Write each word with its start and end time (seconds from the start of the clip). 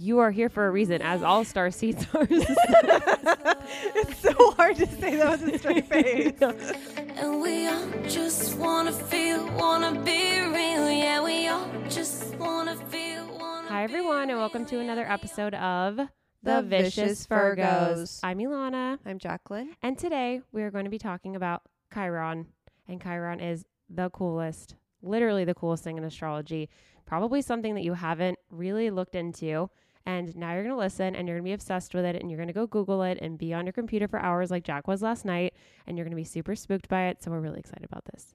you 0.00 0.18
are 0.20 0.30
here 0.30 0.48
for 0.48 0.66
a 0.66 0.70
reason, 0.70 1.02
as 1.02 1.22
all 1.30 1.44
star 1.44 1.70
seeds 1.70 2.06
are. 2.14 2.26
it's 2.30 4.18
so 4.20 4.50
hard 4.52 4.76
to 4.76 4.86
say 4.86 5.16
that 5.16 5.40
with 5.40 5.54
a 5.54 5.58
straight 5.58 5.86
face. 5.90 6.32
And 6.40 7.42
we 7.42 7.66
all 7.66 7.86
just 8.08 8.56
wanna 8.56 8.92
feel, 8.92 9.46
wanna 9.52 9.92
be 10.02 10.40
real. 10.40 10.90
Yeah, 10.90 11.22
we 11.22 11.48
all 11.48 11.68
just 11.90 12.34
wanna 12.36 12.76
feel, 12.88 13.26
wanna 13.38 13.68
Hi, 13.68 13.84
everyone, 13.84 14.30
and 14.30 14.38
welcome 14.38 14.64
to 14.66 14.78
another 14.80 15.04
episode 15.04 15.52
of 15.54 15.96
The, 15.96 16.06
The 16.42 16.62
Vicious, 16.62 16.94
Vicious 16.94 17.26
Virgos. 17.26 17.58
Virgos. 17.58 18.20
I'm 18.22 18.38
Ilana, 18.38 18.98
I'm 19.04 19.18
Jacqueline. 19.18 19.76
and 19.82 19.98
today 19.98 20.40
we 20.50 20.62
are 20.62 20.70
going 20.70 20.84
to 20.84 20.90
be 20.90 20.98
talking 20.98 21.36
about 21.36 21.60
Chiron. 21.92 22.46
And 22.88 23.02
Chiron 23.02 23.40
is 23.40 23.66
the 23.90 24.08
coolest, 24.08 24.76
literally 25.02 25.44
the 25.44 25.54
coolest 25.54 25.84
thing 25.84 25.98
in 25.98 26.04
astrology. 26.04 26.70
Probably 27.04 27.42
something 27.42 27.74
that 27.74 27.82
you 27.82 27.92
haven't 27.92 28.38
really 28.50 28.88
looked 28.90 29.14
into. 29.14 29.68
And 30.06 30.34
now 30.36 30.52
you're 30.54 30.62
going 30.62 30.74
to 30.74 30.78
listen 30.80 31.14
and 31.14 31.28
you're 31.28 31.36
going 31.36 31.44
to 31.44 31.48
be 31.50 31.52
obsessed 31.54 31.94
with 31.94 32.04
it 32.04 32.16
and 32.16 32.30
you're 32.30 32.38
going 32.38 32.48
to 32.48 32.54
go 32.54 32.66
Google 32.66 33.02
it 33.02 33.18
and 33.20 33.38
be 33.38 33.52
on 33.54 33.66
your 33.66 33.72
computer 33.72 34.08
for 34.08 34.18
hours 34.18 34.50
like 34.50 34.64
Jack 34.64 34.88
was 34.88 35.02
last 35.02 35.24
night. 35.24 35.54
And 35.86 35.96
you're 35.96 36.04
going 36.04 36.12
to 36.12 36.16
be 36.16 36.24
super 36.24 36.56
spooked 36.56 36.88
by 36.88 37.08
it. 37.08 37.22
So 37.22 37.30
we're 37.30 37.40
really 37.40 37.60
excited 37.60 37.84
about 37.84 38.04
this. 38.12 38.34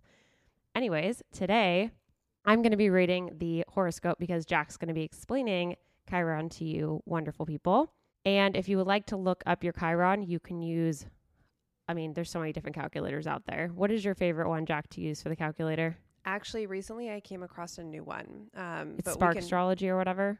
Anyways, 0.76 1.23
today 1.32 1.92
I'm 2.46 2.62
going 2.62 2.72
to 2.72 2.78
be 2.78 2.90
reading 2.90 3.32
the 3.38 3.66
horoscope 3.68 4.20
because 4.20 4.46
Jack's 4.46 4.78
going 4.78 4.90
to 4.90 4.94
be 4.94 5.04
explaining 5.04 5.76
Chiron 6.09 6.50
to 6.50 6.66
you, 6.66 7.02
wonderful 7.06 7.46
people. 7.46 7.92
And 8.26 8.56
if 8.56 8.70
you 8.70 8.78
would 8.78 8.88
like 8.88 9.06
to 9.08 9.18
look 9.18 9.42
up 9.45 9.64
your 9.64 9.73
Chiron, 9.73 10.22
you 10.23 10.40
can 10.40 10.62
use, 10.62 11.06
I 11.88 11.94
mean, 11.94 12.14
there's 12.14 12.30
so 12.30 12.40
many 12.40 12.54
different 12.54 12.76
calculators 12.76 13.26
out 13.28 13.45
there. 13.45 13.70
What 13.73 13.92
is 13.92 14.06
your 14.06 14.16
favorite 14.16 14.50
one, 14.50 14.66
Jack, 14.66 14.90
to 14.92 15.02
use 15.02 15.22
for 15.22 15.30
the 15.30 15.36
calculator? 15.36 15.98
Actually, 16.26 16.66
recently 16.66 17.12
I 17.12 17.20
came 17.20 17.44
across 17.44 17.78
a 17.78 17.84
new 17.84 18.04
one. 18.04 18.48
Um, 18.56 18.95
It's 18.98 19.14
Spark 19.14 19.34
can- 19.34 19.44
Astrology 19.44 19.90
or 19.90 19.98
whatever. 19.98 20.40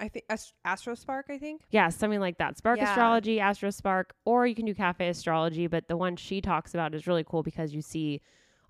I 0.00 0.08
think 0.08 0.24
Ast- 0.28 0.54
AstroSpark. 0.66 1.24
I 1.30 1.38
think. 1.38 1.62
Yeah, 1.70 1.88
something 1.90 2.20
like 2.20 2.38
that. 2.38 2.56
Spark 2.56 2.78
Yeah. 2.78 2.90
Astrology, 2.90 3.38
Astro 3.38 3.70
Spark, 3.70 4.14
or 4.24 4.46
you 4.46 4.54
can 4.54 4.64
do 4.66 4.74
Cafe 4.74 5.08
Astrology. 5.08 5.66
But 5.66 5.88
the 5.88 5.96
one 5.96 6.16
she 6.16 6.40
talks 6.40 6.74
about 6.74 6.94
is 6.94 7.06
really 7.06 7.24
cool 7.24 7.42
because 7.42 7.74
you 7.74 7.82
see 7.82 8.20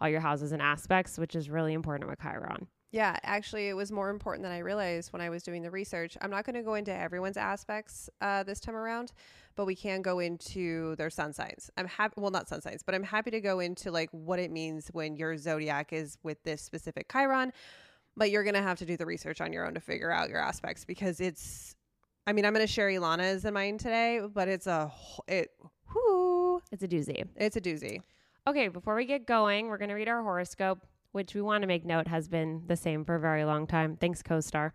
all 0.00 0.08
your 0.08 0.20
houses 0.20 0.52
and 0.52 0.60
aspects, 0.60 1.18
which 1.18 1.34
is 1.36 1.48
really 1.48 1.72
important 1.72 2.08
with 2.10 2.20
Chiron. 2.20 2.66
Yeah, 2.92 3.16
actually, 3.22 3.68
it 3.68 3.74
was 3.74 3.92
more 3.92 4.10
important 4.10 4.42
than 4.42 4.50
I 4.50 4.58
realized 4.58 5.12
when 5.12 5.22
I 5.22 5.30
was 5.30 5.44
doing 5.44 5.62
the 5.62 5.70
research. 5.70 6.16
I'm 6.20 6.30
not 6.30 6.44
going 6.44 6.56
to 6.56 6.62
go 6.62 6.74
into 6.74 6.92
everyone's 6.92 7.36
aspects 7.36 8.10
uh, 8.20 8.42
this 8.42 8.58
time 8.58 8.74
around, 8.74 9.12
but 9.54 9.64
we 9.64 9.76
can 9.76 10.02
go 10.02 10.18
into 10.18 10.96
their 10.96 11.08
sun 11.10 11.32
signs. 11.32 11.70
I'm 11.76 11.86
happy, 11.86 12.14
well, 12.16 12.32
not 12.32 12.48
sun 12.48 12.60
signs, 12.62 12.82
but 12.82 12.96
I'm 12.96 13.04
happy 13.04 13.30
to 13.30 13.40
go 13.40 13.60
into 13.60 13.92
like 13.92 14.08
what 14.10 14.40
it 14.40 14.50
means 14.50 14.88
when 14.88 15.14
your 15.16 15.36
zodiac 15.36 15.92
is 15.92 16.18
with 16.24 16.42
this 16.42 16.62
specific 16.62 17.06
Chiron. 17.12 17.52
But 18.20 18.30
you're 18.30 18.44
going 18.44 18.54
to 18.54 18.60
have 18.60 18.78
to 18.80 18.84
do 18.84 18.98
the 18.98 19.06
research 19.06 19.40
on 19.40 19.50
your 19.50 19.66
own 19.66 19.72
to 19.72 19.80
figure 19.80 20.10
out 20.10 20.28
your 20.28 20.38
aspects 20.38 20.84
because 20.84 21.20
it's. 21.20 21.74
I 22.26 22.34
mean, 22.34 22.44
I'm 22.44 22.52
going 22.52 22.66
to 22.66 22.70
share 22.70 22.88
Ilana's 22.90 23.46
in 23.46 23.54
mine 23.54 23.78
today, 23.78 24.20
but 24.32 24.46
it's 24.46 24.66
a 24.66 24.92
it. 25.26 25.48
Whoo, 25.94 26.60
It's 26.70 26.82
a 26.82 26.88
doozy. 26.88 27.26
it's 27.34 27.56
a 27.56 27.62
doozy. 27.62 28.02
Okay, 28.46 28.68
before 28.68 28.94
we 28.94 29.06
get 29.06 29.26
going, 29.26 29.68
we're 29.68 29.78
going 29.78 29.88
to 29.88 29.94
read 29.94 30.06
our 30.06 30.22
horoscope, 30.22 30.86
which 31.12 31.34
we 31.34 31.40
want 31.40 31.62
to 31.62 31.66
make 31.66 31.86
note 31.86 32.08
has 32.08 32.28
been 32.28 32.62
the 32.66 32.76
same 32.76 33.06
for 33.06 33.14
a 33.14 33.20
very 33.20 33.46
long 33.46 33.66
time. 33.66 33.96
Thanks, 33.96 34.22
co 34.22 34.40
star. 34.40 34.74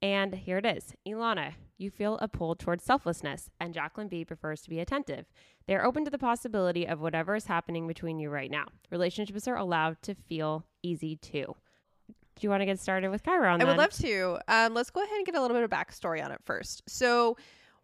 And 0.00 0.34
here 0.34 0.56
it 0.56 0.64
is 0.64 0.94
Ilana, 1.06 1.52
you 1.76 1.90
feel 1.90 2.16
a 2.22 2.26
pull 2.26 2.54
towards 2.54 2.84
selflessness, 2.84 3.50
and 3.60 3.74
Jacqueline 3.74 4.08
B 4.08 4.24
prefers 4.24 4.62
to 4.62 4.70
be 4.70 4.80
attentive. 4.80 5.26
They 5.66 5.74
are 5.76 5.84
open 5.84 6.06
to 6.06 6.10
the 6.10 6.16
possibility 6.18 6.88
of 6.88 7.00
whatever 7.02 7.36
is 7.36 7.44
happening 7.46 7.86
between 7.86 8.18
you 8.18 8.30
right 8.30 8.50
now. 8.50 8.64
Relationships 8.90 9.46
are 9.46 9.56
allowed 9.56 10.00
to 10.04 10.14
feel 10.14 10.64
easy 10.82 11.16
too. 11.16 11.54
Do 12.36 12.46
you 12.46 12.50
want 12.50 12.62
to 12.62 12.66
get 12.66 12.80
started 12.80 13.10
with 13.10 13.24
Chiron? 13.24 13.60
I 13.60 13.64
would 13.64 13.72
then? 13.72 13.76
love 13.76 13.92
to. 13.92 14.38
Um, 14.48 14.74
let's 14.74 14.90
go 14.90 15.02
ahead 15.02 15.16
and 15.16 15.26
get 15.26 15.34
a 15.34 15.40
little 15.40 15.56
bit 15.56 15.64
of 15.64 15.70
backstory 15.70 16.24
on 16.24 16.32
it 16.32 16.40
first. 16.44 16.82
So, 16.88 17.36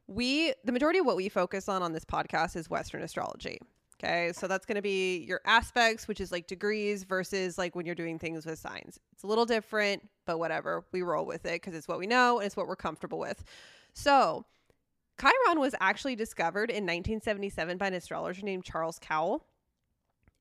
we 0.06 0.54
the 0.64 0.72
majority 0.72 0.98
of 0.98 1.06
what 1.06 1.16
we 1.16 1.28
focus 1.28 1.68
on 1.68 1.82
on 1.82 1.92
this 1.92 2.04
podcast 2.04 2.56
is 2.56 2.70
Western 2.70 3.02
astrology. 3.02 3.58
Okay, 4.02 4.32
so 4.32 4.46
that's 4.46 4.64
going 4.64 4.76
to 4.76 4.82
be 4.82 5.18
your 5.18 5.40
aspects, 5.44 6.06
which 6.06 6.20
is 6.20 6.30
like 6.30 6.46
degrees 6.46 7.02
versus 7.02 7.58
like 7.58 7.74
when 7.74 7.84
you're 7.84 7.96
doing 7.96 8.18
things 8.18 8.46
with 8.46 8.58
signs. 8.58 9.00
It's 9.12 9.24
a 9.24 9.26
little 9.26 9.44
different, 9.44 10.08
but 10.24 10.38
whatever. 10.38 10.84
We 10.92 11.02
roll 11.02 11.26
with 11.26 11.44
it 11.46 11.54
because 11.54 11.74
it's 11.74 11.88
what 11.88 11.98
we 11.98 12.06
know 12.06 12.38
and 12.38 12.46
it's 12.46 12.56
what 12.56 12.68
we're 12.68 12.76
comfortable 12.76 13.18
with. 13.18 13.42
So, 13.94 14.44
Chiron 15.20 15.58
was 15.58 15.74
actually 15.80 16.14
discovered 16.14 16.70
in 16.70 16.84
1977 16.84 17.76
by 17.76 17.88
an 17.88 17.94
astrologer 17.94 18.42
named 18.42 18.64
Charles 18.64 19.00
Kowal. 19.00 19.40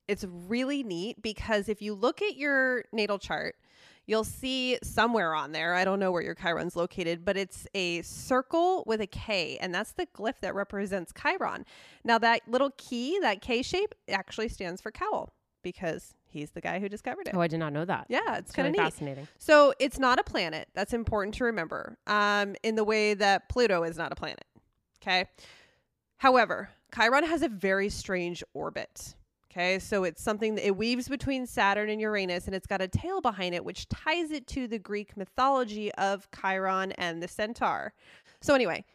It's 0.07 0.23
really 0.29 0.83
neat 0.83 1.21
because 1.23 1.67
if 1.67 1.81
you 1.81 1.95
look 1.95 2.21
at 2.21 2.37
your 2.37 2.85
natal 2.93 3.17
chart, 3.17 3.55
you'll 4.07 4.23
see 4.23 4.79
somewhere 4.81 5.35
on 5.35 5.51
there, 5.51 5.75
I 5.75 5.85
don't 5.85 6.00
know 6.00 6.12
where 6.12 6.23
your 6.23 6.34
Chiron's 6.34 6.75
located, 6.75 7.23
but 7.23 7.38
it's 7.38 7.68
a 7.75 8.01
circle 8.01 8.84
with 8.88 9.01
a 9.01 9.07
K, 9.07 9.57
and 9.62 9.75
that's 9.75 9.91
the 9.91 10.07
glyph 10.07 10.40
that 10.41 10.56
represents 10.56 11.13
Chiron. 11.13 11.66
Now, 12.03 12.18
that 12.18 12.41
little 12.47 12.72
key, 12.78 13.19
that 13.22 13.41
K 13.41 13.62
shape, 13.62 13.94
actually 14.09 14.47
stands 14.50 14.81
for 14.81 14.91
Kowal 14.91 15.28
because 15.62 16.13
he's 16.25 16.51
the 16.51 16.62
guy 16.62 16.79
who 16.79 16.88
discovered 16.88 17.28
it. 17.28 17.34
Oh, 17.35 17.41
I 17.41 17.47
did 17.47 17.59
not 17.59 17.73
know 17.73 17.84
that. 17.85 18.06
Yeah, 18.09 18.38
it's 18.38 18.47
It's 18.50 18.51
kind 18.53 18.68
of 18.68 18.72
neat. 18.73 18.79
fascinating. 18.81 19.28
So 19.38 19.73
it's 19.79 20.00
not 20.00 20.18
a 20.19 20.24
planet. 20.24 20.69
That's 20.74 20.94
important 20.94 21.35
to 21.35 21.44
remember. 21.44 21.97
Um, 22.07 22.56
in 22.63 22.75
the 22.75 22.84
way 22.85 23.13
that 23.13 23.50
Pluto 23.50 23.84
is 23.84 23.97
not 23.97 24.12
a 24.12 24.16
planet. 24.16 24.45
Okay. 25.01 25.25
However, 26.18 26.69
Chiron 26.95 27.25
has 27.25 27.41
a 27.41 27.50
very 27.50 27.89
strange 27.89 28.44
orbit. 28.53 29.16
Okay. 29.51 29.79
So 29.79 30.03
it's 30.03 30.21
something 30.21 30.55
that 30.55 30.67
it 30.67 30.75
weaves 30.75 31.07
between 31.07 31.47
Saturn 31.47 31.89
and 31.89 32.01
Uranus, 32.01 32.45
and 32.45 32.55
it's 32.55 32.67
got 32.67 32.81
a 32.81 32.87
tail 32.87 33.21
behind 33.21 33.55
it, 33.55 33.63
which 33.63 33.87
ties 33.89 34.31
it 34.31 34.45
to 34.47 34.67
the 34.67 34.79
Greek 34.79 35.15
mythology 35.15 35.91
of 35.93 36.27
Chiron 36.31 36.91
and 36.93 37.23
the 37.23 37.27
centaur. 37.27 37.93
So 38.41 38.53
anyway, 38.53 38.85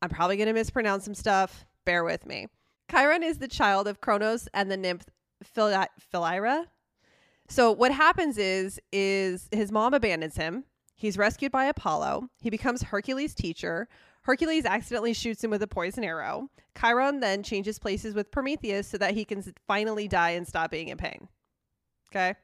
I'm 0.00 0.10
probably 0.10 0.36
going 0.36 0.48
to 0.48 0.52
mispronounce 0.52 1.04
some 1.04 1.14
stuff. 1.14 1.64
Bear 1.84 2.04
with 2.04 2.26
me. 2.26 2.48
Chiron 2.90 3.22
is 3.22 3.38
the 3.38 3.48
child 3.48 3.88
of 3.88 4.00
Kronos 4.00 4.48
and 4.52 4.70
the 4.70 4.76
nymph 4.76 5.06
Phili- 5.56 5.86
Philyra. 6.12 6.66
So 7.48 7.72
what 7.72 7.92
happens 7.92 8.38
is 8.38 8.80
is 8.92 9.48
his 9.50 9.72
mom 9.72 9.94
abandons 9.94 10.36
him. 10.36 10.64
He's 10.94 11.18
rescued 11.18 11.50
by 11.50 11.64
Apollo. 11.64 12.28
He 12.40 12.50
becomes 12.50 12.82
Hercules' 12.82 13.34
teacher. 13.34 13.88
Hercules 14.22 14.64
accidentally 14.64 15.12
shoots 15.12 15.42
him 15.42 15.50
with 15.50 15.62
a 15.62 15.66
poison 15.66 16.04
arrow. 16.04 16.48
Chiron 16.80 17.20
then 17.20 17.42
changes 17.42 17.78
places 17.78 18.14
with 18.14 18.30
Prometheus 18.30 18.86
so 18.86 18.98
that 18.98 19.14
he 19.14 19.24
can 19.24 19.42
finally 19.66 20.08
die 20.08 20.30
and 20.30 20.46
stop 20.46 20.70
being 20.70 20.88
in 20.88 20.96
pain. 20.96 21.28
Okay? 22.10 22.34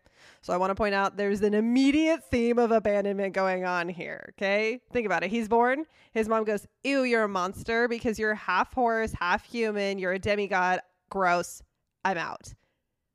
So 0.43 0.53
I 0.53 0.56
want 0.56 0.71
to 0.71 0.75
point 0.75 0.94
out 0.94 1.16
there's 1.16 1.43
an 1.43 1.55
immediate 1.55 2.25
theme 2.31 2.59
of 2.59 2.72
abandonment 2.72 3.33
going 3.33 3.65
on 3.65 3.89
here. 3.89 4.33
Okay? 4.37 4.81
Think 4.93 5.06
about 5.06 5.22
it. 5.22 5.31
He's 5.31 5.49
born. 5.49 5.84
His 6.12 6.28
mom 6.28 6.44
goes, 6.44 6.66
Ew, 6.84 7.05
you're 7.05 7.25
a 7.25 7.28
monster 7.28 7.87
because 7.87 8.19
you're 8.19 8.34
half 8.34 8.72
horse, 8.75 9.12
half 9.12 9.45
human. 9.45 9.99
You're 9.99 10.12
a 10.12 10.19
demigod. 10.19 10.81
Gross. 11.10 11.62
I'm 12.05 12.19
out. 12.19 12.53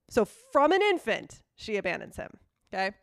So 0.09 0.25
from 0.25 0.72
an 0.72 0.81
infant, 0.81 1.41
she 1.56 1.78
abandons 1.78 2.16
him. 2.16 2.30
Okay. 2.74 2.95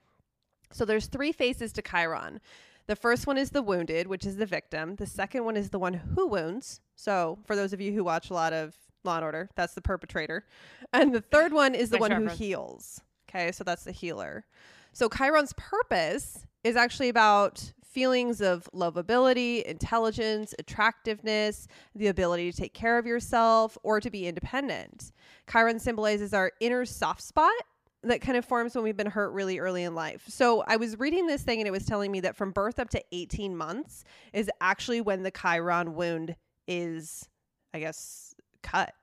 So 0.73 0.85
there's 0.85 1.07
three 1.07 1.33
faces 1.33 1.73
to 1.75 1.83
Chiron. 1.83 2.41
The 2.91 2.97
first 2.97 3.25
one 3.25 3.39
is 3.39 3.51
the 3.51 3.63
wounded, 3.63 4.09
which 4.09 4.27
is 4.27 4.35
the 4.35 4.47
victim. 4.47 4.97
The 4.97 5.07
second 5.07 5.45
one 5.45 5.57
is 5.57 5.71
the 5.71 5.79
one 5.79 5.95
who 5.95 6.27
wounds. 6.27 6.81
So 6.97 7.39
for 7.45 7.55
those 7.55 7.73
of 7.73 7.81
you 7.81 7.93
who 7.93 8.03
watch 8.03 8.31
a 8.31 8.35
lot 8.35 8.53
of 8.53 8.75
Law 9.05 9.15
and 9.15 9.25
Order, 9.25 9.49
that's 9.55 9.75
the 9.75 9.81
perpetrator. 9.81 10.45
And 10.93 11.15
the 11.15 11.21
third 11.21 11.53
one 11.53 11.77
is 11.77 11.91
the 11.91 11.99
Nice 11.99 12.01
one 12.01 12.11
reference. 12.11 12.33
who 12.33 12.45
heals. 12.45 13.01
Okay. 13.29 13.53
So 13.53 13.63
that's 13.63 13.85
the 13.85 13.93
healer. 13.93 14.45
So 14.93 15.09
Chiron's 15.09 15.53
purpose 15.57 16.45
is 16.65 16.75
actually 16.75 17.11
about 17.11 17.73
feelings 17.85 18.41
of 18.41 18.69
lovability, 18.75 19.63
intelligence, 19.63 20.53
attractiveness, 20.59 21.69
the 21.95 22.09
ability 22.09 22.51
to 22.51 22.59
take 22.59 22.75
care 22.75 22.99
of 22.99 23.07
yourself 23.07 23.79
or 23.85 24.01
to 24.01 24.11
be 24.11 24.27
independent. 24.27 25.13
Chiron 25.49 25.79
symbolizes 25.79 26.35
our 26.35 26.51
inner 26.59 26.85
soft 26.85 27.23
spot 27.23 27.55
that 28.03 28.21
kind 28.23 28.37
of 28.39 28.45
forms 28.45 28.75
when 28.75 28.83
we've 28.85 28.97
been 28.97 29.11
hurt 29.11 29.31
really 29.33 29.59
early 29.59 29.83
in 29.83 29.95
life. 29.95 30.25
So 30.29 30.65
I 30.67 30.77
was 30.77 30.99
reading 30.99 31.27
this 31.27 31.43
thing 31.43 31.61
and 31.61 31.69
it 31.69 31.71
was 31.71 31.85
telling 31.85 32.11
me 32.11 32.21
that 32.21 32.35
from 32.37 32.51
birth 32.51 32.79
up 32.79 32.89
to 32.91 33.03
18 33.13 33.55
months 33.57 34.05
is 34.33 34.51
actually 34.61 35.01
when 35.03 35.23
the 35.23 35.31
Chiron 35.31 35.95
wound 35.95 36.35
is, 36.67 37.29
I 37.75 37.81
guess, 37.81 38.35
cut. 38.63 38.95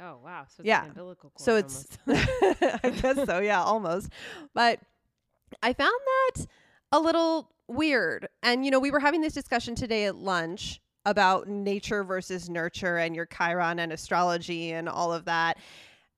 Oh, 0.00 0.18
wow. 0.22 0.44
So 0.48 0.60
it's 0.60 0.66
Yeah. 0.66 0.82
an 0.84 0.88
umbilical 0.90 1.30
cord 1.30 1.40
So 1.44 1.56
it's, 1.56 1.86
I 2.84 2.90
guess 3.00 3.24
so, 3.26 3.38
yeah, 3.40 3.62
almost. 3.62 4.10
But 4.54 4.80
I 5.62 5.72
found 5.72 5.92
that 6.36 6.46
a 6.92 6.98
little 7.00 7.50
weird. 7.68 8.28
And, 8.42 8.64
you 8.64 8.70
know, 8.70 8.80
we 8.80 8.90
were 8.90 9.00
having 9.00 9.20
this 9.22 9.32
discussion 9.34 9.74
today 9.74 10.04
at 10.04 10.16
lunch 10.16 10.80
about 11.04 11.48
nature 11.48 12.04
versus 12.04 12.48
nurture 12.50 12.98
and 12.98 13.16
your 13.16 13.26
Chiron 13.26 13.78
and 13.78 13.92
astrology 13.92 14.72
and 14.72 14.88
all 14.88 15.12
of 15.12 15.24
that. 15.24 15.56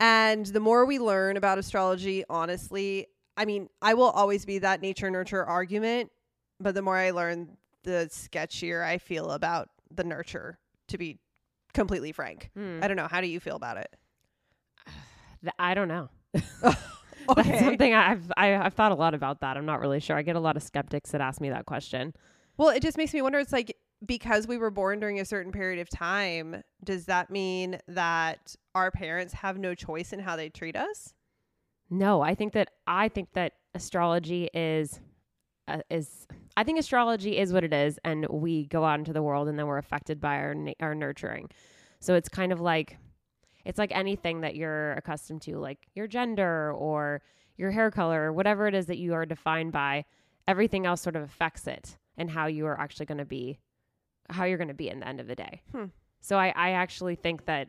And 0.00 0.46
the 0.46 0.61
more 0.61 0.85
we 0.85 0.99
learn 0.99 1.37
about 1.37 1.58
astrology, 1.58 2.25
honestly, 2.29 3.06
I 3.37 3.44
mean, 3.44 3.69
I 3.81 3.94
will 3.94 4.11
always 4.11 4.44
be 4.44 4.58
that 4.58 4.82
nature 4.82 5.11
nurture 5.11 5.44
argument. 5.44 6.11
But 6.61 6.75
the 6.75 6.82
more 6.82 6.96
I 6.96 7.11
learn, 7.11 7.56
the 7.82 8.08
sketchier 8.11 8.85
I 8.85 8.99
feel 8.99 9.31
about 9.31 9.69
the 9.91 10.05
nurture, 10.05 10.58
to 10.88 10.99
be 10.99 11.19
completely 11.73 12.12
frank. 12.12 12.50
Hmm. 12.56 12.81
I 12.82 12.88
don't 12.88 12.96
know. 12.96 13.08
How 13.08 13.20
do 13.20 13.26
you 13.26 13.41
feel 13.41 13.56
about 13.56 13.76
it? 13.76 13.94
I 15.58 15.75
don't 15.75 15.88
know. 15.88 16.08
That's 17.37 17.61
something 17.61 17.94
I've 17.94 18.32
I, 18.37 18.55
I've 18.55 18.75
thought 18.75 18.93
a 18.93 18.97
lot 18.97 19.14
about 19.14 19.40
that. 19.40 19.56
I'm 19.56 19.67
not 19.67 19.81
really 19.81 20.00
sure. 20.00 20.17
I 20.17 20.23
get 20.23 20.37
a 20.37 20.40
lot 20.40 20.56
of 20.56 20.62
skeptics 20.62 21.11
that 21.12 21.20
ask 21.20 21.40
me 21.40 21.50
that 21.50 21.67
question. 21.67 22.14
Well, 22.56 22.69
it 22.69 22.82
just 22.82 22.97
makes 22.97 23.12
me 23.14 23.23
wonder. 23.23 23.38
It's 23.38 23.52
like 23.52 23.76
because 24.06 24.46
we 24.46 24.58
were 24.58 24.70
born 24.70 25.00
during 25.00 25.20
a 25.20 25.24
certain 25.24 25.52
period 25.52 25.80
of 25.80 25.88
time, 25.88 26.62
does 26.82 27.06
that 27.06 27.30
mean 27.30 27.78
that 27.88 28.54
our 28.74 28.90
parents 28.90 29.32
have 29.34 29.58
no 29.58 29.74
choice 29.74 30.12
in 30.12 30.20
how 30.20 30.36
they 30.36 30.48
treat 30.48 30.76
us? 30.76 31.14
No, 31.90 32.20
I 32.20 32.34
think 32.34 32.52
that 32.54 32.70
I 32.86 33.08
think 33.08 33.32
that 33.34 33.52
astrology 33.74 34.48
is 34.54 35.00
uh, 35.68 35.78
is 35.90 36.26
I 36.56 36.64
think 36.64 36.78
astrology 36.78 37.38
is 37.38 37.52
what 37.52 37.64
it 37.64 37.72
is, 37.72 37.98
and 38.04 38.26
we 38.28 38.66
go 38.66 38.84
out 38.84 38.98
into 38.98 39.12
the 39.12 39.22
world, 39.22 39.48
and 39.48 39.58
then 39.58 39.66
we're 39.66 39.78
affected 39.78 40.20
by 40.20 40.36
our 40.36 40.54
na- 40.54 40.72
our 40.80 40.94
nurturing. 40.94 41.50
So 42.00 42.14
it's 42.14 42.28
kind 42.28 42.52
of 42.52 42.60
like 42.60 42.98
it's 43.64 43.78
like 43.78 43.92
anything 43.94 44.42
that 44.42 44.56
you're 44.56 44.92
accustomed 44.92 45.42
to, 45.42 45.58
like 45.58 45.78
your 45.94 46.06
gender 46.06 46.72
or 46.72 47.22
your 47.56 47.70
hair 47.70 47.90
color, 47.90 48.24
or 48.24 48.32
whatever 48.32 48.66
it 48.66 48.74
is 48.74 48.86
that 48.86 48.98
you 48.98 49.14
are 49.14 49.26
defined 49.26 49.72
by. 49.72 50.04
Everything 50.46 50.84
else 50.84 51.00
sort 51.00 51.16
of 51.16 51.22
affects 51.22 51.66
it 51.66 51.96
and 52.18 52.30
how 52.30 52.46
you 52.46 52.66
are 52.66 52.78
actually 52.78 53.06
going 53.06 53.18
to 53.18 53.24
be, 53.24 53.58
how 54.31 54.44
you're 54.44 54.59
going 54.59 54.69
to 54.69 54.75
be 54.75 54.88
in 54.88 55.00
the 55.00 55.09
end 55.09 55.21
of 55.21 55.26
the 55.26 55.35
day. 55.35 55.62
Hmm. 55.73 55.87
So 56.21 56.37
I, 56.38 56.53
I 56.56 56.71
actually 56.71 57.15
think 57.17 57.47
that 57.47 57.69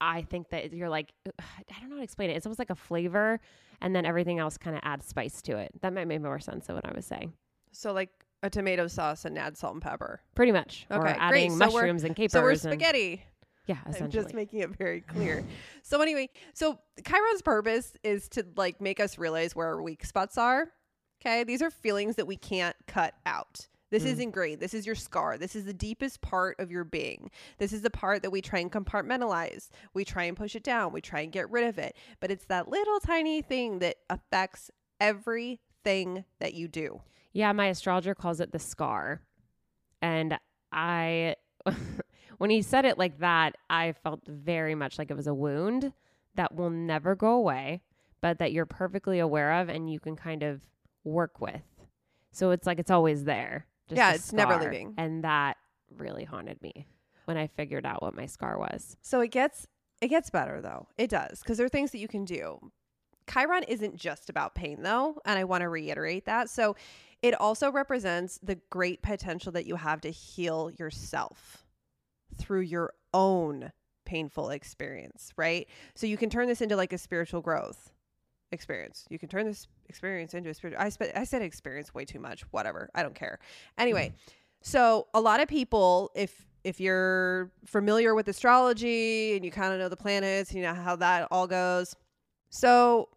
I 0.00 0.22
think 0.22 0.50
that 0.50 0.72
you're 0.72 0.88
like 0.88 1.12
I 1.38 1.80
don't 1.80 1.88
know 1.90 1.96
how 1.96 2.00
to 2.00 2.04
explain 2.04 2.30
it. 2.30 2.36
It's 2.36 2.46
almost 2.46 2.58
like 2.60 2.70
a 2.70 2.74
flavor, 2.76 3.40
and 3.80 3.94
then 3.96 4.04
everything 4.06 4.38
else 4.38 4.56
kind 4.58 4.76
of 4.76 4.82
adds 4.84 5.06
spice 5.06 5.42
to 5.42 5.56
it. 5.58 5.72
That 5.82 5.92
might 5.92 6.06
make 6.06 6.20
more 6.22 6.38
sense 6.40 6.66
than 6.66 6.76
what 6.76 6.86
I 6.86 6.92
was 6.94 7.06
saying. 7.06 7.32
So 7.72 7.92
like 7.92 8.10
a 8.42 8.48
tomato 8.50 8.86
sauce 8.86 9.24
and 9.24 9.36
add 9.36 9.56
salt 9.56 9.72
and 9.74 9.82
pepper. 9.82 10.20
Pretty 10.36 10.52
much. 10.52 10.86
or 10.90 10.98
Okay, 10.98 11.12
great. 11.14 11.16
adding 11.20 11.50
So 11.50 11.56
we're- 11.58 11.72
mushrooms 11.72 12.04
and 12.04 12.14
capers. 12.14 12.32
So 12.32 12.42
we're 12.42 12.50
and- 12.52 12.60
spaghetti. 12.60 13.24
yeah, 13.66 13.78
I'm 13.84 13.90
essentially. 13.92 14.22
just 14.22 14.34
making 14.34 14.60
it 14.60 14.70
very 14.76 15.00
clear. 15.14 15.44
so 15.82 16.00
anyway, 16.00 16.28
so 16.54 16.78
Chiron's 17.04 17.42
purpose 17.42 17.94
is 18.04 18.28
to 18.30 18.44
like 18.56 18.80
make 18.80 19.00
us 19.00 19.18
realize 19.18 19.56
where 19.56 19.66
our 19.66 19.82
weak 19.82 20.04
spots 20.04 20.38
are. 20.38 20.68
Okay, 21.20 21.42
these 21.42 21.60
are 21.62 21.70
feelings 21.70 22.14
that 22.14 22.28
we 22.28 22.36
can't 22.36 22.76
cut 22.86 23.14
out. 23.26 23.66
This 23.90 24.04
mm. 24.04 24.06
isn't 24.06 24.22
ingrained. 24.22 24.60
This 24.60 24.74
is 24.74 24.86
your 24.86 24.94
scar. 24.94 25.38
This 25.38 25.56
is 25.56 25.64
the 25.64 25.72
deepest 25.72 26.20
part 26.20 26.56
of 26.58 26.70
your 26.70 26.84
being. 26.84 27.30
This 27.58 27.72
is 27.72 27.82
the 27.82 27.90
part 27.90 28.22
that 28.22 28.30
we 28.30 28.40
try 28.40 28.58
and 28.60 28.70
compartmentalize. 28.70 29.68
We 29.94 30.04
try 30.04 30.24
and 30.24 30.36
push 30.36 30.54
it 30.54 30.62
down. 30.62 30.92
We 30.92 31.00
try 31.00 31.20
and 31.20 31.32
get 31.32 31.50
rid 31.50 31.64
of 31.64 31.78
it. 31.78 31.96
But 32.20 32.30
it's 32.30 32.44
that 32.46 32.68
little 32.68 33.00
tiny 33.00 33.42
thing 33.42 33.78
that 33.80 33.96
affects 34.10 34.70
everything 35.00 36.24
that 36.40 36.54
you 36.54 36.68
do. 36.68 37.00
Yeah, 37.32 37.52
my 37.52 37.66
astrologer 37.66 38.14
calls 38.14 38.40
it 38.40 38.52
the 38.52 38.58
scar. 38.58 39.22
And 40.02 40.38
I, 40.72 41.36
when 42.38 42.50
he 42.50 42.62
said 42.62 42.84
it 42.84 42.98
like 42.98 43.18
that, 43.20 43.56
I 43.70 43.92
felt 43.92 44.20
very 44.26 44.74
much 44.74 44.98
like 44.98 45.10
it 45.10 45.16
was 45.16 45.26
a 45.26 45.34
wound 45.34 45.92
that 46.34 46.54
will 46.54 46.70
never 46.70 47.14
go 47.14 47.32
away, 47.32 47.80
but 48.20 48.38
that 48.38 48.52
you're 48.52 48.66
perfectly 48.66 49.18
aware 49.18 49.60
of 49.60 49.68
and 49.68 49.90
you 49.90 49.98
can 49.98 50.14
kind 50.14 50.42
of 50.42 50.60
work 51.04 51.40
with. 51.40 51.62
So 52.30 52.50
it's 52.50 52.66
like 52.66 52.78
it's 52.78 52.90
always 52.90 53.24
there. 53.24 53.66
Just 53.88 53.96
Yeah, 53.96 54.12
it's 54.12 54.32
never 54.32 54.56
leaving. 54.56 54.94
And 54.96 55.24
that 55.24 55.56
really 55.96 56.24
haunted 56.24 56.60
me 56.62 56.86
when 57.24 57.36
I 57.36 57.46
figured 57.46 57.86
out 57.86 58.02
what 58.02 58.14
my 58.14 58.26
scar 58.26 58.58
was. 58.58 58.96
So 59.02 59.20
it 59.20 59.30
gets 59.30 59.66
it 60.00 60.08
gets 60.08 60.30
better 60.30 60.60
though. 60.60 60.88
It 60.96 61.10
does 61.10 61.40
because 61.40 61.56
there 61.58 61.66
are 61.66 61.70
things 61.70 61.90
that 61.92 61.98
you 61.98 62.08
can 62.08 62.24
do. 62.24 62.58
Chiron 63.30 63.64
isn't 63.64 63.96
just 63.96 64.30
about 64.30 64.54
pain 64.54 64.82
though, 64.82 65.20
and 65.24 65.38
I 65.38 65.44
want 65.44 65.62
to 65.62 65.68
reiterate 65.68 66.24
that. 66.26 66.48
So 66.48 66.76
it 67.20 67.38
also 67.38 67.70
represents 67.70 68.38
the 68.42 68.58
great 68.70 69.02
potential 69.02 69.52
that 69.52 69.66
you 69.66 69.76
have 69.76 70.00
to 70.02 70.10
heal 70.10 70.70
yourself 70.78 71.64
through 72.36 72.60
your 72.60 72.92
own 73.12 73.72
painful 74.04 74.50
experience, 74.50 75.32
right? 75.36 75.68
So 75.94 76.06
you 76.06 76.16
can 76.16 76.30
turn 76.30 76.48
this 76.48 76.60
into 76.60 76.76
like 76.76 76.92
a 76.92 76.98
spiritual 76.98 77.42
growth 77.42 77.92
experience. 78.52 79.04
You 79.10 79.18
can 79.18 79.28
turn 79.28 79.46
this 79.46 79.66
experience 79.88 80.34
into 80.34 80.50
a 80.50 80.54
spiritual 80.54 80.82
I 80.82 80.90
I 81.14 81.24
said 81.24 81.42
experience 81.42 81.94
way 81.94 82.04
too 82.04 82.20
much. 82.20 82.42
Whatever. 82.50 82.90
I 82.94 83.02
don't 83.02 83.14
care. 83.14 83.38
Anyway, 83.76 84.08
mm-hmm. 84.08 84.32
so 84.62 85.06
a 85.14 85.20
lot 85.20 85.40
of 85.40 85.48
people 85.48 86.10
if 86.14 86.46
if 86.64 86.80
you're 86.80 87.50
familiar 87.64 88.14
with 88.14 88.28
astrology 88.28 89.36
and 89.36 89.44
you 89.44 89.50
kind 89.50 89.72
of 89.72 89.78
know 89.78 89.88
the 89.88 89.96
planets, 89.96 90.52
you 90.52 90.62
know 90.62 90.74
how 90.74 90.96
that 90.96 91.28
all 91.30 91.46
goes. 91.46 91.94
So 92.50 93.08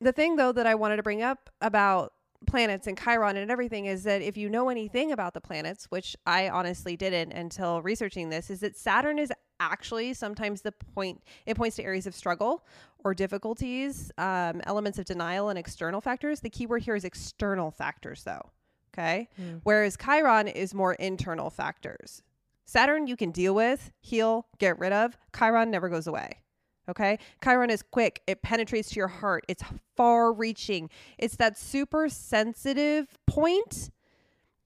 the 0.00 0.12
thing 0.12 0.36
though 0.36 0.52
that 0.52 0.66
I 0.66 0.74
wanted 0.74 0.96
to 0.96 1.02
bring 1.02 1.22
up 1.22 1.50
about 1.60 2.12
planets 2.46 2.86
and 2.86 2.98
Chiron 2.98 3.36
and 3.36 3.50
everything 3.50 3.86
is 3.86 4.04
that 4.04 4.22
if 4.22 4.36
you 4.36 4.48
know 4.48 4.68
anything 4.68 5.12
about 5.12 5.34
the 5.34 5.40
planets, 5.40 5.86
which 5.90 6.16
I 6.26 6.48
honestly 6.48 6.96
didn't 6.96 7.32
until 7.32 7.82
researching 7.82 8.30
this, 8.30 8.50
is 8.50 8.60
that 8.60 8.76
Saturn 8.76 9.18
is 9.18 9.32
actually 9.60 10.14
sometimes 10.14 10.62
the 10.62 10.72
point 10.72 11.22
it 11.46 11.56
points 11.56 11.76
to 11.76 11.84
areas 11.84 12.06
of 12.06 12.14
struggle 12.14 12.64
or 13.04 13.14
difficulties, 13.14 14.10
um, 14.18 14.60
elements 14.64 14.98
of 14.98 15.04
denial 15.04 15.50
and 15.50 15.58
external 15.58 16.00
factors. 16.00 16.40
The 16.40 16.50
key 16.50 16.66
word 16.66 16.82
here 16.82 16.96
is 16.96 17.04
external 17.04 17.70
factors 17.70 18.24
though. 18.24 18.50
Okay. 18.92 19.28
Whereas 19.62 19.96
Chiron 19.96 20.48
is 20.48 20.74
more 20.74 20.94
internal 20.94 21.48
factors. 21.48 22.22
Saturn 22.64 23.06
you 23.06 23.16
can 23.16 23.30
deal 23.30 23.54
with, 23.54 23.92
heal, 24.00 24.46
get 24.58 24.78
rid 24.78 24.92
of. 24.92 25.16
Chiron 25.36 25.70
never 25.70 25.88
goes 25.88 26.06
away. 26.06 26.40
Okay. 26.88 27.18
Chiron 27.42 27.70
is 27.70 27.82
quick. 27.82 28.22
It 28.26 28.42
penetrates 28.42 28.90
to 28.90 28.96
your 28.96 29.08
heart. 29.08 29.44
It's 29.48 29.62
far 29.96 30.32
reaching. 30.32 30.90
It's 31.18 31.36
that 31.36 31.56
super 31.56 32.08
sensitive 32.08 33.06
point 33.26 33.90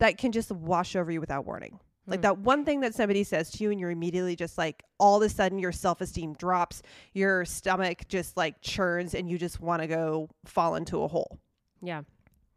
that 0.00 0.16
can 0.16 0.32
just 0.32 0.50
wash 0.50 0.96
over 0.96 1.12
you 1.12 1.20
without 1.20 1.44
warning. 1.44 1.78
Like 2.06 2.20
Hmm. 2.20 2.22
that 2.22 2.38
one 2.38 2.64
thing 2.64 2.80
that 2.80 2.94
somebody 2.94 3.24
says 3.24 3.50
to 3.52 3.64
you, 3.64 3.70
and 3.70 3.80
you're 3.80 3.90
immediately 3.90 4.36
just 4.36 4.58
like, 4.58 4.82
all 4.98 5.16
of 5.16 5.22
a 5.22 5.28
sudden 5.28 5.58
your 5.58 5.72
self 5.72 6.00
esteem 6.00 6.34
drops, 6.34 6.82
your 7.12 7.44
stomach 7.44 8.06
just 8.08 8.36
like 8.36 8.60
churns, 8.60 9.14
and 9.14 9.28
you 9.28 9.38
just 9.38 9.60
want 9.60 9.82
to 9.82 9.88
go 9.88 10.28
fall 10.44 10.74
into 10.74 11.02
a 11.02 11.08
hole. 11.08 11.38
Yeah. 11.82 12.02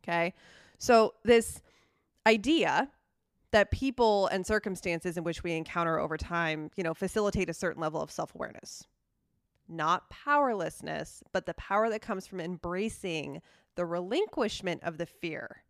Okay. 0.04 0.34
So, 0.80 1.14
this 1.24 1.62
idea 2.26 2.90
that 3.52 3.72
people 3.72 4.28
and 4.28 4.46
circumstances 4.46 5.18
in 5.18 5.24
which 5.24 5.44
we 5.44 5.54
encounter 5.54 5.98
over 6.00 6.18
time, 6.18 6.70
you 6.76 6.84
know, 6.84 6.94
facilitate 6.94 7.50
a 7.50 7.54
certain 7.54 7.82
level 7.82 8.02
of 8.02 8.12
self 8.12 8.36
awareness, 8.36 8.86
not 9.70 10.10
powerlessness, 10.10 11.24
but 11.34 11.46
the 11.46 11.54
power 11.56 11.90
that 11.90 12.02
comes 12.02 12.28
from 12.28 12.40
embracing 12.42 13.42
the 13.76 13.86
relinquishment 13.86 14.84
of 14.84 14.98
the 14.98 15.06
fear. 15.06 15.64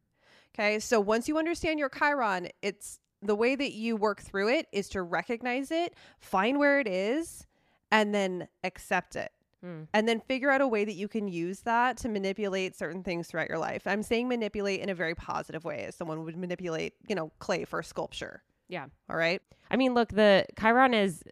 Okay. 0.55 0.79
So, 0.79 0.99
once 0.99 1.27
you 1.27 1.37
understand 1.37 1.79
your 1.79 1.89
Chiron, 1.89 2.49
it's 2.61 2.99
the 3.21 3.35
way 3.35 3.55
that 3.55 3.73
you 3.73 3.95
work 3.95 4.21
through 4.21 4.49
it 4.49 4.67
is 4.71 4.89
to 4.89 5.01
recognize 5.01 5.71
it, 5.71 5.95
find 6.19 6.59
where 6.59 6.79
it 6.79 6.87
is, 6.87 7.45
and 7.91 8.13
then 8.13 8.47
accept 8.63 9.15
it 9.15 9.31
Hmm. 9.63 9.83
and 9.91 10.07
then 10.07 10.19
figure 10.19 10.51
out 10.51 10.61
a 10.61 10.67
way 10.67 10.85
that 10.85 10.93
you 10.93 11.07
can 11.07 11.27
use 11.27 11.61
that 11.61 11.97
to 11.97 12.09
manipulate 12.09 12.75
certain 12.75 13.01
things 13.01 13.27
throughout 13.27 13.49
your 13.49 13.57
life. 13.57 13.87
I'm 13.87 14.03
saying 14.03 14.27
manipulate 14.27 14.81
in 14.81 14.89
a 14.89 14.93
very 14.93 15.15
positive 15.15 15.63
way, 15.65 15.85
as 15.85 15.95
someone 15.95 16.23
would 16.25 16.37
manipulate, 16.37 16.93
you 17.07 17.15
know, 17.15 17.31
clay 17.39 17.65
for 17.65 17.81
sculpture. 17.81 18.43
Yeah. 18.67 18.85
All 19.09 19.17
right. 19.17 19.41
I 19.71 19.75
mean, 19.77 19.95
look, 19.95 20.09
the 20.09 20.45
Chiron 20.59 20.93
is 20.93 21.23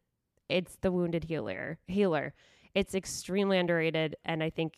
it's 0.50 0.76
the 0.82 0.92
wounded 0.92 1.26
healer. 1.26 1.78
Healer. 1.88 2.34
It's 2.74 2.96
extremely 2.96 3.60
underrated, 3.60 4.16
and 4.26 4.42
I 4.42 4.50
think 4.50 4.74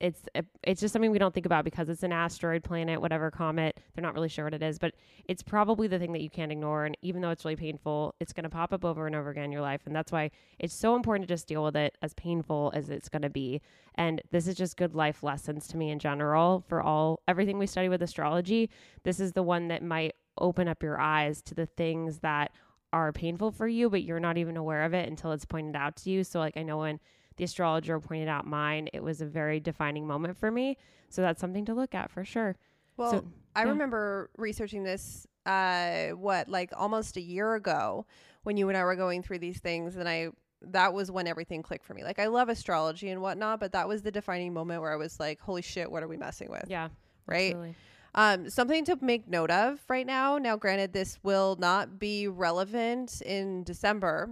it's 0.00 0.22
eh, 0.34 0.42
it's 0.62 0.80
just 0.80 0.92
something 0.92 1.10
we 1.10 1.18
don't 1.18 1.34
think 1.34 1.46
about 1.46 1.64
because 1.64 1.88
it's 1.88 2.02
an 2.02 2.12
asteroid, 2.12 2.64
planet, 2.64 3.00
whatever 3.00 3.30
comet. 3.30 3.78
They're 3.94 4.02
not 4.02 4.14
really 4.14 4.28
sure 4.28 4.44
what 4.44 4.54
it 4.54 4.62
is, 4.62 4.78
but 4.78 4.94
it's 5.26 5.42
probably 5.42 5.88
the 5.88 5.98
thing 5.98 6.12
that 6.12 6.22
you 6.22 6.30
can't 6.30 6.50
ignore. 6.50 6.84
And 6.86 6.96
even 7.02 7.20
though 7.20 7.30
it's 7.30 7.44
really 7.44 7.56
painful, 7.56 8.14
it's 8.20 8.32
going 8.32 8.44
to 8.44 8.50
pop 8.50 8.72
up 8.72 8.84
over 8.84 9.06
and 9.06 9.14
over 9.14 9.30
again 9.30 9.44
in 9.44 9.52
your 9.52 9.60
life, 9.60 9.82
and 9.86 9.94
that's 9.94 10.10
why 10.10 10.30
it's 10.58 10.74
so 10.74 10.96
important 10.96 11.28
to 11.28 11.32
just 11.34 11.46
deal 11.46 11.62
with 11.62 11.76
it 11.76 11.96
as 12.02 12.14
painful 12.14 12.72
as 12.74 12.90
it's 12.90 13.08
going 13.08 13.22
to 13.22 13.30
be. 13.30 13.60
And 13.94 14.22
this 14.30 14.46
is 14.46 14.54
just 14.54 14.76
good 14.76 14.94
life 14.94 15.22
lessons 15.22 15.66
to 15.68 15.76
me 15.76 15.90
in 15.90 15.98
general 15.98 16.64
for 16.68 16.80
all 16.80 17.20
everything 17.28 17.58
we 17.58 17.66
study 17.66 17.88
with 17.88 18.02
astrology. 18.02 18.70
This 19.04 19.20
is 19.20 19.32
the 19.32 19.42
one 19.42 19.68
that 19.68 19.82
might 19.82 20.14
open 20.38 20.68
up 20.68 20.82
your 20.82 20.98
eyes 20.98 21.42
to 21.42 21.54
the 21.54 21.66
things 21.66 22.20
that 22.20 22.52
are 22.92 23.12
painful 23.12 23.52
for 23.52 23.68
you, 23.68 23.88
but 23.90 24.02
you're 24.02 24.20
not 24.20 24.38
even 24.38 24.56
aware 24.56 24.84
of 24.84 24.94
it 24.94 25.08
until 25.08 25.32
it's 25.32 25.44
pointed 25.44 25.76
out 25.76 25.96
to 25.96 26.10
you. 26.10 26.24
So, 26.24 26.40
like, 26.40 26.56
I 26.56 26.62
know 26.62 26.78
when 26.78 26.98
the 27.40 27.44
astrologer 27.44 27.98
pointed 27.98 28.28
out 28.28 28.46
mine, 28.46 28.90
it 28.92 29.02
was 29.02 29.22
a 29.22 29.26
very 29.26 29.60
defining 29.60 30.06
moment 30.06 30.36
for 30.36 30.50
me. 30.50 30.76
So, 31.08 31.22
that's 31.22 31.40
something 31.40 31.64
to 31.64 31.74
look 31.74 31.94
at 31.94 32.10
for 32.10 32.22
sure. 32.22 32.54
Well, 32.98 33.12
So, 33.12 33.24
I 33.56 33.64
yeah. 33.64 33.70
remember 33.70 34.28
researching 34.36 34.84
this, 34.84 35.26
uh, 35.46 36.08
what, 36.08 36.48
like 36.48 36.70
almost 36.76 37.16
a 37.16 37.20
year 37.22 37.54
ago 37.54 38.04
when 38.42 38.58
you 38.58 38.68
and 38.68 38.76
I 38.76 38.84
were 38.84 38.94
going 38.94 39.22
through 39.22 39.38
these 39.38 39.58
things. 39.58 39.96
And 39.96 40.06
I, 40.06 40.28
that 40.60 40.92
was 40.92 41.10
when 41.10 41.26
everything 41.26 41.62
clicked 41.62 41.86
for 41.86 41.94
me. 41.94 42.04
Like, 42.04 42.18
I 42.18 42.26
love 42.26 42.50
astrology 42.50 43.08
and 43.08 43.22
whatnot, 43.22 43.58
but 43.58 43.72
that 43.72 43.88
was 43.88 44.02
the 44.02 44.10
defining 44.12 44.52
moment 44.52 44.82
where 44.82 44.92
I 44.92 44.96
was 44.96 45.18
like, 45.18 45.40
holy 45.40 45.62
shit, 45.62 45.90
what 45.90 46.02
are 46.02 46.08
we 46.08 46.18
messing 46.18 46.50
with? 46.50 46.66
Yeah. 46.68 46.90
Right. 47.26 47.52
absolutely. 47.52 47.74
Um, 48.14 48.50
something 48.50 48.84
to 48.84 48.98
make 49.00 49.28
note 49.28 49.50
of 49.50 49.80
right 49.88 50.06
now. 50.06 50.36
Now, 50.36 50.56
granted, 50.56 50.92
this 50.92 51.18
will 51.22 51.56
not 51.58 51.98
be 51.98 52.28
relevant 52.28 53.22
in 53.22 53.62
December, 53.64 54.30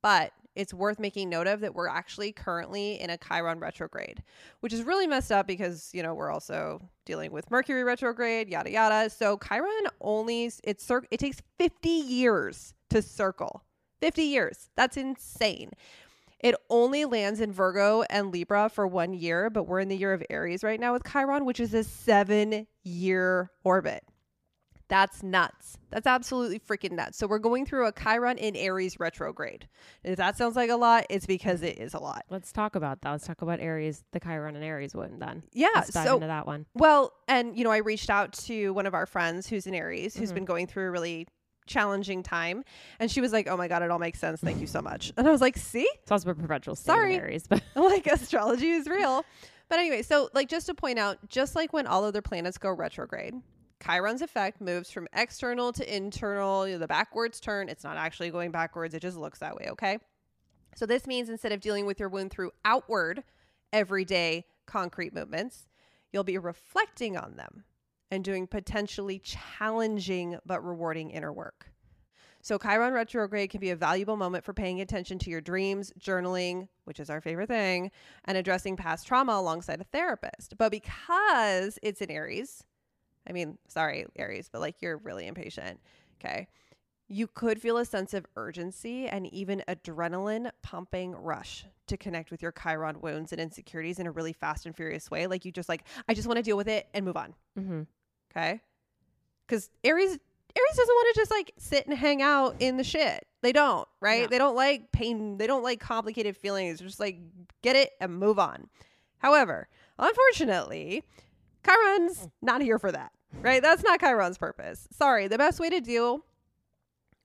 but 0.00 0.32
it's 0.54 0.74
worth 0.74 0.98
making 0.98 1.28
note 1.28 1.46
of 1.46 1.60
that 1.60 1.74
we're 1.74 1.88
actually 1.88 2.32
currently 2.32 3.00
in 3.00 3.10
a 3.10 3.16
Chiron 3.16 3.60
retrograde, 3.60 4.22
which 4.60 4.72
is 4.72 4.82
really 4.82 5.06
messed 5.06 5.30
up 5.30 5.46
because, 5.46 5.90
you 5.92 6.02
know, 6.02 6.14
we're 6.14 6.30
also 6.30 6.80
dealing 7.06 7.32
with 7.32 7.50
Mercury 7.50 7.84
retrograde, 7.84 8.48
yada, 8.48 8.70
yada. 8.70 9.10
So 9.10 9.38
Chiron 9.38 9.86
only, 10.00 10.50
it's, 10.64 10.84
cir- 10.84 11.06
it 11.10 11.20
takes 11.20 11.40
50 11.58 11.88
years 11.88 12.74
to 12.90 13.02
circle. 13.02 13.64
50 14.00 14.22
years. 14.22 14.70
That's 14.76 14.96
insane. 14.96 15.70
It 16.40 16.54
only 16.70 17.04
lands 17.04 17.40
in 17.40 17.52
Virgo 17.52 18.02
and 18.08 18.32
Libra 18.32 18.70
for 18.70 18.86
one 18.86 19.12
year, 19.12 19.50
but 19.50 19.64
we're 19.64 19.80
in 19.80 19.88
the 19.88 19.96
year 19.96 20.14
of 20.14 20.22
Aries 20.30 20.64
right 20.64 20.80
now 20.80 20.94
with 20.94 21.04
Chiron, 21.04 21.44
which 21.44 21.60
is 21.60 21.74
a 21.74 21.84
seven 21.84 22.66
year 22.82 23.50
orbit. 23.62 24.02
That's 24.90 25.22
nuts. 25.22 25.78
That's 25.90 26.06
absolutely 26.06 26.58
freaking 26.58 26.92
nuts. 26.92 27.16
So 27.16 27.26
we're 27.26 27.38
going 27.38 27.64
through 27.64 27.86
a 27.86 27.92
Chiron 27.92 28.36
in 28.36 28.54
Aries 28.56 29.00
retrograde. 29.00 29.66
If 30.04 30.16
that 30.18 30.36
sounds 30.36 30.56
like 30.56 30.68
a 30.68 30.76
lot, 30.76 31.06
it's 31.08 31.24
because 31.26 31.62
it 31.62 31.78
is 31.78 31.94
a 31.94 31.98
lot. 31.98 32.24
Let's 32.28 32.52
talk 32.52 32.74
about 32.74 33.00
that. 33.02 33.10
Let's 33.12 33.26
talk 33.26 33.40
about 33.40 33.60
Aries, 33.60 34.04
the 34.12 34.20
Chiron 34.20 34.54
and 34.56 34.64
Aries 34.64 34.94
wound 34.94 35.22
then. 35.22 35.44
Yeah. 35.52 35.68
Let's 35.76 35.92
dive 35.92 36.06
so 36.08 36.14
into 36.16 36.26
that 36.26 36.46
one. 36.46 36.66
Well, 36.74 37.12
and 37.28 37.56
you 37.56 37.64
know, 37.64 37.70
I 37.70 37.78
reached 37.78 38.10
out 38.10 38.32
to 38.46 38.70
one 38.74 38.84
of 38.86 38.92
our 38.94 39.06
friends 39.06 39.46
who's 39.48 39.66
in 39.66 39.74
Aries, 39.74 40.14
who's 40.16 40.32
Mhm. 40.32 40.34
been 40.34 40.44
going 40.44 40.66
through 40.66 40.88
a 40.88 40.90
really 40.90 41.26
challenging 41.66 42.24
time, 42.24 42.64
and 42.98 43.08
she 43.08 43.20
was 43.20 43.32
like, 43.32 43.46
"Oh 43.46 43.56
my 43.56 43.68
god, 43.68 43.82
it 43.82 43.92
all 43.92 44.00
makes 44.00 44.18
sense. 44.18 44.40
Thank 44.40 44.60
you 44.60 44.66
so 44.66 44.82
much." 44.82 45.12
And 45.16 45.26
I 45.28 45.30
was 45.30 45.40
like, 45.40 45.56
"See, 45.56 45.88
It's 46.02 46.10
also 46.10 46.30
a 46.30 46.34
perpetual 46.34 46.74
Sorry. 46.74 47.14
Aries, 47.14 47.46
but 47.46 47.62
like 47.76 48.08
astrology 48.08 48.70
is 48.70 48.86
real." 48.88 49.24
But 49.68 49.78
anyway, 49.78 50.02
so 50.02 50.30
like 50.34 50.48
just 50.48 50.66
to 50.66 50.74
point 50.74 50.98
out, 50.98 51.18
just 51.28 51.54
like 51.54 51.72
when 51.72 51.86
all 51.86 52.04
other 52.04 52.22
planets 52.22 52.58
go 52.58 52.70
retrograde, 52.72 53.34
Chiron's 53.84 54.22
effect 54.22 54.60
moves 54.60 54.90
from 54.90 55.08
external 55.12 55.72
to 55.72 55.96
internal. 55.96 56.66
You 56.66 56.74
know, 56.74 56.78
the 56.78 56.86
backwards 56.86 57.40
turn. 57.40 57.68
It's 57.68 57.84
not 57.84 57.96
actually 57.96 58.30
going 58.30 58.50
backwards. 58.50 58.94
It 58.94 59.00
just 59.00 59.16
looks 59.16 59.38
that 59.38 59.56
way. 59.56 59.68
Okay. 59.70 59.98
So 60.76 60.86
this 60.86 61.06
means 61.06 61.28
instead 61.28 61.52
of 61.52 61.60
dealing 61.60 61.86
with 61.86 61.98
your 61.98 62.08
wound 62.08 62.30
through 62.30 62.52
outward, 62.64 63.24
everyday 63.72 64.46
concrete 64.66 65.14
movements, 65.14 65.66
you'll 66.12 66.24
be 66.24 66.38
reflecting 66.38 67.16
on 67.16 67.36
them 67.36 67.64
and 68.10 68.24
doing 68.24 68.46
potentially 68.46 69.18
challenging 69.18 70.38
but 70.44 70.64
rewarding 70.64 71.10
inner 71.10 71.32
work. 71.32 71.70
So 72.42 72.56
Chiron 72.56 72.94
retrograde 72.94 73.50
can 73.50 73.60
be 73.60 73.70
a 73.70 73.76
valuable 73.76 74.16
moment 74.16 74.44
for 74.44 74.54
paying 74.54 74.80
attention 74.80 75.18
to 75.20 75.30
your 75.30 75.42
dreams, 75.42 75.92
journaling, 76.00 76.68
which 76.84 76.98
is 76.98 77.10
our 77.10 77.20
favorite 77.20 77.48
thing, 77.48 77.90
and 78.24 78.38
addressing 78.38 78.76
past 78.76 79.06
trauma 79.06 79.32
alongside 79.32 79.80
a 79.80 79.84
therapist. 79.84 80.56
But 80.56 80.70
because 80.72 81.78
it's 81.82 82.00
in 82.00 82.10
Aries, 82.10 82.64
I 83.28 83.32
mean, 83.32 83.58
sorry, 83.68 84.06
Aries, 84.16 84.48
but 84.50 84.60
like 84.60 84.76
you're 84.80 84.96
really 84.98 85.26
impatient. 85.26 85.80
Okay. 86.20 86.48
You 87.08 87.26
could 87.26 87.60
feel 87.60 87.76
a 87.76 87.84
sense 87.84 88.14
of 88.14 88.24
urgency 88.36 89.08
and 89.08 89.26
even 89.32 89.64
adrenaline 89.66 90.50
pumping 90.62 91.12
rush 91.12 91.64
to 91.88 91.96
connect 91.96 92.30
with 92.30 92.40
your 92.40 92.52
Chiron 92.52 93.00
wounds 93.00 93.32
and 93.32 93.40
insecurities 93.40 93.98
in 93.98 94.06
a 94.06 94.12
really 94.12 94.32
fast 94.32 94.64
and 94.64 94.76
furious 94.76 95.10
way. 95.10 95.26
Like 95.26 95.44
you 95.44 95.50
just 95.50 95.68
like, 95.68 95.82
I 96.08 96.14
just 96.14 96.28
want 96.28 96.36
to 96.36 96.42
deal 96.42 96.56
with 96.56 96.68
it 96.68 96.86
and 96.94 97.04
move 97.04 97.16
on. 97.16 97.34
Mhm. 97.58 97.86
Okay. 98.30 98.60
Because 99.46 99.70
Aries 99.82 100.18
Aries 100.56 100.76
doesn't 100.76 100.94
want 100.94 101.14
to 101.14 101.20
just 101.20 101.30
like 101.30 101.52
sit 101.58 101.86
and 101.86 101.96
hang 101.96 102.22
out 102.22 102.56
in 102.60 102.76
the 102.76 102.84
shit. 102.84 103.26
They 103.42 103.52
don't, 103.52 103.86
right? 104.00 104.22
No. 104.22 104.26
They 104.28 104.38
don't 104.38 104.56
like 104.56 104.92
pain. 104.92 105.38
They 105.38 105.46
don't 105.46 105.62
like 105.62 105.80
complicated 105.80 106.36
feelings. 106.36 106.78
They're 106.78 106.88
just 106.88 107.00
like 107.00 107.18
get 107.62 107.74
it 107.76 107.92
and 108.00 108.16
move 108.18 108.38
on. 108.38 108.68
However, 109.18 109.68
unfortunately, 109.98 111.04
Chiron's 111.64 112.18
mm. 112.18 112.30
not 112.42 112.62
here 112.62 112.78
for 112.78 112.92
that, 112.92 113.12
right? 113.40 113.62
That's 113.62 113.82
not 113.82 114.00
Chiron's 114.00 114.38
purpose. 114.38 114.88
Sorry. 114.92 115.28
The 115.28 115.38
best 115.38 115.60
way 115.60 115.70
to 115.70 115.80
deal 115.80 116.24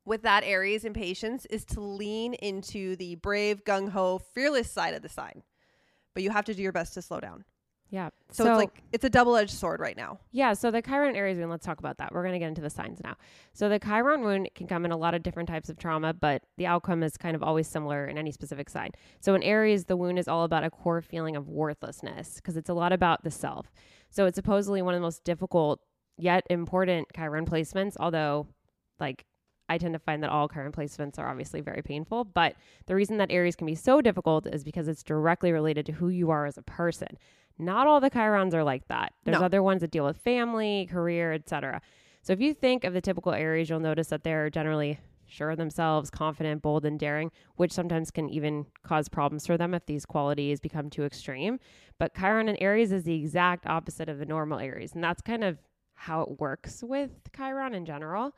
with 0.06 0.22
that 0.22 0.44
Aries 0.44 0.86
impatience 0.86 1.46
is 1.48 1.66
to 1.66 1.82
lean 1.82 2.36
into 2.36 2.96
the 2.96 3.16
brave, 3.16 3.64
gung 3.64 3.90
ho, 3.90 4.20
fearless 4.20 4.70
side 4.72 4.94
of 4.94 5.02
the 5.02 5.10
sign. 5.10 5.42
But 6.14 6.24
you 6.24 6.30
have 6.30 6.46
to 6.46 6.54
do 6.54 6.62
your 6.62 6.72
best 6.72 6.94
to 6.94 7.02
slow 7.02 7.20
down. 7.20 7.44
yeah. 7.90 8.10
So, 8.32 8.46
it's 8.46 8.58
like 8.58 8.84
it's 8.92 9.04
a 9.06 9.10
double 9.10 9.36
edged 9.36 9.54
sword 9.54 9.80
right 9.80 9.96
now. 9.98 10.20
Yeah, 10.32 10.54
so 10.54 10.70
the 10.72 10.82
Chiron 10.82 11.16
Aries 11.16 11.38
wound, 11.38 11.50
let's 11.50 11.66
talk 11.66 11.80
about 11.80 11.98
that. 11.98 12.14
We're 12.14 12.24
going 12.24 12.34
to 12.34 12.40
get 12.40 12.50
into 12.50 12.62
the 12.62 12.70
signs 12.70 13.00
now. 13.04 13.16
So 13.54 13.70
the 13.70 13.80
Chiron 13.80 14.22
wound 14.22 14.50
can 14.56 14.68
come 14.68 14.86
in 14.86 14.92
a 14.92 14.98
lot 14.98 15.14
of 15.14 15.24
different 15.24 15.50
types 15.50 15.70
of 15.70 15.78
trauma, 15.78 16.14
but 16.14 16.44
the 16.58 16.68
outcome 16.68 17.04
is 17.04 17.18
kind 17.18 17.36
of 17.36 17.44
always 17.44 17.68
similar 17.68 18.06
in 18.08 18.18
any 18.18 18.32
specific 18.32 18.70
sign. 18.70 18.92
So 19.22 19.34
in 19.36 19.44
Aries, 19.44 19.86
the 19.86 19.98
wound 19.98 20.20
is 20.20 20.28
all 20.28 20.44
about 20.44 20.64
a 20.64 20.70
core 20.70 21.02
feeling 21.02 21.36
of 21.36 21.48
worthlessness 21.48 22.36
because 22.36 22.58
it's 22.58 22.70
a 22.70 22.74
lot 22.74 22.92
about 22.94 23.24
the 23.24 23.32
self. 23.32 23.72
So 24.10 24.26
it's 24.26 24.36
supposedly 24.36 24.82
one 24.82 24.94
of 24.94 25.00
the 25.00 25.06
most 25.06 25.24
difficult 25.24 25.80
yet 26.18 26.46
important 26.50 27.08
Chiron 27.16 27.46
placements, 27.46 27.96
although 28.00 28.48
like 29.00 29.26
I 29.68 29.78
tend 29.78 29.94
to 29.94 30.00
find 30.00 30.22
that 30.24 30.30
all 30.30 30.48
Chiron 30.48 30.72
placements 30.72 31.18
are 31.20 31.28
obviously 31.28 31.60
very 31.60 31.82
painful, 31.82 32.24
but 32.24 32.56
the 32.86 32.96
reason 32.96 33.18
that 33.18 33.32
Aries 33.32 33.56
can 33.56 33.66
be 33.68 33.76
so 33.76 34.00
difficult 34.00 34.46
is 34.46 34.64
because 34.64 34.88
it's 34.88 35.04
directly 35.04 35.52
related 35.52 35.86
to 35.88 35.92
who 35.94 36.10
you 36.10 36.30
are 36.30 36.46
as 36.46 36.58
a 36.58 36.62
person. 36.62 37.18
Not 37.58 37.88
all 37.88 38.00
the 38.00 38.12
Chirons 38.12 38.54
are 38.54 38.64
like 38.64 38.88
that. 38.90 39.14
There's 39.24 39.40
No. 39.40 39.46
other 39.46 39.64
ones 39.64 39.82
that 39.82 39.92
deal 39.92 40.06
with 40.06 40.18
family, 40.18 40.88
career, 40.92 41.34
etc. 41.34 41.82
So 42.22 42.32
if 42.34 42.40
you 42.42 42.54
think 42.54 42.84
of 42.84 42.94
the 42.94 43.02
typical 43.02 43.32
Aries, 43.34 43.70
you'll 43.70 43.80
notice 43.80 44.08
that 44.08 44.24
they're 44.24 44.50
generally 44.50 45.00
sure 45.28 45.52
of 45.52 45.58
themselves, 45.58 46.10
confident, 46.10 46.62
bold, 46.62 46.86
and 46.86 47.00
daring, 47.00 47.32
which 47.56 47.72
sometimes 47.72 48.12
can 48.12 48.30
even 48.30 48.66
cause 48.84 49.10
problems 49.10 49.46
for 49.46 49.58
them 49.58 49.74
if 49.74 49.86
these 49.86 50.06
qualities 50.06 50.60
become 50.60 50.90
too 50.90 51.04
extreme. 51.04 51.60
But 51.98 52.16
Chiron 52.16 52.50
and 52.50 52.58
Aries 52.62 52.92
is 52.92 53.04
the 53.04 53.16
exact 53.16 53.66
opposite 53.66 54.10
of 54.10 54.20
the 54.20 54.26
normal 54.26 54.60
Aries, 54.60 54.94
and 54.94 55.04
that's 55.04 55.22
kind 55.22 55.44
of 55.44 55.58
how 55.96 56.22
it 56.22 56.40
works 56.40 56.84
with 56.84 57.12
Chiron 57.36 57.74
in 57.74 57.86
general. 57.86 58.34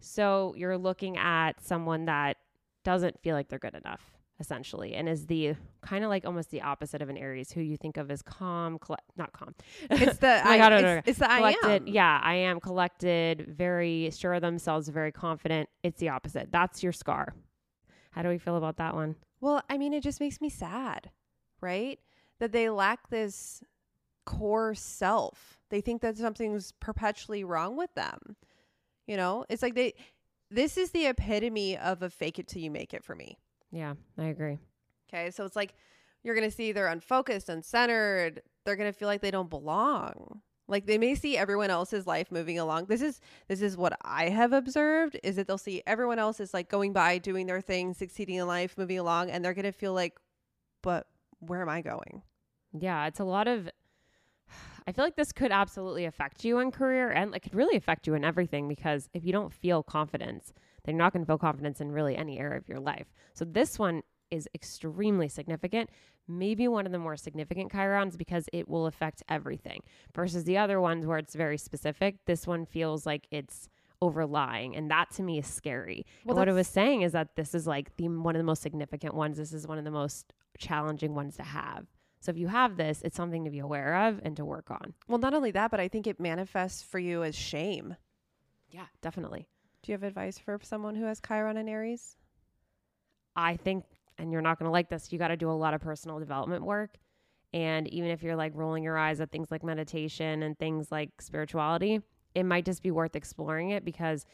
So 0.00 0.54
you're 0.56 0.78
looking 0.78 1.16
at 1.16 1.62
someone 1.62 2.06
that 2.06 2.36
doesn't 2.82 3.20
feel 3.22 3.34
like 3.34 3.48
they're 3.48 3.58
good 3.58 3.74
enough, 3.74 4.18
essentially, 4.40 4.94
and 4.94 5.08
is 5.08 5.26
the 5.26 5.54
kind 5.82 6.04
of 6.04 6.10
like 6.10 6.24
almost 6.24 6.50
the 6.50 6.62
opposite 6.62 7.00
of 7.02 7.08
an 7.08 7.16
Aries, 7.16 7.52
who 7.52 7.60
you 7.60 7.76
think 7.76 7.96
of 7.96 8.10
as 8.10 8.22
calm, 8.22 8.78
not 9.16 9.32
calm. 9.32 9.54
It's 9.90 10.18
the 10.18 10.42
I, 10.44 10.58
God, 10.58 10.72
it's, 10.72 10.82
no, 10.82 10.94
no. 10.96 11.02
it's 11.06 11.18
the 11.18 11.30
I 11.30 11.54
am. 11.64 11.86
Yeah, 11.86 12.20
I 12.22 12.34
am 12.34 12.60
collected, 12.60 13.46
very 13.48 14.10
sure 14.10 14.34
of 14.34 14.42
themselves, 14.42 14.88
very 14.88 15.12
confident. 15.12 15.68
It's 15.82 16.00
the 16.00 16.08
opposite. 16.08 16.50
That's 16.50 16.82
your 16.82 16.92
scar. 16.92 17.34
How 18.10 18.22
do 18.22 18.28
we 18.28 18.38
feel 18.38 18.56
about 18.56 18.76
that 18.78 18.94
one? 18.94 19.16
Well, 19.40 19.62
I 19.68 19.78
mean, 19.78 19.92
it 19.92 20.02
just 20.02 20.20
makes 20.20 20.40
me 20.40 20.48
sad, 20.48 21.10
right? 21.60 21.98
That 22.40 22.52
they 22.52 22.70
lack 22.70 23.10
this 23.10 23.62
core 24.24 24.74
self. 24.74 25.58
They 25.70 25.80
think 25.80 26.02
that 26.02 26.16
something's 26.16 26.72
perpetually 26.72 27.44
wrong 27.44 27.76
with 27.76 27.92
them. 27.94 28.36
You 29.06 29.16
know, 29.16 29.44
it's 29.48 29.62
like 29.62 29.74
they. 29.74 29.94
This 30.50 30.76
is 30.76 30.90
the 30.90 31.06
epitome 31.06 31.76
of 31.76 32.02
a 32.02 32.10
fake 32.10 32.38
it 32.38 32.46
till 32.46 32.62
you 32.62 32.70
make 32.70 32.94
it 32.94 33.02
for 33.02 33.14
me. 33.14 33.38
Yeah, 33.74 33.94
I 34.16 34.26
agree. 34.26 34.58
Okay, 35.12 35.30
so 35.32 35.44
it's 35.44 35.56
like 35.56 35.74
you're 36.22 36.36
gonna 36.36 36.50
see 36.50 36.70
they're 36.72 36.86
unfocused, 36.86 37.48
uncentered. 37.48 38.38
They're 38.64 38.76
gonna 38.76 38.92
feel 38.92 39.08
like 39.08 39.20
they 39.20 39.32
don't 39.32 39.50
belong. 39.50 40.40
Like 40.68 40.86
they 40.86 40.96
may 40.96 41.16
see 41.16 41.36
everyone 41.36 41.70
else's 41.70 42.06
life 42.06 42.30
moving 42.30 42.58
along. 42.58 42.86
This 42.86 43.02
is 43.02 43.20
this 43.48 43.60
is 43.60 43.76
what 43.76 43.98
I 44.02 44.28
have 44.30 44.52
observed 44.52 45.18
is 45.24 45.36
that 45.36 45.48
they'll 45.48 45.58
see 45.58 45.82
everyone 45.86 46.20
else 46.20 46.38
is 46.38 46.54
like 46.54 46.70
going 46.70 46.92
by, 46.92 47.18
doing 47.18 47.46
their 47.46 47.60
thing, 47.60 47.94
succeeding 47.94 48.36
in 48.36 48.46
life, 48.46 48.78
moving 48.78 48.98
along, 48.98 49.30
and 49.30 49.44
they're 49.44 49.54
gonna 49.54 49.72
feel 49.72 49.92
like, 49.92 50.16
but 50.82 51.08
where 51.40 51.60
am 51.60 51.68
I 51.68 51.82
going? 51.82 52.22
Yeah, 52.72 53.06
it's 53.06 53.20
a 53.20 53.24
lot 53.24 53.48
of. 53.48 53.68
I 54.86 54.92
feel 54.92 55.04
like 55.04 55.16
this 55.16 55.32
could 55.32 55.50
absolutely 55.50 56.04
affect 56.04 56.44
you 56.44 56.60
in 56.60 56.70
career 56.70 57.10
and 57.10 57.34
it 57.34 57.40
could 57.40 57.54
really 57.54 57.76
affect 57.76 58.06
you 58.06 58.14
in 58.14 58.24
everything 58.24 58.68
because 58.68 59.08
if 59.14 59.24
you 59.24 59.32
don't 59.32 59.52
feel 59.52 59.82
confidence, 59.82 60.52
then 60.84 60.94
you're 60.94 61.04
not 61.04 61.12
going 61.12 61.24
to 61.24 61.26
feel 61.26 61.38
confidence 61.38 61.80
in 61.80 61.92
really 61.92 62.16
any 62.16 62.38
area 62.38 62.58
of 62.58 62.68
your 62.68 62.80
life. 62.80 63.06
So 63.34 63.44
this 63.44 63.78
one 63.78 64.02
is 64.30 64.48
extremely 64.54 65.28
significant, 65.28 65.90
maybe 66.26 66.68
one 66.68 66.86
of 66.86 66.92
the 66.92 66.98
more 66.98 67.16
significant 67.16 67.72
chirons 67.72 68.16
because 68.16 68.48
it 68.52 68.68
will 68.68 68.86
affect 68.86 69.22
everything 69.28 69.80
versus 70.14 70.44
the 70.44 70.58
other 70.58 70.80
ones 70.80 71.06
where 71.06 71.18
it's 71.18 71.34
very 71.34 71.58
specific. 71.58 72.16
This 72.26 72.46
one 72.46 72.66
feels 72.66 73.06
like 73.06 73.26
it's 73.30 73.68
overlying 74.02 74.76
and 74.76 74.90
that 74.90 75.10
to 75.12 75.22
me 75.22 75.38
is 75.38 75.46
scary. 75.46 76.04
Well, 76.24 76.36
what 76.36 76.48
I 76.48 76.52
was 76.52 76.68
saying 76.68 77.02
is 77.02 77.12
that 77.12 77.36
this 77.36 77.54
is 77.54 77.66
like 77.66 77.96
the 77.96 78.08
one 78.08 78.34
of 78.34 78.40
the 78.40 78.44
most 78.44 78.62
significant 78.62 79.14
ones. 79.14 79.36
This 79.36 79.52
is 79.52 79.66
one 79.66 79.78
of 79.78 79.84
the 79.84 79.90
most 79.90 80.32
challenging 80.58 81.14
ones 81.14 81.36
to 81.36 81.42
have. 81.42 81.86
So 82.20 82.30
if 82.30 82.38
you 82.38 82.48
have 82.48 82.76
this, 82.76 83.02
it's 83.02 83.16
something 83.16 83.44
to 83.44 83.50
be 83.50 83.58
aware 83.58 84.08
of 84.08 84.20
and 84.24 84.34
to 84.36 84.44
work 84.44 84.70
on. 84.70 84.94
Well, 85.08 85.18
not 85.18 85.34
only 85.34 85.50
that, 85.50 85.70
but 85.70 85.78
I 85.78 85.88
think 85.88 86.06
it 86.06 86.18
manifests 86.18 86.82
for 86.82 86.98
you 86.98 87.22
as 87.22 87.34
shame. 87.34 87.96
Yeah, 88.70 88.86
definitely. 89.02 89.46
Do 89.84 89.92
you 89.92 89.94
have 89.96 90.02
advice 90.02 90.38
for 90.38 90.58
someone 90.62 90.94
who 90.94 91.04
has 91.04 91.20
Chiron 91.20 91.58
and 91.58 91.68
Aries? 91.68 92.16
I 93.36 93.56
think, 93.56 93.84
and 94.16 94.32
you're 94.32 94.40
not 94.40 94.58
going 94.58 94.66
to 94.66 94.72
like 94.72 94.88
this, 94.88 95.12
you 95.12 95.18
got 95.18 95.28
to 95.28 95.36
do 95.36 95.50
a 95.50 95.52
lot 95.52 95.74
of 95.74 95.82
personal 95.82 96.18
development 96.18 96.64
work. 96.64 96.96
And 97.52 97.86
even 97.88 98.10
if 98.10 98.22
you're 98.22 98.34
like 98.34 98.52
rolling 98.54 98.82
your 98.82 98.96
eyes 98.96 99.20
at 99.20 99.30
things 99.30 99.50
like 99.50 99.62
meditation 99.62 100.42
and 100.42 100.58
things 100.58 100.90
like 100.90 101.10
spirituality, 101.20 102.00
it 102.34 102.44
might 102.44 102.64
just 102.64 102.82
be 102.82 102.92
worth 102.92 103.14
exploring 103.14 103.70
it 103.70 103.84
because 103.84 104.24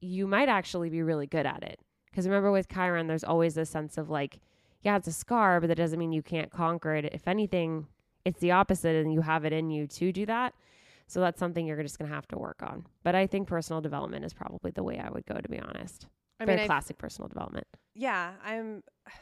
you 0.00 0.26
might 0.26 0.48
actually 0.48 0.88
be 0.88 1.02
really 1.02 1.26
good 1.26 1.44
at 1.44 1.62
it. 1.62 1.78
Because 2.10 2.26
remember, 2.26 2.50
with 2.50 2.68
Chiron, 2.68 3.08
there's 3.08 3.24
always 3.24 3.54
this 3.54 3.68
sense 3.68 3.98
of 3.98 4.08
like, 4.08 4.38
yeah, 4.80 4.96
it's 4.96 5.08
a 5.08 5.12
scar, 5.12 5.60
but 5.60 5.66
that 5.66 5.76
doesn't 5.76 5.98
mean 5.98 6.12
you 6.12 6.22
can't 6.22 6.50
conquer 6.50 6.94
it. 6.94 7.12
If 7.12 7.28
anything, 7.28 7.88
it's 8.24 8.40
the 8.40 8.52
opposite, 8.52 8.96
and 8.96 9.12
you 9.12 9.20
have 9.20 9.44
it 9.44 9.52
in 9.52 9.68
you 9.68 9.86
to 9.86 10.12
do 10.12 10.24
that. 10.24 10.54
So 11.06 11.20
that's 11.20 11.38
something 11.38 11.66
you're 11.66 11.82
just 11.82 11.98
going 11.98 12.08
to 12.08 12.14
have 12.14 12.26
to 12.28 12.38
work 12.38 12.62
on. 12.62 12.86
But 13.02 13.14
I 13.14 13.26
think 13.26 13.46
personal 13.46 13.80
development 13.80 14.24
is 14.24 14.32
probably 14.32 14.70
the 14.70 14.82
way 14.82 14.98
I 14.98 15.10
would 15.10 15.26
go, 15.26 15.34
to 15.40 15.48
be 15.48 15.58
honest. 15.60 16.06
I 16.40 16.44
Very 16.46 16.58
mean, 16.58 16.66
classic 16.66 16.98
personal 16.98 17.28
development. 17.28 17.66
Yeah, 17.94 18.32
I'm. 18.44 18.82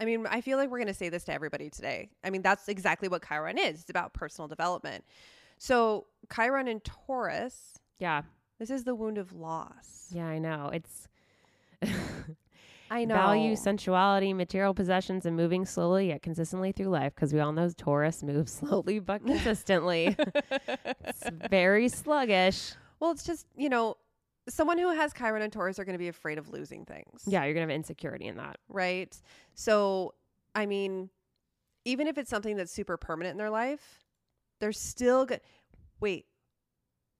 I 0.00 0.04
mean, 0.04 0.26
I 0.28 0.42
feel 0.42 0.58
like 0.58 0.70
we're 0.70 0.78
going 0.78 0.86
to 0.86 0.94
say 0.94 1.08
this 1.08 1.24
to 1.24 1.32
everybody 1.32 1.70
today. 1.70 2.10
I 2.22 2.30
mean, 2.30 2.40
that's 2.42 2.68
exactly 2.68 3.08
what 3.08 3.26
Chiron 3.26 3.58
is. 3.58 3.80
It's 3.80 3.90
about 3.90 4.12
personal 4.14 4.46
development. 4.46 5.04
So, 5.58 6.06
Chiron 6.32 6.68
in 6.68 6.78
Taurus, 6.80 7.80
Yeah. 7.98 8.22
this 8.60 8.70
is 8.70 8.84
the 8.84 8.94
wound 8.94 9.18
of 9.18 9.32
loss. 9.32 10.06
Yeah, 10.12 10.26
I 10.26 10.38
know. 10.38 10.70
It's 10.72 11.08
I 12.90 13.04
know. 13.04 13.14
value, 13.14 13.56
sensuality, 13.56 14.32
material 14.32 14.74
possessions, 14.74 15.26
and 15.26 15.36
moving 15.36 15.64
slowly 15.64 16.08
yet 16.08 16.22
consistently 16.22 16.72
through 16.72 16.86
life 16.88 17.14
because 17.14 17.32
we 17.32 17.40
all 17.40 17.52
know 17.52 17.68
Taurus 17.76 18.22
moves 18.22 18.52
slowly 18.60 18.98
but 18.98 19.24
consistently. 19.24 20.16
it's 20.18 21.28
very 21.50 21.88
sluggish. 21.88 22.72
Well, 23.00 23.10
it's 23.10 23.24
just, 23.24 23.46
you 23.56 23.68
know, 23.68 23.96
someone 24.48 24.78
who 24.78 24.92
has 24.92 25.12
Chiron 25.12 25.42
and 25.42 25.52
Taurus 25.52 25.78
are 25.78 25.84
going 25.84 25.94
to 25.94 25.98
be 25.98 26.08
afraid 26.08 26.38
of 26.38 26.48
losing 26.48 26.84
things. 26.84 27.22
Yeah, 27.26 27.44
you're 27.44 27.54
gonna 27.54 27.66
have 27.66 27.70
insecurity 27.70 28.26
in 28.26 28.36
that. 28.36 28.58
Right. 28.68 29.16
So, 29.54 30.14
I 30.54 30.66
mean, 30.66 31.10
even 31.84 32.06
if 32.06 32.18
it's 32.18 32.30
something 32.30 32.56
that's 32.56 32.72
super 32.72 32.96
permanent 32.96 33.32
in 33.32 33.38
their 33.38 33.50
life, 33.50 34.04
they're 34.60 34.72
still 34.72 35.26
good. 35.26 35.40
Wait, 36.00 36.26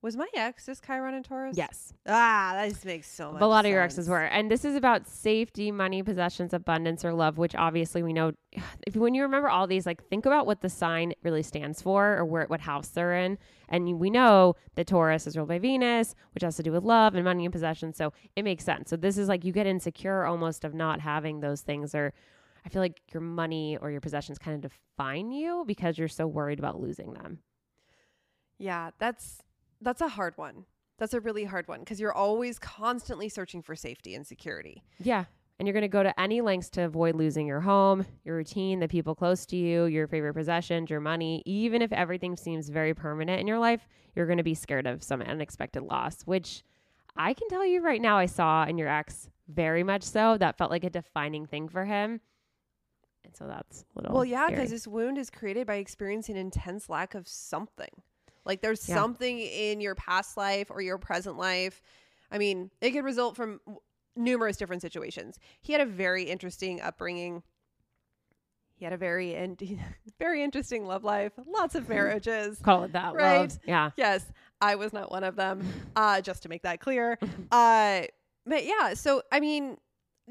was 0.01 0.17
my 0.17 0.29
ex 0.35 0.67
just 0.67 0.85
Chiron 0.85 1.15
and 1.15 1.25
Taurus? 1.25 1.57
Yes. 1.57 1.93
Ah, 2.07 2.53
that 2.55 2.69
just 2.69 2.85
makes 2.85 3.11
so 3.11 3.33
much 3.33 3.41
But 3.41 3.47
a 3.47 3.49
lot 3.49 3.65
of 3.65 3.71
your 3.71 3.83
exes 3.83 4.09
were. 4.09 4.25
And 4.25 4.51
this 4.51 4.65
is 4.65 4.77
about 4.77 5.09
safety, 5.09 5.73
money, 5.73 6.03
possessions, 6.03 6.55
abundance, 6.55 7.05
or 7.05 7.13
love, 7.13 7.37
which 7.37 7.55
obviously 7.55 8.03
we 8.03 8.13
know. 8.13 8.33
If 8.87 8.97
when 8.97 9.15
you 9.15 9.23
remember 9.23 9.49
all 9.49 9.67
these, 9.67 9.87
like 9.87 10.03
think 10.09 10.25
about 10.25 10.47
what 10.47 10.61
the 10.61 10.69
sign 10.69 11.13
really 11.23 11.43
stands 11.43 11.83
for 11.83 12.17
or 12.17 12.25
where 12.25 12.47
what 12.47 12.61
house 12.61 12.89
they're 12.89 13.15
in. 13.15 13.39
And 13.69 13.99
we 13.99 14.09
know 14.09 14.55
that 14.77 14.87
Taurus 14.87 15.27
is 15.27 15.37
ruled 15.37 15.49
by 15.49 15.59
Venus, 15.59 16.15
which 16.33 16.43
has 16.43 16.57
to 16.57 16.63
do 16.63 16.73
with 16.73 16.85
love 16.85 17.15
and 17.15 17.25
money 17.25 17.45
and 17.45 17.53
possessions. 17.53 17.97
So 17.97 18.13
it 18.37 18.45
makes 18.45 18.65
sense. 18.65 18.89
So 18.91 18.97
this 18.97 19.19
is 19.19 19.29
like 19.29 19.45
you 19.45 19.53
get 19.53 19.67
insecure 19.67 20.25
almost 20.25 20.65
of 20.65 20.75
not 20.75 21.01
having 21.01 21.41
those 21.41 21.61
things 21.61 21.95
or 21.95 22.15
I 22.65 22.71
feel 22.71 22.83
like 22.83 23.01
your 23.13 23.21
money 23.21 23.77
or 23.81 23.91
your 23.91 24.01
possessions 24.01 24.39
kind 24.39 24.55
of 24.65 24.71
define 24.71 25.33
you 25.33 25.65
because 25.67 25.99
you're 25.99 26.09
so 26.09 26.27
worried 26.27 26.59
about 26.59 26.81
losing 26.81 27.13
them. 27.15 27.39
Yeah, 28.59 28.91
that's 28.99 29.43
that's 29.81 30.01
a 30.01 30.09
hard 30.09 30.37
one. 30.37 30.65
That's 30.99 31.15
a 31.15 31.21
really 31.21 31.45
hard 31.45 31.69
one 31.69 31.81
because 31.81 32.01
you're 32.01 32.13
always 32.13 32.59
constantly 32.59 33.29
searching 33.29 33.63
for 33.63 33.77
safety 33.77 34.15
and 34.15 34.27
security. 34.27 34.83
Yeah. 34.99 35.25
And 35.59 35.67
you're 35.67 35.73
going 35.73 35.83
to 35.83 35.89
go 35.89 36.05
to 36.05 36.19
any 36.21 36.41
lengths 36.41 36.71
to 36.71 36.83
avoid 36.83 37.17
losing 37.17 37.47
your 37.47 37.61
home, 37.61 38.07
your 38.25 38.37
routine, 38.37 38.79
the 38.79 38.87
people 38.87 39.15
close 39.15 39.45
to 39.47 39.57
you, 39.57 39.87
your 39.87 40.07
favorite 40.07 40.35
possessions, 40.35 40.89
your 40.89 41.01
money. 41.01 41.43
Even 41.47 41.83
if 41.83 41.93
everything 41.93 42.37
seems 42.37 42.69
very 42.69 42.95
permanent 42.95 43.41
in 43.41 43.47
your 43.47 43.59
life, 43.59 43.89
you're 44.15 44.27
going 44.27 44.39
to 44.39 44.45
be 44.45 44.55
scared 44.55 44.87
of 44.87 45.03
some 45.03 45.21
unexpected 45.21 45.83
loss, 45.83 46.23
which 46.23 46.63
I 47.17 47.35
can 47.35 47.49
tell 47.49 47.67
you 47.67 47.81
right 47.83 48.01
now, 48.01 48.19
I 48.19 48.27
saw 48.27 48.65
in 48.65 48.79
your 48.79 48.89
ex 48.89 49.29
very 49.49 49.83
much 49.83 50.05
so. 50.05 50.39
That 50.39 50.57
felt 50.59 50.71
like 50.71 50.85
a 50.85 50.91
defining 50.91 51.47
thing 51.47 51.69
for 51.69 51.85
him. 51.85 52.21
And 53.25 53.37
so 53.37 53.47
that's 53.49 53.85
a 53.97 54.01
little 54.01 54.15
Well, 54.15 54.25
yeah, 54.25 54.49
because 54.49 54.71
this 54.71 54.87
wound 54.87 55.19
is 55.19 55.29
created 55.29 55.67
by 55.67 55.77
experiencing 55.77 56.37
intense 56.37 56.89
lack 56.89 57.15
of 57.15 57.27
something. 57.27 57.91
Like 58.49 58.63
there's 58.63 58.89
Yeah. 58.89 58.97
something 58.97 59.39
in 59.39 59.81
your 59.81 59.95
past 59.95 60.37
life 60.37 60.71
or 60.71 60.81
your 60.81 60.99
present 60.99 61.37
life. 61.39 61.81
I 62.33 62.39
mean, 62.39 62.71
it 62.81 62.91
could 62.91 63.05
result 63.05 63.37
from 63.37 63.61
w- 63.67 63.81
numerous 64.17 64.57
different 64.57 64.83
situations. 64.83 65.39
He 65.61 65.73
had 65.73 65.81
a 65.83 65.87
very 65.87 66.25
interesting 66.25 66.81
upbringing. 66.81 67.43
He 68.75 68.85
had 68.85 68.93
a 68.95 68.97
very 68.97 69.35
in- 69.35 69.57
very 70.19 70.43
interesting 70.43 70.87
love 70.87 71.05
life. 71.05 71.33
Lots 71.47 71.75
of 71.75 71.89
marriages. 71.89 72.59
call 72.65 72.85
it 72.85 72.93
that. 72.93 73.15
Right. 73.15 73.39
Love. 73.41 73.59
Yeah. 73.67 73.91
yes, 73.97 74.25
I 74.61 74.75
was 74.77 74.93
not 74.93 75.11
one 75.11 75.23
of 75.25 75.37
them. 75.37 75.63
Uh, 75.97 76.21
just 76.21 76.45
to 76.45 76.49
make 76.49 76.63
that 76.63 76.79
clear. 76.81 77.19
Uh, 77.51 78.03
but 78.47 78.65
yeah, 78.65 78.95
so 78.95 79.21
I 79.33 79.41
mean, 79.41 79.77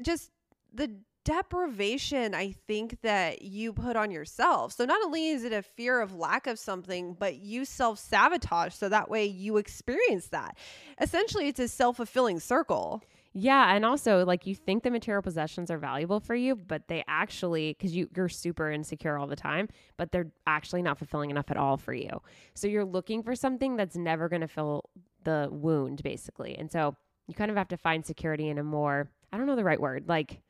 just 0.02 0.30
the 0.72 0.90
deprivation 1.28 2.34
I 2.34 2.52
think 2.52 3.02
that 3.02 3.42
you 3.42 3.74
put 3.74 3.96
on 3.96 4.10
yourself. 4.10 4.72
So 4.72 4.86
not 4.86 5.04
only 5.04 5.28
is 5.28 5.44
it 5.44 5.52
a 5.52 5.60
fear 5.60 6.00
of 6.00 6.14
lack 6.14 6.46
of 6.46 6.58
something, 6.58 7.14
but 7.18 7.36
you 7.36 7.66
self 7.66 7.98
sabotage 7.98 8.72
so 8.72 8.88
that 8.88 9.10
way 9.10 9.26
you 9.26 9.58
experience 9.58 10.28
that. 10.28 10.56
Essentially, 10.98 11.48
it's 11.48 11.60
a 11.60 11.68
self 11.68 11.98
fulfilling 11.98 12.40
circle. 12.40 13.02
Yeah, 13.34 13.74
and 13.74 13.84
also 13.84 14.24
like 14.24 14.46
you 14.46 14.54
think 14.54 14.84
the 14.84 14.90
material 14.90 15.20
possessions 15.20 15.70
are 15.70 15.76
valuable 15.76 16.18
for 16.18 16.34
you, 16.34 16.56
but 16.56 16.88
they 16.88 17.04
actually 17.06 17.74
because 17.74 17.94
you 17.94 18.08
you're 18.16 18.30
super 18.30 18.72
insecure 18.72 19.18
all 19.18 19.26
the 19.26 19.36
time, 19.36 19.68
but 19.98 20.12
they're 20.12 20.32
actually 20.46 20.80
not 20.80 20.96
fulfilling 20.96 21.28
enough 21.28 21.50
at 21.50 21.58
all 21.58 21.76
for 21.76 21.92
you. 21.92 22.22
So 22.54 22.68
you're 22.68 22.86
looking 22.86 23.22
for 23.22 23.36
something 23.36 23.76
that's 23.76 23.96
never 23.96 24.30
going 24.30 24.40
to 24.40 24.48
fill 24.48 24.88
the 25.24 25.48
wound, 25.52 26.02
basically. 26.02 26.56
And 26.56 26.72
so 26.72 26.96
you 27.26 27.34
kind 27.34 27.50
of 27.50 27.58
have 27.58 27.68
to 27.68 27.76
find 27.76 28.06
security 28.06 28.48
in 28.48 28.56
a 28.56 28.64
more 28.64 29.10
I 29.30 29.36
don't 29.36 29.46
know 29.46 29.56
the 29.56 29.64
right 29.64 29.78
word, 29.80 30.08
like 30.08 30.40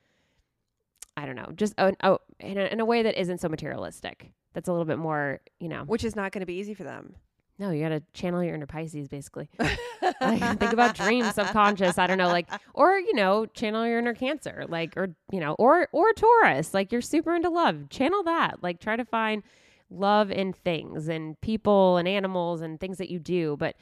I 1.18 1.26
don't 1.26 1.34
know, 1.34 1.50
just 1.56 1.74
oh, 1.78 1.92
oh 2.04 2.18
in, 2.38 2.58
a, 2.58 2.66
in 2.66 2.78
a 2.78 2.84
way 2.84 3.02
that 3.02 3.20
isn't 3.20 3.40
so 3.40 3.48
materialistic. 3.48 4.30
That's 4.54 4.68
a 4.68 4.72
little 4.72 4.84
bit 4.84 4.98
more, 4.98 5.40
you 5.58 5.68
know. 5.68 5.82
Which 5.84 6.04
is 6.04 6.14
not 6.14 6.30
going 6.30 6.40
to 6.40 6.46
be 6.46 6.54
easy 6.54 6.74
for 6.74 6.84
them. 6.84 7.16
No, 7.58 7.70
you 7.70 7.82
got 7.82 7.88
to 7.88 8.02
channel 8.12 8.44
your 8.44 8.54
inner 8.54 8.66
Pisces, 8.66 9.08
basically. 9.08 9.50
Like, 9.58 9.78
think 10.60 10.72
about 10.72 10.94
dreams, 10.94 11.34
subconscious. 11.34 11.98
I 11.98 12.06
don't 12.06 12.18
know, 12.18 12.28
like, 12.28 12.48
or 12.72 12.96
you 12.98 13.14
know, 13.14 13.46
channel 13.46 13.84
your 13.84 13.98
inner 13.98 14.14
Cancer, 14.14 14.64
like, 14.68 14.96
or 14.96 15.08
you 15.32 15.40
know, 15.40 15.54
or 15.58 15.88
or 15.90 16.12
Taurus, 16.12 16.72
like 16.72 16.92
you're 16.92 17.00
super 17.00 17.34
into 17.34 17.50
love. 17.50 17.88
Channel 17.88 18.22
that, 18.24 18.62
like, 18.62 18.78
try 18.78 18.94
to 18.94 19.04
find 19.04 19.42
love 19.90 20.30
in 20.30 20.52
things 20.52 21.08
and 21.08 21.40
people 21.40 21.96
and 21.96 22.06
animals 22.06 22.60
and 22.60 22.78
things 22.78 22.98
that 22.98 23.10
you 23.10 23.18
do. 23.18 23.56
But 23.58 23.74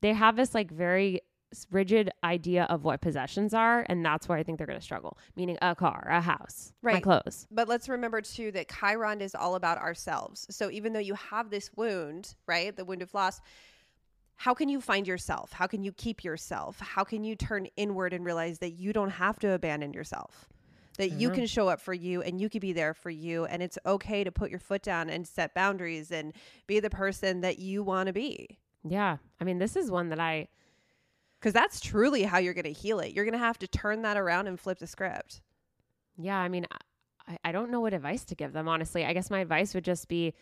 they 0.00 0.12
have 0.12 0.36
this 0.36 0.54
like 0.54 0.70
very 0.70 1.22
rigid 1.70 2.10
idea 2.22 2.64
of 2.64 2.84
what 2.84 3.00
possessions 3.00 3.54
are, 3.54 3.84
and 3.88 4.04
that's 4.04 4.28
where 4.28 4.38
I 4.38 4.42
think 4.42 4.58
they're 4.58 4.66
going 4.66 4.78
to 4.78 4.84
struggle. 4.84 5.18
Meaning, 5.36 5.58
a 5.62 5.74
car, 5.74 6.06
a 6.10 6.20
house, 6.20 6.72
my 6.82 6.92
Right. 6.92 7.02
clothes. 7.02 7.46
But 7.50 7.68
let's 7.68 7.88
remember 7.88 8.20
too 8.20 8.50
that 8.52 8.68
Chiron 8.68 9.20
is 9.20 9.34
all 9.34 9.54
about 9.54 9.78
ourselves. 9.78 10.46
So 10.50 10.70
even 10.70 10.92
though 10.92 10.98
you 11.00 11.14
have 11.14 11.50
this 11.50 11.70
wound, 11.76 12.34
right, 12.46 12.74
the 12.74 12.84
wound 12.84 13.02
of 13.02 13.14
loss, 13.14 13.40
how 14.36 14.52
can 14.54 14.68
you 14.68 14.80
find 14.80 15.06
yourself? 15.06 15.52
How 15.52 15.66
can 15.66 15.82
you 15.84 15.92
keep 15.92 16.24
yourself? 16.24 16.80
How 16.80 17.04
can 17.04 17.22
you 17.24 17.36
turn 17.36 17.66
inward 17.76 18.12
and 18.12 18.24
realize 18.24 18.58
that 18.58 18.72
you 18.72 18.92
don't 18.92 19.10
have 19.10 19.38
to 19.40 19.52
abandon 19.52 19.92
yourself? 19.92 20.48
That 20.98 21.10
you 21.10 21.30
Mhm. 21.30 21.34
can 21.34 21.46
show 21.46 21.68
up 21.68 21.80
for 21.80 21.94
you 21.94 22.22
and 22.22 22.40
you 22.40 22.48
can 22.48 22.60
be 22.60 22.72
there 22.72 22.94
for 22.94 23.10
you 23.10 23.46
and 23.46 23.62
it's 23.62 23.78
okay 23.86 24.22
to 24.24 24.30
put 24.32 24.50
your 24.50 24.60
foot 24.60 24.82
down 24.82 25.08
and 25.10 25.26
set 25.26 25.54
boundaries 25.54 26.10
and 26.10 26.32
be 26.66 26.80
the 26.80 26.90
person 26.90 27.40
that 27.42 27.58
you 27.58 27.82
want 27.82 28.08
to 28.08 28.12
be. 28.12 28.58
Yeah, 28.84 29.16
I 29.40 29.44
mean, 29.44 29.58
this 29.58 29.76
is 29.76 29.90
one 29.90 30.10
that 30.10 30.20
I 30.20 30.48
Cuz 31.44 31.52
that's 31.52 31.78
truly 31.78 32.22
how 32.22 32.38
you're 32.38 32.54
going 32.54 32.64
to 32.64 32.72
heal 32.72 33.00
it. 33.00 33.12
You're 33.12 33.26
going 33.26 33.34
to 33.34 33.38
have 33.38 33.58
to 33.58 33.68
turn 33.68 34.00
that 34.00 34.16
around 34.16 34.46
and 34.46 34.58
flip 34.58 34.78
the 34.78 34.86
script. 34.86 35.42
Yeah, 36.16 36.38
I 36.38 36.48
mean, 36.48 36.66
I, 37.28 37.36
I 37.44 37.52
don't 37.52 37.70
know 37.70 37.80
what 37.82 37.92
advice 37.92 38.24
to 38.24 38.34
give 38.34 38.54
them, 38.54 38.66
honestly. 38.66 39.04
I 39.04 39.12
guess 39.12 39.28
my 39.28 39.40
advice 39.40 39.74
would 39.74 39.84
just 39.84 40.08
be 40.08 40.32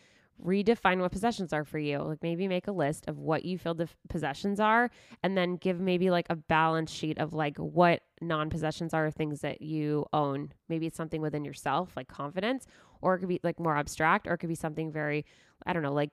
redefine 0.40 1.00
what 1.00 1.10
possessions 1.10 1.52
are 1.52 1.64
for 1.64 1.80
you. 1.80 1.98
Like 1.98 2.22
maybe 2.22 2.46
make 2.46 2.68
a 2.68 2.72
list 2.72 3.08
of 3.08 3.18
what 3.18 3.44
you 3.44 3.58
feel 3.58 3.74
the 3.74 3.84
f- 3.84 3.96
possessions 4.08 4.60
are 4.60 4.92
and 5.24 5.36
then 5.36 5.56
give 5.56 5.80
maybe 5.80 6.08
like 6.08 6.26
a 6.30 6.36
balance 6.36 6.92
sheet 6.92 7.18
of 7.18 7.32
like 7.32 7.56
what 7.58 8.02
non-possessions 8.20 8.94
are 8.94 9.10
things 9.10 9.40
that 9.40 9.60
you 9.60 10.06
own. 10.12 10.52
Maybe 10.68 10.86
it's 10.86 10.96
something 10.96 11.20
within 11.20 11.44
yourself, 11.44 11.96
like 11.96 12.06
confidence, 12.06 12.68
or 13.00 13.16
it 13.16 13.18
could 13.18 13.28
be 13.28 13.40
like 13.42 13.58
more 13.58 13.76
abstract 13.76 14.28
or 14.28 14.34
it 14.34 14.38
could 14.38 14.48
be 14.48 14.54
something 14.54 14.92
very 14.92 15.24
I 15.66 15.72
don't 15.72 15.82
know, 15.82 15.92
like 15.92 16.10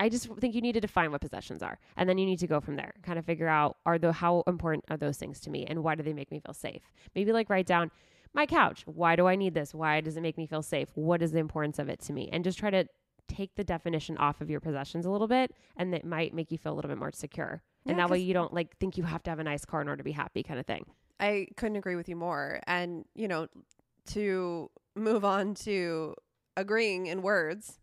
I 0.00 0.08
just 0.08 0.26
think 0.38 0.54
you 0.54 0.62
need 0.62 0.72
to 0.72 0.80
define 0.80 1.12
what 1.12 1.20
possessions 1.20 1.62
are, 1.62 1.78
and 1.96 2.08
then 2.08 2.16
you 2.18 2.24
need 2.24 2.38
to 2.38 2.46
go 2.46 2.58
from 2.58 2.76
there. 2.76 2.94
Kind 3.02 3.18
of 3.18 3.26
figure 3.26 3.46
out 3.46 3.76
are 3.84 3.98
the 3.98 4.12
how 4.12 4.42
important 4.46 4.84
are 4.88 4.96
those 4.96 5.18
things 5.18 5.38
to 5.40 5.50
me, 5.50 5.66
and 5.66 5.84
why 5.84 5.94
do 5.94 6.02
they 6.02 6.14
make 6.14 6.30
me 6.30 6.40
feel 6.40 6.54
safe? 6.54 6.82
Maybe 7.14 7.32
like 7.32 7.50
write 7.50 7.66
down 7.66 7.90
my 8.32 8.46
couch. 8.46 8.82
Why 8.86 9.14
do 9.14 9.26
I 9.26 9.36
need 9.36 9.54
this? 9.54 9.74
Why 9.74 10.00
does 10.00 10.16
it 10.16 10.22
make 10.22 10.38
me 10.38 10.46
feel 10.46 10.62
safe? 10.62 10.88
What 10.94 11.22
is 11.22 11.32
the 11.32 11.38
importance 11.38 11.78
of 11.78 11.88
it 11.88 12.00
to 12.02 12.12
me? 12.12 12.30
And 12.32 12.42
just 12.42 12.58
try 12.58 12.70
to 12.70 12.86
take 13.28 13.54
the 13.56 13.64
definition 13.64 14.16
off 14.16 14.40
of 14.40 14.50
your 14.50 14.60
possessions 14.60 15.04
a 15.04 15.10
little 15.10 15.28
bit, 15.28 15.52
and 15.76 15.94
it 15.94 16.04
might 16.04 16.32
make 16.32 16.50
you 16.50 16.58
feel 16.58 16.72
a 16.72 16.76
little 16.76 16.88
bit 16.88 16.98
more 16.98 17.12
secure. 17.12 17.62
And 17.84 17.96
Yeah, 17.96 18.04
that 18.04 18.10
way 18.10 18.18
you 18.20 18.32
don't 18.32 18.54
like 18.54 18.76
think 18.78 18.96
you 18.96 19.04
have 19.04 19.22
to 19.24 19.30
have 19.30 19.38
a 19.38 19.44
nice 19.44 19.64
car 19.64 19.82
in 19.82 19.88
order 19.88 19.98
to 19.98 20.04
be 20.04 20.12
happy, 20.12 20.42
kind 20.42 20.58
of 20.58 20.66
thing. 20.66 20.86
I 21.18 21.48
couldn't 21.56 21.76
agree 21.76 21.96
with 21.96 22.08
you 22.08 22.16
more. 22.16 22.60
And, 22.66 23.04
you 23.14 23.28
know, 23.28 23.48
to 24.12 24.70
move 24.96 25.24
on 25.24 25.54
to 25.56 26.14
agreeing 26.56 27.06
in 27.06 27.20
words, 27.22 27.79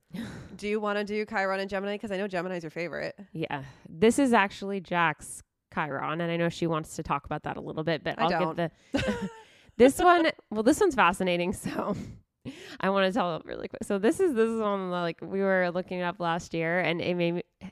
do 0.57 0.67
you 0.67 0.79
want 0.79 0.97
to 0.97 1.03
do 1.03 1.25
Chiron 1.25 1.59
and 1.59 1.69
Gemini? 1.69 1.95
Because 1.95 2.11
I 2.11 2.17
know 2.17 2.27
Gemini's 2.27 2.63
your 2.63 2.69
favorite. 2.71 3.15
Yeah, 3.33 3.63
this 3.89 4.19
is 4.19 4.33
actually 4.33 4.79
Jack's 4.79 5.43
Chiron, 5.73 6.21
and 6.21 6.31
I 6.31 6.37
know 6.37 6.49
she 6.49 6.67
wants 6.67 6.95
to 6.95 7.03
talk 7.03 7.25
about 7.25 7.43
that 7.43 7.57
a 7.57 7.61
little 7.61 7.83
bit, 7.83 8.03
but 8.03 8.17
I 8.19 8.23
I'll 8.23 8.29
don't. 8.29 8.57
give 8.57 8.71
the 8.93 9.29
this 9.77 9.99
one. 9.99 10.27
Well, 10.49 10.63
this 10.63 10.79
one's 10.79 10.95
fascinating, 10.95 11.53
so 11.53 11.95
I 12.79 12.89
want 12.89 13.11
to 13.11 13.17
tell 13.17 13.35
it 13.35 13.43
really 13.45 13.67
quick. 13.67 13.83
So 13.83 13.99
this 13.99 14.19
is 14.19 14.33
this 14.33 14.49
is 14.49 14.59
one 14.61 14.89
like 14.89 15.19
we 15.21 15.41
were 15.41 15.69
looking 15.73 16.01
up 16.01 16.19
last 16.19 16.53
year, 16.53 16.79
and 16.79 17.01
it 17.01 17.15
made 17.15 17.31
me. 17.33 17.43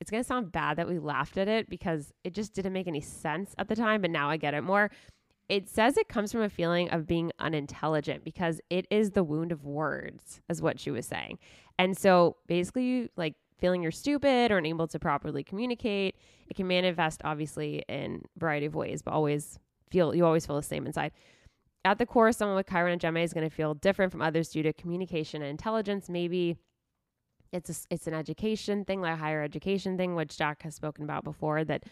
It's 0.00 0.08
gonna 0.08 0.22
sound 0.22 0.52
bad 0.52 0.76
that 0.76 0.86
we 0.88 1.00
laughed 1.00 1.36
at 1.36 1.48
it 1.48 1.68
because 1.68 2.12
it 2.22 2.32
just 2.32 2.54
didn't 2.54 2.72
make 2.72 2.86
any 2.86 3.00
sense 3.00 3.54
at 3.58 3.68
the 3.68 3.74
time, 3.74 4.02
but 4.02 4.10
now 4.10 4.30
I 4.30 4.36
get 4.36 4.54
it 4.54 4.62
more. 4.62 4.90
It 5.48 5.68
says 5.68 5.96
it 5.96 6.08
comes 6.08 6.32
from 6.32 6.40
a 6.40 6.48
feeling 6.48 6.88
of 6.90 7.06
being 7.06 7.30
unintelligent 7.38 8.24
because 8.24 8.60
it 8.70 8.86
is 8.90 9.10
the 9.10 9.22
wound 9.22 9.52
of 9.52 9.64
words, 9.64 10.40
is 10.48 10.62
what 10.62 10.80
she 10.80 10.90
was 10.90 11.06
saying. 11.06 11.38
And 11.78 11.96
so 11.96 12.36
basically, 12.46 13.10
like 13.16 13.34
feeling 13.58 13.82
you're 13.82 13.92
stupid 13.92 14.50
or 14.50 14.58
unable 14.58 14.86
to 14.88 14.98
properly 14.98 15.42
communicate. 15.42 16.16
It 16.48 16.54
can 16.54 16.66
manifest 16.66 17.22
obviously 17.24 17.82
in 17.88 18.22
a 18.36 18.38
variety 18.38 18.66
of 18.66 18.74
ways, 18.74 19.02
but 19.02 19.12
always 19.12 19.58
feel 19.90 20.14
you 20.14 20.26
always 20.26 20.46
feel 20.46 20.56
the 20.56 20.62
same 20.62 20.86
inside. 20.86 21.12
At 21.84 21.98
the 21.98 22.06
core, 22.06 22.32
someone 22.32 22.56
with 22.56 22.68
Chiron 22.68 22.92
and 22.92 23.00
Gemini 23.00 23.24
is 23.24 23.32
going 23.32 23.48
to 23.48 23.54
feel 23.54 23.74
different 23.74 24.10
from 24.10 24.22
others 24.22 24.48
due 24.48 24.62
to 24.62 24.72
communication 24.72 25.42
and 25.42 25.50
intelligence. 25.50 26.08
Maybe 26.08 26.56
it's 27.52 27.70
a, 27.70 27.94
it's 27.94 28.06
an 28.06 28.14
education 28.14 28.84
thing, 28.84 29.00
like 29.00 29.14
a 29.14 29.16
higher 29.16 29.42
education 29.42 29.96
thing, 29.96 30.14
which 30.14 30.36
Jack 30.36 30.62
has 30.62 30.74
spoken 30.74 31.04
about 31.04 31.24
before. 31.24 31.62
That 31.64 31.84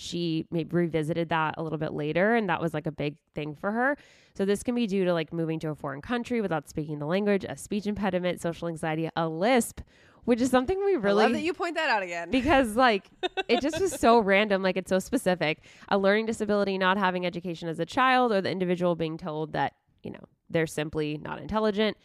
she 0.00 0.46
maybe 0.50 0.70
revisited 0.74 1.28
that 1.28 1.54
a 1.58 1.62
little 1.62 1.78
bit 1.78 1.92
later, 1.92 2.34
and 2.34 2.48
that 2.48 2.60
was 2.60 2.72
like 2.72 2.86
a 2.86 2.92
big 2.92 3.16
thing 3.34 3.54
for 3.54 3.70
her. 3.70 3.96
So 4.34 4.44
this 4.44 4.62
can 4.62 4.74
be 4.74 4.86
due 4.86 5.04
to 5.04 5.12
like 5.12 5.32
moving 5.32 5.60
to 5.60 5.70
a 5.70 5.74
foreign 5.74 6.00
country 6.00 6.40
without 6.40 6.68
speaking 6.68 6.98
the 6.98 7.06
language, 7.06 7.44
a 7.48 7.56
speech 7.56 7.86
impediment, 7.86 8.40
social 8.40 8.68
anxiety, 8.68 9.08
a 9.14 9.28
lisp, 9.28 9.80
which 10.24 10.40
is 10.40 10.50
something 10.50 10.78
we 10.78 10.92
I 10.92 10.96
really 10.96 11.24
love 11.24 11.32
that 11.32 11.42
you 11.42 11.52
point 11.52 11.76
that 11.76 11.90
out 11.90 12.02
again. 12.02 12.30
because 12.30 12.76
like 12.76 13.08
it 13.48 13.60
just 13.60 13.80
was 13.80 13.92
so 13.92 14.18
random 14.32 14.62
like 14.62 14.76
it's 14.76 14.88
so 14.88 14.98
specific 14.98 15.64
a 15.88 15.98
learning 15.98 16.26
disability 16.26 16.78
not 16.78 16.98
having 16.98 17.26
education 17.26 17.68
as 17.68 17.78
a 17.80 17.86
child 17.86 18.32
or 18.32 18.40
the 18.40 18.50
individual 18.50 18.94
being 18.96 19.16
told 19.16 19.52
that 19.52 19.74
you 20.02 20.10
know 20.10 20.20
they're 20.48 20.66
simply 20.66 21.18
not 21.18 21.40
intelligent 21.40 21.96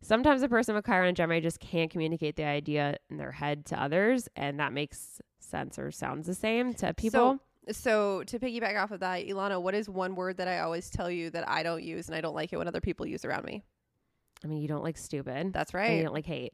sometimes 0.00 0.42
a 0.42 0.48
person 0.48 0.74
with 0.74 0.86
chiron 0.86 1.08
and 1.08 1.16
gemini 1.16 1.40
just 1.40 1.60
can't 1.60 1.90
communicate 1.90 2.36
the 2.36 2.44
idea 2.44 2.96
in 3.10 3.18
their 3.18 3.32
head 3.32 3.66
to 3.66 3.80
others 3.80 4.28
and 4.34 4.58
that 4.58 4.72
makes 4.72 5.20
sense 5.48 5.78
or 5.78 5.90
sounds 5.90 6.26
the 6.26 6.34
same 6.34 6.74
to 6.74 6.92
people 6.94 7.38
So 7.70 8.22
to 8.24 8.38
piggyback 8.38 8.82
off 8.82 8.90
of 8.92 9.00
that, 9.00 9.26
Ilana, 9.26 9.60
what 9.60 9.74
is 9.74 9.88
one 9.90 10.14
word 10.14 10.38
that 10.38 10.48
I 10.48 10.60
always 10.60 10.88
tell 10.90 11.10
you 11.10 11.28
that 11.30 11.48
I 11.48 11.62
don't 11.62 11.82
use 11.82 12.06
and 12.08 12.14
I 12.16 12.20
don't 12.20 12.34
like 12.34 12.52
it 12.52 12.56
when 12.56 12.66
other 12.68 12.80
people 12.80 13.06
use 13.06 13.24
around 13.24 13.44
me? 13.44 13.62
i 14.44 14.46
mean 14.46 14.62
you 14.62 14.68
don't 14.68 14.84
like 14.84 14.96
stupid 14.96 15.52
That's 15.52 15.74
right. 15.74 15.88
and 15.90 15.96
you 15.98 16.04
don't 16.04 16.14
like 16.14 16.24
hate 16.24 16.52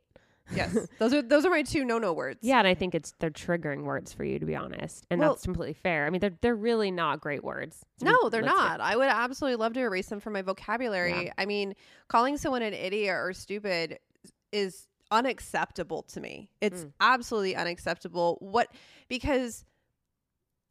yes, 0.54 0.74
those 0.98 1.12
are 1.12 1.20
those 1.20 1.44
are 1.44 1.50
my 1.50 1.61
two 1.62 1.85
no 1.85 1.98
no 1.98 2.14
words. 2.14 2.38
yeah 2.42 2.59
and 2.59 2.66
i 2.66 2.72
think 2.72 2.94
it's 2.94 3.12
they're 3.18 3.30
triggering 3.30 3.83
words 3.85 4.11
for 4.11 4.24
you 4.24 4.38
to 4.38 4.46
be 4.46 4.57
honest 4.57 5.07
and 5.11 5.20
Well- 5.20 5.35
that's 5.35 5.44
completely 5.44 5.74
fair 5.74 6.07
i 6.07 6.11
mean 6.11 6.20
they're 6.22 6.37
they're 6.40 6.54
really 6.57 6.90
not 6.90 7.20
great 7.20 7.44
words 7.44 7.85
to 7.98 8.07
be- 8.07 8.11
No, 8.11 8.30
they're 8.30 8.40
not. 8.40 8.80
I 8.80 8.96
would 8.96 9.09
absolutely 9.09 9.57
love 9.57 9.74
to 9.74 9.80
erase 9.80 10.07
them 10.07 10.18
from 10.20 10.33
my 10.33 10.40
vocabulary. 10.40 11.30
I 11.37 11.44
mean, 11.44 11.74
calling 12.09 12.38
someone 12.38 12.62
an 12.62 12.72
idiot 12.72 13.14
or 13.14 13.33
stupid 13.35 13.98
is 14.50 14.87
unacceptable 15.10 16.02
to 16.04 16.20
me. 16.20 16.50
It's 16.60 16.84
Mm. 16.84 16.92
absolutely 17.00 17.56
unacceptable. 17.56 18.36
What 18.40 18.68
because 19.08 19.64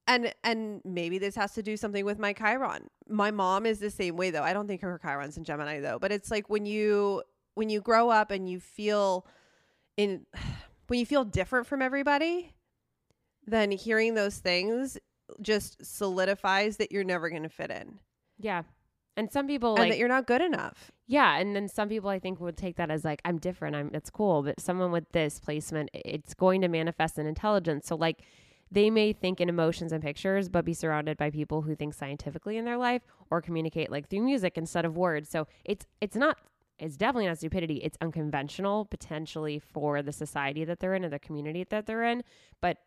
and 0.08 0.34
and 0.44 0.82
maybe 0.84 1.18
this 1.18 1.36
has 1.36 1.54
to 1.54 1.64
do 1.64 1.78
something 1.78 2.04
with 2.06 2.20
my 2.20 2.34
Chiron. 2.34 2.90
My 3.08 3.32
mom 3.32 3.66
is 3.66 3.80
the 3.80 3.90
same 3.90 4.18
way 4.18 4.32
though. 4.32 4.44
I 4.44 4.54
don't 4.54 4.68
think 4.68 4.82
her 4.82 5.00
Chiron's 5.02 5.38
in 5.38 5.44
Gemini 5.44 5.80
though, 5.80 5.98
but 6.00 6.12
it's 6.12 6.30
like 6.30 6.50
when 6.50 6.66
you 6.66 7.24
when 7.56 7.70
you 7.70 7.80
grow 7.82 8.10
up 8.10 8.32
and 8.32 8.50
you 8.50 8.60
feel 8.60 9.26
in 9.98 10.26
when 10.88 11.00
you 11.00 11.06
feel 11.06 11.24
different 11.24 11.68
from 11.68 11.82
everybody, 11.82 12.54
then 13.46 13.72
hearing 13.72 14.14
those 14.14 14.38
things 14.38 14.98
just 15.42 15.78
solidifies 15.86 16.78
that 16.78 16.92
you're 16.92 17.04
never 17.06 17.30
going 17.30 17.44
to 17.44 17.50
fit 17.50 17.72
in 17.72 17.98
yeah 18.38 18.62
and 19.16 19.32
some 19.32 19.48
people 19.48 19.72
and 19.72 19.80
like 19.80 19.92
that 19.92 19.98
you're 19.98 20.08
not 20.08 20.28
good 20.28 20.42
enough. 20.42 20.92
Yeah, 21.08 21.38
and 21.38 21.56
then 21.56 21.68
some 21.68 21.90
people 21.90 22.10
I 22.10 22.20
think 22.20 22.40
would 22.40 22.58
take 22.58 22.78
that 22.78 22.90
as 22.90 23.04
like 23.04 23.22
I'm 23.26 23.38
different, 23.38 23.76
I'm 23.76 23.92
it's 23.94 24.10
cool, 24.10 24.44
but 24.44 24.60
someone 24.60 24.92
with 24.92 25.12
this 25.12 25.40
placement 25.40 25.90
it's 25.94 26.34
going 26.34 26.62
to 26.62 26.68
manifest 26.68 27.18
in 27.18 27.28
intelligence. 27.28 27.88
So 27.88 27.96
like 27.96 28.24
they 28.72 28.90
may 28.90 29.14
think 29.14 29.40
in 29.40 29.50
emotions 29.50 29.92
and 29.92 30.04
pictures 30.04 30.50
but 30.50 30.66
be 30.66 30.74
surrounded 30.74 31.18
by 31.18 31.30
people 31.30 31.62
who 31.62 31.76
think 31.76 31.94
scientifically 31.94 32.58
in 32.58 32.66
their 32.66 32.78
life 32.78 33.04
or 33.30 33.42
communicate 33.42 33.92
like 33.92 34.10
through 34.10 34.24
music 34.24 34.58
instead 34.58 34.86
of 34.86 34.98
words. 34.98 35.30
So 35.30 35.48
it's 35.64 35.86
it's 36.02 36.16
not 36.16 36.38
it's 36.80 36.98
definitely 36.98 37.28
not 37.28 37.38
stupidity. 37.38 37.76
It's 37.76 37.98
unconventional 38.02 38.86
potentially 38.86 39.60
for 39.60 40.02
the 40.02 40.12
society 40.12 40.66
that 40.66 40.80
they're 40.80 40.96
in 40.96 41.06
or 41.06 41.10
the 41.10 41.20
community 41.20 41.66
that 41.70 41.86
they're 41.86 42.04
in, 42.04 42.24
but 42.62 42.78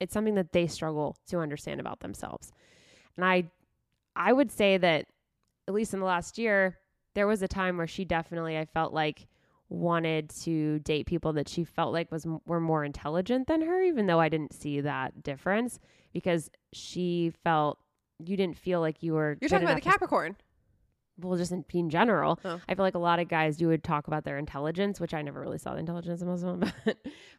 it's 0.00 0.12
something 0.12 0.34
that 0.34 0.52
they 0.52 0.66
struggle 0.66 1.16
to 1.28 1.38
understand 1.38 1.80
about 1.80 2.00
themselves. 2.00 2.52
And 3.16 3.24
I 3.24 3.50
I 4.16 4.32
would 4.32 4.50
say 4.50 4.78
that 4.78 5.06
at 5.68 5.74
least 5.74 5.94
in 5.94 6.00
the 6.00 6.06
last 6.06 6.38
year, 6.38 6.78
there 7.14 7.26
was 7.26 7.42
a 7.42 7.48
time 7.48 7.76
where 7.78 7.86
she 7.86 8.04
definitely 8.04 8.58
I 8.58 8.64
felt 8.64 8.92
like 8.92 9.26
wanted 9.70 10.28
to 10.28 10.78
date 10.80 11.06
people 11.06 11.32
that 11.32 11.48
she 11.48 11.64
felt 11.64 11.92
like 11.92 12.12
was 12.12 12.26
were 12.46 12.60
more 12.60 12.84
intelligent 12.84 13.46
than 13.48 13.62
her 13.62 13.82
even 13.82 14.06
though 14.06 14.20
I 14.20 14.28
didn't 14.28 14.52
see 14.52 14.80
that 14.82 15.22
difference 15.22 15.80
because 16.12 16.50
she 16.72 17.32
felt 17.42 17.78
you 18.24 18.36
didn't 18.36 18.56
feel 18.58 18.80
like 18.80 19.02
you 19.02 19.14
were 19.14 19.38
You're 19.40 19.48
talking 19.48 19.64
about 19.66 19.76
the 19.76 19.80
to- 19.80 19.88
Capricorn. 19.90 20.36
well 21.18 21.36
just 21.38 21.50
in, 21.50 21.64
in 21.72 21.88
general 21.88 22.38
Oh. 22.44 22.60
I 22.68 22.74
feel 22.74 22.84
like 22.84 22.94
a 22.94 22.98
lot 23.00 23.18
of 23.20 23.28
guys 23.28 23.56
do 23.56 23.68
would 23.68 23.82
talk 23.82 24.06
about 24.06 24.24
their 24.24 24.38
intelligence 24.38 25.00
which 25.00 25.14
I 25.14 25.22
never 25.22 25.40
really 25.40 25.58
saw 25.58 25.72
the 25.72 25.80
intelligence 25.80 26.20
in 26.20 26.28
most 26.28 26.44
of 26.44 26.60
them 26.60 26.72
but 26.84 26.96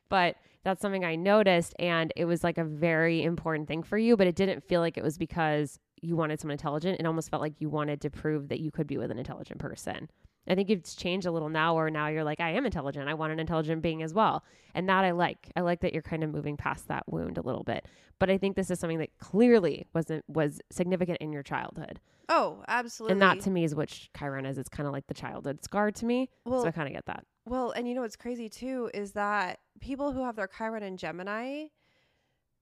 but 0.10 0.36
that's 0.66 0.82
something 0.82 1.06
I 1.06 1.16
noticed 1.16 1.74
and 1.80 2.12
it 2.18 2.26
was 2.26 2.44
like 2.44 2.58
a 2.58 2.66
very 2.66 3.24
important 3.24 3.70
thing 3.70 3.84
for 3.84 3.98
you 3.98 4.18
but 4.18 4.28
it 4.28 4.36
didn't 4.36 4.62
feel 4.68 4.82
like 4.82 4.98
it 4.98 5.04
was 5.04 5.18
because 5.18 5.80
you 6.02 6.18
wanted 6.18 6.42
someone 6.42 6.52
intelligent 6.54 7.00
it 7.00 7.06
almost 7.06 7.30
felt 7.32 7.42
like 7.42 7.54
you 7.60 7.70
wanted 7.70 8.02
to 8.02 8.10
prove 8.10 8.50
that 8.50 8.60
you 8.60 8.72
could 8.72 8.88
be 8.88 8.98
with 8.98 9.10
an 9.12 9.18
intelligent 9.18 9.60
person 9.60 10.10
I 10.48 10.54
think 10.54 10.70
it's 10.70 10.94
changed 10.94 11.26
a 11.26 11.32
little 11.32 11.50
now 11.50 11.74
where 11.76 11.90
now 11.90 12.08
you're 12.08 12.24
like 12.26 12.40
I 12.42 12.52
am 12.52 12.66
intelligent 12.66 13.08
I 13.08 13.14
want 13.14 13.32
an 13.32 13.40
intelligent 13.40 13.82
being 13.82 14.04
as 14.04 14.14
well 14.14 14.44
and 14.74 14.90
that 14.90 15.06
I 15.06 15.12
like 15.12 15.52
I 15.56 15.62
like 15.62 15.80
that 15.82 15.94
you're 15.94 16.02
kind 16.04 16.24
of 16.24 16.32
moving 16.32 16.58
past 16.58 16.88
that 16.90 17.04
wound 17.08 17.38
a 17.38 17.42
little 17.42 17.64
bit 17.64 17.86
but 18.20 18.30
I 18.30 18.38
think 18.38 18.56
this 18.58 18.70
is 18.70 18.80
something 18.80 19.00
that 19.00 19.18
clearly 19.20 19.88
wasn't 19.94 20.24
was 20.28 20.60
significant 20.72 21.20
in 21.22 21.32
your 21.32 21.44
childhood 21.44 22.00
Oh, 22.28 22.64
absolutely. 22.68 23.14
and 23.14 23.22
that 23.22 23.40
to 23.42 23.52
me 23.52 23.64
is 23.64 23.76
what 23.76 23.88
Chiron 24.18 24.48
is. 24.48 24.58
It's 24.58 24.68
kind 24.68 24.88
of 24.88 24.94
like 24.94 25.06
the 25.06 25.14
childhood 25.14 25.64
scar 25.64 25.92
to 25.92 26.06
me. 26.08 26.28
well, 26.44 26.64
so 26.64 26.68
I 26.68 26.72
kind 26.72 26.88
of 26.88 26.94
get 26.96 27.06
that. 27.06 27.24
Well, 27.46 27.72
and 27.72 27.88
you 27.88 27.94
know 27.96 28.02
what's 28.02 28.16
crazy 28.16 28.50
too 28.50 28.90
is 28.94 29.12
that 29.14 29.60
people 29.80 30.12
who 30.12 30.24
have 30.24 30.36
their 30.36 30.48
Chiron 30.48 30.84
in 30.84 30.98
Gemini 30.98 31.66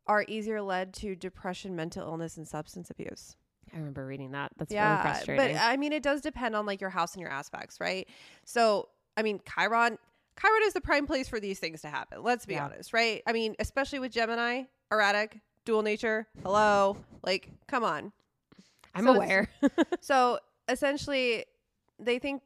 are 0.07 0.25
easier 0.27 0.61
led 0.61 0.93
to 0.95 1.15
depression, 1.15 1.75
mental 1.75 2.03
illness, 2.05 2.37
and 2.37 2.47
substance 2.47 2.89
abuse. 2.89 3.37
I 3.73 3.77
remember 3.77 4.05
reading 4.05 4.31
that. 4.31 4.51
That's 4.57 4.71
really 4.71 4.81
yeah, 4.81 5.01
frustrating. 5.01 5.55
but 5.55 5.61
I 5.61 5.77
mean, 5.77 5.93
it 5.93 6.03
does 6.03 6.21
depend 6.21 6.55
on 6.55 6.65
like 6.65 6.81
your 6.81 6.89
house 6.89 7.13
and 7.13 7.21
your 7.21 7.31
aspects, 7.31 7.79
right? 7.79 8.07
So, 8.45 8.89
I 9.17 9.23
mean, 9.23 9.39
Chiron, 9.51 9.97
Chiron 10.39 10.61
is 10.65 10.73
the 10.73 10.81
prime 10.81 11.07
place 11.07 11.27
for 11.29 11.39
these 11.39 11.59
things 11.59 11.81
to 11.81 11.87
happen. 11.87 12.21
Let's 12.21 12.45
be 12.45 12.55
Yeah. 12.55 12.65
honest, 12.65 12.93
right? 12.93 13.23
I 13.25 13.31
mean, 13.33 13.55
especially 13.59 13.99
with 13.99 14.11
Gemini, 14.11 14.63
erratic, 14.91 15.39
dual 15.65 15.81
nature. 15.81 16.27
Hello, 16.43 16.97
like, 17.23 17.49
come 17.67 17.83
on. 17.83 18.11
I'm 18.93 19.05
so 19.05 19.15
aware. 19.15 19.49
so 20.01 20.39
essentially 20.67 21.45
they 21.99 22.19
think 22.19 22.41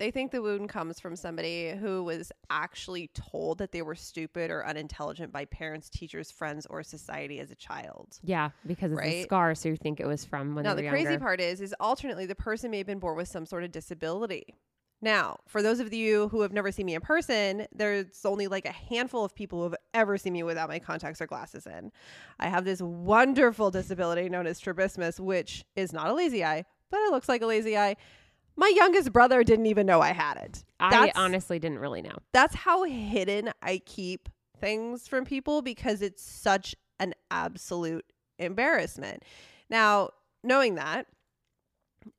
they 0.00 0.10
think 0.10 0.32
the 0.32 0.40
wound 0.40 0.70
comes 0.70 0.98
from 0.98 1.14
somebody 1.14 1.72
who 1.78 2.02
was 2.02 2.32
actually 2.48 3.10
told 3.14 3.58
that 3.58 3.70
they 3.70 3.82
were 3.82 3.94
stupid 3.94 4.50
or 4.50 4.66
unintelligent 4.66 5.30
by 5.30 5.44
parents, 5.44 5.90
teachers, 5.90 6.30
friends, 6.30 6.66
or 6.70 6.82
society 6.82 7.38
as 7.38 7.50
a 7.50 7.54
child. 7.54 8.18
yeah, 8.22 8.50
because 8.66 8.90
it's 8.92 9.02
a 9.02 9.22
scar, 9.24 9.54
so 9.54 9.68
you 9.68 9.76
think 9.76 10.00
it 10.00 10.06
was 10.06 10.24
from 10.24 10.54
when 10.54 10.64
now 10.64 10.74
the 10.74 10.88
crazy 10.88 11.10
younger. 11.10 11.20
part 11.20 11.40
is 11.40 11.60
is 11.60 11.74
alternately 11.78 12.24
the 12.24 12.34
person 12.34 12.70
may 12.70 12.78
have 12.78 12.86
been 12.86 12.98
born 12.98 13.14
with 13.16 13.28
some 13.28 13.44
sort 13.44 13.62
of 13.62 13.70
disability. 13.70 14.56
Now, 15.02 15.38
for 15.46 15.62
those 15.62 15.80
of 15.80 15.92
you 15.92 16.28
who 16.28 16.40
have 16.40 16.52
never 16.52 16.72
seen 16.72 16.86
me 16.86 16.94
in 16.94 17.02
person, 17.02 17.66
there's 17.72 18.24
only 18.24 18.48
like 18.48 18.64
a 18.64 18.72
handful 18.72 19.24
of 19.24 19.34
people 19.34 19.58
who 19.58 19.64
have 19.64 19.76
ever 19.92 20.16
seen 20.16 20.32
me 20.32 20.42
without 20.42 20.68
my 20.68 20.78
contacts 20.78 21.20
or 21.20 21.26
glasses 21.26 21.66
in. 21.66 21.92
I 22.38 22.48
have 22.48 22.64
this 22.64 22.80
wonderful 22.80 23.70
disability 23.70 24.30
known 24.30 24.46
as 24.46 24.56
strabismus, 24.56 25.20
which 25.20 25.64
is 25.76 25.92
not 25.92 26.08
a 26.08 26.14
lazy 26.14 26.42
eye, 26.42 26.64
but 26.90 27.00
it 27.00 27.10
looks 27.12 27.28
like 27.28 27.42
a 27.42 27.46
lazy 27.46 27.76
eye. 27.76 27.96
My 28.56 28.72
youngest 28.74 29.12
brother 29.12 29.42
didn't 29.42 29.66
even 29.66 29.86
know 29.86 30.00
I 30.00 30.12
had 30.12 30.36
it. 30.36 30.64
I 30.80 31.12
honestly 31.16 31.58
didn't 31.58 31.78
really 31.78 32.02
know. 32.02 32.16
That's 32.32 32.54
how 32.54 32.84
hidden 32.84 33.50
I 33.62 33.78
keep 33.84 34.28
things 34.60 35.08
from 35.08 35.24
people 35.24 35.62
because 35.62 36.02
it's 36.02 36.22
such 36.22 36.74
an 36.98 37.14
absolute 37.30 38.04
embarrassment. 38.38 39.24
Now, 39.68 40.10
knowing 40.42 40.74
that 40.76 41.06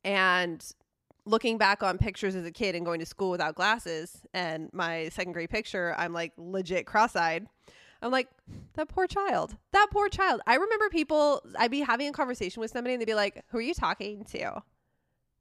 and 0.03 0.65
looking 1.25 1.57
back 1.57 1.83
on 1.83 1.97
pictures 1.97 2.35
as 2.35 2.45
a 2.45 2.51
kid 2.51 2.75
and 2.75 2.85
going 2.85 2.99
to 2.99 3.05
school 3.05 3.31
without 3.31 3.55
glasses 3.55 4.21
and 4.33 4.69
my 4.73 5.09
second 5.09 5.33
grade 5.33 5.49
picture, 5.49 5.93
I'm 5.97 6.13
like 6.13 6.33
legit 6.37 6.85
cross 6.85 7.15
eyed. 7.15 7.47
I'm 8.01 8.11
like, 8.11 8.29
that 8.73 8.89
poor 8.89 9.05
child. 9.05 9.55
That 9.73 9.87
poor 9.91 10.09
child. 10.09 10.41
I 10.47 10.55
remember 10.55 10.89
people, 10.89 11.43
I'd 11.59 11.69
be 11.69 11.81
having 11.81 12.07
a 12.07 12.11
conversation 12.11 12.59
with 12.59 12.71
somebody 12.71 12.95
and 12.95 13.01
they'd 13.01 13.05
be 13.05 13.13
like, 13.13 13.43
Who 13.49 13.59
are 13.59 13.61
you 13.61 13.75
talking 13.75 14.25
to? 14.31 14.63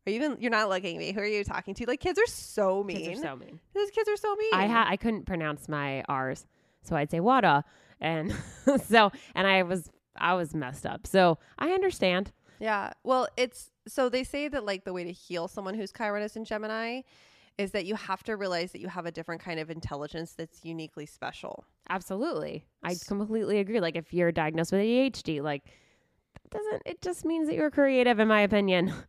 Are 0.07 0.11
you 0.11 0.17
even, 0.17 0.39
you're 0.41 0.51
not 0.51 0.69
looking 0.69 0.97
at 0.97 0.99
me. 0.99 1.13
Who 1.13 1.21
are 1.21 1.27
you 1.27 1.45
talking 1.45 1.75
to? 1.75 1.85
Like, 1.87 2.01
kids 2.01 2.19
are 2.19 2.27
so 2.27 2.83
mean. 2.83 2.97
Kids 2.97 3.21
are 3.21 3.23
so 3.23 3.37
mean. 3.37 3.61
These 3.75 3.91
kids 3.91 4.09
are 4.09 4.17
so 4.17 4.35
mean. 4.35 4.55
I 4.55 4.67
had 4.67 4.87
I 4.89 4.97
couldn't 4.97 5.27
pronounce 5.27 5.69
my 5.69 6.03
R's, 6.09 6.47
so 6.83 6.97
I'd 6.97 7.11
say 7.11 7.21
wada, 7.21 7.65
and 8.01 8.35
so 8.87 9.13
and 9.35 9.47
I 9.47 9.63
was 9.63 9.91
I 10.17 10.35
was 10.35 10.55
messed 10.55 10.87
up. 10.87 11.07
So 11.07 11.39
I 11.59 11.71
understand. 11.71 12.33
Yeah. 12.61 12.93
Well, 13.05 13.29
it's 13.37 13.71
so 13.87 14.09
they 14.09 14.25
say 14.25 14.49
that 14.49 14.65
like 14.65 14.85
the 14.85 14.93
way 14.93 15.05
to 15.05 15.13
heal 15.13 15.49
someone 15.49 15.75
who's 15.75 15.93
Chironus 15.93 16.37
in 16.37 16.45
Gemini 16.45 17.03
is 17.59 17.73
that 17.73 17.85
you 17.85 17.95
have 17.95 18.23
to 18.23 18.37
realize 18.37 18.73
that 18.73 18.81
you 18.81 18.89
have 18.89 19.05
a 19.05 19.11
different 19.11 19.43
kind 19.43 19.61
of 19.61 19.71
intelligence 19.71 20.33
that's 20.33 20.65
uniquely 20.65 21.05
special. 21.05 21.65
Absolutely. 21.91 22.65
I 22.83 22.97
completely 23.07 23.59
agree. 23.59 23.81
Like 23.81 23.97
if 23.97 24.15
you're 24.15 24.33
diagnosed 24.33 24.73
with 24.73 24.81
ADHD, 24.81 25.43
like 25.43 25.65
that 26.43 26.51
doesn't 26.51 26.83
it 26.87 27.03
just 27.03 27.25
means 27.25 27.49
that 27.49 27.57
you're 27.57 27.71
creative 27.71 28.19
in 28.19 28.29
my 28.29 28.41
opinion. 28.41 28.93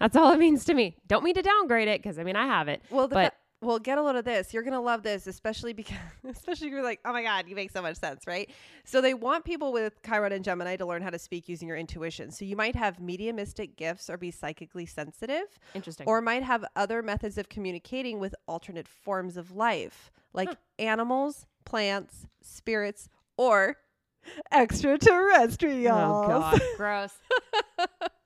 That's 0.00 0.16
all 0.16 0.32
it 0.32 0.38
means 0.38 0.64
to 0.66 0.74
me. 0.74 0.96
Don't 1.06 1.24
mean 1.24 1.34
to 1.34 1.42
downgrade 1.42 1.88
it 1.88 2.02
because 2.02 2.18
I 2.18 2.24
mean 2.24 2.36
I 2.36 2.46
have 2.46 2.68
it. 2.68 2.82
Well, 2.90 3.08
the 3.08 3.14
But- 3.14 3.32
fa- 3.32 3.38
well, 3.60 3.80
get 3.80 3.98
a 3.98 4.02
load 4.02 4.14
of 4.14 4.24
this. 4.24 4.54
You're 4.54 4.62
gonna 4.62 4.80
love 4.80 5.02
this, 5.02 5.26
especially 5.26 5.72
because 5.72 5.96
especially 6.28 6.68
you're 6.68 6.82
like, 6.84 7.00
oh 7.04 7.12
my 7.12 7.24
god, 7.24 7.48
you 7.48 7.56
make 7.56 7.72
so 7.72 7.82
much 7.82 7.96
sense, 7.96 8.24
right? 8.24 8.48
So 8.84 9.00
they 9.00 9.14
want 9.14 9.44
people 9.44 9.72
with 9.72 10.00
Chiron 10.06 10.30
and 10.30 10.44
Gemini 10.44 10.76
to 10.76 10.86
learn 10.86 11.02
how 11.02 11.10
to 11.10 11.18
speak 11.18 11.48
using 11.48 11.66
your 11.66 11.76
intuition. 11.76 12.30
So 12.30 12.44
you 12.44 12.54
might 12.54 12.76
have 12.76 13.00
mediumistic 13.00 13.74
gifts 13.76 14.08
or 14.08 14.16
be 14.16 14.30
psychically 14.30 14.86
sensitive. 14.86 15.58
Interesting. 15.74 16.06
or 16.06 16.20
might 16.20 16.44
have 16.44 16.64
other 16.76 17.02
methods 17.02 17.36
of 17.36 17.48
communicating 17.48 18.20
with 18.20 18.32
alternate 18.46 18.86
forms 18.86 19.36
of 19.36 19.50
life, 19.56 20.12
like 20.32 20.50
Huh. 20.50 20.54
animals, 20.78 21.44
plants, 21.64 22.28
spirits, 22.40 23.08
or 23.36 23.74
extraterrestrials. 24.52 25.96
oh 25.98 26.28
god, 26.28 26.60
gross. 26.76 27.12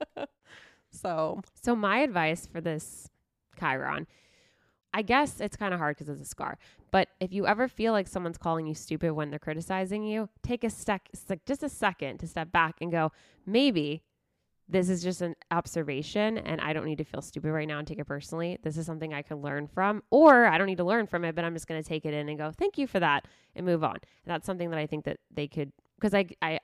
So, 1.03 1.41
So 1.61 1.75
my 1.75 1.99
advice 1.99 2.47
for 2.47 2.61
this 2.61 3.09
Chiron, 3.59 4.07
I 4.93 5.01
guess 5.01 5.39
it's 5.39 5.55
kind 5.57 5.73
of 5.73 5.79
hard 5.79 5.97
because 5.97 6.09
it's 6.09 6.21
a 6.21 6.25
scar. 6.25 6.57
But 6.91 7.09
if 7.19 7.33
you 7.33 7.47
ever 7.47 7.67
feel 7.67 7.93
like 7.93 8.07
someone's 8.07 8.37
calling 8.37 8.67
you 8.67 8.75
stupid 8.75 9.13
when 9.13 9.29
they're 9.29 9.39
criticizing 9.39 10.03
you, 10.03 10.29
take 10.43 10.63
a 10.63 10.69
sec, 10.69 11.09
sec 11.13 11.45
just 11.45 11.63
a 11.63 11.69
second 11.69 12.19
to 12.19 12.27
step 12.27 12.51
back 12.51 12.75
and 12.79 12.91
go, 12.91 13.11
maybe 13.45 14.03
this 14.69 14.89
is 14.89 15.03
just 15.03 15.21
an 15.21 15.35
observation 15.51 16.37
and 16.37 16.61
I 16.61 16.73
don't 16.73 16.85
need 16.85 16.99
to 16.99 17.03
feel 17.03 17.21
stupid 17.21 17.51
right 17.51 17.67
now 17.67 17.79
and 17.79 17.87
take 17.87 17.99
it 17.99 18.05
personally. 18.05 18.57
This 18.63 18.77
is 18.77 18.85
something 18.85 19.13
I 19.13 19.21
can 19.21 19.41
learn 19.41 19.67
from, 19.67 20.03
or 20.09 20.45
I 20.45 20.57
don't 20.57 20.67
need 20.67 20.77
to 20.77 20.83
learn 20.83 21.07
from 21.07 21.25
it, 21.25 21.35
but 21.35 21.43
I'm 21.43 21.53
just 21.53 21.67
going 21.67 21.81
to 21.81 21.87
take 21.87 22.05
it 22.05 22.13
in 22.13 22.29
and 22.29 22.37
go, 22.37 22.51
thank 22.51 22.77
you 22.77 22.87
for 22.87 22.99
that 22.99 23.27
and 23.55 23.65
move 23.65 23.83
on. 23.83 23.95
And 23.95 24.01
that's 24.27 24.45
something 24.45 24.69
that 24.69 24.79
I 24.79 24.85
think 24.87 25.05
that 25.05 25.17
they 25.33 25.47
could, 25.47 25.73
because 25.99 26.13
I, 26.13 26.27
I, 26.41 26.59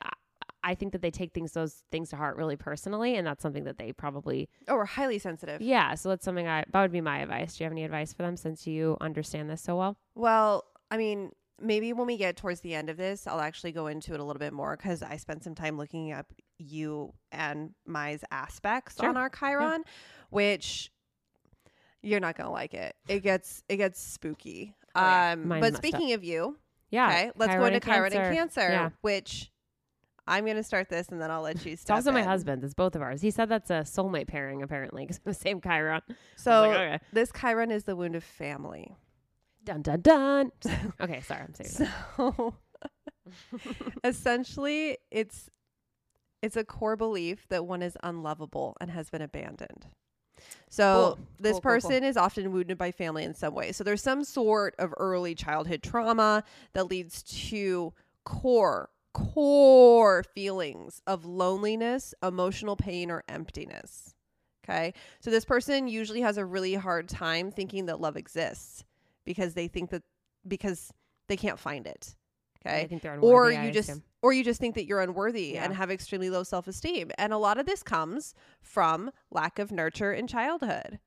I 0.69 0.75
think 0.75 0.91
that 0.93 1.01
they 1.01 1.12
take 1.12 1.34
things, 1.34 1.51
those 1.53 1.84
things 1.91 2.10
to 2.12 2.15
heart 2.15 2.38
really 2.38 2.55
personally. 2.55 3.15
And 3.15 3.25
that's 3.25 3.41
something 3.41 3.63
that 3.63 3.77
they 3.77 3.91
probably, 3.91 4.49
Oh, 4.67 4.75
we're 4.75 4.86
highly 4.86 5.17
sensitive. 5.19 5.62
yeah. 5.62 5.95
So 5.95 6.10
that's 6.10 6.23
something 6.23 6.47
I, 6.47 6.63
that 6.71 6.82
would 6.82 6.91
be 6.91 7.01
my 7.01 7.19
advice. 7.19 7.58
Do 7.58 7.63
you 7.63 7.65
have 7.65 7.71
any 7.73 7.84
advice 7.84 8.13
for 8.13 8.21
them 8.23 8.38
since 8.38 8.67
you 8.67 8.95
understand 9.01 9.49
this 9.49 9.62
so 9.62 9.75
well? 9.77 9.97
Well, 10.15 10.65
I 10.91 10.97
mean, 10.97 11.32
maybe 11.62 11.91
when 11.93 12.08
we 12.08 12.17
get 12.17 12.38
towards 12.38 12.62
the 12.62 12.73
end 12.75 12.89
of 12.89 12.97
this, 12.97 13.25
I'll 13.27 13.41
actually 13.41 13.71
go 13.71 13.88
into 13.88 14.13
it 14.13 14.19
a 14.19 14.23
little 14.23 14.39
bit 14.39 14.53
more 14.53 14.77
because 14.77 15.01
I 15.01 15.17
spent 15.17 15.43
some 15.43 15.55
time 15.55 15.77
looking 15.77 16.12
up 16.12 16.27
you 16.60 17.13
and 17.32 17.73
Mai's 17.86 18.23
aspects 18.32 18.97
Sure. 18.99 19.10
on 19.10 19.17
our 19.17 19.29
Chiron, 19.29 19.84
which 20.29 20.91
you're 22.01 22.19
not 22.19 22.38
gonna 22.38 22.51
like 22.51 22.73
it. 22.73 22.95
It 23.08 23.21
gets 23.23 23.63
it 23.69 23.77
gets 23.77 24.01
spooky. 24.01 24.75
Oh, 24.95 25.01
yeah. 25.01 25.32
Um, 25.34 25.47
Mine's 25.47 25.62
but 25.62 25.71
messed 25.73 25.75
up. 25.75 25.88
speaking 25.99 26.13
of 26.13 26.23
you, 26.23 26.58
Yeah. 26.91 27.08
okay, 27.08 27.32
let's 27.36 27.53
go 27.53 27.63
into 27.65 27.75
and 27.75 27.84
Chiron 27.84 28.13
and 28.13 28.36
Cancer. 28.36 28.62
Cancer, 28.62 28.69
Yeah. 28.71 28.89
which 29.01 29.51
I'm 30.29 30.45
gonna 30.45 30.63
start 30.63 30.89
this 30.89 31.07
and 31.09 31.19
then 31.19 31.31
I'll 31.31 31.41
let 31.41 31.65
you. 31.65 31.73
It's 31.73 31.81
step 31.81 31.95
also 31.95 32.11
my 32.11 32.21
husband. 32.21 32.63
It's 32.63 32.73
both 32.73 32.95
of 32.95 33.01
ours. 33.01 33.21
He 33.21 33.31
said 33.31 33.49
that's 33.49 33.69
a 33.69 33.81
soulmate 33.81 34.27
pairing 34.27 34.61
apparently 34.61 35.03
because 35.03 35.19
the 35.25 35.33
same 35.33 35.59
Chiron. 35.59 36.01
So 36.35 36.61
like, 36.61 36.77
okay. 36.77 36.99
this 37.11 37.31
Chiron 37.31 37.71
is 37.71 37.83
the 37.85 37.95
wound 37.95 38.15
of 38.15 38.23
family. 38.23 38.95
Dun 39.63 39.81
dun 39.81 40.01
dun. 40.01 40.51
okay, 41.01 41.21
sorry. 41.21 41.41
I'm 41.41 41.53
serious. 41.55 41.81
So 42.15 42.53
essentially 44.03 44.97
it's 45.11 45.49
it's 46.41 46.55
a 46.55 46.63
core 46.63 46.95
belief 46.95 47.47
that 47.49 47.65
one 47.65 47.81
is 47.81 47.97
unlovable 48.03 48.77
and 48.79 48.89
has 48.91 49.09
been 49.09 49.21
abandoned. 49.21 49.87
So 50.69 51.15
Cool. 51.17 51.25
this 51.39 51.51
Cool, 51.53 51.53
cool, 51.53 51.53
cool. 51.53 51.61
person 51.61 52.03
is 52.03 52.15
often 52.15 52.51
wounded 52.53 52.77
by 52.77 52.91
family 52.91 53.23
in 53.23 53.33
some 53.33 53.53
way. 53.53 53.71
So 53.73 53.83
there's 53.83 54.01
some 54.01 54.23
sort 54.23 54.75
of 54.79 54.93
early 54.97 55.35
childhood 55.35 55.83
trauma 55.83 56.43
that 56.73 56.85
leads 56.85 57.23
to 57.49 57.93
core 58.23 58.89
core 59.13 60.23
feelings 60.23 61.01
of 61.07 61.25
loneliness, 61.25 62.13
emotional 62.23 62.75
pain 62.75 63.11
or 63.11 63.23
emptiness. 63.27 64.13
Okay? 64.63 64.93
So 65.19 65.31
this 65.31 65.45
person 65.45 65.87
usually 65.87 66.21
has 66.21 66.37
a 66.37 66.45
really 66.45 66.75
hard 66.75 67.09
time 67.09 67.51
thinking 67.51 67.87
that 67.87 67.99
love 67.99 68.17
exists 68.17 68.83
because 69.25 69.53
they 69.53 69.67
think 69.67 69.89
that 69.89 70.03
because 70.47 70.91
they 71.27 71.37
can't 71.37 71.59
find 71.59 71.87
it. 71.87 72.15
Okay? 72.65 72.81
I 72.81 72.87
think 72.87 73.01
they're 73.01 73.13
or 73.13 73.49
unworthy, 73.49 73.57
I 73.57 73.65
you 73.65 73.71
just 73.71 73.89
assume. 73.89 74.03
or 74.21 74.33
you 74.33 74.43
just 74.43 74.59
think 74.59 74.75
that 74.75 74.85
you're 74.85 75.01
unworthy 75.01 75.57
and 75.57 75.73
have 75.73 75.89
extremely 75.89 76.29
low 76.29 76.43
self-esteem 76.43 77.11
and 77.17 77.31
a 77.31 77.37
lot 77.37 77.57
of 77.57 77.65
this 77.65 77.81
comes 77.83 78.33
from 78.61 79.11
lack 79.31 79.59
of 79.59 79.71
nurture 79.71 80.11
in 80.11 80.27
childhood 80.27 80.99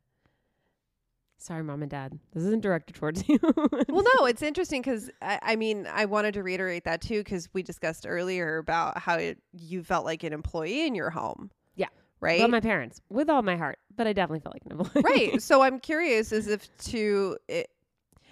Sorry, 1.42 1.62
mom 1.64 1.83
and 1.83 1.90
dad. 1.90 2.18
This 2.33 2.44
isn't 2.44 2.62
directed 2.62 2.94
towards 2.94 3.24
you. 3.28 3.38
well 3.42 4.05
no 4.16 4.26
it's 4.26 4.42
interesting 4.42 4.81
because 4.81 5.11
I, 5.20 5.38
I 5.42 5.57
mean 5.57 5.88
i 5.92 6.05
wanted 6.05 6.35
to 6.35 6.42
reiterate 6.42 6.85
that 6.85 7.00
too 7.00 7.18
because 7.20 7.48
we 7.52 7.62
discussed 7.64 8.07
earlier 8.09 8.59
about 8.59 8.98
how 8.98 9.16
it, 9.16 9.38
you 9.52 9.83
felt 9.83 10.05
like 10.05 10.22
an 10.22 10.33
employee 10.33 10.87
in 10.87 10.94
your 10.94 11.11
home 11.11 11.50
Yeah. 11.74 11.88
right 12.20 12.40
But 12.40 12.50
my 12.50 12.61
parents, 12.61 13.00
with 13.11 13.28
all 13.28 13.42
my 13.42 13.57
heart, 13.57 13.78
but 13.96 14.07
I 14.07 14.12
definitely 14.12 14.40
felt 14.40 14.55
like 14.55 14.62
an 14.66 14.72
employee. 14.81 15.02
right 15.05 15.42
so 15.48 15.62
i'm 15.62 15.81
curious 15.81 16.33
as 16.33 16.46
if 16.46 16.68
to 16.92 17.37
it, 17.48 17.68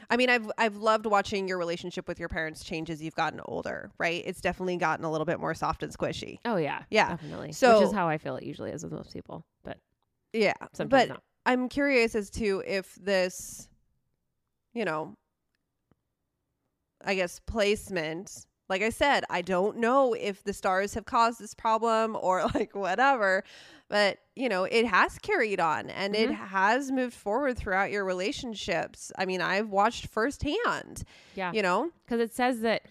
i 0.09 0.17
mean 0.17 0.31
i've 0.31 0.49
i've 0.57 0.77
loved 0.77 1.07
watching 1.07 1.49
your 1.49 1.59
relationship 1.59 2.07
with 2.07 2.21
your 2.21 2.29
parents 2.29 2.63
change 2.65 2.91
as 2.91 3.03
you've 3.03 3.17
gotten 3.17 3.41
older 3.45 3.91
right 3.99 4.23
it's 4.25 4.41
definitely 4.41 4.77
gotten 4.77 5.05
a 5.05 5.11
little 5.11 5.25
bit 5.27 5.41
more 5.41 5.55
soft 5.55 5.83
and 5.83 5.93
squishy 5.93 6.39
Oh 6.45 6.57
yeah, 6.57 6.83
Yeah. 6.91 7.09
definitely. 7.09 7.53
so 7.53 7.73
which 7.81 7.89
is 7.89 7.93
how 7.95 8.09
I 8.09 8.19
feel 8.19 8.37
it 8.37 8.45
usually 8.45 8.71
is 8.71 8.85
with 8.85 8.93
most 8.93 9.13
people, 9.13 9.45
but 9.65 9.79
yeah 10.33 10.53
sometimes 10.73 10.91
but 10.91 11.09
not. 11.09 11.23
I'm 11.47 11.69
curious 11.69 12.15
as 12.15 12.31
to 12.33 12.63
if 12.67 12.95
this, 12.97 13.69
you 14.75 14.85
know, 14.85 15.15
I 17.05 17.15
guess 17.15 17.41
placement, 17.47 18.47
like 18.69 18.83
I 18.83 18.91
said, 18.91 19.25
I 19.31 19.43
don't 19.43 19.79
know 19.79 20.13
if 20.13 20.45
the 20.45 20.53
stars 20.53 20.95
have 20.95 21.07
caused 21.07 21.41
this 21.41 21.55
problem 21.55 22.17
or 22.21 22.45
like 22.55 22.75
whatever, 22.75 23.43
but 23.89 24.19
you 24.37 24.49
know, 24.49 24.65
it 24.65 24.87
has 24.87 25.19
carried 25.19 25.61
on 25.61 25.91
and 25.91 26.15
it 26.15 26.31
Mhm. 26.31 26.35
has 26.49 26.93
moved 26.93 27.15
forward 27.15 27.57
throughout 27.57 27.91
your 27.91 28.05
relationships. 28.05 29.11
I 29.19 29.25
mean, 29.25 29.41
I've 29.41 29.71
watched 29.71 30.07
firsthand, 30.09 31.05
Yeah, 31.35 31.53
you 31.53 31.63
know, 31.63 31.91
because 32.05 32.21
it 32.21 32.35
says 32.35 32.61
that 32.61 32.83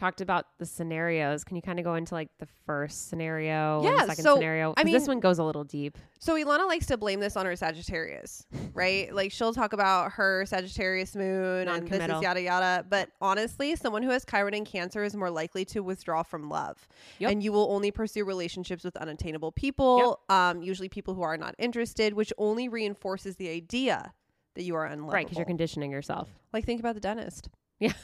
talked 0.00 0.20
about 0.22 0.46
the 0.58 0.64
scenarios. 0.66 1.44
Can 1.44 1.56
you 1.56 1.62
kind 1.62 1.78
of 1.78 1.84
go 1.84 1.94
into 1.94 2.14
like 2.14 2.30
the 2.38 2.48
first 2.66 3.08
scenario, 3.10 3.82
Yeah, 3.84 3.90
and 3.90 3.98
the 3.98 4.06
second 4.06 4.24
so, 4.24 4.34
scenario? 4.36 4.74
mean, 4.82 4.92
this 4.94 5.06
one 5.06 5.20
goes 5.20 5.38
a 5.38 5.44
little 5.44 5.62
deep. 5.62 5.98
So 6.18 6.34
Ilana 6.34 6.66
likes 6.66 6.86
to 6.86 6.96
blame 6.96 7.20
this 7.20 7.36
on 7.36 7.44
her 7.46 7.54
Sagittarius, 7.54 8.46
right? 8.72 9.14
like 9.20 9.30
she'll 9.30 9.52
talk 9.52 9.72
about 9.74 10.12
her 10.12 10.44
Sagittarius 10.46 11.14
moon 11.14 11.68
and 11.68 11.86
this 11.86 12.02
is 12.02 12.22
yada 12.22 12.40
yada. 12.40 12.84
But 12.88 13.10
honestly, 13.20 13.76
someone 13.76 14.02
who 14.02 14.10
has 14.10 14.24
Chiron 14.24 14.54
and 14.54 14.66
Cancer 14.66 15.04
is 15.04 15.14
more 15.14 15.30
likely 15.30 15.64
to 15.66 15.80
withdraw 15.80 16.22
from 16.22 16.48
love, 16.48 16.88
Yep. 17.18 17.30
and 17.32 17.42
you 17.42 17.52
will 17.52 17.70
only 17.70 17.90
pursue 17.90 18.24
relationships 18.24 18.82
with 18.82 18.96
unattainable 18.96 19.52
people, 19.52 20.20
um, 20.30 20.62
usually 20.62 20.88
people 20.88 21.14
who 21.14 21.22
are 21.22 21.36
not 21.36 21.54
interested, 21.58 22.14
which 22.14 22.32
only 22.38 22.68
reinforces 22.68 23.36
the 23.36 23.50
idea 23.50 24.12
that 24.54 24.62
you 24.62 24.74
are 24.74 24.86
unlovable. 24.86 25.12
Right, 25.12 25.26
because 25.26 25.38
you're 25.38 25.46
conditioning 25.46 25.90
yourself. 25.92 26.28
like 26.52 26.64
think 26.64 26.80
about 26.80 26.94
the 26.94 27.00
dentist. 27.00 27.48
Yeah. 27.78 27.92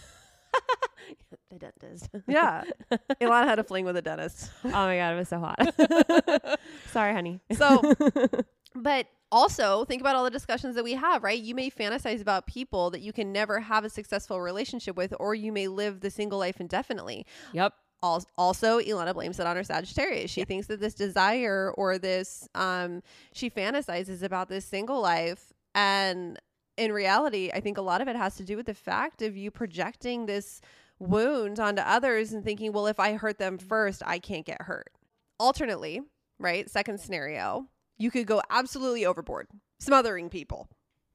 the 1.51 1.59
dentist. 1.59 2.09
Yeah, 2.27 2.65
Ilana 3.21 3.47
had 3.47 3.59
a 3.59 3.65
fling 3.65 3.85
with 3.85 3.97
a 3.97 4.03
dentist. 4.03 4.51
oh 4.65 4.69
my 4.69 4.97
god, 4.97 5.13
it 5.13 5.17
was 5.17 5.29
so 5.29 5.39
hot. 5.39 6.59
Sorry, 6.93 7.13
honey. 7.13 7.41
So, 7.53 7.95
but 8.75 9.07
also 9.33 9.85
think 9.85 10.01
about 10.01 10.17
all 10.17 10.25
the 10.25 10.31
discussions 10.31 10.77
that 10.77 10.85
we 10.85 10.95
have, 10.95 11.23
right? 11.23 11.41
You 11.41 11.55
may 11.55 11.71
fantasize 11.71 12.21
about 12.21 12.47
people 12.47 12.91
that 12.91 13.01
you 13.01 13.13
can 13.13 13.33
never 13.33 13.61
have 13.61 13.85
a 13.85 13.91
successful 13.91 14.41
relationship 14.41 14.97
with, 14.97 15.15
or 15.19 15.35
you 15.35 15.53
may 15.53 15.69
live 15.69 16.01
the 16.01 16.11
single 16.11 16.39
life 16.39 16.61
indefinitely. 16.61 17.27
Yep. 17.53 17.75
Also, 18.03 18.79
Ilana 18.79 19.15
blames 19.15 19.41
it 19.41 19.47
on 19.47 19.57
her 19.57 19.65
Sagittarius. 19.65 20.31
She 20.31 20.45
thinks 20.45 20.69
that 20.69 20.81
this 20.81 20.95
desire 20.95 21.73
or 21.77 21.99
this, 21.99 22.49
um, 22.55 23.03
she 23.33 23.51
fantasizes 23.51 24.23
about 24.23 24.49
this 24.49 24.65
single 24.65 25.01
life. 25.01 25.53
And 25.75 26.39
in 26.77 26.93
reality, 26.93 27.51
I 27.53 27.61
think 27.61 27.79
a 27.79 27.83
lot 27.83 28.01
of 28.01 28.09
it 28.09 28.17
has 28.17 28.37
to 28.37 28.45
do 28.45 28.57
with 28.57 28.67
the 28.67 28.75
fact 28.75 29.23
of 29.23 29.37
you 29.37 29.51
projecting 29.51 30.27
this 30.27 30.61
wound 30.99 31.61
onto 31.61 31.83
others 31.83 32.33
and 32.33 32.45
thinking, 32.45 32.73
well, 32.73 32.87
if 32.87 33.01
I 33.01 33.15
hurt 33.15 33.39
them 33.39 33.59
first, 33.59 34.03
I 34.05 34.19
can't 34.19 34.45
get 34.45 34.63
hurt. 34.63 34.91
Alternately, 35.39 36.01
right? 36.39 36.69
Second 36.69 37.01
scenario, 37.01 37.67
you 37.99 38.11
could 38.11 38.27
go 38.27 38.43
absolutely 38.51 39.05
overboard, 39.07 39.49
smothering 39.79 40.29
people. 40.29 40.69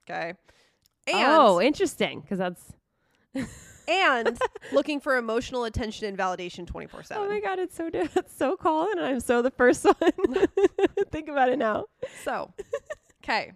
Okay. 0.09 0.33
And, 1.07 1.31
oh, 1.31 1.61
interesting. 1.61 2.21
Because 2.21 2.37
that's. 2.37 2.73
and 3.87 4.39
looking 4.71 4.99
for 4.99 5.17
emotional 5.17 5.63
attention 5.63 6.07
and 6.07 6.17
validation 6.17 6.67
24 6.67 7.03
7. 7.03 7.23
Oh 7.23 7.29
my 7.29 7.39
god, 7.39 7.59
it's 7.59 7.75
so 7.75 7.89
it's 7.91 8.15
so 8.37 8.55
Colin, 8.55 8.97
and 8.97 9.07
I'm 9.07 9.19
so 9.19 9.41
the 9.41 9.51
first 9.51 9.85
one. 9.99 10.47
Think 11.11 11.29
about 11.29 11.49
it 11.49 11.57
now. 11.57 11.85
So, 12.23 12.53
okay. 13.23 13.53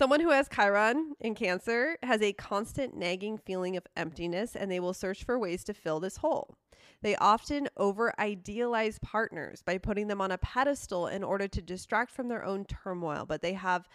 Someone 0.00 0.20
who 0.20 0.30
has 0.30 0.48
Chiron 0.48 1.12
in 1.20 1.34
Cancer 1.34 1.98
has 2.02 2.22
a 2.22 2.32
constant 2.32 2.96
nagging 2.96 3.36
feeling 3.36 3.76
of 3.76 3.86
emptiness 3.98 4.56
and 4.56 4.72
they 4.72 4.80
will 4.80 4.94
search 4.94 5.24
for 5.24 5.38
ways 5.38 5.62
to 5.64 5.74
fill 5.74 6.00
this 6.00 6.16
hole. 6.16 6.56
They 7.02 7.16
often 7.16 7.68
over 7.76 8.18
idealize 8.18 8.98
partners 9.00 9.60
by 9.60 9.76
putting 9.76 10.06
them 10.06 10.22
on 10.22 10.30
a 10.30 10.38
pedestal 10.38 11.06
in 11.06 11.22
order 11.22 11.48
to 11.48 11.60
distract 11.60 12.12
from 12.12 12.28
their 12.28 12.42
own 12.46 12.64
turmoil, 12.64 13.26
but 13.28 13.42
they 13.42 13.52
have 13.52 13.86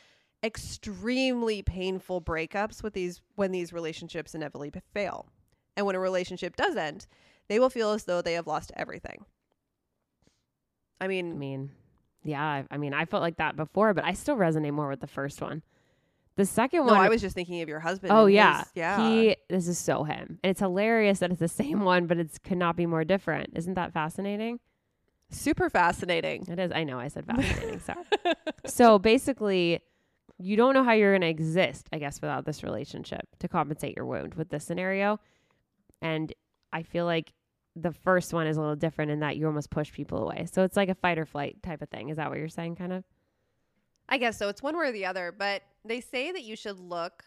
extremely 0.44 1.64
painful 1.64 2.22
breakups 2.22 2.84
with 2.84 2.94
these 2.94 3.24
when 3.36 3.52
these 3.52 3.74
relationships 3.74 4.36
inevitably 4.36 4.72
fail. 4.94 5.26
And 5.76 5.88
when 5.88 5.96
a 5.96 6.00
relationship 6.00 6.56
does 6.56 6.76
end, 6.76 7.08
they 7.48 7.58
will 7.58 7.72
feel 7.72 7.90
as 7.94 8.04
though 8.04 8.22
they 8.22 8.34
have 8.34 8.46
lost 8.46 8.72
everything. 8.76 9.26
I 11.02 11.08
mean, 11.08 11.32
I 11.32 11.36
mean, 11.36 11.72
yeah, 12.24 12.62
I 12.70 12.78
mean, 12.78 12.94
I 12.94 13.06
felt 13.06 13.24
like 13.24 13.38
that 13.38 13.56
before, 13.56 13.96
but 13.96 14.06
I 14.06 14.14
still 14.14 14.38
resonate 14.38 14.74
more 14.74 14.90
with 14.90 15.00
the 15.00 15.08
first 15.08 15.42
one. 15.42 15.64
The 16.38 16.46
second 16.46 16.86
no, 16.86 16.94
one, 16.94 17.02
I 17.02 17.08
was 17.10 17.22
just 17.22 17.34
thinking 17.34 17.62
of 17.62 17.70
your 17.70 17.80
husband. 17.80 18.12
oh 18.12 18.26
yeah, 18.26 18.60
his- 18.60 18.72
yeah. 18.76 19.10
He, 19.10 19.36
this 19.50 19.68
is 19.70 19.78
so 19.78 20.04
him, 20.04 20.38
and 20.44 20.52
it's 20.52 20.60
hilarious 20.60 21.20
that 21.20 21.32
it's 21.32 21.40
the 21.40 21.48
same 21.64 21.82
one, 21.82 22.08
but 22.08 22.18
it 22.18 22.38
could 22.44 22.58
not 22.58 22.76
be 22.76 22.86
more 22.86 23.04
different. 23.06 23.52
Isn't 23.56 23.76
that 23.76 23.94
fascinating? 23.94 24.60
Super 25.32 25.70
fascinating. 25.70 26.46
It 26.50 26.60
is. 26.60 26.72
I 26.74 26.84
know. 26.84 27.00
I 27.00 27.08
said 27.08 27.26
fascinating. 27.28 27.80
sorry. 27.80 28.04
So 28.66 29.00
basically, 29.00 29.80
you 30.38 30.56
don't 30.58 30.74
know 30.74 30.84
how 30.84 30.92
you're 30.92 31.14
going 31.14 31.22
to 31.22 31.28
exist, 31.28 31.88
I 31.94 32.00
guess, 32.00 32.22
without 32.22 32.46
this 32.46 32.64
relationship 32.64 33.22
to 33.40 33.48
compensate 33.48 33.96
your 33.96 34.06
wound 34.06 34.36
with 34.36 34.50
this 34.50 34.66
scenario. 34.66 35.20
And 36.02 36.32
I 36.74 36.84
feel 36.84 37.06
like 37.06 37.32
the 37.78 37.92
first 37.92 38.34
one 38.34 38.46
is 38.46 38.58
a 38.58 38.60
little 38.60 38.76
different 38.76 39.12
in 39.12 39.22
that 39.22 39.38
you 39.38 39.48
almost 39.48 39.70
push 39.70 39.92
people 39.92 40.22
away. 40.22 40.46
So 40.52 40.64
it's 40.64 40.76
like 40.76 40.90
a 40.90 40.96
fight 40.96 41.18
or 41.18 41.26
flight 41.26 41.64
type 41.64 41.82
of 41.82 41.90
thing. 41.90 42.10
Is 42.10 42.18
that 42.18 42.30
what 42.30 42.38
you're 42.38 42.48
saying, 42.50 42.76
kind 42.76 42.94
of? 42.94 43.04
I 44.08 44.18
guess 44.18 44.38
so. 44.38 44.50
It's 44.50 44.62
one 44.62 44.78
way 44.78 44.90
or 44.90 44.92
the 44.92 45.06
other, 45.06 45.34
but 45.36 45.64
they 45.86 46.02
say 46.02 46.32
that 46.32 46.44
you 46.44 46.56
should 46.56 46.80
look 46.80 47.24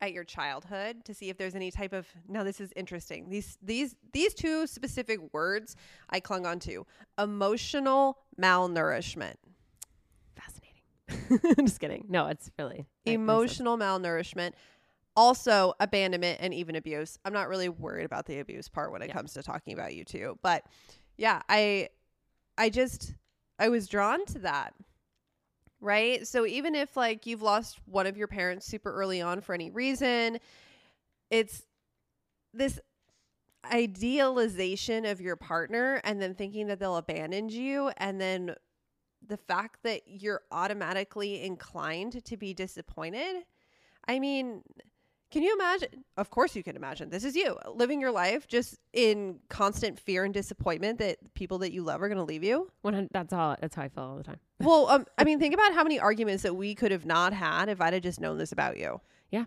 at 0.00 0.12
your 0.12 0.24
childhood 0.24 1.04
to 1.04 1.14
see 1.14 1.30
if 1.30 1.38
there's 1.38 1.54
any 1.54 1.70
type 1.70 1.92
of 1.92 2.06
now 2.28 2.42
this 2.44 2.60
is 2.60 2.72
interesting. 2.76 3.30
These 3.30 3.56
these 3.62 3.94
these 4.12 4.34
two 4.34 4.66
specific 4.66 5.18
words 5.32 5.76
I 6.10 6.20
clung 6.20 6.44
on 6.46 6.58
to. 6.60 6.86
Emotional 7.18 8.18
malnourishment. 8.40 9.36
Fascinating. 10.36 11.56
I'm 11.58 11.66
Just 11.66 11.80
kidding. 11.80 12.06
No, 12.08 12.26
it's 12.26 12.50
really 12.58 12.80
it 12.80 12.80
makes 12.80 12.88
sense. 13.06 13.14
Emotional 13.14 13.78
malnourishment. 13.78 14.52
Also 15.16 15.74
abandonment 15.78 16.38
and 16.40 16.52
even 16.52 16.74
abuse. 16.74 17.18
I'm 17.24 17.32
not 17.32 17.48
really 17.48 17.68
worried 17.68 18.04
about 18.04 18.26
the 18.26 18.40
abuse 18.40 18.68
part 18.68 18.90
when 18.90 19.00
it 19.00 19.08
Yeah. 19.08 19.14
comes 19.14 19.32
to 19.34 19.42
talking 19.44 19.72
about 19.72 19.94
you 19.94 20.04
two, 20.04 20.38
but 20.42 20.64
yeah, 21.16 21.40
I 21.48 21.88
I 22.58 22.68
just 22.68 23.14
I 23.58 23.68
was 23.68 23.86
drawn 23.86 24.26
to 24.26 24.40
that. 24.40 24.74
Right? 25.84 26.26
So 26.26 26.46
even 26.46 26.74
if 26.74 26.96
like 26.96 27.26
you've 27.26 27.42
lost 27.42 27.78
one 27.84 28.06
of 28.06 28.16
your 28.16 28.26
parents 28.26 28.64
super 28.64 28.90
early 28.90 29.20
on 29.20 29.42
for 29.42 29.54
any 29.54 29.70
reason, 29.70 30.38
it's 31.30 31.62
this 32.54 32.80
idealization 33.70 35.04
of 35.04 35.20
your 35.20 35.36
partner 35.36 36.00
and 36.04 36.22
then 36.22 36.34
thinking 36.34 36.68
that 36.68 36.80
they'll 36.80 36.96
abandon 36.96 37.50
you 37.50 37.90
and 37.98 38.18
then 38.18 38.54
the 39.26 39.36
fact 39.36 39.82
that 39.82 40.00
you're 40.06 40.40
automatically 40.50 41.42
inclined 41.42 42.24
to 42.24 42.36
be 42.38 42.54
disappointed. 42.54 43.42
I 44.08 44.18
mean, 44.18 44.62
can 45.34 45.42
you 45.42 45.52
imagine? 45.52 46.04
Of 46.16 46.30
course, 46.30 46.54
you 46.54 46.62
can 46.62 46.76
imagine. 46.76 47.10
This 47.10 47.24
is 47.24 47.34
you 47.34 47.58
living 47.74 48.00
your 48.00 48.12
life 48.12 48.46
just 48.46 48.78
in 48.92 49.40
constant 49.48 49.98
fear 49.98 50.22
and 50.22 50.32
disappointment 50.32 51.00
that 51.00 51.18
people 51.34 51.58
that 51.58 51.72
you 51.72 51.82
love 51.82 52.00
are 52.02 52.08
going 52.08 52.18
to 52.18 52.24
leave 52.24 52.44
you. 52.44 52.70
That's 53.10 53.32
all. 53.32 53.56
That's 53.60 53.74
how 53.74 53.82
I 53.82 53.88
feel 53.88 54.04
all 54.04 54.16
the 54.16 54.22
time. 54.22 54.38
Well, 54.60 54.88
um, 54.88 55.06
I 55.18 55.24
mean, 55.24 55.40
think 55.40 55.52
about 55.52 55.74
how 55.74 55.82
many 55.82 55.98
arguments 55.98 56.44
that 56.44 56.54
we 56.54 56.76
could 56.76 56.92
have 56.92 57.04
not 57.04 57.32
had 57.32 57.68
if 57.68 57.80
I'd 57.80 57.94
have 57.94 58.02
just 58.04 58.20
known 58.20 58.38
this 58.38 58.52
about 58.52 58.78
you. 58.78 59.00
Yeah. 59.32 59.46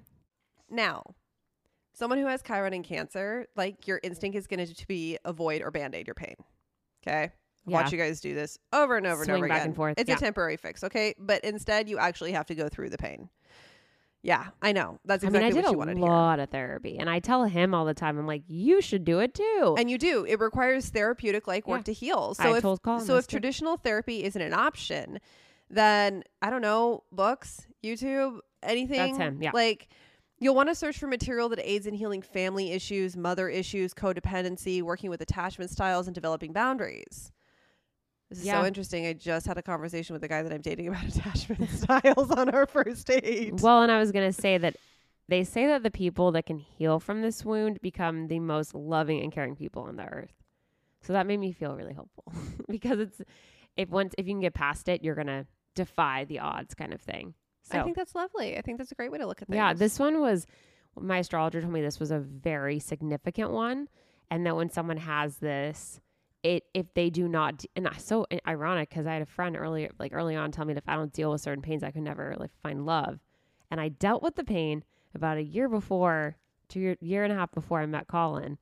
Now, 0.70 1.04
someone 1.94 2.20
who 2.20 2.28
has 2.28 2.44
Chiron 2.44 2.74
and 2.74 2.84
Cancer, 2.84 3.46
like 3.56 3.88
your 3.88 4.02
instinct 4.04 4.38
is 4.38 4.46
going 4.46 4.68
to 4.68 4.88
be 4.88 5.18
avoid 5.24 5.62
or 5.62 5.72
band 5.72 5.96
aid 5.96 6.06
your 6.06 6.16
pain. 6.16 6.36
Okay. 7.02 7.32
Yeah. 7.66 7.74
Watch 7.82 7.94
you 7.94 7.98
guys 7.98 8.20
do 8.20 8.36
this 8.36 8.60
over 8.74 8.98
and 8.98 9.08
over 9.08 9.24
Swing 9.24 9.36
and 9.36 9.44
over 9.44 9.48
back 9.48 9.58
again. 9.60 9.68
and 9.68 9.76
forth, 9.76 9.96
It's 9.98 10.10
yeah. 10.10 10.18
a 10.18 10.20
temporary 10.20 10.58
fix, 10.58 10.84
okay? 10.84 11.16
But 11.18 11.46
instead, 11.46 11.88
you 11.88 11.98
actually 11.98 12.34
have 12.34 12.48
to 12.48 12.56
go 12.56 12.68
through 12.68 12.90
the 12.90 12.98
pain. 12.98 13.30
Yeah, 14.28 14.48
I 14.62 14.74
know. 14.74 15.00
That's 15.06 15.24
exactly 15.24 15.40
I 15.48 15.50
mean, 15.50 15.58
I 15.58 15.62
did 15.62 15.64
what 15.64 15.70
a 15.70 15.72
you 15.72 15.78
wanted 15.78 15.94
to 15.94 16.00
hear. 16.02 16.10
lot 16.10 16.40
of 16.42 16.50
therapy, 16.50 16.98
and 17.00 17.10
I 17.10 17.20
tell 17.20 17.46
him 17.46 17.74
all 17.74 17.86
the 17.86 17.94
time. 17.94 18.20
I'm 18.20 18.28
like, 18.28 18.44
you 18.50 18.82
should 18.82 19.06
do 19.06 19.20
it 19.20 19.34
too. 19.34 19.76
And 19.80 19.90
you 19.90 19.98
do. 19.98 20.26
It 20.26 20.42
requires 20.42 20.90
therapeutic 20.90 21.48
like 21.48 21.66
work 21.66 21.80
Yeah. 21.80 21.84
to 21.84 21.94
heal. 21.94 22.34
So 22.34 22.54
I 22.54 22.58
if 22.58 22.62
so 22.62 23.16
if 23.16 23.26
too. 23.26 23.32
traditional 23.38 23.78
therapy 23.78 24.26
isn't 24.26 24.42
an 24.42 24.54
option, 24.54 25.22
then 25.70 26.26
I 26.42 26.50
don't 26.50 26.62
know, 26.62 27.04
books, 27.10 27.68
YouTube, 27.82 28.40
anything. 28.62 28.98
That's 28.98 29.18
him, 29.18 29.42
yeah. 29.42 29.52
Like 29.54 29.88
you'll 30.40 30.56
want 30.56 30.68
to 30.68 30.76
search 30.76 30.98
for 30.98 31.08
material 31.08 31.48
that 31.48 31.60
aids 31.64 31.88
in 31.88 31.94
healing 31.94 32.22
family 32.22 32.72
issues, 32.74 33.16
mother 33.16 33.48
issues, 33.48 33.94
codependency, 33.94 34.82
working 34.82 35.10
with 35.10 35.22
attachment 35.22 35.72
styles 35.72 36.06
and 36.06 36.14
developing 36.14 36.52
boundaries. 36.52 37.32
This 38.30 38.40
is 38.40 38.46
so 38.46 38.66
interesting. 38.66 39.06
I 39.06 39.14
just 39.14 39.48
had 39.48 39.58
a 39.58 39.62
conversation 39.62 40.14
with 40.14 40.22
the 40.22 40.28
guy 40.28 40.42
that 40.44 40.52
I'm 40.52 40.62
dating 40.62 40.90
about 40.90 41.04
attachment 41.08 41.70
styles 41.70 42.32
on 42.32 42.50
our 42.50 42.66
first 42.66 43.08
date. 43.08 43.62
Well, 43.62 43.82
and 43.82 43.92
I 43.92 44.00
was 44.00 44.12
going 44.12 44.28
to 44.28 44.34
say 44.34 44.58
that 44.58 44.76
they 45.30 45.44
say 45.44 45.68
that 45.68 45.84
the 45.84 45.92
people 45.92 46.32
that 46.34 46.46
can 46.46 46.58
heal 46.58 47.00
from 47.00 47.22
this 47.22 47.44
wound 47.46 47.82
become 47.82 48.28
the 48.28 48.40
most 48.40 48.74
loving 48.74 49.22
and 49.22 49.32
caring 49.32 49.56
people 49.56 49.84
on 49.84 49.96
the 49.96 50.06
earth. 50.06 50.34
So 51.02 51.14
that 51.14 51.28
made 51.28 51.40
me 51.40 51.52
feel 51.52 51.76
really 51.76 51.94
hopeful 51.94 52.34
because 52.70 53.00
it's 53.00 53.22
if 53.76 53.90
once 53.90 54.14
if 54.18 54.26
you 54.28 54.34
can 54.34 54.42
get 54.42 54.54
past 54.54 54.90
it, 54.90 55.04
you're 55.04 55.16
going 55.16 55.28
to 55.28 55.46
defy 55.76 56.26
the 56.26 56.40
odds 56.40 56.74
kind 56.74 56.94
of 56.94 57.02
thing. 57.02 57.34
So 57.64 57.80
I 57.80 57.84
think 57.84 57.96
that's 57.96 58.16
lovely. 58.16 58.58
I 58.58 58.62
think 58.62 58.78
that's 58.78 58.92
a 58.92 58.96
great 58.96 59.12
way 59.12 59.18
to 59.20 59.28
look 59.28 59.42
at 59.42 59.48
things. 59.48 59.56
yeah, 59.58 59.74
this 59.74 60.00
one 60.00 60.20
was 60.22 60.48
my 61.00 61.20
astrologer 61.20 61.62
told 61.62 61.74
me 61.74 61.82
this 61.82 62.00
was 62.00 62.12
a 62.12 62.20
very 62.20 62.80
significant 62.80 63.52
one 63.52 63.88
and 64.32 64.46
that 64.46 64.56
when 64.56 64.70
someone 64.70 64.98
has 64.98 65.38
this 65.38 66.00
it 66.48 66.64
if 66.74 66.94
they 66.94 67.10
do 67.10 67.28
not 67.28 67.66
and 67.76 67.90
so 67.98 68.26
ironic 68.48 68.90
because 68.90 69.06
I 69.06 69.14
had 69.14 69.22
a 69.22 69.28
friend 69.28 69.58
earlier 69.58 69.90
like 70.00 70.14
early 70.14 70.36
on 70.36 70.52
tell 70.52 70.66
me 70.66 70.74
that 70.74 70.84
if 70.84 70.90
I 70.90 70.96
don't 70.96 71.12
deal 71.12 71.32
with 71.32 71.42
certain 71.42 71.62
pains 71.62 71.84
I 71.84 71.92
could 71.92 72.04
never 72.04 72.36
like 72.38 72.52
find 72.64 72.86
love. 72.86 73.20
And 73.70 73.82
I 73.82 73.90
dealt 73.90 74.24
with 74.24 74.36
the 74.36 74.44
pain 74.44 74.84
about 75.14 75.38
a 75.38 75.44
year 75.44 75.68
before 75.68 76.38
two 76.70 76.80
year, 76.80 76.98
year 77.02 77.24
and 77.24 77.34
a 77.34 77.36
half 77.36 77.52
before 77.52 77.80
I 77.80 77.86
met 77.86 78.08
Colin 78.08 78.58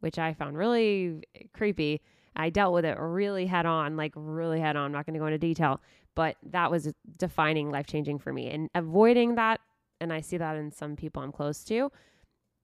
which 0.00 0.18
I 0.18 0.34
found 0.34 0.58
really 0.58 1.22
eh, 1.34 1.44
creepy. 1.54 2.02
I 2.36 2.50
dealt 2.50 2.74
with 2.74 2.84
it 2.84 2.98
really 2.98 3.46
head 3.46 3.66
on 3.66 3.96
like 3.96 4.12
really 4.14 4.60
head 4.60 4.76
on 4.76 4.86
I'm 4.86 4.92
not 4.92 5.06
going 5.06 5.14
to 5.14 5.20
go 5.20 5.26
into 5.26 5.38
detail 5.38 5.80
but 6.14 6.36
that 6.50 6.70
was 6.70 6.92
defining 7.18 7.70
life 7.72 7.86
changing 7.88 8.20
for 8.20 8.32
me. 8.32 8.48
And 8.48 8.70
avoiding 8.74 9.34
that 9.34 9.60
and 10.00 10.12
I 10.12 10.20
see 10.20 10.36
that 10.36 10.56
in 10.56 10.70
some 10.70 10.94
people 10.94 11.22
I'm 11.22 11.32
close 11.32 11.64
to 11.64 11.90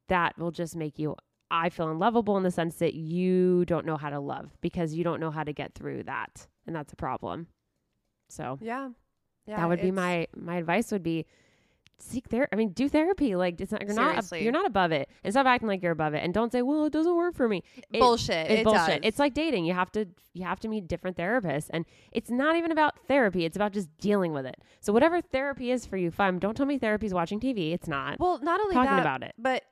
that 0.09 0.39
will 0.39 0.51
just 0.51 0.77
make 0.77 0.99
you 0.99 1.17
I 1.51 1.69
feel 1.69 1.91
unlovable 1.91 2.37
in 2.37 2.43
the 2.43 2.51
sense 2.51 2.77
that 2.77 2.95
you 2.95 3.65
don't 3.65 3.85
know 3.87 3.97
how 3.97 4.11
to 4.11 4.21
love 4.21 4.51
because 4.61 4.95
you 4.95 5.03
don't 5.05 5.21
know 5.21 5.31
how 5.31 5.43
to 5.45 5.53
get 5.53 5.75
through 5.75 6.05
that. 6.05 6.47
And 6.67 6.75
that's 6.77 6.93
a 6.93 6.97
problem. 6.97 7.49
So 8.29 8.59
Yeah. 8.61 8.91
Yeah. 9.47 9.57
that 9.57 9.69
would 9.69 9.83
be 9.83 9.91
my 9.91 10.29
my 10.37 10.57
advice 10.57 10.93
would 10.93 11.03
be 11.03 11.27
seek 11.99 12.29
therapy. 12.29 12.49
I 12.53 12.57
mean, 12.57 12.71
do 12.73 12.89
therapy. 12.89 13.37
Like 13.37 13.61
it's 13.61 13.73
not 13.73 13.83
you're 13.83 13.95
not 13.95 14.33
you're 14.41 14.53
not 14.53 14.67
above 14.67 14.93
it. 14.93 15.09
And 15.25 15.33
stop 15.33 15.47
acting 15.47 15.69
like 15.69 15.83
you're 15.83 15.93
above 15.93 16.15
it. 16.15 16.23
And 16.25 16.33
don't 16.33 16.53
say, 16.53 16.63
Well, 16.63 16.85
it 16.87 16.93
doesn't 16.93 17.15
work 17.17 17.35
for 17.35 17.49
me. 17.49 17.63
It- 17.93 18.01
bullshit. 18.01 18.51
It's 18.51 18.61
it 18.61 18.65
bullshit. 18.65 18.87
does. 18.87 19.09
It's 19.09 19.19
like 19.19 19.35
dating. 19.35 19.65
You 19.65 19.75
have 19.75 19.91
to 19.93 20.07
you 20.33 20.45
have 20.45 20.61
to 20.61 20.69
meet 20.69 20.87
different 20.87 21.17
therapists, 21.17 21.69
and 21.71 21.85
it's 22.13 22.31
not 22.31 22.55
even 22.57 22.71
about 22.71 22.99
therapy. 23.09 23.45
It's 23.45 23.57
about 23.57 23.73
just 23.73 23.89
dealing 23.99 24.33
with 24.33 24.47
it. 24.47 24.57
So 24.81 24.93
whatever 24.93 25.21
therapy 25.21 25.73
is 25.73 25.85
for 25.85 25.97
you, 25.97 26.11
fine. 26.13 26.39
Don't 26.39 26.57
tell 26.57 26.67
me 26.67 26.79
therapy 26.79 27.07
is 27.07 27.15
watching 27.15 27.41
TV. 27.41 27.73
It's 27.73 27.89
not. 27.89 28.21
well, 28.21 28.39
not 28.41 28.61
only 28.61 28.75
talking 28.75 28.93
that, 28.93 29.01
about 29.01 29.23
it. 29.25 29.35
But 29.37 29.65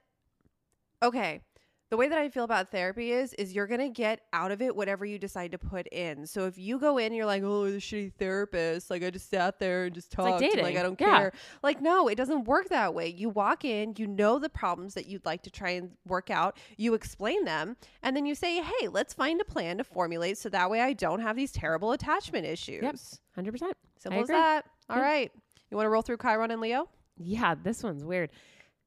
okay, 1.02 1.40
the 1.90 1.96
way 1.96 2.08
that 2.08 2.18
I 2.18 2.28
feel 2.28 2.44
about 2.44 2.70
therapy 2.70 3.12
is 3.12 3.32
is 3.34 3.54
you're 3.54 3.66
gonna 3.66 3.88
get 3.88 4.20
out 4.32 4.50
of 4.50 4.60
it 4.60 4.76
whatever 4.76 5.06
you 5.06 5.18
decide 5.18 5.52
to 5.52 5.58
put 5.58 5.86
in. 5.88 6.26
So 6.26 6.44
if 6.46 6.58
you 6.58 6.78
go 6.78 6.98
in, 6.98 7.14
you're 7.14 7.24
like, 7.26 7.42
oh, 7.42 7.70
the 7.70 7.78
shitty 7.78 8.12
therapist. 8.18 8.90
Like 8.90 9.02
I 9.02 9.10
just 9.10 9.30
sat 9.30 9.58
there 9.58 9.84
and 9.84 9.94
just 9.94 10.16
like 10.18 10.32
talked. 10.40 10.42
and, 10.44 10.62
like. 10.62 10.76
I 10.76 10.82
don't 10.82 11.00
Yeah. 11.00 11.18
care. 11.18 11.32
Like 11.62 11.80
no, 11.80 12.08
it 12.08 12.16
doesn't 12.16 12.44
work 12.44 12.68
that 12.68 12.92
way. 12.94 13.08
You 13.08 13.30
walk 13.30 13.64
in, 13.64 13.94
you 13.96 14.06
know 14.06 14.38
the 14.38 14.48
problems 14.50 14.94
that 14.94 15.06
you'd 15.06 15.24
like 15.24 15.42
to 15.44 15.50
try 15.50 15.70
and 15.70 15.92
work 16.06 16.30
out. 16.30 16.58
You 16.76 16.94
explain 16.94 17.44
them, 17.44 17.76
and 18.02 18.14
then 18.16 18.26
you 18.26 18.34
say, 18.34 18.60
hey, 18.62 18.88
let's 18.88 19.14
find 19.14 19.40
a 19.40 19.44
plan 19.44 19.78
to 19.78 19.84
formulate 19.84 20.36
so 20.38 20.48
that 20.50 20.68
way 20.70 20.80
I 20.82 20.92
don't 20.92 21.20
have 21.20 21.36
these 21.36 21.52
terrible 21.52 21.92
attachment 21.92 22.44
issues. 22.44 22.82
Yep, 22.82 22.96
Hundred 23.34 23.52
percent. 23.52 23.76
Simple 23.98 24.20
as 24.22 24.28
that. 24.28 24.66
All 24.90 24.96
Yeah. 24.98 25.02
right. 25.02 25.32
You 25.70 25.76
want 25.76 25.86
to 25.86 25.90
roll 25.90 26.02
through 26.02 26.18
Chiron 26.18 26.50
and 26.50 26.60
Leo? 26.60 26.88
Yeah, 27.16 27.54
this 27.62 27.82
one's 27.82 28.04
weird. 28.04 28.30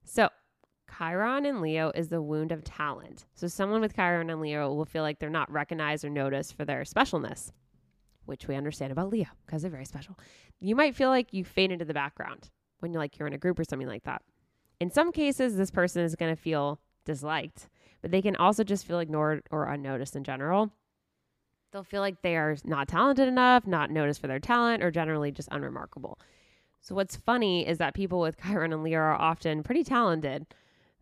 So, 0.03 0.29
Chiron 0.97 1.45
and 1.45 1.61
Leo 1.61 1.91
is 1.95 2.09
the 2.09 2.21
wound 2.21 2.51
of 2.51 2.63
talent. 2.63 3.25
So, 3.35 3.47
someone 3.47 3.81
with 3.81 3.95
Chiron 3.95 4.29
and 4.29 4.41
Leo 4.41 4.73
will 4.73 4.85
feel 4.85 5.03
like 5.03 5.19
they're 5.19 5.29
not 5.29 5.51
recognized 5.51 6.03
or 6.03 6.09
noticed 6.09 6.55
for 6.55 6.65
their 6.65 6.81
specialness, 6.81 7.51
which 8.25 8.47
we 8.47 8.55
understand 8.55 8.91
about 8.91 9.09
Leo 9.09 9.27
because 9.45 9.61
they're 9.61 9.71
very 9.71 9.85
special. 9.85 10.17
You 10.59 10.75
might 10.75 10.95
feel 10.95 11.09
like 11.09 11.33
you 11.33 11.43
fade 11.43 11.71
into 11.71 11.85
the 11.85 11.93
background 11.93 12.49
when 12.79 12.91
you're 12.91 13.01
like 13.01 13.17
you're 13.17 13.27
in 13.27 13.33
a 13.33 13.37
group 13.37 13.59
or 13.59 13.63
something 13.63 13.87
like 13.87 14.03
that. 14.03 14.21
In 14.79 14.91
some 14.91 15.11
cases, 15.11 15.55
this 15.55 15.71
person 15.71 16.03
is 16.03 16.15
going 16.15 16.35
to 16.35 16.41
feel 16.41 16.79
disliked, 17.05 17.69
but 18.01 18.11
they 18.11 18.21
can 18.21 18.35
also 18.35 18.63
just 18.63 18.85
feel 18.85 18.99
ignored 18.99 19.43
or 19.51 19.65
unnoticed 19.65 20.15
in 20.15 20.23
general. 20.23 20.71
They'll 21.71 21.83
feel 21.83 22.01
like 22.01 22.21
they 22.21 22.35
are 22.35 22.57
not 22.65 22.87
talented 22.87 23.27
enough, 23.27 23.65
not 23.65 23.91
noticed 23.91 24.19
for 24.19 24.27
their 24.27 24.39
talent, 24.39 24.83
or 24.83 24.91
generally 24.91 25.31
just 25.31 25.47
unremarkable. 25.51 26.19
So 26.81 26.95
what's 26.95 27.15
funny 27.15 27.65
is 27.67 27.77
that 27.77 27.93
people 27.93 28.19
with 28.19 28.41
Chiron 28.41 28.73
and 28.73 28.83
Leo 28.83 28.99
are 28.99 29.13
often 29.13 29.63
pretty 29.63 29.83
talented. 29.83 30.47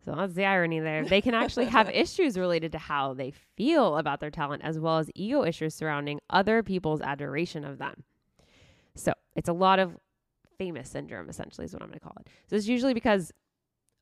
So 0.04 0.14
that's 0.14 0.34
the 0.34 0.46
irony 0.46 0.80
there. 0.80 1.04
They 1.04 1.20
can 1.20 1.34
actually 1.34 1.66
have 1.66 1.88
issues 1.94 2.38
related 2.38 2.72
to 2.72 2.78
how 2.78 3.12
they 3.12 3.32
feel 3.56 3.96
about 3.96 4.20
their 4.20 4.30
talent, 4.30 4.62
as 4.64 4.78
well 4.78 4.98
as 4.98 5.10
ego 5.14 5.44
issues 5.44 5.74
surrounding 5.74 6.20
other 6.30 6.62
people's 6.62 7.02
adoration 7.02 7.64
of 7.64 7.78
them. 7.78 8.04
So 8.94 9.12
it's 9.36 9.48
a 9.48 9.52
lot 9.52 9.78
of 9.78 9.96
famous 10.58 10.90
syndrome, 10.90 11.28
essentially, 11.28 11.66
is 11.66 11.72
what 11.72 11.82
I'm 11.82 11.88
going 11.88 11.98
to 11.98 12.04
call 12.04 12.16
it. 12.20 12.28
So 12.48 12.56
it's 12.56 12.66
usually 12.66 12.94
because 12.94 13.32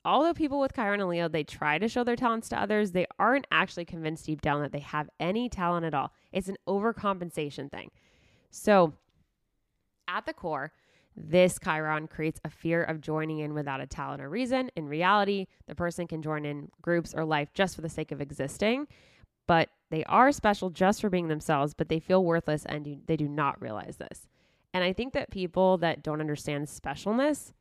although 0.04 0.34
people 0.34 0.60
with 0.60 0.74
Chiron 0.74 1.00
and 1.00 1.08
Leo 1.08 1.28
they 1.28 1.44
try 1.44 1.78
to 1.78 1.88
show 1.88 2.04
their 2.04 2.16
talents 2.16 2.48
to 2.50 2.60
others, 2.60 2.92
they 2.92 3.06
aren't 3.18 3.46
actually 3.50 3.84
convinced 3.84 4.26
deep 4.26 4.40
down 4.40 4.62
that 4.62 4.72
they 4.72 4.78
have 4.80 5.10
any 5.18 5.48
talent 5.48 5.84
at 5.84 5.94
all. 5.94 6.12
It's 6.32 6.48
an 6.48 6.56
overcompensation 6.68 7.70
thing. 7.70 7.90
So 8.50 8.94
at 10.06 10.26
the 10.26 10.32
core, 10.32 10.72
this 11.20 11.58
Chiron 11.62 12.06
creates 12.06 12.40
a 12.44 12.50
fear 12.50 12.82
of 12.84 13.00
joining 13.00 13.38
in 13.38 13.54
without 13.54 13.80
a 13.80 13.86
talent 13.86 14.22
or 14.22 14.28
reason. 14.28 14.70
In 14.76 14.88
reality, 14.88 15.46
the 15.66 15.74
person 15.74 16.06
can 16.06 16.22
join 16.22 16.44
in 16.44 16.70
groups 16.80 17.14
or 17.14 17.24
life 17.24 17.52
just 17.54 17.74
for 17.74 17.80
the 17.80 17.88
sake 17.88 18.12
of 18.12 18.20
existing, 18.20 18.86
but 19.46 19.70
they 19.90 20.04
are 20.04 20.30
special 20.30 20.70
just 20.70 21.00
for 21.00 21.10
being 21.10 21.28
themselves, 21.28 21.74
but 21.74 21.88
they 21.88 21.98
feel 21.98 22.24
worthless 22.24 22.64
and 22.66 22.84
do, 22.84 22.98
they 23.06 23.16
do 23.16 23.28
not 23.28 23.60
realize 23.60 23.96
this. 23.96 24.28
And 24.72 24.84
I 24.84 24.92
think 24.92 25.14
that 25.14 25.30
people 25.30 25.78
that 25.78 26.02
don't 26.02 26.20
understand 26.20 26.66
specialness 26.66 27.52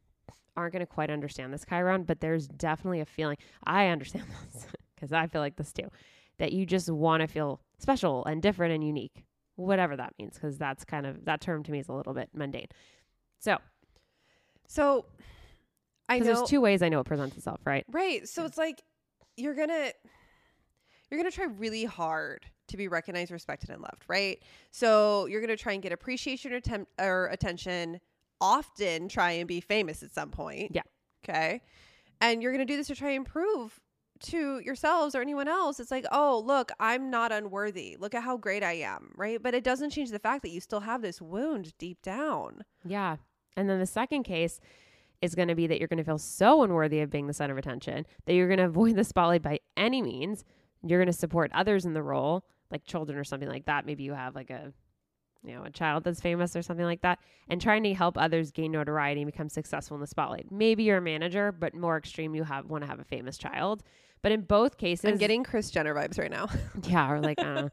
aren't 0.55 0.73
going 0.73 0.85
to 0.85 0.91
quite 0.91 1.09
understand 1.09 1.53
this 1.53 1.65
Chiron, 1.67 2.03
but 2.03 2.19
there's 2.19 2.47
definitely 2.47 2.99
a 2.99 3.05
feeling. 3.05 3.37
I 3.63 3.87
understand 3.87 4.25
this 4.53 4.67
because 4.95 5.13
I 5.13 5.27
feel 5.27 5.41
like 5.41 5.55
this 5.55 5.71
too, 5.71 5.89
that 6.37 6.51
you 6.51 6.65
just 6.65 6.89
want 6.89 7.21
to 7.21 7.27
feel 7.27 7.61
special 7.79 8.25
and 8.25 8.41
different 8.41 8.73
and 8.73 8.83
unique, 8.83 9.23
whatever 9.55 9.95
that 9.95 10.13
means, 10.19 10.33
because 10.35 10.57
that's 10.57 10.83
kind 10.83 11.05
of 11.05 11.25
that 11.25 11.41
term 11.41 11.63
to 11.63 11.71
me 11.71 11.79
is 11.79 11.87
a 11.87 11.93
little 11.93 12.13
bit 12.13 12.29
mundane. 12.33 12.67
So 13.39 13.57
So 14.67 15.05
I 16.09 16.19
know. 16.19 16.25
there's 16.25 16.43
two 16.49 16.61
ways 16.61 16.81
I 16.81 16.89
know 16.89 16.99
it 16.99 17.05
presents 17.05 17.37
itself, 17.37 17.59
right? 17.65 17.85
Right. 17.91 18.27
So 18.27 18.45
it's 18.45 18.57
like 18.57 18.81
you're 19.35 19.55
gonna 19.55 19.91
you're 21.09 21.19
gonna 21.19 21.31
try 21.31 21.45
really 21.45 21.85
hard 21.85 22.45
to 22.67 22.77
be 22.77 22.87
recognized, 22.89 23.31
respected, 23.31 23.69
and 23.69 23.81
loved, 23.81 24.03
right? 24.07 24.41
So 24.71 25.25
you're 25.27 25.41
gonna 25.41 25.55
try 25.57 25.73
and 25.73 25.81
get 25.81 25.91
appreciation 25.93 26.51
or, 26.53 26.59
tem- 26.59 26.87
or 26.99 27.27
attention. 27.27 27.99
Often 28.41 29.09
try 29.09 29.31
and 29.31 29.47
be 29.47 29.61
famous 29.61 30.03
at 30.03 30.11
some 30.11 30.29
point. 30.31 30.71
Yeah. 30.73 30.81
Okay. 31.23 31.61
And 32.21 32.41
you're 32.43 32.51
gonna 32.51 32.65
do 32.65 32.75
this 32.77 32.87
to 32.87 32.95
try 32.95 33.11
and 33.11 33.25
prove 33.25 33.79
to 34.21 34.59
yourselves 34.59 35.15
or 35.15 35.21
anyone 35.21 35.47
else. 35.47 35.79
It's 35.79 35.91
like, 35.91 36.05
oh, 36.11 36.43
look, 36.45 36.71
I'm 36.79 37.09
not 37.09 37.31
unworthy. 37.31 37.97
Look 37.99 38.15
at 38.15 38.23
how 38.23 38.37
great 38.37 38.63
I 38.63 38.73
am, 38.73 39.13
right? 39.15 39.41
But 39.41 39.53
it 39.53 39.63
doesn't 39.63 39.91
change 39.91 40.11
the 40.11 40.19
fact 40.19 40.43
that 40.43 40.49
you 40.49 40.59
still 40.59 40.81
have 40.81 41.01
this 41.01 41.21
wound 41.21 41.73
deep 41.77 42.01
down. 42.01 42.63
Yeah. 42.85 43.17
And 43.55 43.69
then 43.69 43.79
the 43.79 43.85
second 43.85 44.23
case 44.23 44.59
is 45.21 45.35
going 45.35 45.47
to 45.47 45.55
be 45.55 45.67
that 45.67 45.79
you're 45.79 45.87
going 45.87 45.97
to 45.97 46.03
feel 46.03 46.19
so 46.19 46.63
unworthy 46.63 46.99
of 47.01 47.09
being 47.09 47.27
the 47.27 47.33
center 47.33 47.53
of 47.53 47.57
attention 47.57 48.05
that 48.25 48.33
you're 48.33 48.47
going 48.47 48.57
to 48.59 48.65
avoid 48.65 48.95
the 48.95 49.03
spotlight 49.03 49.41
by 49.41 49.59
any 49.75 50.01
means. 50.01 50.43
You're 50.83 50.99
going 50.99 51.11
to 51.11 51.13
support 51.13 51.51
others 51.53 51.85
in 51.85 51.93
the 51.93 52.03
role, 52.03 52.45
like 52.71 52.85
children 52.85 53.17
or 53.17 53.23
something 53.23 53.49
like 53.49 53.65
that. 53.65 53.85
Maybe 53.85 54.03
you 54.03 54.13
have 54.13 54.35
like 54.35 54.49
a 54.49 54.73
you 55.43 55.53
know, 55.53 55.63
a 55.63 55.69
child 55.69 56.03
that's 56.03 56.19
famous 56.19 56.55
or 56.55 56.61
something 56.61 56.85
like 56.85 57.01
that, 57.01 57.19
and 57.47 57.61
trying 57.61 57.83
to 57.83 57.93
help 57.93 58.17
others 58.17 58.51
gain 58.51 58.71
notoriety 58.71 59.21
and 59.21 59.31
become 59.31 59.49
successful 59.49 59.95
in 59.95 60.01
the 60.01 60.07
spotlight. 60.07 60.51
Maybe 60.51 60.83
you're 60.83 60.97
a 60.97 61.01
manager, 61.01 61.51
but 61.51 61.73
more 61.73 61.97
extreme, 61.97 62.35
you 62.35 62.43
have 62.43 62.65
want 62.65 62.83
to 62.83 62.89
have 62.89 62.99
a 62.99 63.05
famous 63.05 63.37
child. 63.37 63.83
But 64.21 64.31
in 64.31 64.41
both 64.41 64.77
cases, 64.77 65.05
I'm 65.05 65.17
getting 65.17 65.43
Kris 65.43 65.69
Jenner 65.69 65.93
vibes 65.93 66.19
right 66.19 66.31
now. 66.31 66.49
yeah, 66.83 67.11
or 67.11 67.21
like 67.21 67.39
uh, 67.39 67.69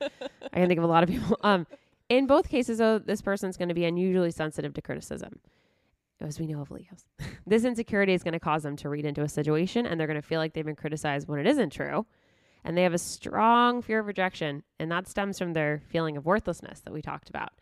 I 0.53 0.59
can 0.59 0.69
think 0.69 0.79
of 0.79 0.85
a 0.85 0.89
lot 0.89 1.03
of 1.03 1.09
people. 1.09 1.39
Um, 1.43 1.67
in 2.09 2.27
both 2.27 2.49
cases, 2.49 2.79
though, 2.79 2.99
this 2.99 3.23
person's 3.23 3.57
going 3.57 3.71
to 3.71 3.75
be 3.75 3.85
unusually 3.85 4.31
sensitive 4.31 4.75
to 4.75 4.83
criticism, 4.83 5.41
as 6.21 6.39
we 6.39 6.47
know 6.47 6.61
of 6.61 6.71
Leos. 6.71 7.07
this 7.47 7.65
insecurity 7.65 8.13
is 8.13 8.23
going 8.23 8.33
to 8.33 8.41
cause 8.41 8.63
them 8.63 8.77
to 8.77 8.89
read 8.89 9.07
into 9.07 9.23
a 9.23 9.29
situation, 9.29 9.87
and 9.87 9.99
they're 9.99 10.07
going 10.07 10.21
to 10.21 10.27
feel 10.27 10.39
like 10.39 10.53
they've 10.53 10.67
been 10.67 10.77
criticized 10.77 11.29
when 11.29 11.41
it 11.41 11.47
isn't 11.47 11.71
true, 11.71 12.07
and 12.63 12.77
they 12.77 12.83
have 12.83 12.95
a 12.95 12.99
strong 12.99 13.81
fear 13.81 14.01
of 14.01 14.07
rejection, 14.07 14.63
and 14.79 14.91
that 14.91 15.09
stems 15.09 15.39
from 15.39 15.55
their 15.55 15.83
feeling 15.89 16.17
of 16.17 16.27
worthlessness 16.27 16.81
that 16.81 16.93
we 16.93 17.01
talked 17.01 17.31
about. 17.31 17.53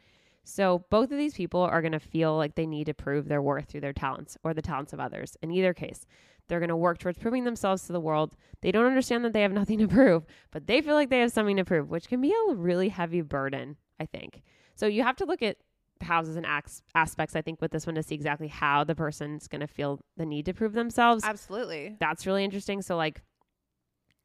So 0.45 0.84
both 0.90 1.12
of 1.12 1.18
these 1.18 1.34
people 1.34 1.61
are 1.61 1.80
going 1.80 1.93
to 1.93 2.01
feel 2.01 2.36
like 2.36 2.55
they 2.55 2.66
need 2.66 2.86
to 2.86 2.95
prove 2.95 3.28
their 3.28 3.43
worth 3.43 3.68
through 3.68 3.82
their 3.82 3.93
talents 3.93 4.36
or 4.43 4.55
the 4.55 4.62
talents 4.62 4.93
of 4.93 5.01
others. 5.01 5.36
In 5.43 5.51
either 5.51 5.72
case, 5.72 6.07
they're 6.49 6.59
going 6.59 6.68
to 6.68 6.76
work 6.76 6.99
towards 6.99 7.18
proving 7.18 7.45
themselves 7.45 7.86
to 7.86 7.93
the 7.93 8.01
world. 8.01 8.36
They 8.61 8.72
don't 8.72 8.86
understand 8.86 9.24
that 9.24 9.32
they 9.32 9.43
have 9.43 9.53
nothing 9.61 9.78
to 9.78 9.88
prove, 9.88 10.24
but 10.51 10.66
they 10.66 10.80
feel 10.80 10.95
like 10.95 11.11
they 11.11 11.20
have 11.20 11.32
something 11.32 11.57
to 11.57 11.64
prove, 11.64 11.90
which 11.90 12.09
can 12.09 12.20
be 12.20 12.32
a 12.32 12.55
really 12.55 12.88
heavy 12.88 13.20
burden, 13.20 13.76
I 14.01 14.07
think. 14.07 14.43
So 14.74 14.86
you 14.86 15.03
have 15.03 15.16
to 15.16 15.24
look 15.24 15.43
at 15.43 15.59
houses 16.03 16.36
and 16.36 16.45
acts, 16.45 16.82
aspects, 16.95 17.36
I 17.36 17.43
think, 17.43 17.61
with 17.61 17.70
this 17.70 17.86
one 17.86 17.95
to 17.95 18.03
see 18.03 18.14
exactly 18.14 18.49
how 18.49 18.82
the 18.82 18.95
person's 18.95 19.47
going 19.47 19.61
to 19.61 19.66
feel 19.66 20.01
the 20.16 20.26
need 20.26 20.47
to 20.47 20.55
prove 20.55 20.72
themselves. 20.72 21.24
Absolutely. 21.24 21.97
That's 22.01 22.26
really 22.26 22.45
interesting. 22.45 22.82
So, 22.82 22.97
like, 22.97 23.22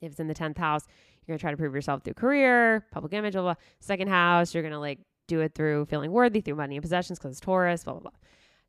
if 0.01 0.11
it's 0.11 0.19
in 0.19 0.27
the 0.27 0.33
10th 0.33 0.57
house, 0.57 0.85
you're 1.25 1.33
going 1.33 1.37
to 1.37 1.41
try 1.41 1.51
to 1.51 1.57
prove 1.57 1.75
yourself 1.75 2.03
through 2.03 2.13
career, 2.13 2.85
public 2.91 3.13
image, 3.13 3.33
blah, 3.33 3.41
blah. 3.41 3.55
Second 3.79 4.09
house, 4.09 4.53
you're 4.53 4.63
going 4.63 4.73
to 4.73 4.79
like 4.79 4.99
do 5.27 5.41
it 5.41 5.53
through 5.55 5.85
feeling 5.85 6.11
worthy, 6.11 6.41
through 6.41 6.55
money 6.55 6.75
and 6.75 6.81
possessions 6.83 7.19
because 7.19 7.31
it's 7.31 7.39
Taurus, 7.41 7.83
blah, 7.83 7.93
blah, 7.93 8.01
blah. 8.01 8.11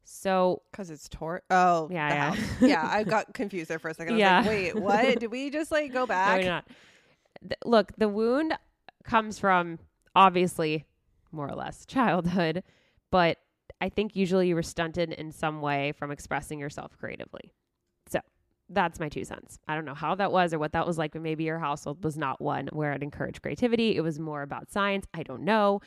So, 0.05 0.63
Because 0.71 0.91
it's 0.91 1.09
Taurus. 1.09 1.43
Oh, 1.51 1.89
Yeah, 1.91 2.35
yeah. 2.35 2.45
yeah. 2.67 2.89
I 2.91 3.05
got 3.05 3.35
confused 3.35 3.69
there 3.69 3.79
for 3.79 3.89
a 3.91 3.95
second. 3.95 4.15
I 4.15 4.17
was 4.17 4.21
Yeah. 4.21 4.39
like, 4.39 4.49
wait, 4.49 4.75
what? 4.77 5.21
Did 5.21 5.31
we 5.31 5.51
just 5.51 5.71
like 5.71 5.93
go 5.93 6.07
back? 6.07 6.41
you're 6.43 6.51
not. 6.51 6.67
Th- 7.43 7.59
look, 7.65 7.93
the 7.99 8.09
wound 8.09 8.55
comes 9.05 9.39
from 9.39 9.79
obviously 10.15 10.87
more 11.31 11.47
or 11.49 11.55
less 11.55 11.85
childhood, 11.85 12.63
but 13.11 13.39
I 13.81 13.91
think 13.91 14.17
usually 14.17 14.49
you 14.49 14.55
were 14.55 14.63
stunted 14.63 15.13
in 15.13 15.31
some 15.31 15.61
way 15.61 15.93
from 15.93 16.11
expressing 16.11 16.59
yourself 16.59 16.97
creatively. 16.99 17.53
So 18.09 18.21
that's 18.71 18.99
my 18.99 19.11
two 19.11 19.25
cents. 19.25 19.59
I 19.69 19.75
don't 19.75 19.85
know 19.85 19.95
how 19.95 20.15
that 20.15 20.33
was 20.33 20.55
or 20.55 20.59
what 20.59 20.73
that 20.73 20.87
was 20.87 20.97
like, 20.99 21.13
but 21.13 21.21
maybe 21.23 21.45
your 21.45 21.59
household 21.59 22.03
was 22.03 22.17
not 22.17 22.41
one 22.41 22.69
where 22.73 22.93
it 22.93 23.03
encouraged 23.03 23.43
creativity. 23.43 23.95
It 23.95 24.01
was 24.01 24.19
more 24.19 24.41
about 24.43 24.71
science. 24.71 25.07
I 25.15 25.23
don't 25.23 25.43
know. 25.43 25.81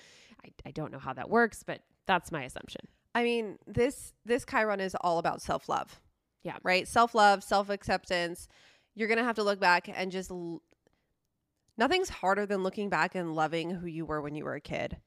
I, 0.46 0.50
I 0.66 0.72
don't 0.72 0.92
know 0.92 1.00
how 1.00 1.14
that 1.14 1.30
works, 1.30 1.64
but 1.64 1.82
that's 2.08 2.32
my 2.32 2.44
assumption. 2.44 2.82
I 3.14 3.24
mean, 3.24 3.58
this 3.68 4.14
this 4.26 4.46
Chiron 4.46 4.80
is 4.80 4.96
all 5.02 5.18
about 5.20 5.42
self 5.42 5.68
love. 5.70 6.00
Yeah. 6.44 6.58
Right. 6.64 6.88
Self 6.88 7.14
love, 7.16 7.44
self 7.44 7.70
acceptance. 7.70 8.48
You're 8.96 9.08
gonna 9.08 9.24
have 9.24 9.36
to 9.36 9.44
look 9.44 9.60
back 9.60 9.90
and 9.94 10.12
just. 10.12 10.32
L- 10.32 10.62
Nothing's 11.78 12.10
harder 12.10 12.46
than 12.46 12.64
looking 12.64 12.90
back 12.90 13.16
and 13.16 13.34
loving 13.34 13.72
who 13.72 13.88
you 13.88 14.06
were 14.06 14.22
when 14.22 14.36
you 14.36 14.44
were 14.44 14.54
a 14.56 14.62
kid. 14.62 14.98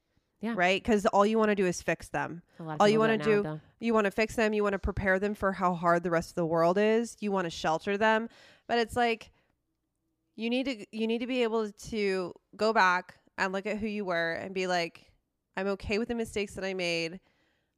Yeah. 0.41 0.53
Right. 0.57 0.81
Because 0.83 1.05
all 1.05 1.25
you 1.25 1.37
want 1.37 1.49
to 1.49 1.55
do 1.55 1.65
is 1.65 1.81
fix 1.81 2.09
them. 2.09 2.41
A 2.59 2.63
lot 2.63 2.73
of 2.75 2.81
All 2.81 2.89
you 2.89 2.99
wanna 2.99 3.13
it 3.13 3.17
now, 3.19 3.23
do- 3.25 3.43
though. 3.43 3.61
You 3.79 3.93
want 3.93 4.05
to 4.05 4.11
fix 4.11 4.35
them. 4.35 4.53
You 4.53 4.63
want 4.63 4.73
to 4.73 4.79
prepare 4.79 5.17
them 5.19 5.35
for 5.35 5.51
how 5.53 5.73
hard 5.73 6.03
the 6.03 6.09
rest 6.11 6.29
of 6.31 6.35
the 6.35 6.45
world 6.45 6.77
is. 6.77 7.15
You 7.21 7.31
want 7.31 7.45
to 7.45 7.49
shelter 7.51 7.97
them. 7.97 8.29
But 8.67 8.79
it's 8.79 8.95
like 8.95 9.31
you 10.35 10.49
need 10.49 10.65
to 10.65 10.85
you 10.91 11.07
need 11.07 11.19
to 11.19 11.27
be 11.27 11.43
able 11.43 11.71
to 11.71 12.33
go 12.57 12.73
back 12.73 13.15
and 13.37 13.53
look 13.53 13.65
at 13.65 13.77
who 13.77 13.87
you 13.87 14.03
were 14.03 14.33
and 14.33 14.53
be 14.53 14.67
like, 14.67 15.05
I'm 15.55 15.67
okay 15.67 15.97
with 15.97 16.07
the 16.07 16.15
mistakes 16.15 16.53
that 16.55 16.65
I 16.65 16.73
made. 16.73 17.19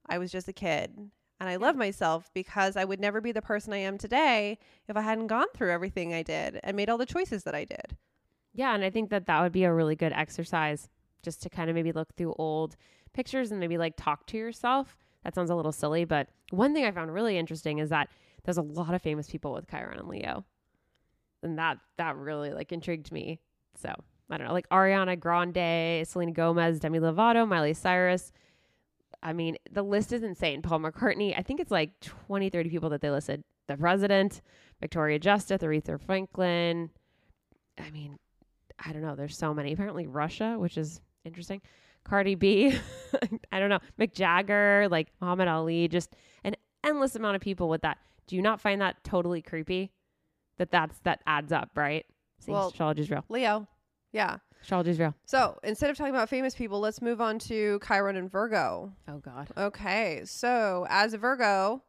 I 0.07 0.17
was 0.17 0.31
just 0.31 0.47
a 0.47 0.53
kid. 0.53 0.95
And 1.39 1.47
I 1.49 1.57
love 1.57 1.75
myself 1.75 2.31
because 2.33 2.75
I 2.75 2.85
would 2.85 2.99
never 2.99 3.21
be 3.21 3.31
the 3.31 3.41
person 3.41 3.71
I 3.71 3.77
am 3.77 3.97
today 3.97 4.57
if 4.87 4.97
I 4.97 5.01
hadn't 5.01 5.27
gone 5.27 5.45
through 5.53 5.71
everything 5.71 6.13
I 6.13 6.23
did 6.23 6.59
and 6.63 6.75
made 6.75 6.89
all 6.89 6.97
the 6.97 7.05
choices 7.05 7.43
that 7.43 7.53
I 7.53 7.63
did. 7.63 7.95
Yeah, 8.53 8.73
and 8.73 8.83
I 8.83 8.89
think 8.89 9.11
that 9.11 9.27
that 9.27 9.41
would 9.41 9.51
be 9.51 9.65
a 9.65 9.73
really 9.73 9.95
good 9.95 10.13
exercise 10.13 10.89
just 11.21 11.43
to 11.43 11.49
kind 11.49 11.69
of 11.69 11.75
maybe 11.75 11.91
look 11.91 12.15
through 12.15 12.33
old 12.39 12.75
pictures 13.13 13.51
and 13.51 13.59
maybe 13.59 13.77
like 13.77 13.93
talk 13.97 14.25
to 14.27 14.37
yourself. 14.37 14.97
That 15.23 15.35
sounds 15.35 15.51
a 15.51 15.55
little 15.55 15.71
silly, 15.71 16.05
but 16.05 16.29
one 16.49 16.73
thing 16.73 16.85
I 16.85 16.91
found 16.91 17.13
really 17.13 17.37
interesting 17.37 17.77
is 17.79 17.89
that 17.89 18.09
there's 18.43 18.57
a 18.57 18.61
lot 18.61 18.93
of 18.93 19.01
famous 19.01 19.29
people 19.29 19.53
with 19.53 19.69
Chiron 19.69 19.99
and 19.99 20.07
Leo. 20.07 20.45
And 21.43 21.59
that 21.59 21.77
that 21.97 22.15
really 22.15 22.51
like 22.51 22.71
intrigued 22.71 23.11
me. 23.11 23.39
So, 23.75 23.93
I 24.29 24.37
don't 24.37 24.47
know, 24.47 24.53
like 24.53 24.67
Ariana 24.69 25.19
Grande, 25.19 26.05
Selena 26.07 26.31
Gomez, 26.31 26.79
Demi 26.79 26.99
Lovato, 26.99 27.47
Miley 27.47 27.73
Cyrus. 27.73 28.31
I 29.23 29.33
mean, 29.33 29.57
the 29.71 29.83
list 29.83 30.11
is 30.11 30.23
insane. 30.23 30.61
Paul 30.61 30.79
McCartney, 30.79 31.33
I 31.37 31.41
think 31.41 31.59
it's 31.59 31.71
like 31.71 31.99
20, 32.01 32.49
30 32.49 32.69
people 32.69 32.89
that 32.89 33.01
they 33.01 33.09
listed. 33.09 33.43
The 33.67 33.77
president, 33.77 34.41
Victoria 34.79 35.19
Justice, 35.19 35.61
Aretha 35.61 35.99
Franklin. 35.99 36.89
I 37.77 37.89
mean, 37.91 38.17
I 38.83 38.91
don't 38.93 39.01
know. 39.01 39.15
There's 39.15 39.37
so 39.37 39.53
many. 39.53 39.73
Apparently, 39.73 40.07
Russia, 40.07 40.55
which 40.57 40.77
is 40.77 41.01
interesting. 41.25 41.61
Cardi 42.03 42.35
B, 42.35 42.77
I 43.51 43.59
don't 43.59 43.69
know. 43.69 43.79
Mick 43.99 44.13
Jagger, 44.13 44.87
like 44.89 45.07
Muhammad 45.19 45.47
Ali, 45.47 45.87
just 45.87 46.15
an 46.43 46.55
endless 46.83 47.15
amount 47.15 47.35
of 47.35 47.41
people 47.41 47.67
with 47.69 47.81
that. 47.81 47.97
Do 48.27 48.35
you 48.35 48.41
not 48.41 48.61
find 48.61 48.81
that 48.81 49.03
totally 49.03 49.41
creepy? 49.41 49.91
That 50.57 50.71
that's 50.71 50.99
that 50.99 51.21
adds 51.27 51.51
up, 51.51 51.71
right? 51.75 52.05
Well- 52.47 52.67
astrology's 52.67 53.09
real. 53.09 53.25
Leo. 53.29 53.67
Yeah. 54.13 54.37
Astrology's 54.61 54.99
real. 54.99 55.13
So 55.25 55.57
instead 55.63 55.89
of 55.89 55.97
talking 55.97 56.13
about 56.13 56.29
famous 56.29 56.55
people, 56.55 56.79
let's 56.79 57.01
move 57.01 57.21
on 57.21 57.39
to 57.39 57.79
Chiron 57.87 58.15
and 58.17 58.29
Virgo. 58.31 58.91
Oh 59.07 59.19
God. 59.19 59.49
Okay, 59.55 60.21
so 60.25 60.85
as 60.89 61.13
a 61.13 61.17
Virgo, 61.17 61.83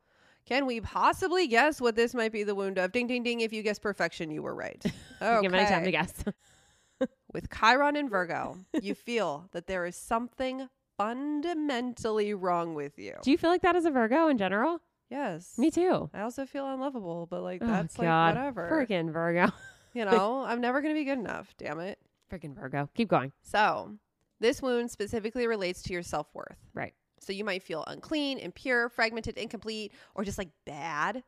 can 0.46 0.66
we 0.66 0.80
possibly 0.80 1.46
guess 1.46 1.80
what 1.80 1.96
this 1.96 2.14
might 2.14 2.32
be 2.32 2.42
the 2.44 2.54
wound 2.54 2.78
of? 2.78 2.92
Ding, 2.92 3.06
ding, 3.06 3.22
ding. 3.22 3.40
If 3.40 3.52
you 3.52 3.62
guess 3.62 3.78
perfection, 3.78 4.30
you 4.30 4.42
were 4.42 4.54
right. 4.54 4.82
Okay. 5.20 5.42
Give 5.42 5.50
me 5.52 5.58
time 5.64 5.82
to 5.84 5.90
guess. 5.90 6.14
With 7.32 7.50
Chiron 7.50 7.96
and 7.96 8.08
Virgo, 8.08 8.56
you 8.80 8.94
feel 8.94 9.48
that 9.52 9.66
there 9.66 9.84
is 9.84 9.96
something 9.96 10.68
fundamentally 10.96 12.34
wrong 12.34 12.74
with 12.74 12.98
you. 12.98 13.14
Do 13.22 13.30
you 13.30 13.38
feel 13.38 13.50
like 13.50 13.62
that 13.62 13.76
as 13.76 13.84
a 13.84 13.90
Virgo 13.90 14.28
in 14.28 14.38
general? 14.38 14.80
Yes. 15.10 15.56
Me 15.58 15.70
too. 15.70 16.08
I 16.14 16.20
also 16.20 16.46
feel 16.46 16.68
unlovable, 16.68 17.26
but 17.30 17.42
like 17.42 17.62
Oh, 17.62 17.66
that's 17.66 17.96
God. 17.96 18.36
like 18.36 18.36
whatever. 18.36 18.68
Freaking 18.70 19.12
Virgo. 19.12 19.52
You 19.94 20.04
know, 20.04 20.44
I'm 20.46 20.60
never 20.60 20.80
going 20.80 20.94
to 20.94 20.98
be 21.00 21.04
good 21.04 21.18
enough. 21.18 21.52
Damn 21.58 21.80
it. 21.80 21.98
Freaking 22.29 22.55
Virgo. 22.55 22.89
Keep 22.95 23.09
going. 23.09 23.33
So, 23.43 23.93
this 24.41 24.62
wound 24.62 24.91
specifically 24.91 25.47
relates 25.47 25.83
to 25.83 25.93
your 25.93 26.03
self 26.03 26.29
worth. 26.35 26.59
Right. 26.74 26.95
So, 27.20 27.33
you 27.33 27.45
might 27.45 27.62
feel 27.62 27.85
unclean, 27.87 28.39
impure, 28.39 28.89
fragmented, 28.89 29.37
incomplete, 29.37 29.93
or 30.14 30.24
just 30.24 30.39
like 30.39 30.51
bad 30.66 31.22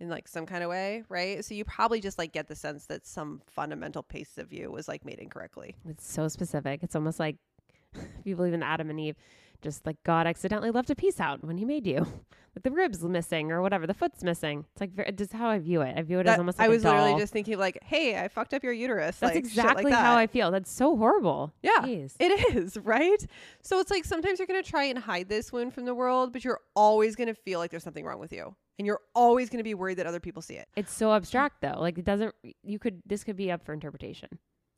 in 0.00 0.08
like 0.08 0.28
some 0.28 0.46
kind 0.46 0.62
of 0.64 0.70
way, 0.70 1.04
right? 1.08 1.44
So, 1.44 1.54
you 1.54 1.64
probably 1.64 2.00
just 2.00 2.18
like 2.18 2.32
get 2.32 2.48
the 2.48 2.56
sense 2.56 2.86
that 2.86 3.06
some 3.06 3.42
fundamental 3.46 4.02
piece 4.02 4.38
of 4.38 4.52
you 4.52 4.70
was 4.70 4.88
like 4.88 5.04
made 5.04 5.18
incorrectly. 5.18 5.76
It's 5.88 6.06
so 6.06 6.28
specific. 6.28 6.82
It's 6.82 6.94
almost 6.94 7.18
like 7.18 7.36
if 7.94 8.02
you 8.24 8.36
believe 8.36 8.54
in 8.54 8.62
Adam 8.62 8.90
and 8.90 9.00
Eve, 9.00 9.16
just 9.62 9.86
like 9.86 9.96
God 10.04 10.26
accidentally 10.26 10.70
left 10.70 10.90
a 10.90 10.94
piece 10.94 11.20
out 11.20 11.44
when 11.44 11.56
He 11.58 11.64
made 11.64 11.86
you, 11.86 11.98
like 12.56 12.62
the 12.62 12.70
ribs 12.70 13.02
missing 13.02 13.50
or 13.50 13.60
whatever, 13.62 13.86
the 13.86 13.94
foot's 13.94 14.22
missing. 14.22 14.64
It's 14.72 14.80
like 14.80 15.16
just 15.16 15.32
how 15.32 15.48
I 15.48 15.58
view 15.58 15.80
it. 15.82 15.94
I 15.96 16.02
view 16.02 16.18
it 16.18 16.22
as 16.22 16.32
That- 16.32 16.38
almost 16.38 16.58
like 16.58 16.66
I 16.66 16.68
was 16.68 16.84
literally 16.84 17.18
just 17.18 17.32
thinking 17.32 17.58
like, 17.58 17.78
hey, 17.82 18.18
I 18.18 18.28
fucked 18.28 18.54
up 18.54 18.62
your 18.62 18.72
uterus. 18.72 19.16
That's 19.18 19.34
like, 19.34 19.44
exactly 19.44 19.84
like 19.84 19.92
that. 19.92 20.04
how 20.04 20.16
I 20.16 20.26
feel. 20.26 20.50
That's 20.50 20.70
so 20.70 20.96
horrible. 20.96 21.52
Yeah. 21.62 21.80
Jeez. 21.82 22.14
It 22.20 22.54
is, 22.56 22.76
right? 22.78 23.24
So 23.62 23.80
it's 23.80 23.90
like 23.90 24.04
sometimes 24.04 24.38
you're 24.38 24.46
going 24.46 24.62
to 24.62 24.68
try 24.68 24.84
and 24.84 24.98
hide 24.98 25.28
this 25.28 25.52
wound 25.52 25.74
from 25.74 25.84
the 25.84 25.94
world, 25.94 26.32
but 26.32 26.44
you're 26.44 26.60
always 26.76 27.16
going 27.16 27.28
to 27.28 27.34
feel 27.34 27.58
like 27.58 27.70
there's 27.70 27.84
something 27.84 28.04
wrong 28.04 28.20
with 28.20 28.32
you. 28.32 28.54
And 28.78 28.86
you're 28.86 29.00
always 29.14 29.50
going 29.50 29.58
to 29.58 29.64
be 29.64 29.74
worried 29.74 29.98
that 29.98 30.06
other 30.06 30.18
people 30.18 30.42
see 30.42 30.54
it. 30.54 30.66
It's 30.74 30.92
so 30.92 31.12
abstract 31.12 31.60
though. 31.60 31.76
Like 31.78 31.96
it 31.96 32.04
doesn't. 32.04 32.34
You 32.64 32.80
could. 32.80 33.02
This 33.06 33.22
could 33.22 33.36
be 33.36 33.52
up 33.52 33.64
for 33.64 33.72
interpretation. 33.72 34.28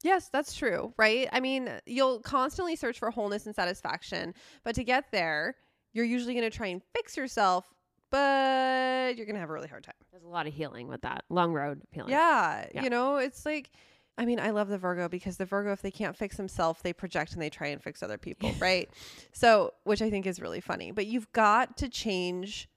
Yes, 0.07 0.29
that's 0.29 0.55
true, 0.55 0.95
right? 0.97 1.29
I 1.33 1.41
mean, 1.41 1.69
you'll 1.85 2.21
constantly 2.21 2.77
search 2.77 2.99
for 2.99 3.11
wholeness 3.11 3.47
and 3.47 3.55
satisfaction, 3.55 4.35
but 4.65 4.75
to 4.77 4.85
get 4.85 5.11
there, 5.11 5.57
you're 5.93 6.05
usually 6.05 6.35
going 6.35 6.49
to 6.49 6.57
try 6.57 6.69
and 6.69 6.81
fix 6.95 7.17
yourself 7.17 7.67
but 8.11 9.17
you're 9.17 9.27
going 9.27 9.35
to 9.35 9.41
have 9.41 9.51
a 9.51 9.53
really 9.53 9.69
hard 9.69 9.85
time. 9.85 9.95
There's 10.13 10.23
a 10.23 10.29
lot 10.29 10.47
of 10.47 10.55
healing 10.55 10.89
with 10.89 11.03
that. 11.03 11.25
Long 11.29 11.53
road 11.53 11.79
of 11.83 11.89
healing. 11.91 12.11
Yeah, 12.11 12.67
Yeah. 12.73 12.85
You 12.85 12.91
know, 12.91 13.17
it's 13.17 13.45
like, 13.45 13.71
I 14.17 14.25
mean, 14.25 14.41
I 14.41 14.51
love 14.51 14.69
the 14.69 14.79
Virgo 14.79 15.09
because 15.09 15.37
the 15.37 15.45
Virgo, 15.45 15.73
if 15.73 15.83
they 15.83 15.91
can't 15.91 16.17
fix 16.17 16.37
themselves, 16.37 16.81
they 16.83 16.93
project 16.93 17.33
and 17.33 17.43
they 17.43 17.51
try 17.51 17.69
and 17.69 17.83
fix 17.83 18.03
other 18.03 18.17
people, 18.17 18.53
right? 18.61 18.89
So, 19.33 19.75
which 19.85 20.03
I 20.03 20.11
think 20.11 20.27
is 20.27 20.41
really 20.41 20.61
funny. 20.61 20.93
But 20.93 21.07
you've 21.07 21.31
got 21.33 21.77
to 21.79 21.89
change 21.89 22.69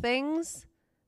things 0.00 0.66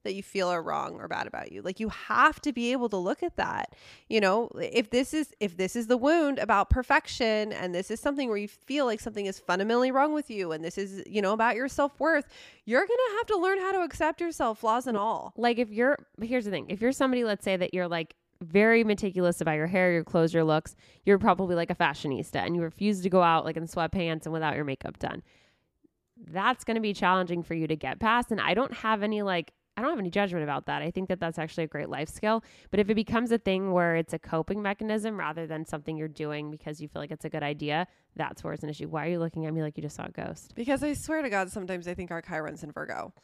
that 0.09 0.15
you 0.15 0.23
feel 0.23 0.49
are 0.49 0.63
wrong 0.63 0.95
or 0.95 1.07
bad 1.07 1.27
about 1.27 1.53
you. 1.53 1.61
Like 1.61 1.81
you 1.81 1.91
have 1.91 2.41
to 2.41 2.51
be 2.51 2.73
able 2.73 2.89
to 2.89 2.97
look 2.97 3.23
at 3.23 3.37
that. 3.37 3.75
You 4.09 4.23
know, 4.23 4.49
if 4.59 4.89
this 4.89 5.13
is 5.13 5.35
if 5.39 5.59
this 5.59 5.77
is 5.77 5.87
the 5.87 5.99
wound 5.99 6.39
about 6.39 6.71
perfection 6.71 7.53
and 7.53 7.75
this 7.75 7.91
is 7.91 8.01
something 8.01 8.31
where 8.31 8.39
you 8.39 8.49
feel 8.49 8.87
like 8.87 9.01
something 9.01 9.27
is 9.27 9.39
fundamentally 9.39 9.91
wrong 9.91 10.15
with 10.15 10.31
you 10.31 10.53
and 10.53 10.65
this 10.65 10.79
is, 10.79 11.03
you 11.07 11.21
know, 11.21 11.35
about 11.35 11.57
your 11.57 11.69
self-worth, 11.69 12.27
you're 12.65 12.87
going 12.87 12.89
to 12.89 13.17
have 13.19 13.27
to 13.27 13.37
learn 13.37 13.59
how 13.59 13.73
to 13.73 13.83
accept 13.83 14.23
yourself 14.23 14.61
flaws 14.61 14.87
and 14.87 14.97
all. 14.97 15.35
Like 15.37 15.59
if 15.59 15.71
you're, 15.71 15.99
here's 16.23 16.47
the 16.47 16.51
thing: 16.51 16.65
if 16.71 16.81
you're 16.81 16.93
somebody, 16.93 17.23
let's 17.23 17.45
say 17.45 17.59
that 17.59 17.75
you're 17.75 17.87
like 17.87 18.15
very 18.41 18.83
meticulous 18.83 19.43
about 19.43 19.57
your 19.57 19.67
hair, 19.67 19.93
your 19.93 20.05
clothes, 20.05 20.33
your 20.33 20.45
looks, 20.45 20.75
you're 21.05 21.19
probably 21.19 21.55
like 21.55 21.71
a 21.71 21.75
fashionista, 21.75 22.37
and 22.37 22.57
you 22.57 22.63
refuse 22.63 23.03
to 23.03 23.11
go 23.11 23.21
out 23.21 23.45
like 23.45 23.59
in 23.59 23.67
sweatpants 23.67 24.25
and 24.25 24.33
without 24.33 24.57
your 24.57 24.65
makeup 24.65 24.99
done. 24.99 25.23
That's 26.17 26.65
going 26.65 26.77
to 26.77 26.81
be 26.81 26.95
challenging 26.95 27.45
for 27.45 27.55
you 27.55 27.69
to 27.69 27.77
get 27.77 28.01
past. 28.01 28.33
And 28.33 28.41
I 28.41 28.55
don't 28.55 28.73
have 28.73 29.03
any 29.03 29.21
like. 29.21 29.53
I 29.79 29.81
don't 29.81 29.91
have 29.91 30.01
any 30.01 30.11
judgment 30.11 30.43
about 30.43 30.67
that. 30.67 30.83
I 30.83 30.91
think 30.91 31.09
that 31.09 31.21
that's 31.21 31.39
actually 31.39 31.63
a 31.63 31.69
great 31.69 31.89
life 31.89 32.09
skill. 32.09 32.43
But 32.73 32.81
if 32.81 32.91
it 32.91 32.97
becomes 32.97 33.31
a 33.31 33.39
thing 33.39 33.71
where 33.71 33.95
it's 33.95 34.13
a 34.13 34.19
coping 34.19 34.61
mechanism 34.61 35.17
rather 35.17 35.47
than 35.47 35.65
something 35.65 35.97
you're 35.97 36.09
doing 36.09 36.51
because 36.51 36.81
you 36.81 36.89
feel 36.89 37.01
like 37.01 37.13
it's 37.13 37.25
a 37.25 37.29
good 37.29 37.45
idea, 37.45 37.87
that's 38.17 38.43
where 38.43 38.53
it's 38.53 38.65
an 38.65 38.71
issue. 38.71 38.89
Why 38.89 39.07
are 39.07 39.11
you 39.11 39.21
looking 39.21 39.47
at 39.47 39.55
me 39.55 39.63
like 39.63 39.77
you 39.77 39.83
just 39.85 39.95
saw 39.95 40.07
a 40.07 40.11
ghost? 40.11 40.57
Because 40.57 40.83
I 40.83 40.95
swear 40.95 41.23
to 41.23 41.31
God, 41.31 41.53
sometimes 41.53 41.87
I 41.87 41.95
think 41.95 42.11
our 42.11 42.21
Chiron's 42.21 42.65
in 42.65 42.73
Virgo. 42.73 43.15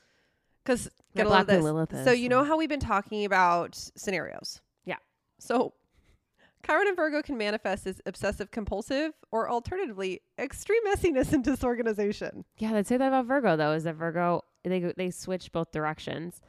Because 0.63 0.89
get 1.17 1.27
a 1.27 1.29
lot 1.29 1.41
of 1.41 1.47
this. 1.49 1.99
is, 1.99 2.05
So 2.05 2.13
you 2.13 2.29
know 2.29 2.45
how 2.45 2.57
we've 2.57 2.69
been 2.69 2.79
talking 2.79 3.25
about 3.25 3.75
scenarios. 3.97 4.61
Yeah. 4.85 4.99
So 5.41 5.75
Chiron 6.65 6.87
and 6.87 6.97
Virgo 6.97 7.21
can 7.21 7.37
manifest 7.37 7.85
as 7.89 8.01
obsessive 8.07 8.53
compulsive 8.53 9.11
or 9.33 9.51
alternatively 9.51 10.23
extreme 10.39 10.87
messiness 10.87 11.33
and 11.33 11.43
disorganization. 11.43 12.45
Yeah, 12.59 12.73
they'd 12.73 12.87
say 12.87 12.97
that 12.97 13.09
about 13.09 13.27
Virgo 13.27 13.57
though. 13.57 13.73
Is 13.73 13.83
that 13.83 13.97
Virgo 13.97 14.43
they 14.73 14.81
go- 14.81 14.93
they 14.97 15.11
switch 15.11 15.53
both 15.53 15.73
directions. 15.73 16.41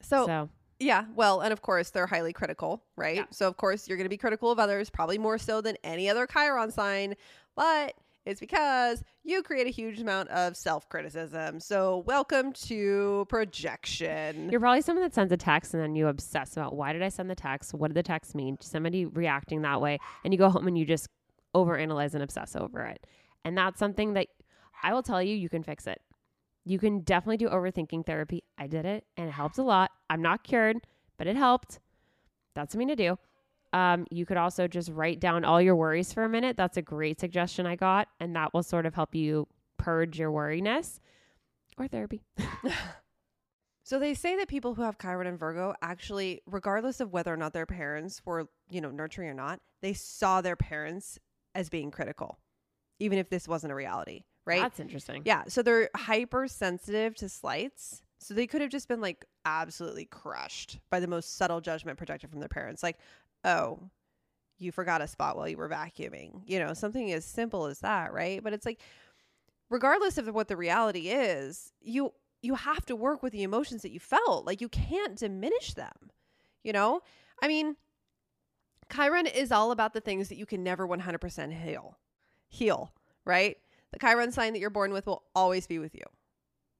So, 0.00 0.26
so 0.26 0.48
yeah, 0.78 1.04
well, 1.14 1.40
and 1.40 1.52
of 1.52 1.62
course 1.62 1.90
they're 1.90 2.06
highly 2.06 2.32
critical, 2.32 2.82
right? 2.96 3.16
Yeah. 3.16 3.24
So 3.30 3.48
of 3.48 3.56
course 3.56 3.88
you're 3.88 3.96
going 3.96 4.06
to 4.06 4.10
be 4.10 4.16
critical 4.16 4.50
of 4.50 4.58
others, 4.58 4.90
probably 4.90 5.18
more 5.18 5.38
so 5.38 5.60
than 5.60 5.76
any 5.84 6.08
other 6.08 6.26
Chiron 6.26 6.70
sign, 6.70 7.14
but 7.56 7.94
it's 8.26 8.40
because 8.40 9.04
you 9.22 9.42
create 9.42 9.66
a 9.66 9.70
huge 9.70 10.00
amount 10.00 10.30
of 10.30 10.56
self-criticism. 10.56 11.60
So 11.60 11.98
welcome 12.06 12.52
to 12.54 13.26
projection. 13.28 14.48
You're 14.50 14.60
probably 14.60 14.80
someone 14.80 15.04
that 15.04 15.14
sends 15.14 15.30
a 15.32 15.36
text 15.36 15.74
and 15.74 15.82
then 15.82 15.94
you 15.94 16.08
obsess 16.08 16.56
about 16.56 16.74
why 16.74 16.94
did 16.94 17.02
I 17.02 17.10
send 17.10 17.28
the 17.28 17.34
text? 17.34 17.74
What 17.74 17.88
did 17.88 17.96
the 17.96 18.02
text 18.02 18.34
mean? 18.34 18.56
Somebody 18.60 19.04
reacting 19.04 19.60
that 19.62 19.80
way. 19.80 19.98
And 20.24 20.32
you 20.32 20.38
go 20.38 20.48
home 20.48 20.66
and 20.66 20.78
you 20.78 20.86
just 20.86 21.06
overanalyze 21.54 22.14
and 22.14 22.22
obsess 22.22 22.56
over 22.56 22.82
it. 22.84 23.06
And 23.44 23.58
that's 23.58 23.78
something 23.78 24.14
that 24.14 24.28
I 24.82 24.94
will 24.94 25.02
tell 25.02 25.22
you, 25.22 25.36
you 25.36 25.50
can 25.50 25.62
fix 25.62 25.86
it. 25.86 26.00
You 26.64 26.78
can 26.78 27.00
definitely 27.00 27.36
do 27.36 27.48
overthinking 27.48 28.06
therapy. 28.06 28.42
I 28.56 28.66
did 28.66 28.86
it 28.86 29.04
and 29.16 29.28
it 29.28 29.32
helped 29.32 29.58
a 29.58 29.62
lot. 29.62 29.90
I'm 30.08 30.22
not 30.22 30.44
cured, 30.44 30.78
but 31.18 31.26
it 31.26 31.36
helped. 31.36 31.80
That's 32.54 32.72
something 32.72 32.88
to 32.88 32.96
do. 32.96 33.18
Um, 33.72 34.06
you 34.10 34.24
could 34.24 34.36
also 34.36 34.68
just 34.68 34.90
write 34.90 35.20
down 35.20 35.44
all 35.44 35.60
your 35.60 35.76
worries 35.76 36.12
for 36.12 36.24
a 36.24 36.28
minute. 36.28 36.56
That's 36.56 36.76
a 36.76 36.82
great 36.82 37.20
suggestion 37.20 37.66
I 37.66 37.76
got. 37.76 38.08
And 38.20 38.34
that 38.36 38.54
will 38.54 38.62
sort 38.62 38.86
of 38.86 38.94
help 38.94 39.14
you 39.14 39.48
purge 39.76 40.18
your 40.18 40.30
worriness 40.30 41.00
or 41.76 41.88
therapy. 41.88 42.22
So 43.86 43.98
they 43.98 44.14
say 44.14 44.34
that 44.36 44.48
people 44.48 44.74
who 44.74 44.82
have 44.82 44.98
Chiron 44.98 45.26
and 45.26 45.38
Virgo 45.38 45.74
actually, 45.82 46.40
regardless 46.46 47.00
of 47.00 47.12
whether 47.12 47.32
or 47.32 47.36
not 47.36 47.52
their 47.52 47.66
parents 47.66 48.22
were, 48.24 48.48
you 48.70 48.80
know, 48.80 48.90
nurturing 48.90 49.28
or 49.28 49.34
not, 49.34 49.60
they 49.82 49.92
saw 49.92 50.40
their 50.40 50.56
parents 50.56 51.18
as 51.54 51.68
being 51.68 51.90
critical, 51.90 52.38
even 52.98 53.18
if 53.18 53.28
this 53.28 53.46
wasn't 53.46 53.70
a 53.70 53.76
reality, 53.76 54.24
right? 54.44 54.60
That's 54.60 54.80
interesting. 54.80 55.22
yeah. 55.24 55.44
So 55.48 55.62
they're 55.62 55.90
hypersensitive 55.96 57.14
to 57.16 57.28
slights. 57.28 58.02
So 58.18 58.32
they 58.32 58.46
could 58.46 58.60
have 58.62 58.70
just 58.70 58.88
been 58.88 59.00
like 59.00 59.24
absolutely 59.44 60.06
crushed 60.06 60.80
by 60.90 61.00
the 61.00 61.06
most 61.06 61.36
subtle 61.36 61.60
judgment 61.60 61.98
projected 61.98 62.30
from 62.30 62.40
their 62.40 62.48
parents. 62.48 62.82
Like, 62.82 62.98
oh, 63.44 63.78
you 64.58 64.72
forgot 64.72 65.02
a 65.02 65.06
spot 65.06 65.36
while 65.36 65.48
you 65.48 65.56
were 65.56 65.68
vacuuming. 65.68 66.42
You 66.46 66.58
know, 66.58 66.72
something 66.74 67.12
as 67.12 67.24
simple 67.24 67.66
as 67.66 67.80
that, 67.80 68.12
right? 68.12 68.42
But 68.42 68.52
it's 68.52 68.64
like, 68.64 68.80
regardless 69.68 70.16
of 70.16 70.26
what 70.28 70.48
the 70.48 70.56
reality 70.56 71.08
is, 71.08 71.72
you 71.80 72.12
you 72.40 72.54
have 72.54 72.84
to 72.86 72.96
work 72.96 73.22
with 73.22 73.32
the 73.32 73.42
emotions 73.42 73.82
that 73.82 73.90
you 73.90 74.00
felt. 74.00 74.46
Like 74.46 74.60
you 74.60 74.68
can't 74.68 75.16
diminish 75.16 75.74
them. 75.74 76.10
You 76.62 76.72
know? 76.72 77.00
I 77.42 77.48
mean, 77.48 77.76
Chiron 78.94 79.26
is 79.26 79.50
all 79.50 79.70
about 79.70 79.92
the 79.92 80.00
things 80.00 80.28
that 80.28 80.36
you 80.36 80.46
can 80.46 80.62
never 80.62 80.86
100% 80.86 81.52
heal. 81.52 81.98
Heal, 82.48 82.92
right? 83.24 83.56
The 83.94 84.00
Chiron 84.00 84.32
sign 84.32 84.52
that 84.54 84.58
you're 84.58 84.70
born 84.70 84.92
with 84.92 85.06
will 85.06 85.22
always 85.36 85.68
be 85.68 85.78
with 85.78 85.94
you. 85.94 86.02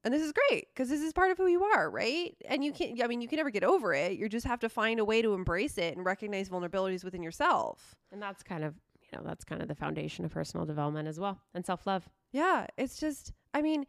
And 0.03 0.13
this 0.13 0.21
is 0.21 0.33
great 0.33 0.67
because 0.75 0.89
this 0.89 1.01
is 1.01 1.13
part 1.13 1.31
of 1.31 1.39
who 1.39 1.47
you 1.47 1.63
are, 1.63 1.89
right? 1.89 2.37
And 2.47 2.65
you 2.65 2.73
can't, 2.73 3.01
I 3.03 3.07
mean, 3.07 3.21
you 3.21 3.29
can 3.29 3.37
never 3.37 3.51
get 3.51 3.63
over 3.63 3.95
it. 3.95 4.19
You 4.19 4.29
just 4.29 4.47
have 4.47 4.59
to 4.61 4.69
find 4.69 4.99
a 4.99 5.05
way 5.05 5.23
to 5.23 5.33
embrace 5.33 5.79
it 5.79 5.97
and 5.97 6.05
recognize 6.05 6.49
vulnerabilities 6.49 7.05
within 7.05 7.23
yourself. 7.23 7.95
And 8.13 8.21
that's 8.21 8.43
kind 8.43 8.65
of, 8.65 8.75
you 9.01 9.17
know, 9.17 9.25
that's 9.25 9.45
kind 9.45 9.63
of 9.63 9.69
the 9.69 9.77
foundation 9.77 10.25
of 10.25 10.33
personal 10.33 10.67
development 10.67 11.07
as 11.07 11.21
well 11.21 11.41
and 11.55 11.65
self 11.65 11.87
love. 11.87 12.09
Yeah, 12.33 12.67
it's 12.77 12.99
just, 12.99 13.33
I 13.55 13.63
mean, 13.63 13.87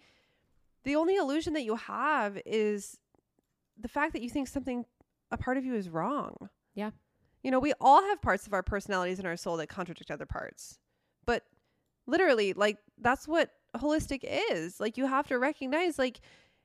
the 0.83 0.95
only 0.95 1.15
illusion 1.15 1.53
that 1.53 1.63
you 1.63 1.75
have 1.75 2.39
is 2.45 2.99
the 3.75 3.87
fact 3.87 4.13
that 4.13 4.21
you 4.21 4.29
think 4.29 4.47
something, 4.47 4.85
a 5.31 5.37
part 5.37 5.57
of 5.57 5.65
you 5.65 5.73
is 5.73 5.89
wrong. 5.89 6.49
Yeah. 6.75 6.91
You 7.41 7.49
know, 7.49 7.59
we 7.59 7.73
all 7.81 8.03
have 8.03 8.21
parts 8.21 8.45
of 8.45 8.53
our 8.53 8.63
personalities 8.63 9.17
and 9.17 9.27
our 9.27 9.35
soul 9.35 9.57
that 9.57 9.67
contradict 9.67 10.11
other 10.11 10.27
parts. 10.27 10.77
But 11.25 11.43
literally, 12.05 12.53
like, 12.53 12.77
that's 12.99 13.27
what 13.27 13.51
holistic 13.75 14.21
is. 14.51 14.79
Like, 14.79 14.97
you 14.97 15.05
have 15.05 15.27
to 15.27 15.39
recognize, 15.39 15.99
like, 15.99 16.21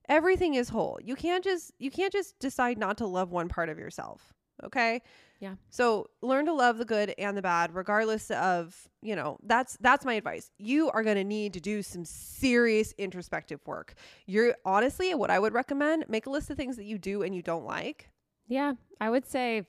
everything 0.09 0.55
is 0.55 0.68
whole. 0.68 0.99
You 1.03 1.16
can't 1.16 1.45
just, 1.45 1.72
you 1.78 1.91
can't 1.91 2.12
just 2.12 2.39
decide 2.39 2.78
not 2.78 2.99
to 2.99 3.07
love 3.07 3.31
one 3.31 3.49
part 3.49 3.68
of 3.68 3.78
yourself. 3.78 4.33
Okay. 4.64 5.03
Yeah. 5.41 5.55
So 5.70 6.09
learn 6.20 6.45
to 6.47 6.53
love 6.53 6.76
the 6.78 6.85
good 6.85 7.14
and 7.16 7.37
the 7.37 7.43
bad, 7.43 7.74
regardless 7.74 8.31
of, 8.31 8.89
you 9.01 9.16
know, 9.16 9.39
that's 9.43 9.78
that's 9.81 10.05
my 10.05 10.14
advice. 10.14 10.51
You 10.59 10.91
are 10.91 11.03
gonna 11.03 11.24
need 11.24 11.55
to 11.55 11.61
do 11.61 11.83
some 11.83 12.05
serious 12.05 12.93
introspective 12.99 13.61
work. 13.66 13.95
You're 14.26 14.55
honestly 14.66 15.14
what 15.14 15.31
I 15.31 15.39
would 15.39 15.55
recommend, 15.55 16.05
make 16.09 16.26
a 16.26 16.31
list 16.31 16.51
of 16.51 16.59
things 16.59 16.76
that 16.76 16.85
you 16.85 16.99
do 16.99 17.22
and 17.22 17.35
you 17.35 17.41
don't 17.41 17.64
like. 17.64 18.11
Yeah. 18.49 18.74
I 19.01 19.09
would 19.09 19.26
say, 19.26 19.62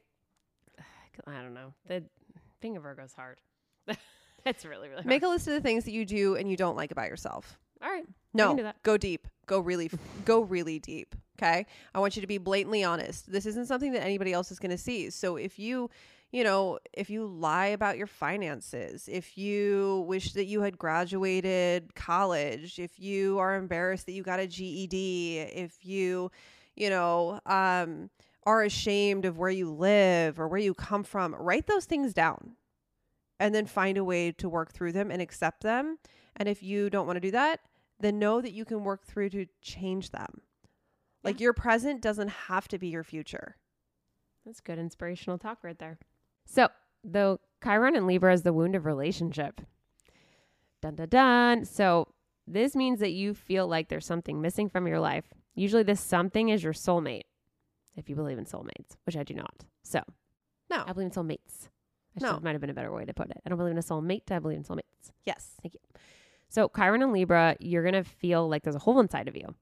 I 1.28 1.42
don't 1.42 1.54
know. 1.54 1.74
The 1.88 2.04
thing 2.62 2.76
of 2.76 2.84
Virgo's 2.84 3.14
hard. 3.14 3.40
it's 4.46 4.66
really, 4.66 4.90
really 4.90 5.02
hard. 5.02 5.06
Make 5.08 5.24
a 5.24 5.28
list 5.28 5.48
of 5.48 5.54
the 5.54 5.62
things 5.62 5.86
that 5.86 5.92
you 5.92 6.06
do 6.06 6.36
and 6.36 6.50
you 6.50 6.58
don't 6.58 6.76
like 6.76 6.92
about 6.92 7.08
yourself. 7.10 7.58
All 7.82 7.90
right. 7.90 8.06
No, 8.34 8.50
can 8.50 8.58
do 8.58 8.64
that. 8.64 8.82
go 8.84 8.98
deep. 8.98 9.28
Go 9.46 9.60
really, 9.60 9.90
go 10.26 10.42
really 10.42 10.80
deep. 10.80 11.16
Okay. 11.38 11.66
I 11.94 12.00
want 12.00 12.16
you 12.16 12.22
to 12.22 12.28
be 12.28 12.38
blatantly 12.38 12.84
honest. 12.84 13.32
This 13.32 13.46
isn't 13.46 13.66
something 13.66 13.94
that 13.94 14.04
anybody 14.04 14.32
else 14.32 14.52
is 14.52 14.60
going 14.60 14.72
to 14.72 14.78
see. 14.78 15.10
So 15.10 15.38
if 15.38 15.58
you, 15.58 15.90
you 16.32 16.44
know, 16.44 16.78
if 16.94 17.10
you 17.10 17.26
lie 17.26 17.68
about 17.68 17.98
your 17.98 18.08
finances, 18.08 19.10
if 19.12 19.38
you 19.38 20.06
wish 20.08 20.34
that 20.34 20.46
you 20.46 20.62
had 20.62 20.78
graduated 20.78 21.96
college, 21.96 22.78
if 22.78 23.00
you 23.00 23.40
are 23.40 23.56
embarrassed 23.56 24.06
that 24.06 24.12
you 24.14 24.22
got 24.22 24.40
a 24.40 24.46
GED, 24.46 25.40
if 25.40 25.84
you, 25.84 26.32
you 26.76 26.90
know, 26.92 27.40
um, 27.48 28.10
are 28.44 28.64
ashamed 28.64 29.26
of 29.26 29.38
where 29.38 29.50
you 29.50 29.72
live 29.72 30.40
or 30.40 30.48
where 30.48 30.60
you 30.60 30.74
come 30.74 31.04
from, 31.04 31.36
write 31.36 31.66
those 31.68 31.86
things 31.86 32.14
down 32.14 32.56
and 33.42 33.56
then 33.56 33.66
find 33.66 33.98
a 33.98 34.04
way 34.04 34.32
to 34.32 34.48
work 34.48 34.72
through 34.72 34.92
them 34.92 35.10
and 35.10 35.20
accept 35.20 35.64
them. 35.64 35.98
And 36.38 36.48
if 36.48 36.62
you 36.62 36.92
don't 36.92 37.08
want 37.08 37.18
to 37.18 37.22
do 37.22 37.32
that, 37.32 37.60
then 38.00 38.20
know 38.20 38.40
that 38.40 38.54
you 38.54 38.66
can 38.66 38.84
work 38.84 39.04
through 39.04 39.30
to 39.32 39.48
change 39.62 40.12
them. 40.12 40.42
Like 41.24 41.40
your 41.40 41.54
present 41.54 42.02
doesn't 42.02 42.30
have 42.30 42.68
to 42.68 42.78
be 42.78 42.88
your 42.90 43.04
future. 43.04 43.58
That's 44.46 44.60
good 44.62 44.78
inspirational 44.78 45.40
talk 45.40 45.64
right 45.64 45.78
there. 45.78 45.98
So, 46.46 46.70
though 47.04 47.40
Chiron 47.64 47.96
and 47.96 48.06
Libra 48.08 48.32
is 48.34 48.44
the 48.44 48.54
wound 48.54 48.76
of 48.76 48.86
relationship. 48.86 49.62
Dun 50.82 50.96
dun 50.96 51.10
dun. 51.10 51.66
So, 51.66 52.08
this 52.48 52.76
means 52.76 53.00
that 53.00 53.12
you 53.12 53.34
feel 53.34 53.68
like 53.68 53.90
there's 53.90 54.06
something 54.06 54.42
missing 54.42 54.70
from 54.70 54.88
your 54.88 55.00
life. 55.00 55.26
Usually, 55.56 55.84
this 55.84 56.02
something 56.02 56.50
is 56.50 56.64
your 56.64 56.74
soulmate, 56.74 57.22
if 57.96 58.10
you 58.10 58.16
believe 58.16 58.38
in 58.40 58.46
soulmates, 58.46 58.98
which 59.06 59.16
I 59.18 59.24
do 59.24 59.34
not. 59.34 59.64
So, 59.84 60.02
No. 60.70 60.84
I 60.88 60.94
believe 60.94 61.08
in 61.08 61.12
soulmates. 61.12 61.70
I 62.18 62.24
No. 62.24 62.40
might 62.42 62.52
have 62.52 62.62
been 62.62 62.70
a 62.70 62.74
better 62.74 62.92
way 62.92 63.06
to 63.06 63.14
put 63.14 63.30
it. 63.30 63.42
I 63.46 63.50
don't 63.50 63.58
believe 63.58 63.72
in 63.72 63.78
a 63.78 63.82
soulmate. 63.82 64.32
I 64.32 64.40
believe 64.40 64.58
in 64.58 64.64
soulmates. 64.64 65.12
Yes. 65.26 65.56
Thank 65.62 65.76
you. 65.76 65.80
So, 66.50 66.70
Chiron 66.76 67.02
and 67.02 67.14
Libra, 67.14 67.56
you're 67.60 67.84
going 67.84 67.94
to 67.94 68.04
feel 68.04 68.50
like 68.50 68.64
there's 68.64 68.76
a 68.76 68.80
hole 68.80 69.00
inside 69.00 69.28
of 69.30 69.36
you. 69.36 69.56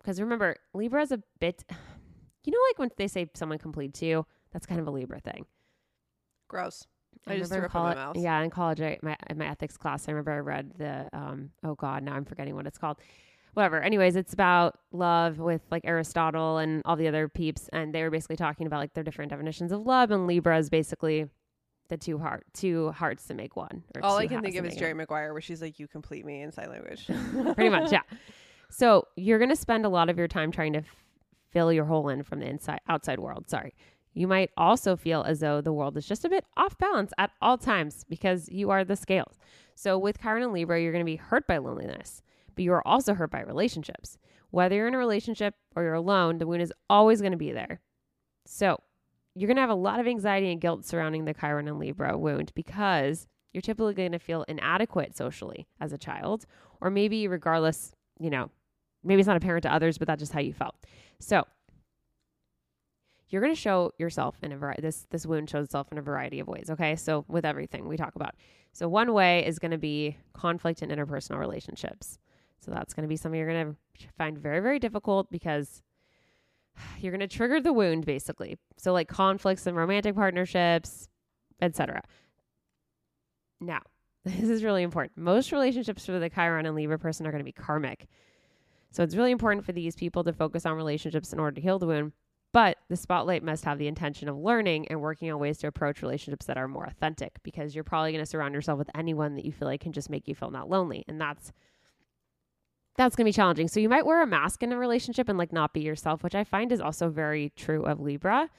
Because 0.00 0.20
remember, 0.20 0.56
Libra 0.74 1.02
is 1.02 1.12
a 1.12 1.22
bit, 1.38 1.64
you 2.44 2.52
know, 2.52 2.58
like 2.70 2.78
when 2.78 2.90
they 2.96 3.06
say 3.06 3.28
someone 3.34 3.58
to 3.58 4.06
you, 4.06 4.26
that's 4.52 4.66
kind 4.66 4.80
of 4.80 4.86
a 4.88 4.90
Libra 4.90 5.20
thing. 5.20 5.46
Gross. 6.48 6.86
I 7.26 7.36
just 7.36 7.50
remember 7.50 7.68
threw 7.68 7.80
up 7.80 7.92
in 7.92 7.98
my 7.98 8.04
mouth. 8.06 8.16
Yeah, 8.16 8.40
in 8.42 8.50
college, 8.50 8.80
I, 8.80 8.98
my 9.02 9.16
in 9.28 9.38
my 9.38 9.46
ethics 9.46 9.76
class, 9.76 10.08
I 10.08 10.12
remember 10.12 10.32
I 10.32 10.38
read 10.38 10.72
the 10.78 11.08
um 11.12 11.50
oh 11.64 11.74
god, 11.74 12.02
now 12.02 12.14
I'm 12.14 12.24
forgetting 12.24 12.54
what 12.54 12.66
it's 12.66 12.78
called. 12.78 12.98
whatever. 13.54 13.80
Anyways, 13.82 14.14
it's 14.16 14.32
about 14.32 14.78
love 14.92 15.38
with 15.38 15.62
like 15.70 15.82
Aristotle 15.84 16.58
and 16.58 16.80
all 16.84 16.96
the 16.96 17.08
other 17.08 17.28
peeps, 17.28 17.68
and 17.72 17.94
they 17.94 18.02
were 18.02 18.10
basically 18.10 18.36
talking 18.36 18.66
about 18.66 18.78
like 18.78 18.94
their 18.94 19.04
different 19.04 19.30
definitions 19.30 19.72
of 19.72 19.80
love, 19.82 20.10
and 20.10 20.26
Libra 20.26 20.58
is 20.58 20.70
basically 20.70 21.26
the 21.88 21.96
two 21.96 22.18
heart 22.18 22.44
two 22.54 22.90
hearts 22.92 23.26
to 23.26 23.34
make 23.34 23.56
one. 23.56 23.82
or 23.94 24.04
All 24.04 24.16
I 24.16 24.26
can 24.26 24.42
think 24.42 24.56
of 24.56 24.64
is 24.66 24.76
Jerry 24.76 24.94
Maguire, 24.94 25.32
where 25.32 25.40
she's 25.42 25.62
like, 25.62 25.78
"You 25.78 25.88
complete 25.88 26.24
me" 26.24 26.42
in 26.42 26.52
sign 26.52 26.68
language. 26.70 27.06
Pretty 27.54 27.70
much, 27.70 27.90
yeah. 27.92 28.02
So 28.70 29.06
you're 29.16 29.38
gonna 29.38 29.56
spend 29.56 29.84
a 29.86 29.88
lot 29.88 30.08
of 30.10 30.18
your 30.18 30.28
time 30.28 30.50
trying 30.52 30.74
to 30.74 30.80
f- 30.80 31.04
fill 31.50 31.72
your 31.72 31.86
hole 31.86 32.08
in 32.10 32.22
from 32.22 32.40
the 32.40 32.46
inside 32.46 32.80
outside 32.88 33.18
world. 33.18 33.48
Sorry. 33.48 33.74
You 34.14 34.26
might 34.26 34.50
also 34.56 34.96
feel 34.96 35.22
as 35.22 35.40
though 35.40 35.60
the 35.60 35.72
world 35.72 35.96
is 35.96 36.06
just 36.06 36.24
a 36.24 36.28
bit 36.28 36.44
off 36.56 36.76
balance 36.78 37.12
at 37.18 37.30
all 37.40 37.56
times 37.56 38.04
because 38.08 38.48
you 38.48 38.70
are 38.70 38.84
the 38.84 38.96
scales. 38.96 39.38
So 39.76 39.96
with 39.96 40.20
Chiron 40.20 40.42
and 40.42 40.52
Libra, 40.52 40.80
you're 40.80 40.90
going 40.92 41.04
to 41.04 41.10
be 41.10 41.16
hurt 41.16 41.46
by 41.46 41.58
loneliness, 41.58 42.20
but 42.56 42.64
you 42.64 42.72
are 42.72 42.86
also 42.88 43.14
hurt 43.14 43.30
by 43.30 43.42
relationships. 43.42 44.18
Whether 44.50 44.74
you're 44.74 44.88
in 44.88 44.94
a 44.94 44.98
relationship 44.98 45.54
or 45.76 45.84
you're 45.84 45.94
alone, 45.94 46.38
the 46.38 46.48
wound 46.48 46.62
is 46.62 46.72
always 46.90 47.20
going 47.20 47.30
to 47.32 47.38
be 47.38 47.52
there. 47.52 47.80
So 48.44 48.80
you're 49.38 49.46
going 49.46 49.56
to 49.56 49.62
have 49.62 49.70
a 49.70 49.74
lot 49.74 50.00
of 50.00 50.06
anxiety 50.08 50.50
and 50.50 50.60
guilt 50.60 50.84
surrounding 50.84 51.24
the 51.24 51.34
Chiron 51.34 51.68
and 51.68 51.78
Libra 51.78 52.18
wound 52.18 52.50
because 52.54 53.28
you're 53.52 53.62
typically 53.62 53.94
going 53.94 54.12
to 54.12 54.18
feel 54.18 54.44
inadequate 54.48 55.16
socially 55.16 55.68
as 55.80 55.92
a 55.92 55.98
child, 55.98 56.44
or 56.80 56.90
maybe 56.90 57.28
regardless, 57.28 57.94
you 58.18 58.30
know, 58.30 58.50
maybe 59.04 59.20
it's 59.20 59.28
not 59.28 59.36
apparent 59.36 59.62
to 59.62 59.72
others, 59.72 59.96
but 59.96 60.08
that's 60.08 60.20
just 60.20 60.32
how 60.32 60.40
you 60.40 60.52
felt. 60.52 60.74
So 61.20 61.44
you're 63.28 63.40
going 63.40 63.54
to 63.54 63.60
show 63.60 63.92
yourself 63.98 64.36
in 64.42 64.52
a 64.52 64.56
variety 64.56 64.82
this 64.82 65.06
this 65.10 65.26
wound 65.26 65.48
shows 65.48 65.66
itself 65.66 65.86
in 65.92 65.98
a 65.98 66.02
variety 66.02 66.40
of 66.40 66.48
ways 66.48 66.70
okay? 66.70 66.96
So 66.96 67.24
with 67.28 67.44
everything 67.44 67.86
we 67.86 67.96
talk 67.96 68.16
about. 68.16 68.34
So 68.72 68.88
one 68.88 69.12
way 69.12 69.46
is 69.46 69.58
going 69.58 69.70
to 69.70 69.78
be 69.78 70.16
conflict 70.32 70.82
in 70.82 70.90
interpersonal 70.90 71.38
relationships. 71.38 72.18
So 72.60 72.70
that's 72.70 72.94
going 72.94 73.02
to 73.02 73.08
be 73.08 73.16
something 73.16 73.38
you're 73.38 73.50
going 73.50 73.76
to 73.98 74.06
find 74.16 74.36
very 74.36 74.60
very 74.60 74.78
difficult 74.78 75.30
because 75.30 75.82
you're 77.00 77.12
going 77.12 77.20
to 77.20 77.28
trigger 77.28 77.60
the 77.60 77.72
wound 77.72 78.04
basically. 78.06 78.56
So 78.76 78.92
like 78.92 79.08
conflicts 79.08 79.66
and 79.66 79.76
romantic 79.76 80.14
partnerships 80.14 81.08
etc 81.60 82.02
now 83.60 83.80
this 84.24 84.48
is 84.50 84.64
really 84.64 84.82
important. 84.82 85.16
Most 85.16 85.52
relationships 85.52 86.04
for 86.04 86.18
the 86.18 86.28
chiron 86.28 86.66
and 86.66 86.74
libra 86.74 86.98
person 86.98 87.26
are 87.26 87.30
going 87.30 87.40
to 87.40 87.44
be 87.44 87.52
karmic. 87.52 88.08
So 88.90 89.02
it's 89.02 89.14
really 89.14 89.30
important 89.30 89.64
for 89.64 89.72
these 89.72 89.94
people 89.94 90.24
to 90.24 90.32
focus 90.32 90.66
on 90.66 90.74
relationships 90.74 91.32
in 91.32 91.38
order 91.38 91.54
to 91.54 91.60
heal 91.60 91.78
the 91.78 91.86
wound 91.86 92.12
but 92.52 92.78
the 92.88 92.96
spotlight 92.96 93.42
must 93.42 93.64
have 93.64 93.78
the 93.78 93.88
intention 93.88 94.28
of 94.28 94.36
learning 94.36 94.88
and 94.88 95.00
working 95.00 95.30
on 95.30 95.38
ways 95.38 95.58
to 95.58 95.66
approach 95.66 96.02
relationships 96.02 96.46
that 96.46 96.56
are 96.56 96.68
more 96.68 96.84
authentic 96.84 97.38
because 97.42 97.74
you're 97.74 97.84
probably 97.84 98.12
going 98.12 98.24
to 98.24 98.30
surround 98.30 98.54
yourself 98.54 98.78
with 98.78 98.90
anyone 98.94 99.34
that 99.34 99.44
you 99.44 99.52
feel 99.52 99.68
like 99.68 99.80
can 99.80 99.92
just 99.92 100.08
make 100.08 100.26
you 100.26 100.34
feel 100.34 100.50
not 100.50 100.70
lonely. 100.70 101.04
And 101.08 101.20
that's 101.20 101.52
that's 102.98 103.14
going 103.14 103.24
to 103.24 103.28
be 103.28 103.32
challenging. 103.32 103.68
So 103.68 103.78
you 103.80 103.88
might 103.88 104.04
wear 104.04 104.22
a 104.22 104.26
mask 104.26 104.62
in 104.62 104.72
a 104.72 104.76
relationship 104.76 105.28
and 105.28 105.38
like 105.38 105.52
not 105.52 105.72
be 105.72 105.80
yourself, 105.80 106.22
which 106.24 106.34
I 106.34 106.42
find 106.42 106.72
is 106.72 106.80
also 106.80 107.08
very 107.08 107.52
true 107.56 107.84
of 107.84 108.00
Libra 108.00 108.50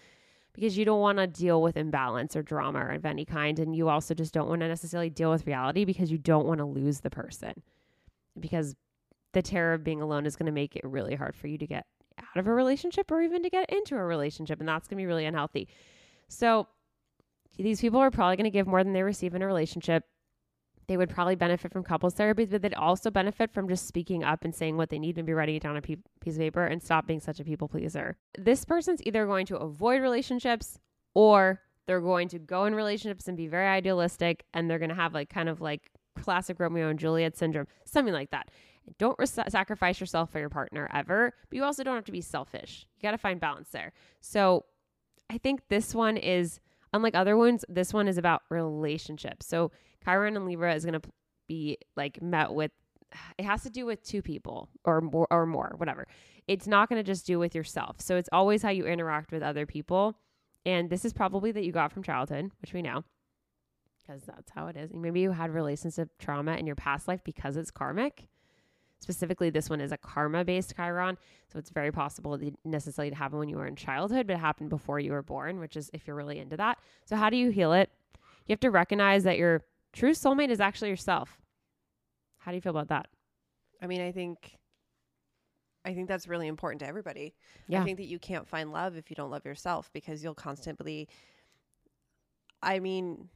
because 0.54 0.78
you 0.78 0.86
don't 0.86 1.02
want 1.02 1.18
to 1.18 1.28
deal 1.28 1.62
with 1.62 1.76
imbalance 1.76 2.36
or 2.36 2.42
drama 2.42 2.94
of 2.96 3.06
any 3.06 3.26
kind 3.26 3.60
and 3.60 3.76
you 3.76 3.90
also 3.90 4.14
just 4.14 4.34
don't 4.34 4.48
want 4.48 4.62
to 4.62 4.68
necessarily 4.68 5.10
deal 5.10 5.30
with 5.30 5.46
reality 5.46 5.84
because 5.84 6.10
you 6.10 6.18
don't 6.18 6.48
want 6.48 6.60
to 6.60 6.66
lose 6.66 7.02
the 7.02 7.10
person. 7.10 7.54
Because 8.40 8.76
the 9.34 9.42
terror 9.42 9.74
of 9.74 9.84
being 9.84 10.02
alone 10.02 10.26
is 10.26 10.38
going 10.38 10.46
to 10.48 10.54
make 10.54 10.76
it 10.78 10.86
really 10.86 11.16
hard 11.16 11.36
for 11.36 11.48
you 11.48 11.58
to 11.58 11.68
get 11.68 11.86
out 12.18 12.38
of 12.38 12.48
a 12.48 12.54
relationship 12.54 13.12
or 13.12 13.22
even 13.22 13.44
to 13.44 13.50
get 13.50 13.70
into 13.70 13.96
a 13.96 14.04
relationship. 14.04 14.62
And 14.62 14.70
that's 14.70 14.88
going 14.88 14.98
to 14.98 15.02
be 15.02 15.06
really 15.06 15.26
unhealthy. 15.26 15.68
So 16.30 16.66
these 17.58 17.82
people 17.82 18.00
are 18.00 18.10
probably 18.10 18.38
going 18.38 18.46
to 18.46 18.52
give 18.52 18.68
more 18.68 18.86
than 18.86 18.94
they 18.94 19.04
receive 19.04 19.36
in 19.36 19.42
a 19.42 19.48
relationship. 19.48 20.06
They 20.90 20.98
would 20.98 21.12
probably 21.12 21.36
benefit 21.36 21.72
from 21.72 21.84
couples 21.84 22.16
therapy, 22.16 22.46
but 22.46 22.64
they'd 22.64 22.74
also 22.74 23.12
benefit 23.12 23.52
from 23.52 23.70
just 23.70 23.86
speaking 23.86 24.24
up 24.24 24.44
and 24.44 24.56
saying 24.56 24.76
what 24.76 24.90
they 24.90 24.98
need 24.98 25.20
and 25.20 25.28
be 25.28 25.34
writing 25.34 25.56
it 25.56 25.62
down 25.62 25.74
on 25.74 25.78
a 25.78 25.82
piece 25.84 26.34
of 26.34 26.40
paper 26.40 26.66
and 26.66 26.82
stop 26.82 27.06
being 27.06 27.20
such 27.20 27.40
a 27.40 27.44
people 27.44 27.68
pleaser. 27.68 28.18
This 28.36 28.66
person's 28.66 29.00
either 29.06 29.28
going 29.28 29.46
to 29.46 29.58
avoid 29.58 30.02
relationships 30.02 30.80
or 31.14 31.62
they're 31.86 32.02
going 32.02 32.28
to 32.30 32.40
go 32.40 32.66
in 32.66 32.74
relationships 32.74 33.28
and 33.28 33.38
be 33.38 33.46
very 33.46 33.68
idealistic 33.68 34.46
and 34.52 34.68
they're 34.68 34.80
going 34.80 34.90
to 34.90 34.96
have 34.96 35.14
like 35.14 35.30
kind 35.30 35.48
of 35.48 35.62
like 35.62 35.92
classic 36.20 36.60
Romeo 36.60 36.90
and 36.90 36.98
Juliet 36.98 37.38
syndrome, 37.38 37.68
something 37.86 38.14
like 38.14 38.32
that. 38.32 38.50
Don't 38.98 39.16
sacrifice 39.28 40.00
yourself 40.00 40.32
for 40.32 40.40
your 40.40 40.50
partner 40.50 40.90
ever, 40.92 41.36
but 41.52 41.56
you 41.56 41.64
also 41.64 41.84
don't 41.84 41.94
have 41.94 42.06
to 42.06 42.12
be 42.12 42.20
selfish. 42.20 42.88
You 42.98 43.04
got 43.04 43.12
to 43.12 43.20
find 43.20 43.40
balance 43.40 43.70
there. 43.70 43.94
So 44.22 44.66
I 45.30 45.38
think 45.38 45.68
this 45.70 45.94
one 45.94 46.18
is, 46.18 46.60
unlike 46.94 47.14
other 47.14 47.38
ones, 47.38 47.64
this 47.70 47.94
one 47.94 48.08
is 48.08 48.18
about 48.18 48.42
relationships. 48.50 49.46
So 49.46 49.72
Chiron 50.04 50.36
and 50.36 50.46
Libra 50.46 50.74
is 50.74 50.86
going 50.86 51.00
to 51.00 51.10
be 51.48 51.78
like 51.96 52.22
met 52.22 52.54
with, 52.54 52.72
it 53.38 53.46
has 53.46 53.64
to 53.64 53.70
do 53.70 53.86
with 53.86 54.04
two 54.04 54.22
people 54.22 54.70
or 54.86 55.02
more, 55.02 55.28
or 55.32 55.46
more, 55.46 55.74
whatever. 55.78 56.08
It's 56.48 56.68
not 56.68 56.90
going 56.90 57.00
to 57.00 57.04
just 57.04 57.26
do 57.26 57.40
with 57.40 57.56
yourself. 57.56 58.02
So 58.02 58.18
it's 58.18 58.30
always 58.32 58.62
how 58.62 58.70
you 58.70 58.86
interact 58.86 59.32
with 59.32 59.44
other 59.44 59.66
people. 59.66 60.18
And 60.66 60.90
this 60.90 61.06
is 61.06 61.14
probably 61.14 61.52
that 61.52 61.64
you 61.64 61.72
got 61.72 61.92
from 61.92 62.04
childhood, 62.04 62.52
which 62.62 62.74
we 62.74 62.82
know 62.82 63.04
because 64.10 64.24
that's 64.24 64.52
how 64.52 64.68
it 64.68 64.76
is. 64.76 64.92
Maybe 64.94 65.20
you 65.20 65.32
had 65.32 65.54
relationship 65.54 66.10
trauma 66.18 66.56
in 66.56 66.66
your 66.66 66.76
past 66.76 67.08
life 67.08 67.24
because 67.24 67.58
it's 67.58 67.70
karmic. 67.70 68.28
Specifically, 69.02 69.50
this 69.50 69.70
one 69.70 69.80
is 69.80 69.92
a 69.92 69.98
karma 69.98 70.44
based 70.44 70.76
Chiron. 70.76 71.18
So 71.52 71.60
it's 71.60 71.70
very 71.70 71.92
possible 71.92 72.34
it 72.34 72.40
didn't 72.40 72.60
necessarily 72.66 73.14
happen 73.14 73.40
when 73.40 73.50
you 73.50 73.56
were 73.56 73.68
in 73.68 73.76
childhood, 73.76 74.28
but 74.28 74.34
it 74.34 74.40
happened 74.40 74.70
before 74.70 75.00
you 75.00 75.12
were 75.12 75.22
born, 75.22 75.60
which 75.60 75.78
is 75.78 75.90
if 75.94 76.06
you're 76.08 76.16
really 76.16 76.40
into 76.40 76.58
that. 76.58 76.80
So, 77.06 77.16
how 77.16 77.30
do 77.30 77.38
you 77.38 77.52
heal 77.52 77.72
it? 77.72 77.90
You 78.48 78.54
have 78.54 78.60
to 78.62 78.72
recognize 78.72 79.24
that 79.24 79.38
your 79.38 79.64
true 79.94 80.12
soulmate 80.12 80.50
is 80.50 80.60
actually 80.60 80.90
yourself. 80.90 81.38
How 82.40 82.52
do 82.52 82.56
you 82.56 82.62
feel 82.62 82.72
about 82.72 82.90
that? 82.90 83.08
I 83.82 83.88
mean, 83.88 84.02
I 84.02 84.12
think, 84.12 84.58
I 85.86 85.94
think 85.94 86.08
that's 86.08 86.28
really 86.28 86.48
important 86.48 86.82
to 86.82 86.88
everybody. 86.88 87.34
Yeah. 87.68 87.82
I 87.82 87.86
think 87.86 87.98
that 87.98 88.08
you 88.08 88.20
can't 88.20 88.48
find 88.48 88.72
love 88.72 88.96
if 88.96 89.10
you 89.10 89.16
don't 89.16 89.32
love 89.32 89.46
yourself 89.46 89.90
because 89.94 90.24
you'll 90.24 90.36
constantly. 90.36 91.08
I 92.62 92.80
mean, 92.80 93.30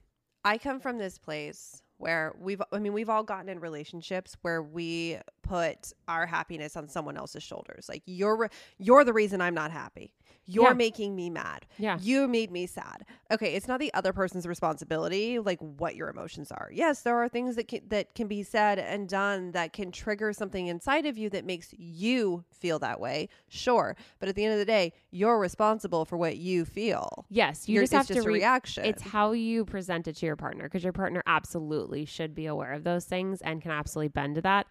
I 0.43 0.57
come 0.57 0.79
from 0.79 0.97
this 0.97 1.17
place 1.17 1.81
where 1.97 2.35
we've 2.37 2.61
I 2.71 2.79
mean 2.79 2.91
we've 2.91 3.09
all 3.09 3.23
gotten 3.23 3.47
in 3.47 3.59
relationships 3.59 4.35
where 4.41 4.61
we 4.61 5.17
put 5.41 5.93
our 6.07 6.25
happiness 6.25 6.75
on 6.75 6.89
someone 6.89 7.15
else's 7.15 7.43
shoulders. 7.43 7.87
Like 7.87 8.03
you're 8.05 8.49
you're 8.77 9.05
the 9.05 9.13
reason 9.13 9.39
I'm 9.39 9.53
not 9.53 9.71
happy. 9.71 10.13
You're 10.45 10.67
Yeah. 10.69 10.73
making 10.73 11.15
me 11.15 11.29
mad. 11.29 11.65
Yeah. 11.77 11.97
You 12.01 12.27
made 12.27 12.51
me 12.51 12.65
sad. 12.67 13.05
Okay, 13.31 13.53
it's 13.55 13.67
not 13.67 13.79
the 13.79 13.93
other 13.93 14.11
person's 14.13 14.45
responsibility 14.45 15.39
like 15.39 15.59
what 15.59 15.95
your 15.95 16.09
emotions 16.09 16.51
are. 16.51 16.69
Yes, 16.73 17.01
there 17.01 17.15
are 17.17 17.29
things 17.29 17.55
that 17.55 17.67
can, 17.67 17.81
that 17.87 18.13
can 18.15 18.27
be 18.27 18.43
said 18.43 18.77
and 18.79 19.07
done 19.07 19.51
that 19.51 19.71
can 19.73 19.91
trigger 19.91 20.33
something 20.33 20.67
inside 20.67 21.05
of 21.05 21.17
you 21.17 21.29
that 21.29 21.45
makes 21.45 21.73
you 21.77 22.43
feel 22.51 22.79
that 22.79 22.99
way. 22.99 23.29
Sure, 23.47 23.95
but 24.19 24.27
at 24.29 24.35
the 24.35 24.43
end 24.43 24.53
of 24.53 24.59
the 24.59 24.65
day, 24.65 24.91
you're 25.11 25.39
responsible 25.39 26.05
for 26.05 26.17
what 26.17 26.37
you 26.37 26.65
feel. 26.65 27.25
Yes, 27.29 27.67
you 27.69 27.75
You're- 27.75 27.83
just 27.83 27.93
have 27.93 28.09
it's 28.11 28.21
to 28.23 28.27
re- 28.27 28.33
reaction. 28.35 28.85
It's 28.85 29.01
how 29.01 29.31
you 29.31 29.63
present 29.65 30.07
it 30.07 30.15
to 30.17 30.25
your 30.25 30.35
partner 30.35 30.65
because 30.65 30.83
your 30.83 30.93
partner 30.93 31.23
absolutely 31.25 32.05
should 32.05 32.35
be 32.35 32.45
aware 32.45 32.73
of 32.73 32.83
those 32.83 33.05
things 33.05 33.41
and 33.41 33.61
can 33.61 33.71
absolutely 33.71 34.09
bend 34.09 34.35
to 34.35 34.41
that. 34.41 34.67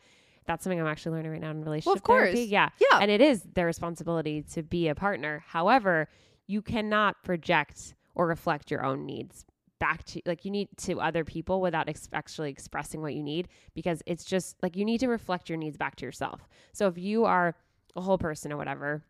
That's 0.46 0.64
something 0.64 0.80
I'm 0.80 0.86
actually 0.86 1.16
learning 1.16 1.32
right 1.32 1.40
now 1.40 1.50
in 1.50 1.62
relationship 1.62 1.86
well, 1.86 1.94
of 1.94 2.02
course. 2.02 2.36
Yeah. 2.36 2.68
Yeah. 2.80 2.98
And 3.00 3.10
it 3.10 3.20
is 3.20 3.42
their 3.54 3.66
responsibility 3.66 4.42
to 4.52 4.62
be 4.62 4.88
a 4.88 4.94
partner. 4.94 5.44
However, 5.46 6.08
you 6.46 6.62
cannot 6.62 7.22
project 7.22 7.94
or 8.14 8.26
reflect 8.26 8.70
your 8.70 8.84
own 8.84 9.06
needs 9.06 9.44
back 9.78 10.04
to 10.04 10.20
like 10.26 10.44
you 10.44 10.50
need 10.52 10.68
to 10.76 11.00
other 11.00 11.24
people 11.24 11.60
without 11.60 11.88
ex- 11.88 12.08
actually 12.12 12.50
expressing 12.50 13.00
what 13.02 13.14
you 13.14 13.22
need 13.22 13.48
because 13.74 14.00
it's 14.06 14.24
just 14.24 14.54
like 14.62 14.76
you 14.76 14.84
need 14.84 15.00
to 15.00 15.08
reflect 15.08 15.48
your 15.48 15.58
needs 15.58 15.76
back 15.76 15.96
to 15.96 16.04
yourself. 16.04 16.48
So 16.72 16.86
if 16.86 16.96
you 16.96 17.24
are 17.24 17.56
a 17.96 18.00
whole 18.00 18.16
person 18.18 18.52
or 18.52 18.56
whatever, 18.56 19.02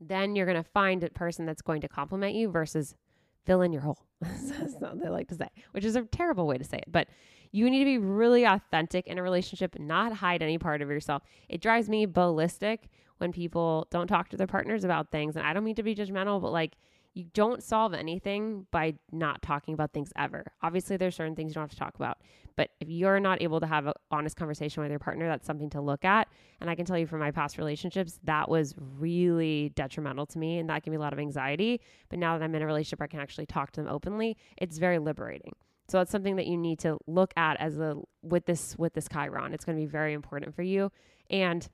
then 0.00 0.34
you're 0.34 0.46
going 0.46 0.62
to 0.62 0.68
find 0.68 1.04
a 1.04 1.10
person 1.10 1.46
that's 1.46 1.62
going 1.62 1.80
to 1.82 1.88
compliment 1.88 2.34
you 2.34 2.50
versus 2.50 2.96
fill 3.44 3.62
in 3.62 3.72
your 3.72 3.82
hole. 3.82 4.04
That's 4.20 4.74
what 4.78 5.00
they 5.00 5.08
like 5.08 5.28
to 5.28 5.34
say, 5.34 5.48
which 5.72 5.84
is 5.84 5.96
a 5.96 6.02
terrible 6.02 6.46
way 6.46 6.58
to 6.58 6.64
say 6.64 6.78
it. 6.78 6.90
But 6.90 7.08
you 7.52 7.70
need 7.70 7.80
to 7.80 7.84
be 7.84 7.98
really 7.98 8.44
authentic 8.44 9.06
in 9.06 9.18
a 9.18 9.22
relationship, 9.22 9.78
not 9.78 10.12
hide 10.12 10.42
any 10.42 10.58
part 10.58 10.82
of 10.82 10.88
yourself. 10.88 11.22
It 11.48 11.60
drives 11.60 11.88
me 11.88 12.06
ballistic 12.06 12.88
when 13.18 13.32
people 13.32 13.86
don't 13.90 14.06
talk 14.06 14.28
to 14.30 14.36
their 14.36 14.46
partners 14.46 14.84
about 14.84 15.10
things. 15.10 15.36
And 15.36 15.46
I 15.46 15.52
don't 15.52 15.64
mean 15.64 15.74
to 15.76 15.82
be 15.82 15.94
judgmental, 15.94 16.40
but 16.40 16.52
like 16.52 16.76
you 17.14 17.24
don't 17.34 17.62
solve 17.62 17.94
anything 17.94 18.66
by 18.70 18.94
not 19.10 19.42
talking 19.42 19.74
about 19.74 19.92
things 19.92 20.12
ever. 20.16 20.52
Obviously, 20.62 20.96
there's 20.96 21.16
certain 21.16 21.34
things 21.34 21.50
you 21.50 21.54
don't 21.54 21.64
have 21.64 21.70
to 21.70 21.76
talk 21.76 21.96
about. 21.96 22.18
But 22.54 22.70
if 22.80 22.88
you're 22.88 23.20
not 23.20 23.42
able 23.42 23.60
to 23.60 23.66
have 23.66 23.86
an 23.86 23.94
honest 24.10 24.36
conversation 24.36 24.82
with 24.82 24.90
your 24.90 24.98
partner, 24.98 25.26
that's 25.26 25.46
something 25.46 25.70
to 25.70 25.80
look 25.80 26.04
at. 26.04 26.28
And 26.60 26.68
I 26.68 26.74
can 26.74 26.84
tell 26.84 26.98
you 26.98 27.06
from 27.06 27.20
my 27.20 27.30
past 27.30 27.58
relationships, 27.58 28.20
that 28.24 28.48
was 28.48 28.74
really 28.98 29.70
detrimental 29.74 30.26
to 30.26 30.38
me. 30.38 30.58
And 30.58 30.68
that 30.68 30.82
gave 30.82 30.92
me 30.92 30.96
a 30.96 31.00
lot 31.00 31.12
of 31.12 31.18
anxiety. 31.18 31.80
But 32.08 32.18
now 32.18 32.36
that 32.36 32.44
I'm 32.44 32.54
in 32.54 32.62
a 32.62 32.66
relationship, 32.66 33.00
where 33.00 33.04
I 33.04 33.08
can 33.08 33.20
actually 33.20 33.46
talk 33.46 33.72
to 33.72 33.82
them 33.82 33.90
openly. 33.90 34.36
It's 34.56 34.78
very 34.78 34.98
liberating. 34.98 35.54
So 35.88 35.98
that's 35.98 36.10
something 36.10 36.36
that 36.36 36.46
you 36.46 36.56
need 36.56 36.78
to 36.80 36.98
look 37.06 37.32
at 37.36 37.58
as 37.60 37.78
a 37.78 37.96
with 38.22 38.44
this 38.46 38.76
with 38.78 38.92
this 38.94 39.08
Chiron. 39.08 39.54
It's 39.54 39.64
going 39.64 39.76
to 39.76 39.82
be 39.82 39.86
very 39.86 40.12
important 40.12 40.54
for 40.54 40.62
you. 40.62 40.92
And 41.30 41.66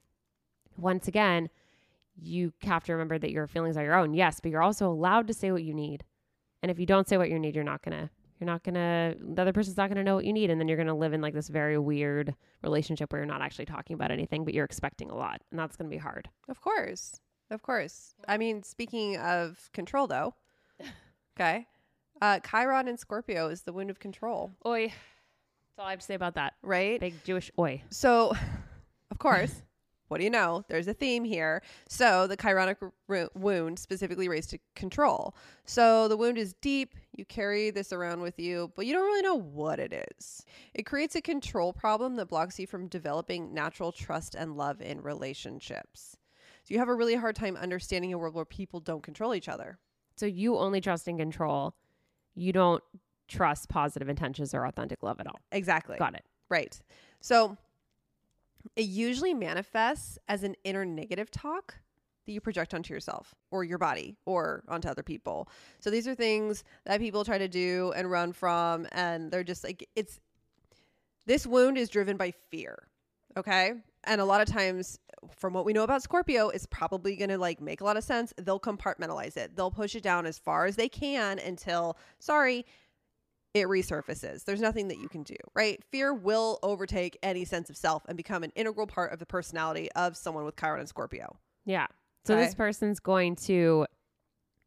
once 0.77 1.09
again, 1.09 1.49
you 2.21 2.53
have 2.62 2.85
to 2.85 2.93
remember 2.93 3.19
that 3.19 3.33
your 3.33 3.47
feelings 3.47 3.77
are 3.77 3.83
your 3.85 3.97
own. 3.97 4.15
Yes, 4.15 4.39
but 4.41 4.51
you're 4.53 4.62
also 4.62 4.89
allowed 4.89 5.27
to 5.27 5.35
say 5.35 5.51
what 5.51 5.65
you 5.65 5.75
need. 5.75 6.05
And 6.62 6.71
if 6.71 6.79
you 6.79 6.87
don't 6.87 7.09
say 7.09 7.17
what 7.17 7.29
you 7.29 7.39
need, 7.39 7.55
you're 7.57 7.65
not 7.65 7.83
going 7.83 7.99
to 7.99 8.11
You're 8.41 8.47
not 8.47 8.62
gonna 8.62 9.15
the 9.19 9.43
other 9.43 9.53
person's 9.53 9.77
not 9.77 9.89
gonna 9.89 10.03
know 10.05 10.17
what 10.17 10.25
you 10.25 10.33
need, 10.33 10.51
and 10.51 10.61
then 10.61 10.69
you're 10.69 10.77
gonna 10.77 10.95
live 10.95 11.12
in 11.12 11.21
like 11.21 11.35
this 11.35 11.49
very 11.49 11.79
weird 11.79 12.35
relationship 12.62 13.12
where 13.12 13.21
you're 13.21 13.27
not 13.27 13.43
actually 13.43 13.65
talking 13.67 13.95
about 13.95 14.11
anything, 14.11 14.45
but 14.45 14.55
you're 14.55 14.65
expecting 14.65 15.11
a 15.11 15.15
lot, 15.17 15.41
and 15.51 15.59
that's 15.59 15.77
gonna 15.77 15.91
be 15.91 15.99
hard. 15.99 16.29
Of 16.49 16.61
course. 16.61 17.21
Of 17.51 17.62
course. 17.62 18.15
I 18.27 18.39
mean, 18.39 18.62
speaking 18.62 19.17
of 19.19 19.71
control, 19.73 20.07
though, 20.07 20.35
okay, 21.37 21.67
uh, 22.21 22.39
Chiron 22.41 22.89
and 22.89 22.99
Scorpio 22.99 23.49
is 23.49 23.62
the 23.62 23.73
wound 23.73 23.91
of 23.91 23.99
control, 23.99 24.53
Oi. 24.67 24.89
That's 24.89 25.79
all 25.79 25.87
I 25.87 25.91
have 25.91 26.01
to 26.01 26.07
say 26.07 26.15
about 26.15 26.35
that. 26.37 26.55
right? 26.62 27.01
Big 27.01 27.23
Jewish 27.25 27.51
oi. 27.59 27.83
So, 27.91 28.33
of 29.11 29.19
course, 29.19 29.62
what 30.07 30.19
do 30.19 30.25
you 30.25 30.31
know? 30.31 30.65
There's 30.69 30.87
a 30.87 30.95
theme 30.95 31.25
here. 31.25 31.62
So, 31.89 32.29
the 32.29 32.37
chironic 32.37 32.77
ru- 33.09 33.29
wound 33.35 33.79
specifically 33.81 34.29
raised 34.29 34.51
to 34.51 34.59
control. 34.77 35.35
So, 35.65 36.07
the 36.07 36.17
wound 36.17 36.39
is 36.39 36.55
deep. 36.61 36.95
You 37.17 37.25
carry 37.25 37.71
this 37.71 37.93
around 37.93 38.21
with 38.21 38.39
you, 38.39 38.71
but 38.77 38.87
you 38.87 38.93
don't 38.93 39.05
really 39.05 39.23
know 39.23 39.35
what 39.41 39.81
it 39.81 40.07
is. 40.17 40.45
It 40.75 40.85
creates 40.85 41.17
a 41.17 41.21
control 41.21 41.73
problem 41.73 42.15
that 42.17 42.27
blocks 42.29 42.59
you 42.61 42.69
from 42.69 42.87
developing 42.87 43.53
natural 43.53 43.91
trust 43.91 44.37
and 44.37 44.57
love 44.57 44.81
in 44.81 45.01
relationships. 45.03 46.17
So, 46.62 46.73
you 46.73 46.79
have 46.79 46.89
a 46.89 46.95
really 46.95 47.17
hard 47.17 47.35
time 47.35 47.57
understanding 47.57 48.12
a 48.12 48.19
world 48.19 48.35
where 48.35 48.45
people 48.45 48.79
don't 48.79 49.03
control 49.03 49.35
each 49.35 49.49
other. 49.49 49.79
So 50.17 50.27
you 50.27 50.57
only 50.57 50.81
trust 50.81 51.09
in 51.09 51.19
control. 51.19 51.75
You 52.35 52.53
don't 52.53 52.82
trust 53.28 53.68
positive 53.68 54.09
intentions 54.09 54.55
or 54.55 54.64
authentic 54.66 55.03
love 55.03 55.20
at 55.20 55.26
all. 55.26 55.41
Exactly. 55.53 55.97
Got 55.99 56.14
it. 56.14 56.24
Right. 56.49 56.78
So 57.20 57.57
it 58.76 58.82
usually 58.82 59.35
manifests 59.35 60.18
as 60.28 60.43
an 60.43 60.57
inner 60.64 60.85
negative 60.85 61.30
talk 61.30 61.76
that 62.26 62.32
you 62.32 62.41
project 62.41 62.72
onto 62.74 62.95
yourself 62.95 63.35
or 63.51 63.64
your 63.64 63.78
body 63.78 64.16
or 64.24 64.64
onto 64.68 64.89
other 64.89 65.03
people. 65.03 65.49
So 65.80 65.91
these 65.91 66.09
are 66.09 66.14
things 66.14 66.64
that 66.85 67.01
people 67.01 67.24
try 67.24 67.39
to 67.39 67.49
do 67.49 67.93
and 67.95 68.11
run 68.11 68.32
from 68.32 68.87
and 68.93 69.30
they're 69.30 69.45
just 69.45 69.64
like 69.64 69.89
it's 69.95 70.20
this 71.26 71.47
wound 71.47 71.78
is 71.78 71.89
driven 71.89 72.16
by 72.16 72.32
fear. 72.51 72.89
Okay? 73.37 73.72
And 74.07 74.20
a 74.20 74.24
lot 74.24 74.40
of 74.40 74.48
times 74.48 74.98
from 75.36 75.55
what 75.55 75.64
we 75.64 75.72
know 75.72 75.84
about 75.84 76.02
Scorpio 76.02 76.48
it's 76.50 76.66
probably 76.66 77.16
going 77.16 77.30
to 77.30 77.38
like 77.38 77.61
make 77.61 77.80
a 77.80 77.84
lot 77.84 77.96
of 77.96 78.05
sense. 78.05 78.32
They'll 78.36 78.61
compartmentalize 78.61 79.36
it. 79.36 79.57
They'll 79.57 79.70
push 79.70 79.94
it 79.94 80.02
down 80.02 80.26
as 80.26 80.38
far 80.38 80.66
as 80.66 80.76
they 80.76 80.88
can 80.88 81.38
until 81.38 81.96
sorry, 82.18 82.66
it 83.55 83.66
resurfaces. 83.68 84.44
There's 84.44 84.61
nothing 84.61 84.88
that 84.88 84.98
you 84.98 85.09
can 85.09 85.22
do, 85.22 85.36
right? 85.55 85.82
Fear 85.90 86.14
will 86.14 86.59
overtake 86.62 87.16
any 87.22 87.44
sense 87.44 87.70
of 87.70 87.76
self 87.76 88.02
and 88.07 88.16
become 88.16 88.42
an 88.42 88.52
integral 88.57 88.86
part 88.86 89.12
of 89.12 89.18
the 89.18 89.26
personality 89.26 89.90
of 89.92 90.16
someone 90.16 90.44
with 90.44 90.57
Chiron 90.57 90.80
and 90.80 90.88
Scorpio. 90.88 91.38
Yeah. 91.64 91.86
So 92.26 92.36
this 92.36 92.55
person's 92.55 93.00
going 93.00 93.36
to 93.36 93.86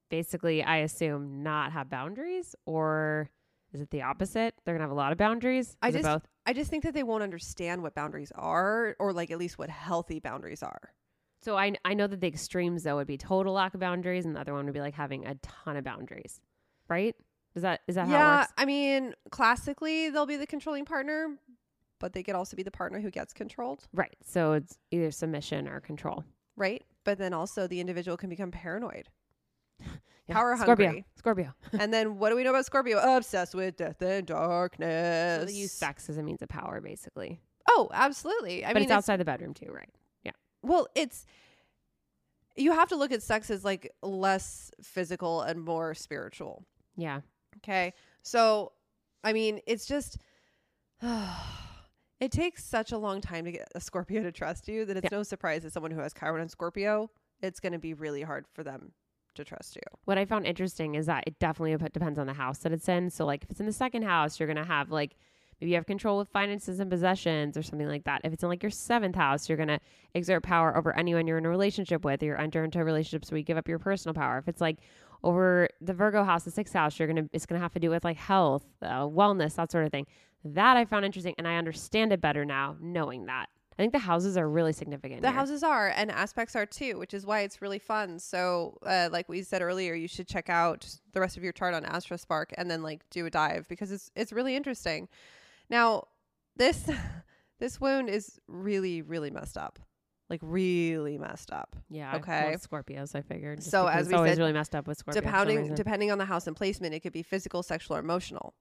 basically, 0.10 0.64
I 0.64 0.78
assume, 0.78 1.44
not 1.44 1.72
have 1.72 1.90
boundaries, 1.90 2.56
or 2.66 3.30
is 3.74 3.82
it 3.82 3.90
the 3.90 4.04
opposite? 4.04 4.54
They're 4.64 4.76
gonna 4.76 4.84
have 4.84 4.92
a 4.92 4.96
lot 4.96 5.12
of 5.12 5.18
boundaries. 5.18 5.76
I 5.82 5.90
Is 5.90 5.96
it 5.96 5.98
just- 6.04 6.08
both. 6.10 6.28
I 6.48 6.54
just 6.54 6.70
think 6.72 6.84
that 6.84 6.94
they 6.94 7.04
won't 7.04 7.24
understand 7.24 7.84
what 7.84 7.94
boundaries 7.94 8.32
are, 8.34 8.96
or 9.00 9.14
like 9.14 9.30
at 9.32 9.38
least 9.38 9.58
what 9.60 9.70
healthy 9.70 10.20
boundaries 10.20 10.64
are. 10.64 10.94
So 11.42 11.58
I 11.58 11.74
I 11.86 11.94
know 11.94 12.08
that 12.08 12.22
the 12.22 12.28
extremes 12.28 12.84
though 12.84 12.96
would 12.96 13.08
be 13.08 13.18
total 13.18 13.54
lack 13.54 13.74
of 13.74 13.82
boundaries, 13.82 14.26
and 14.26 14.36
the 14.36 14.40
other 14.40 14.54
one 14.54 14.66
would 14.66 14.74
be 14.74 14.80
like 14.82 14.96
having 14.96 15.26
a 15.28 15.36
ton 15.36 15.78
of 15.78 15.84
boundaries, 15.84 16.40
right? 16.88 17.16
Is 17.56 17.62
that 17.64 17.82
is 17.88 17.96
that 17.96 18.08
how 18.08 18.22
it 18.22 18.24
yeah, 18.24 18.26
works? 18.26 18.54
I 18.58 18.66
mean, 18.66 19.14
classically, 19.32 20.10
they'll 20.10 20.26
be 20.26 20.38
the 20.38 20.48
controlling 20.48 20.86
partner, 20.86 21.38
but 22.00 22.14
they 22.14 22.24
could 22.24 22.36
also 22.36 22.56
be 22.56 22.64
the 22.64 22.72
partner 22.72 23.00
who 23.00 23.12
gets 23.12 23.34
controlled, 23.34 23.88
Right. 23.94 24.16
So 24.24 24.54
it's 24.54 24.78
either 24.92 25.12
submission 25.12 25.68
or 25.68 25.80
control. 25.82 26.24
right? 26.56 26.84
But 27.04 27.18
then 27.18 27.34
also 27.34 27.68
the 27.68 27.80
individual 27.80 28.18
can 28.18 28.30
become 28.30 28.52
paranoid. 28.52 29.10
Yeah. 30.28 30.36
Power 30.36 30.58
Scorpio. 30.58 30.86
hungry. 30.88 31.06
Scorpio. 31.18 31.54
and 31.80 31.94
then 31.94 32.18
what 32.18 32.30
do 32.32 32.36
we 32.36 32.44
know 32.44 32.50
about 32.52 32.66
Scorpio? 32.66 32.98
Obsessed 33.00 33.56
with 33.56 33.78
death 33.78 34.02
and 34.02 34.28
So 34.28 34.36
darkness. 34.36 35.46
they 35.52 35.58
use 35.58 35.72
sex 35.72 36.10
as 36.10 36.18
a 36.18 36.24
means 36.24 36.42
of 36.42 36.50
power, 36.50 36.82
basically. 36.82 37.40
Oh, 37.70 37.90
absolutely. 37.94 38.66
I 38.66 38.70
but 38.70 38.76
mean, 38.76 38.84
it's 38.84 38.92
outside 38.92 39.18
the 39.18 39.26
bedroom 39.26 39.54
too, 39.54 39.72
right? 39.72 39.90
Yeah. 40.24 40.32
Well, 40.64 40.88
it's 40.96 41.26
you 42.56 42.72
have 42.72 42.90
to 42.90 42.96
look 42.96 43.12
at 43.12 43.22
sex 43.22 43.50
as 43.52 43.64
like 43.64 43.92
less 44.02 44.72
physical 44.82 45.42
and 45.42 45.64
more 45.64 45.94
spiritual. 45.94 46.66
Yeah. 46.96 47.22
Okay. 47.58 47.94
So, 48.24 48.72
I 49.24 49.32
mean, 49.34 49.60
it's 49.68 49.86
just 49.86 50.18
it 52.20 52.32
takes 52.32 52.64
such 52.64 52.92
a 52.92 52.98
long 52.98 53.22
time 53.22 53.46
to 53.46 53.52
get 53.52 53.68
a 53.76 53.80
Scorpio 53.82 54.24
to 54.24 54.32
trust 54.32 54.68
you 54.68 54.86
that 54.86 54.98
it's 54.98 55.06
Yeah. 55.12 55.18
no 55.18 55.24
surprise 55.24 55.64
that 55.64 55.74
someone 55.74 55.92
who 55.92 56.00
has 56.00 56.14
Chiron 56.14 56.42
and 56.42 56.52
Scorpio, 56.52 57.12
it's 57.42 57.60
going 57.60 57.74
to 57.74 57.80
be 57.80 57.94
really 57.94 58.24
hard 58.24 58.46
for 58.54 58.64
them 58.64 58.92
to 59.38 59.46
trust 59.46 59.76
you. 59.76 59.82
What 60.06 60.18
I 60.18 60.26
found 60.26 60.46
interesting 60.46 60.96
is 60.96 61.06
that 61.08 61.24
it 61.26 61.40
definitely 61.40 61.76
depends 61.90 62.20
on 62.20 62.28
the 62.28 62.34
house 62.34 62.60
that 62.60 62.72
it's 62.72 62.88
in. 62.90 63.10
So, 63.10 63.26
like, 63.26 63.44
if 63.44 63.52
it's 63.52 63.60
in 63.60 63.66
the 63.66 63.74
second 63.74 64.04
house, 64.04 64.40
you're 64.40 64.48
going 64.48 64.58
to 64.58 64.66
have 64.66 64.92
like 64.92 65.16
maybe 65.60 65.72
you 65.72 65.76
have 65.76 65.86
control 65.86 66.18
with 66.18 66.30
finances 66.30 66.80
and 66.80 66.90
possessions 66.90 67.58
or 67.58 67.64
something 67.64 67.88
like 67.88 68.04
that. 68.04 68.22
If 68.24 68.34
it's 68.34 68.44
in 68.44 68.50
like 68.50 68.64
your 68.64 68.70
seventh 68.70 69.16
house, 69.16 69.50
you're 69.50 69.58
going 69.58 69.70
to 69.70 69.80
exert 70.14 70.44
power 70.44 70.76
over 70.78 70.96
anyone 70.96 71.28
you're 71.28 71.38
in 71.38 71.46
a 71.46 71.50
relationship 71.50 72.06
with, 72.06 72.22
or 72.24 72.36
enter 72.36 72.64
into 72.64 72.84
relationships 72.84 73.32
where 73.32 73.38
you 73.38 73.44
give 73.44 73.58
up 73.58 73.68
your 73.68 73.80
personal 73.80 74.14
power. 74.14 74.38
If 74.38 74.48
it's 74.48 74.62
like 74.62 74.78
over 75.24 75.68
the 75.82 75.94
Virgo 75.94 76.24
house, 76.24 76.44
the 76.44 76.52
sixth 76.52 76.74
house, 76.74 77.00
you're 77.00 77.08
going 77.08 77.24
to, 77.24 77.30
it's 77.34 77.46
going 77.46 77.60
to 77.60 77.64
have 77.64 77.74
to 77.74 77.80
do 77.80 77.90
with 77.90 78.04
like 78.04 78.18
health, 78.18 78.66
uh, 78.82 79.02
wellness, 79.02 79.56
that 79.56 79.72
sort 79.72 79.86
of 79.86 79.92
thing. 79.92 80.06
That 80.44 80.78
I 80.78 80.86
found 80.86 81.06
interesting 81.06 81.34
and 81.38 81.48
I 81.48 81.56
understand 81.56 82.14
it 82.14 82.22
better 82.22 82.46
now 82.46 82.76
knowing 82.80 83.26
that. 83.26 83.50
I 83.78 83.84
think 83.84 83.94
the 83.94 84.00
houses 84.00 84.38
are 84.38 84.50
really 84.50 84.74
significant. 84.74 85.22
The 85.22 85.28
here. 85.28 85.36
houses 85.38 85.62
are 85.62 85.90
and 85.90 86.10
aspects 86.10 86.56
are 86.56 86.66
too, 86.66 86.98
which 86.98 87.14
is 87.14 87.28
why 87.28 87.42
it's 87.42 87.62
really 87.62 87.78
fun. 87.78 88.18
So, 88.18 88.80
uh, 88.84 89.10
like 89.12 89.30
we 89.30 89.44
said 89.44 89.62
earlier, 89.62 89.94
you 89.94 90.08
should 90.08 90.28
check 90.28 90.50
out 90.50 90.88
the 91.14 91.20
rest 91.20 91.38
of 91.38 91.44
your 91.44 91.54
chart 91.54 91.76
on 91.76 91.84
AstroSpark 91.84 92.54
and 92.58 92.72
then 92.72 92.82
like 92.82 93.08
do 93.12 93.26
a 93.28 93.30
dive 93.30 93.68
because 93.70 93.92
it's 93.92 94.10
it's 94.16 94.32
really 94.34 94.56
interesting. 94.56 95.08
Now, 95.70 96.08
this 96.56 96.90
this 97.60 97.80
wound 97.80 98.10
is 98.10 98.40
really 98.48 99.04
really 99.04 99.30
messed 99.30 99.60
up, 99.60 99.78
like 100.28 100.40
really 100.42 101.20
messed 101.20 101.52
up. 101.52 101.76
Yeah. 101.88 102.16
Okay. 102.16 102.50
Well, 102.50 102.58
Scorpios, 102.58 103.14
I 103.14 103.22
figured. 103.22 103.62
So, 103.62 103.86
as 103.86 104.08
it's 104.08 104.10
we 104.10 104.16
always 104.16 104.32
said, 104.32 104.40
really 104.40 104.54
messed 104.54 104.74
up 104.74 104.88
with 104.88 104.98
Scorpio. 104.98 105.22
for 105.22 105.28
some 105.28 105.32
depending 105.48 105.76
depending 105.76 106.12
on 106.12 106.18
the 106.18 106.26
house 106.26 106.48
and 106.48 106.56
placement, 106.56 106.96
it 106.96 107.02
could 107.02 107.14
be 107.14 107.22
physical, 107.22 107.62
sexual, 107.62 107.96
or 107.96 108.00
emotional. 108.00 108.56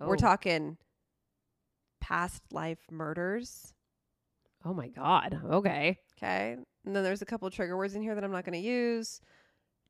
We're 0.00 0.14
Oh. 0.14 0.16
talking 0.16 0.78
past 2.12 2.42
life 2.52 2.86
murders. 2.90 3.72
Oh 4.66 4.74
my 4.74 4.88
God. 4.88 5.40
Okay. 5.50 5.98
Okay. 6.18 6.56
And 6.84 6.94
then 6.94 7.02
there's 7.02 7.22
a 7.22 7.26
couple 7.26 7.48
trigger 7.48 7.74
words 7.74 7.94
in 7.94 8.02
here 8.02 8.14
that 8.14 8.22
I'm 8.22 8.30
not 8.30 8.44
going 8.44 8.60
to 8.60 8.68
use 8.68 9.22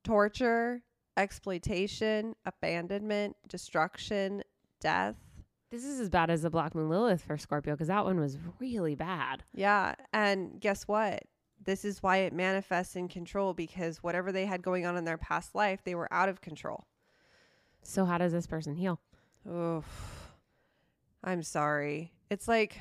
torture, 0.05 0.83
exploitation, 1.17 2.35
abandonment, 2.47 3.35
destruction, 3.49 4.45
death. 4.81 5.17
This 5.73 5.85
is 5.85 5.99
as 5.99 6.11
bad 6.11 6.31
as 6.31 6.43
the 6.43 6.51
Black 6.51 6.77
Moon 6.77 6.89
Lilith 6.89 7.23
for 7.23 7.37
Scorpio 7.37 7.75
because 7.75 7.89
that 7.89 8.05
one 8.05 8.21
was 8.21 8.39
really 8.61 8.95
bad. 8.95 9.43
Yeah. 9.53 9.97
And 10.13 10.61
guess 10.61 10.87
what? 10.87 11.25
This 11.65 11.85
is 11.85 12.05
why 12.05 12.19
it 12.19 12.33
manifests 12.33 12.95
in 12.95 13.09
control 13.09 13.53
because 13.53 14.01
whatever 14.01 14.31
they 14.31 14.47
had 14.47 14.63
going 14.63 14.87
on 14.87 14.97
in 14.97 15.05
their 15.05 15.19
past 15.19 15.57
life, 15.57 15.81
they 15.85 15.97
were 15.97 16.13
out 16.13 16.29
of 16.29 16.41
control. 16.41 16.85
So 17.83 18.05
how 18.05 18.19
does 18.19 18.31
this 18.31 18.47
person 18.47 18.77
heal? 18.77 19.01
Oof. 19.51 20.22
I'm 21.25 21.43
sorry. 21.43 22.13
It's 22.31 22.49
like 22.49 22.81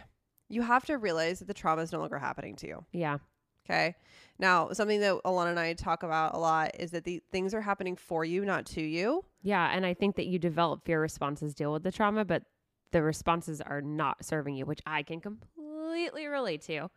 you 0.49 0.61
have 0.61 0.85
to 0.85 0.97
realize 0.97 1.39
that 1.39 1.47
the 1.47 1.53
trauma 1.53 1.81
is 1.81 1.91
no 1.91 1.99
longer 1.99 2.19
happening 2.19 2.55
to 2.57 2.67
you. 2.67 2.85
Yeah. 2.91 3.17
Okay. 3.65 3.95
Now, 4.39 4.71
something 4.71 4.99
that 5.01 5.15
Alana 5.23 5.51
and 5.51 5.59
I 5.59 5.73
talk 5.73 6.03
about 6.03 6.33
a 6.33 6.37
lot 6.37 6.71
is 6.79 6.91
that 6.91 7.03
the 7.03 7.21
things 7.31 7.53
are 7.53 7.61
happening 7.61 7.95
for 7.95 8.25
you, 8.25 8.43
not 8.43 8.65
to 8.67 8.81
you. 8.81 9.23
Yeah. 9.43 9.71
And 9.71 9.85
I 9.85 9.93
think 9.93 10.15
that 10.15 10.25
you 10.25 10.39
develop 10.39 10.83
fear 10.83 10.99
responses 10.99 11.53
deal 11.53 11.71
with 11.71 11.83
the 11.83 11.91
trauma, 11.91 12.25
but 12.25 12.43
the 12.91 13.01
responses 13.01 13.61
are 13.61 13.81
not 13.81 14.25
serving 14.25 14.55
you, 14.55 14.65
which 14.65 14.81
I 14.85 15.03
can 15.03 15.21
completely 15.21 16.27
relate 16.27 16.61
to 16.63 16.89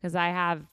because 0.00 0.14
I 0.14 0.28
have 0.28 0.66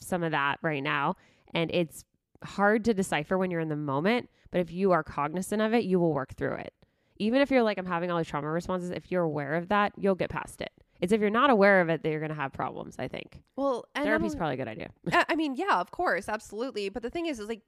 some 0.00 0.22
of 0.22 0.32
that 0.32 0.58
right 0.62 0.82
now. 0.82 1.16
And 1.52 1.70
it's 1.72 2.04
hard 2.44 2.84
to 2.84 2.94
decipher 2.94 3.36
when 3.36 3.50
you're 3.50 3.60
in 3.60 3.68
the 3.68 3.76
moment, 3.76 4.30
but 4.50 4.60
if 4.60 4.72
you 4.72 4.92
are 4.92 5.02
cognizant 5.02 5.60
of 5.60 5.74
it, 5.74 5.84
you 5.84 5.98
will 5.98 6.12
work 6.12 6.34
through 6.34 6.54
it. 6.54 6.72
Even 7.18 7.40
if 7.40 7.50
you're 7.50 7.62
like, 7.62 7.78
I'm 7.78 7.86
having 7.86 8.10
all 8.10 8.18
these 8.18 8.26
trauma 8.26 8.48
responses, 8.48 8.90
if 8.90 9.10
you're 9.10 9.22
aware 9.22 9.54
of 9.54 9.68
that, 9.68 9.92
you'll 9.96 10.14
get 10.14 10.30
past 10.30 10.60
it. 10.60 10.70
It's 11.00 11.12
if 11.12 11.20
you're 11.20 11.30
not 11.30 11.50
aware 11.50 11.80
of 11.80 11.88
it 11.88 12.02
that 12.02 12.10
you're 12.10 12.20
going 12.20 12.30
to 12.30 12.34
have 12.34 12.52
problems, 12.52 12.96
I 12.98 13.08
think. 13.08 13.42
Well, 13.56 13.84
and 13.94 14.04
Therapy's 14.04 14.34
probably 14.34 14.54
a 14.54 14.56
good 14.56 14.68
idea. 14.68 14.90
I 15.12 15.24
I 15.30 15.34
mean, 15.36 15.54
yeah, 15.54 15.80
of 15.80 15.90
course, 15.90 16.28
absolutely. 16.28 16.88
But 16.88 17.02
the 17.02 17.10
thing 17.10 17.26
is, 17.26 17.38
is 17.38 17.48
like 17.48 17.62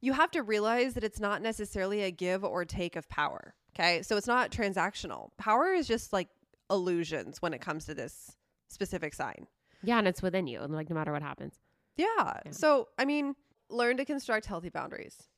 you 0.00 0.12
have 0.12 0.30
to 0.32 0.42
realize 0.42 0.94
that 0.94 1.02
it's 1.04 1.18
not 1.20 1.42
necessarily 1.42 2.02
a 2.02 2.10
give 2.10 2.44
or 2.44 2.64
take 2.64 2.94
of 2.96 3.08
power. 3.08 3.54
Okay. 3.74 4.02
So 4.02 4.16
it's 4.16 4.26
not 4.26 4.50
transactional. 4.50 5.30
Power 5.38 5.72
is 5.72 5.86
just 5.86 6.12
like 6.12 6.28
illusions 6.70 7.42
when 7.42 7.52
it 7.52 7.60
comes 7.60 7.86
to 7.86 7.94
this 7.94 8.36
specific 8.68 9.14
sign. 9.14 9.46
Yeah, 9.82 9.98
and 9.98 10.08
it's 10.08 10.22
within 10.22 10.46
you, 10.46 10.60
and 10.60 10.72
like 10.72 10.90
no 10.90 10.94
matter 10.94 11.12
what 11.12 11.22
happens. 11.22 11.54
Yeah. 11.96 12.06
Yeah. 12.16 12.52
So, 12.52 12.88
I 12.98 13.04
mean, 13.04 13.34
learn 13.70 13.96
to 13.96 14.04
construct 14.04 14.46
healthy 14.46 14.68
boundaries. 14.68 15.28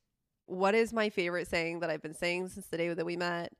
What 0.50 0.74
is 0.74 0.92
my 0.92 1.08
favorite 1.10 1.46
saying 1.48 1.80
that 1.80 1.90
I've 1.90 2.02
been 2.02 2.14
saying 2.14 2.48
since 2.48 2.66
the 2.66 2.76
day 2.76 2.92
that 2.92 3.06
we 3.06 3.16
met? 3.16 3.52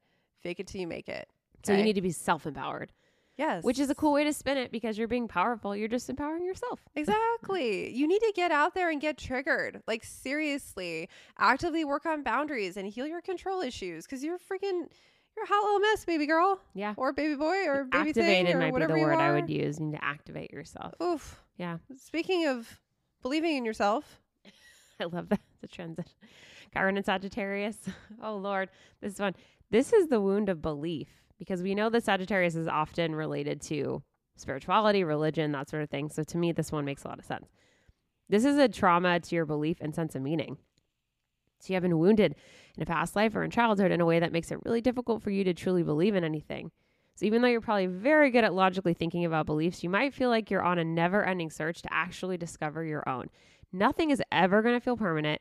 Fake 0.43 0.59
it 0.61 0.66
till 0.66 0.80
you 0.80 0.86
make 0.86 1.09
it. 1.09 1.28
So 1.64 1.72
you 1.72 1.82
need 1.84 1.93
to 1.95 2.03
be 2.03 2.11
self 2.11 2.47
empowered. 2.47 2.93
Yes. 3.36 3.64
which 3.64 3.78
is 3.78 3.88
a 3.88 3.95
cool 3.95 4.12
way 4.12 4.24
to 4.24 4.34
spin 4.34 4.59
it 4.59 4.70
because 4.70 4.99
you're 4.99 5.09
being 5.09 5.26
powerful. 5.26 5.74
You're 5.74 5.88
just 5.88 6.11
empowering 6.11 6.45
yourself. 6.45 6.78
Exactly. 6.95 7.91
you 7.91 8.07
need 8.07 8.18
to 8.18 8.32
get 8.36 8.51
out 8.51 8.74
there 8.74 8.91
and 8.91 9.01
get 9.01 9.16
triggered. 9.16 9.82
Like 9.86 10.05
seriously, 10.05 11.09
actively 11.38 11.84
work 11.86 12.05
on 12.05 12.22
boundaries 12.22 12.76
and 12.76 12.86
heal 12.86 13.07
your 13.07 13.22
control 13.22 13.62
issues 13.62 14.05
because 14.05 14.22
you're 14.22 14.36
freaking 14.38 14.88
you're 15.36 15.45
a 15.45 15.49
hot 15.49 15.62
little 15.64 15.78
mess, 15.80 16.05
baby 16.05 16.26
girl 16.26 16.61
Yeah. 16.74 16.93
or 16.99 17.12
baby 17.14 17.34
boy 17.36 17.64
or 17.66 17.84
baby 17.84 18.12
thing 18.12 18.24
Activated 18.24 18.57
or 18.57 18.59
might 18.59 18.74
be 18.74 18.93
the 18.93 19.01
word 19.01 19.14
I 19.14 19.32
would 19.32 19.49
use. 19.49 19.78
You 19.78 19.86
need 19.86 19.97
to 19.97 20.05
activate 20.05 20.51
yourself. 20.51 20.93
Oof. 21.03 21.41
Yeah. 21.57 21.78
Speaking 21.97 22.47
of 22.47 22.78
believing 23.22 23.57
in 23.57 23.64
yourself, 23.64 24.20
I 25.01 25.05
love 25.05 25.28
that. 25.30 25.41
The 25.62 25.68
transition. 25.68 26.12
Chiron 26.73 26.97
and 26.97 27.07
Sagittarius. 27.07 27.79
Oh 28.23 28.37
Lord, 28.37 28.68
this 29.01 29.18
one. 29.18 29.35
This 29.71 29.95
is 29.95 30.09
the 30.09 30.21
wound 30.21 30.51
of 30.51 30.61
belief 30.61 31.09
because 31.39 31.62
we 31.62 31.75
know 31.75 31.89
that 31.89 32.05
Sagittarius 32.05 32.55
is 32.55 32.68
often 32.68 33.14
related 33.14 33.62
to 33.62 34.03
spirituality, 34.37 35.05
religion, 35.05 35.53
that 35.53 35.71
sort 35.71 35.83
of 35.83 35.89
thing. 35.89 36.11
So 36.11 36.23
to 36.25 36.37
me, 36.37 36.53
this 36.53 36.71
one 36.71 36.85
makes 36.85 37.05
a 37.05 37.09
lot 37.09 37.18
of 37.18 37.25
sense. 37.25 37.49
This 38.29 38.45
is 38.45 38.59
a 38.59 38.68
trauma 38.68 39.21
to 39.21 39.35
your 39.35 39.47
belief 39.47 39.79
and 39.81 39.95
sense 39.95 40.14
of 40.14 40.23
meaning. 40.23 40.59
So 41.61 41.73
you 41.73 41.75
have 41.77 41.83
been 41.83 41.99
wounded 41.99 42.35
in 42.77 42.83
a 42.83 42.87
past 42.87 43.16
life 43.16 43.35
or 43.35 43.43
in 43.43 43.51
childhood 43.51 43.91
in 43.91 44.01
a 44.01 44.07
way 44.07 44.18
that 44.21 44.33
makes 44.33 44.51
it 44.51 44.59
really 44.64 44.81
difficult 44.81 45.23
for 45.23 45.31
you 45.31 45.45
to 45.45 45.55
truly 45.55 45.83
believe 45.83 46.14
in 46.14 46.25
anything. 46.25 46.71
So 47.14 47.27
even 47.27 47.43
though 47.43 47.49
you're 47.49 47.61
probably 47.61 47.87
very 47.87 48.31
good 48.31 48.45
at 48.45 48.55
logically 48.55 48.95
thinking 48.95 49.25
about 49.25 49.47
beliefs, 49.47 49.83
you 49.83 49.91
might 49.91 50.14
feel 50.14 50.31
like 50.31 50.51
you're 50.51 50.62
on 50.62 50.79
a 50.79 50.85
never-ending 50.85 51.51
search 51.51 51.83
to 51.83 51.93
actually 51.93 52.39
discover 52.39 52.85
your 52.85 53.07
own. 53.09 53.27
Nothing 53.73 54.11
is 54.11 54.23
ever 54.33 54.62
going 54.62 54.75
to 54.75 54.81
feel 54.81 54.97
permanent, 54.97 55.41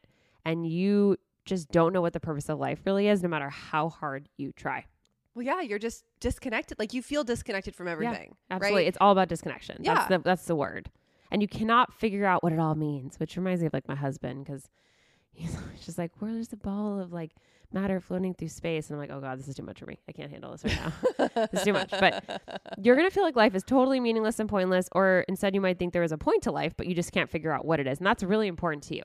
and 0.50 0.66
you 0.70 1.16
just 1.46 1.72
don't 1.72 1.94
know 1.94 2.02
what 2.02 2.14
the 2.14 2.20
purpose 2.20 2.50
of 2.50 2.60
life 2.60 2.80
really 2.86 3.08
is, 3.08 3.24
no 3.24 3.30
matter 3.30 3.50
how 3.50 3.90
hard 3.90 4.28
you 4.38 4.52
try. 4.52 4.86
well, 5.36 5.46
yeah, 5.46 5.62
you're 5.62 5.80
just 5.80 6.04
disconnected. 6.20 6.78
Like 6.80 6.94
you 6.94 7.02
feel 7.02 7.24
disconnected 7.24 7.76
from 7.76 7.88
everything. 7.88 8.36
Absolutely, 8.52 8.82
Right? 8.82 8.88
it's 8.88 8.98
all 9.00 9.12
about 9.12 9.30
disconnection. 9.30 9.78
Yeah. 9.82 9.94
That's 9.94 10.08
the 10.10 10.18
that's 10.20 10.46
the 10.46 10.56
word, 10.56 10.90
and 11.32 11.42
you 11.42 11.48
cannot 11.48 11.94
figure 11.94 12.26
out 12.26 12.44
what 12.44 12.52
it 12.54 12.60
all 12.60 12.76
means. 12.76 13.20
Which 13.20 13.38
reminds 13.38 13.62
me 13.62 13.68
of 13.68 13.74
like 13.74 13.88
my 13.88 13.96
husband 13.96 14.44
because 14.46 14.70
he's 15.32 15.56
just 15.86 15.98
like, 15.98 16.12
"Where's 16.20 16.50
the 16.50 16.58
ball 16.58 17.00
of 17.00 17.14
like 17.14 17.32
matter 17.72 18.00
floating 18.00 18.34
through 18.34 18.50
space?" 18.50 18.90
And 18.90 18.96
I'm 18.96 19.00
like, 19.00 19.12
"Oh 19.16 19.22
God, 19.22 19.40
this 19.40 19.48
is 19.48 19.56
too 19.56 19.64
much 19.64 19.80
for 19.80 19.86
me. 19.86 19.98
I 20.10 20.12
can't 20.12 20.30
handle 20.32 20.52
this 20.52 20.64
right 20.66 20.80
now. 20.84 21.28
this 21.52 21.60
is 21.62 21.64
too 21.64 21.74
much." 21.74 21.92
But 21.92 22.42
you're 22.84 22.96
gonna 22.98 23.12
feel 23.12 23.24
like 23.24 23.36
life 23.36 23.56
is 23.56 23.64
totally 23.64 24.00
meaningless 24.00 24.40
and 24.40 24.50
pointless, 24.50 24.90
or 24.92 25.24
instead 25.30 25.56
you 25.56 25.62
might 25.62 25.80
think 25.80 25.94
there 25.94 26.04
is 26.04 26.12
a 26.12 26.18
point 26.18 26.44
to 26.44 26.52
life, 26.52 26.74
but 26.78 26.86
you 26.88 26.94
just 26.96 27.12
can't 27.12 27.30
figure 27.30 27.52
out 27.52 27.64
what 27.66 27.80
it 27.80 27.88
is, 27.88 27.98
and 28.00 28.06
that's 28.08 28.24
really 28.24 28.48
important 28.48 28.84
to 28.86 28.96
you. 28.96 29.04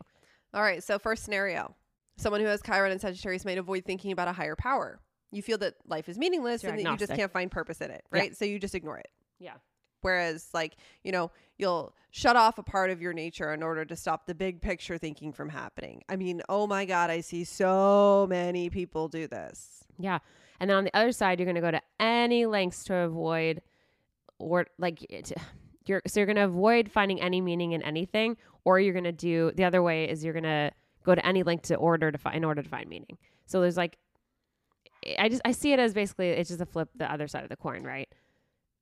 All 0.54 0.62
right. 0.62 0.82
So, 0.82 0.98
first 0.98 1.24
scenario 1.24 1.74
someone 2.16 2.40
who 2.40 2.46
has 2.46 2.62
Chiron 2.62 2.92
and 2.92 3.00
Sagittarius 3.00 3.44
might 3.44 3.58
avoid 3.58 3.84
thinking 3.84 4.12
about 4.12 4.28
a 4.28 4.32
higher 4.32 4.54
power. 4.54 5.00
You 5.32 5.42
feel 5.42 5.58
that 5.58 5.74
life 5.88 6.08
is 6.08 6.16
meaningless 6.16 6.62
you're 6.62 6.70
and 6.72 6.84
that 6.86 6.88
you 6.92 6.96
just 6.96 7.12
can't 7.12 7.32
find 7.32 7.50
purpose 7.50 7.80
in 7.80 7.90
it, 7.90 8.04
Yeah. 8.12 8.18
right? 8.20 8.36
So, 8.36 8.44
you 8.44 8.58
just 8.60 8.74
ignore 8.76 8.98
it. 8.98 9.10
Yeah. 9.40 9.54
Whereas, 10.00 10.48
like, 10.54 10.76
you 11.02 11.10
know, 11.12 11.32
you'll 11.58 11.94
shut 12.10 12.36
off 12.36 12.58
a 12.58 12.62
part 12.62 12.90
of 12.90 13.02
your 13.02 13.12
nature 13.12 13.52
in 13.52 13.62
order 13.62 13.84
to 13.84 13.96
stop 13.96 14.26
the 14.26 14.34
big 14.34 14.60
picture 14.60 14.96
thinking 14.98 15.32
from 15.32 15.48
happening. 15.48 16.02
I 16.08 16.14
mean, 16.16 16.40
oh 16.48 16.66
my 16.68 16.84
God, 16.84 17.10
I 17.10 17.20
see 17.20 17.42
so 17.42 18.26
many 18.28 18.70
people 18.70 19.08
do 19.08 19.26
this. 19.26 19.82
Yeah. 19.98 20.18
And 20.60 20.70
then 20.70 20.76
on 20.76 20.84
the 20.84 20.96
other 20.96 21.10
side, 21.10 21.40
you're 21.40 21.46
going 21.46 21.56
to 21.56 21.60
go 21.60 21.70
to 21.72 21.82
any 21.98 22.46
lengths 22.46 22.84
to 22.84 22.94
avoid 22.94 23.60
or 24.38 24.66
like 24.78 25.02
it, 25.10 25.32
you're 25.86 26.02
so 26.06 26.20
you're 26.20 26.26
going 26.26 26.36
to 26.36 26.44
avoid 26.44 26.90
finding 26.90 27.20
any 27.20 27.40
meaning 27.40 27.72
in 27.72 27.82
anything 27.82 28.36
or 28.64 28.80
you're 28.80 28.92
going 28.92 29.04
to 29.04 29.12
do 29.12 29.52
the 29.54 29.64
other 29.64 29.82
way 29.82 30.08
is 30.08 30.24
you're 30.24 30.32
going 30.32 30.42
to 30.44 30.70
go 31.04 31.14
to 31.14 31.24
any 31.26 31.42
link 31.42 31.62
to 31.62 31.74
order 31.76 32.10
to 32.10 32.18
find 32.18 32.36
in 32.36 32.44
order 32.44 32.62
to 32.62 32.68
find 32.68 32.88
meaning. 32.88 33.18
So 33.46 33.60
there's 33.60 33.76
like 33.76 33.98
I 35.18 35.28
just 35.28 35.42
I 35.44 35.52
see 35.52 35.72
it 35.72 35.78
as 35.78 35.92
basically 35.92 36.28
it's 36.30 36.48
just 36.48 36.60
a 36.60 36.66
flip 36.66 36.88
the 36.94 37.10
other 37.10 37.28
side 37.28 37.42
of 37.42 37.50
the 37.50 37.56
coin, 37.56 37.82
right? 37.82 38.08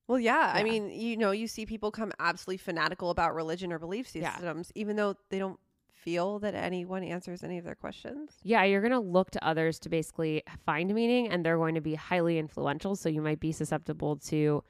Well, 0.08 0.18
yeah. 0.18 0.52
I 0.54 0.62
mean, 0.62 0.90
you 0.90 1.16
know, 1.16 1.30
you 1.30 1.46
see 1.46 1.64
people 1.64 1.90
come 1.90 2.12
absolutely 2.18 2.58
fanatical 2.58 3.10
about 3.10 3.34
religion 3.34 3.72
or 3.72 3.78
belief 3.78 4.14
Yeah. 4.14 4.32
systems, 4.32 4.70
even 4.74 4.96
though 4.96 5.14
they 5.30 5.38
don't 5.38 5.58
feel 5.92 6.40
that 6.40 6.54
anyone 6.54 7.04
answers 7.04 7.44
any 7.44 7.58
of 7.58 7.64
their 7.64 7.76
questions. 7.76 8.32
Yeah, 8.42 8.64
you're 8.64 8.80
going 8.80 8.92
to 8.92 8.98
look 8.98 9.30
to 9.30 9.44
others 9.46 9.78
to 9.80 9.88
basically 9.88 10.42
find 10.66 10.92
meaning 10.92 11.28
and 11.28 11.46
they're 11.46 11.56
going 11.56 11.76
to 11.76 11.80
be 11.80 11.94
highly 11.94 12.38
influential, 12.38 12.96
so 12.96 13.08
you 13.08 13.22
might 13.22 13.38
be 13.40 13.52
susceptible 13.52 14.16
to 14.16 14.62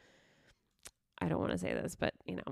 I 1.18 1.28
don't 1.28 1.38
want 1.40 1.52
to 1.52 1.58
say 1.58 1.72
this, 1.72 1.96
but 1.96 2.12
you 2.26 2.36
know, 2.36 2.42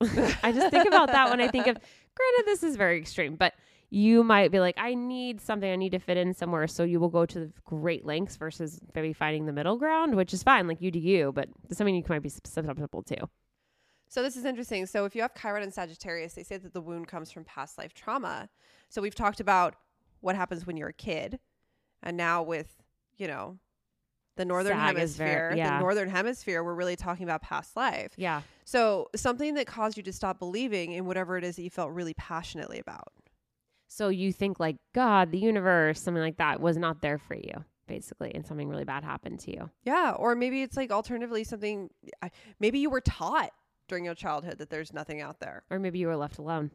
I 0.42 0.52
just 0.52 0.70
think 0.70 0.86
about 0.86 1.08
that 1.12 1.30
when 1.30 1.40
I 1.40 1.48
think 1.48 1.66
of 1.66 1.76
granted 1.76 2.44
this 2.46 2.62
is 2.62 2.76
very 2.76 2.98
extreme, 2.98 3.36
but 3.36 3.54
you 3.90 4.24
might 4.24 4.50
be 4.50 4.60
like 4.60 4.74
I 4.78 4.94
need 4.94 5.40
something, 5.40 5.70
I 5.70 5.76
need 5.76 5.92
to 5.92 5.98
fit 5.98 6.16
in 6.16 6.34
somewhere, 6.34 6.66
so 6.66 6.82
you 6.82 7.00
will 7.00 7.08
go 7.08 7.26
to 7.26 7.40
the 7.40 7.52
great 7.64 8.04
lengths 8.04 8.36
versus 8.36 8.80
maybe 8.94 9.12
finding 9.12 9.46
the 9.46 9.52
middle 9.52 9.76
ground, 9.76 10.14
which 10.14 10.32
is 10.34 10.42
fine, 10.42 10.66
like 10.66 10.80
you 10.80 10.90
do 10.90 10.98
you, 10.98 11.32
but 11.32 11.48
something 11.70 11.94
you 11.94 12.02
might 12.08 12.22
be 12.22 12.28
susceptible 12.28 13.02
to. 13.04 13.28
So 14.08 14.22
this 14.22 14.36
is 14.36 14.44
interesting. 14.44 14.86
So 14.86 15.04
if 15.04 15.16
you 15.16 15.22
have 15.22 15.34
Chiron 15.34 15.62
and 15.62 15.74
Sagittarius, 15.74 16.34
they 16.34 16.44
say 16.44 16.56
that 16.56 16.72
the 16.72 16.80
wound 16.80 17.08
comes 17.08 17.32
from 17.32 17.44
past 17.44 17.78
life 17.78 17.94
trauma. 17.94 18.48
So 18.88 19.02
we've 19.02 19.14
talked 19.14 19.40
about 19.40 19.74
what 20.20 20.36
happens 20.36 20.66
when 20.66 20.76
you're 20.76 20.88
a 20.88 20.92
kid, 20.92 21.40
and 22.02 22.16
now 22.16 22.42
with 22.42 22.82
you 23.16 23.26
know 23.26 23.58
the 24.36 24.44
northern 24.44 24.72
Sag 24.76 24.98
is 24.98 25.16
very- 25.16 25.30
hemisphere, 25.30 25.54
yeah. 25.56 25.76
the 25.78 25.80
northern 25.80 26.08
hemisphere, 26.08 26.62
we're 26.64 26.74
really 26.74 26.96
talking 26.96 27.24
about 27.24 27.42
past 27.42 27.76
life. 27.76 28.12
Yeah. 28.16 28.42
So 28.64 29.08
something 29.14 29.54
that 29.54 29.66
caused 29.66 29.96
you 29.96 30.02
to 30.04 30.12
stop 30.12 30.38
believing 30.38 30.92
in 30.92 31.06
whatever 31.06 31.36
it 31.36 31.44
is 31.44 31.56
that 31.56 31.62
you 31.62 31.70
felt 31.70 31.92
really 31.92 32.14
passionately 32.14 32.78
about. 32.78 33.12
So 33.86 34.08
you 34.08 34.32
think 34.32 34.58
like 34.58 34.76
God, 34.94 35.30
the 35.30 35.38
universe, 35.38 36.00
something 36.00 36.22
like 36.22 36.38
that 36.38 36.60
was 36.60 36.76
not 36.76 37.00
there 37.00 37.18
for 37.18 37.36
you, 37.36 37.64
basically, 37.86 38.34
and 38.34 38.44
something 38.44 38.68
really 38.68 38.84
bad 38.84 39.04
happened 39.04 39.38
to 39.40 39.52
you. 39.52 39.70
Yeah, 39.84 40.14
or 40.18 40.34
maybe 40.34 40.62
it's 40.62 40.76
like 40.76 40.90
alternatively 40.90 41.44
something. 41.44 41.90
Maybe 42.58 42.80
you 42.80 42.90
were 42.90 43.00
taught 43.00 43.50
during 43.86 44.04
your 44.04 44.14
childhood 44.14 44.58
that 44.58 44.70
there's 44.70 44.92
nothing 44.92 45.20
out 45.20 45.38
there. 45.40 45.62
Or 45.70 45.78
maybe 45.78 45.98
you 45.98 46.08
were 46.08 46.16
left 46.16 46.38
alone. 46.38 46.70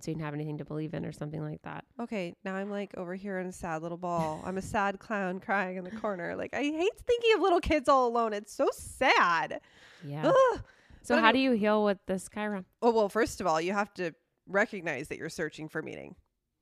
So 0.00 0.10
you 0.10 0.14
didn't 0.14 0.26
have 0.26 0.34
anything 0.34 0.58
to 0.58 0.64
believe 0.64 0.92
in 0.92 1.06
or 1.06 1.12
something 1.12 1.40
like 1.40 1.62
that. 1.62 1.84
Okay, 1.98 2.34
now 2.44 2.54
I'm 2.54 2.70
like 2.70 2.94
over 2.96 3.14
here 3.14 3.38
in 3.38 3.46
a 3.46 3.52
sad 3.52 3.82
little 3.82 3.96
ball. 3.96 4.42
I'm 4.44 4.58
a 4.58 4.62
sad 4.62 4.98
clown 4.98 5.40
crying 5.44 5.78
in 5.78 5.84
the 5.84 5.90
corner. 5.90 6.36
Like 6.36 6.54
I 6.54 6.62
hate 6.62 6.98
thinking 7.06 7.30
of 7.34 7.40
little 7.40 7.60
kids 7.60 7.88
all 7.88 8.06
alone. 8.06 8.32
It's 8.32 8.52
so 8.52 8.68
sad. 8.72 9.60
Yeah. 10.04 10.26
Ugh. 10.28 10.60
So 11.02 11.14
But 11.14 11.22
how 11.22 11.32
do 11.32 11.38
you 11.38 11.52
heal 11.52 11.84
with 11.84 11.98
this 12.06 12.28
Chiron? 12.32 12.66
Oh 12.82 12.90
well, 12.90 13.08
first 13.08 13.40
of 13.40 13.46
all, 13.46 13.60
you 13.60 13.72
have 13.72 13.94
to 13.94 14.12
recognize 14.46 15.08
that 15.08 15.18
you're 15.18 15.28
searching 15.28 15.68
for 15.68 15.80
meaning. 15.82 16.16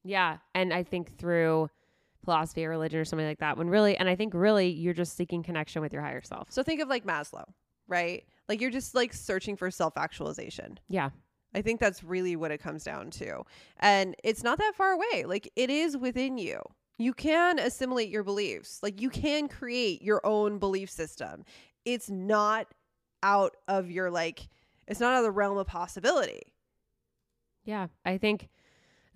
Yeah. 0.05 0.39
And 0.55 0.73
I 0.73 0.83
think 0.83 1.19
through 1.19 1.71
philosophy 2.25 2.65
or 2.65 2.71
religion 2.71 3.01
or 3.01 3.05
something 3.05 3.27
like 3.27 3.39
that, 3.41 3.57
when 3.57 3.69
really, 3.69 3.97
and 3.97 4.09
I 4.09 4.17
think 4.17 4.35
really 4.35 4.69
you're 4.69 4.95
just 4.95 5.17
seeking 5.17 5.43
connection 5.43 5.83
with 5.83 5.93
your 5.93 6.03
higher 6.03 6.23
self. 6.23 6.51
So 6.51 6.63
think 6.63 6.81
of 6.81 6.89
like 6.89 7.05
Maslow, 7.05 7.45
right? 7.89 8.25
Like 8.49 8.61
you're 8.61 8.71
just 8.71 8.95
like 8.95 9.13
searching 9.13 9.57
for 9.57 9.71
self-actualization. 9.71 10.79
Yeah. 10.89 11.11
I 11.55 11.63
think 11.63 11.81
that's 11.81 12.03
really 12.03 12.37
what 12.37 12.51
it 12.51 12.59
comes 12.59 12.85
down 12.85 13.11
to. 13.13 13.43
And 13.79 14.17
it's 14.25 14.43
not 14.43 14.59
that 14.59 14.75
far 14.75 14.93
away. 14.93 15.25
Like 15.25 15.51
it 15.57 15.71
is 15.71 15.97
within 15.97 16.39
you. 16.39 16.61
You 16.99 17.13
can 17.13 17.59
assimilate 17.59 18.09
your 18.09 18.23
beliefs. 18.23 18.81
Like 18.83 19.01
you 19.01 19.11
can 19.11 19.49
create 19.49 20.03
your 20.03 20.21
own 20.25 20.59
belief 20.59 20.91
system. 20.91 21.45
It's 21.85 22.11
not 22.11 22.67
out 23.23 23.57
of 23.69 23.91
your 23.91 24.11
like 24.11 24.49
it's 24.87 25.01
not 25.01 25.15
out 25.15 25.19
of 25.19 25.25
the 25.25 25.31
realm 25.31 25.57
of 25.57 25.67
possibility. 25.67 26.43
Yeah. 27.65 27.87
I 28.05 28.19
think 28.19 28.49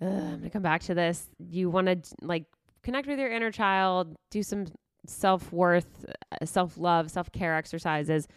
uh, 0.01 0.05
I'm 0.05 0.29
going 0.29 0.41
to 0.43 0.49
come 0.49 0.63
back 0.63 0.81
to 0.83 0.93
this. 0.93 1.27
You 1.37 1.69
want 1.69 1.87
to 1.87 2.15
like 2.21 2.45
connect 2.83 3.07
with 3.07 3.19
your 3.19 3.31
inner 3.31 3.51
child, 3.51 4.15
do 4.31 4.41
some 4.43 4.65
self 5.05 5.51
worth, 5.51 6.05
self 6.43 6.77
love, 6.77 7.11
self 7.11 7.31
care 7.31 7.55
exercises. 7.55 8.27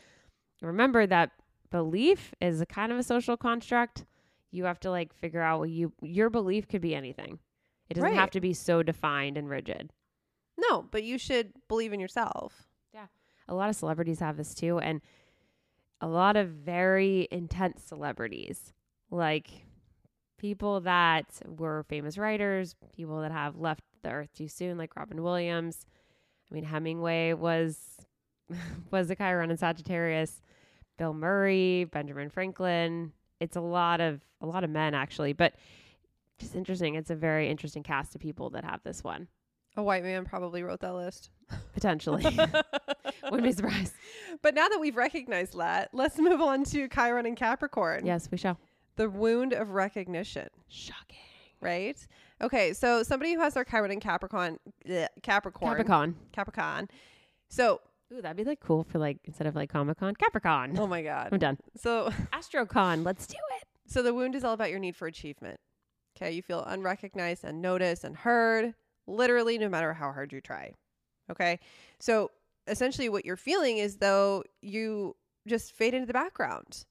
Remember 0.61 1.07
that 1.07 1.31
belief 1.73 2.33
is 2.41 2.61
a 2.61 2.67
kind 2.67 2.93
of 2.93 2.99
a 2.99 3.03
social 3.03 3.37
construct. 3.37 4.05
You 4.53 4.65
have 4.67 4.79
to 4.81 4.91
like 4.91 5.13
figure 5.15 5.41
out 5.43 5.59
what 5.59 5.71
you, 5.71 5.93
your 6.01 6.31
belief 6.31 6.69
could 6.69 6.81
be 6.83 6.95
anything. 6.95 7.41
It 7.91 7.95
doesn't 7.95 8.11
Right. 8.11 8.17
have 8.19 8.31
to 8.31 8.41
be 8.41 8.53
so 8.55 8.83
defined 8.85 9.37
and 9.37 9.49
rigid. 9.49 9.91
No, 10.57 10.83
but 10.83 11.03
you 11.03 11.19
should 11.19 11.53
believe 11.69 11.93
in 11.93 11.99
yourself. 11.99 12.69
Yeah. 12.95 13.07
A 13.49 13.55
lot 13.55 13.69
of 13.71 13.75
celebrities 13.77 14.21
have 14.21 14.37
this 14.37 14.55
too 14.55 14.79
and 14.79 15.01
a 16.01 16.07
lot 16.09 16.37
of 16.37 16.49
very 16.51 17.27
intense 17.31 17.83
celebrities 17.85 18.73
like 19.11 19.49
people 20.39 20.81
that 20.81 21.27
were 21.47 21.85
famous 21.89 22.19
writers 22.19 22.75
people 22.95 23.21
that 23.21 23.31
have 23.31 23.57
left 23.57 23.85
the 24.03 24.11
earth 24.11 24.33
too 24.35 24.49
soon 24.49 24.77
like 24.77 24.97
robin 24.97 25.23
williams 25.23 25.87
i 26.51 26.55
mean 26.55 26.65
hemingway 26.65 27.33
was 27.33 27.79
was 28.91 29.11
a 29.11 29.15
chiron 29.15 29.51
in 29.53 29.57
sagittarius 29.57 30.43
bill 30.99 31.15
murray 31.15 31.85
benjamin 31.85 32.29
franklin 32.29 33.13
it's 33.41 33.57
a 33.57 33.61
lot 33.61 34.01
of 34.01 34.21
a 34.41 34.47
lot 34.47 34.63
of 34.65 34.71
men 34.71 34.95
actually 34.95 35.33
but 35.33 35.55
just 36.39 36.55
interesting 36.55 36.95
it's 36.95 37.11
a 37.11 37.15
very 37.15 37.49
interesting 37.49 37.83
cast 37.83 38.15
of 38.15 38.21
people 38.21 38.51
that 38.51 38.65
have 38.65 38.81
this 38.83 39.03
one 39.05 39.29
A 39.77 39.83
white 39.83 40.03
man 40.03 40.25
probably 40.25 40.63
wrote 40.63 40.81
that 40.81 40.95
list. 40.95 41.31
potentially 41.73 42.23
wouldn't 43.25 43.43
be 43.43 43.53
surprised 43.53 43.95
But 44.43 44.55
now 44.55 44.69
that 44.69 44.79
we've 44.81 44.97
recognized 44.97 45.57
that, 45.59 45.91
let's 45.93 46.19
move 46.19 46.41
on 46.41 46.65
to 46.65 46.89
Chiron 46.89 47.27
and 47.27 47.37
Capricorn. 47.37 48.05
yes 48.05 48.29
we 48.31 48.39
shall 48.39 48.59
The 48.97 49.09
wound 49.09 49.53
of 49.53 49.71
recognition. 49.71 50.49
shocking 50.69 51.19
right? 51.61 51.97
Okay, 52.41 52.73
so 52.73 53.05
somebody 53.05 53.35
who 53.35 53.39
has 53.41 53.55
their 53.55 53.65
Chiron 53.65 53.93
and 53.93 54.01
Capricorn, 54.01 54.59
bleh, 54.85 55.07
Capricorn, 55.23 55.71
Capricorn. 55.77 56.17
Capricorn. 56.33 56.89
So 57.49 57.81
Ooh, 58.13 58.21
that'd 58.21 58.37
be 58.37 58.45
like 58.45 58.61
cool 58.61 58.85
for 58.85 58.99
like 58.99 59.19
instead 59.25 59.47
of 59.47 59.55
like 59.55 59.71
Comic 59.71 59.99
Con, 59.99 60.15
Capricorn. 60.15 60.79
Oh 60.79 60.87
my 60.87 61.03
god. 61.03 61.31
I'm 61.33 61.39
done. 61.39 61.59
So 61.77 62.11
AstroCon, 62.33 63.05
let's 63.05 63.27
do 63.27 63.37
it. 63.61 63.69
so 63.87 64.03
the 64.03 64.13
wound 64.13 64.35
is 64.35 64.45
all 64.45 64.53
about 64.53 64.71
your 64.71 64.79
need 64.79 64.97
for 64.97 65.07
achievement. 65.07 65.59
Okay, 66.17 66.33
you 66.33 66.43
feel 66.43 66.63
unrecognized, 66.63 67.43
and 67.43 67.63
noticed 67.63 68.05
and 68.05 68.15
heard, 68.15 68.75
literally 69.07 69.57
no 69.57 69.69
matter 69.69 69.95
how 69.95 70.13
hard 70.13 70.33
you 70.33 70.41
try. 70.41 70.75
Okay? 71.31 71.59
So 72.01 72.31
essentially 72.67 73.09
what 73.09 73.25
you're 73.25 73.37
feeling 73.37 73.79
is 73.79 73.97
though 73.97 74.45
you 74.61 75.17
just 75.49 75.75
fade 75.75 75.95
into 75.95 76.07
the 76.07 76.13
background. 76.13 76.85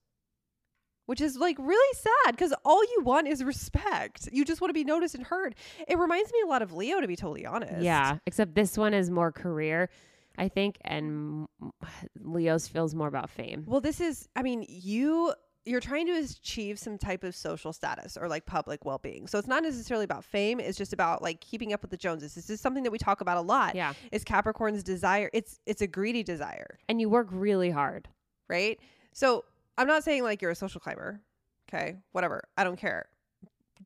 Which 1.07 1.19
is 1.19 1.36
like 1.36 1.57
really 1.59 1.97
sad 1.97 2.36
because 2.36 2.53
all 2.63 2.82
you 2.84 3.01
want 3.03 3.28
is 3.28 3.43
respect. 3.43 4.30
You 4.32 4.45
just 4.45 4.61
want 4.61 4.69
to 4.69 4.74
be 4.74 4.86
noticed 4.86 5.13
and 5.13 5.26
heard. 5.26 5.55
It 5.88 5.97
reminds 5.97 6.32
me 6.32 6.39
a 6.45 6.47
lot 6.47 6.61
of 6.61 6.74
Leo, 6.74 7.01
to 7.01 7.07
be 7.07 7.17
totally 7.17 7.45
honest. 7.45 7.82
Yeah, 7.82 8.19
except 8.26 8.55
this 8.55 8.78
one 8.78 8.93
is 8.93 9.09
more 9.09 9.32
career, 9.32 9.89
I 10.38 10.47
think, 10.47 10.77
and 10.82 11.47
Leo's 12.19 12.67
feels 12.67 12.95
more 12.95 13.07
about 13.07 13.29
fame. 13.29 13.63
Well, 13.67 13.82
this 13.82 13.99
is, 13.99 14.27
I 14.36 14.41
mean, 14.43 14.65
you 14.67 15.34
you're 15.63 15.79
trying 15.79 16.07
to 16.07 16.13
achieve 16.13 16.79
some 16.79 16.97
type 16.97 17.23
of 17.23 17.36
social 17.36 17.71
status 17.71 18.17
or 18.17 18.27
like 18.27 18.47
public 18.47 18.84
well-being. 18.84 19.27
So 19.27 19.38
it's 19.38 19.47
not 19.47 19.61
necessarily 19.61 20.05
about 20.05 20.25
fame, 20.25 20.59
it's 20.59 20.77
just 20.77 20.91
about 20.91 21.21
like 21.21 21.39
keeping 21.39 21.71
up 21.71 21.84
with 21.84 21.91
the 21.91 21.97
Joneses. 21.97 22.34
This 22.34 22.49
is 22.49 22.59
something 22.59 22.82
that 22.82 22.91
we 22.91 22.97
talk 22.97 23.21
about 23.21 23.38
a 23.38 23.41
lot. 23.41 23.75
Yeah, 23.75 23.93
Is 24.11 24.23
Capricorn's 24.23 24.84
desire. 24.84 25.29
It's 25.34 25.59
it's 25.67 25.82
a 25.82 25.88
greedy 25.88 26.23
desire, 26.23 26.79
and 26.89 26.99
you 26.99 27.09
work 27.09 27.27
really 27.29 27.69
hard. 27.69 28.07
right? 28.49 28.79
So 29.13 29.45
I'm 29.77 29.88
not 29.88 30.03
saying 30.03 30.23
like 30.23 30.41
you're 30.41 30.51
a 30.51 30.55
social 30.55 30.82
climber. 30.82 31.21
Okay? 31.69 31.97
Whatever. 32.11 32.43
I 32.57 32.63
don't 32.63 32.77
care. 32.77 33.05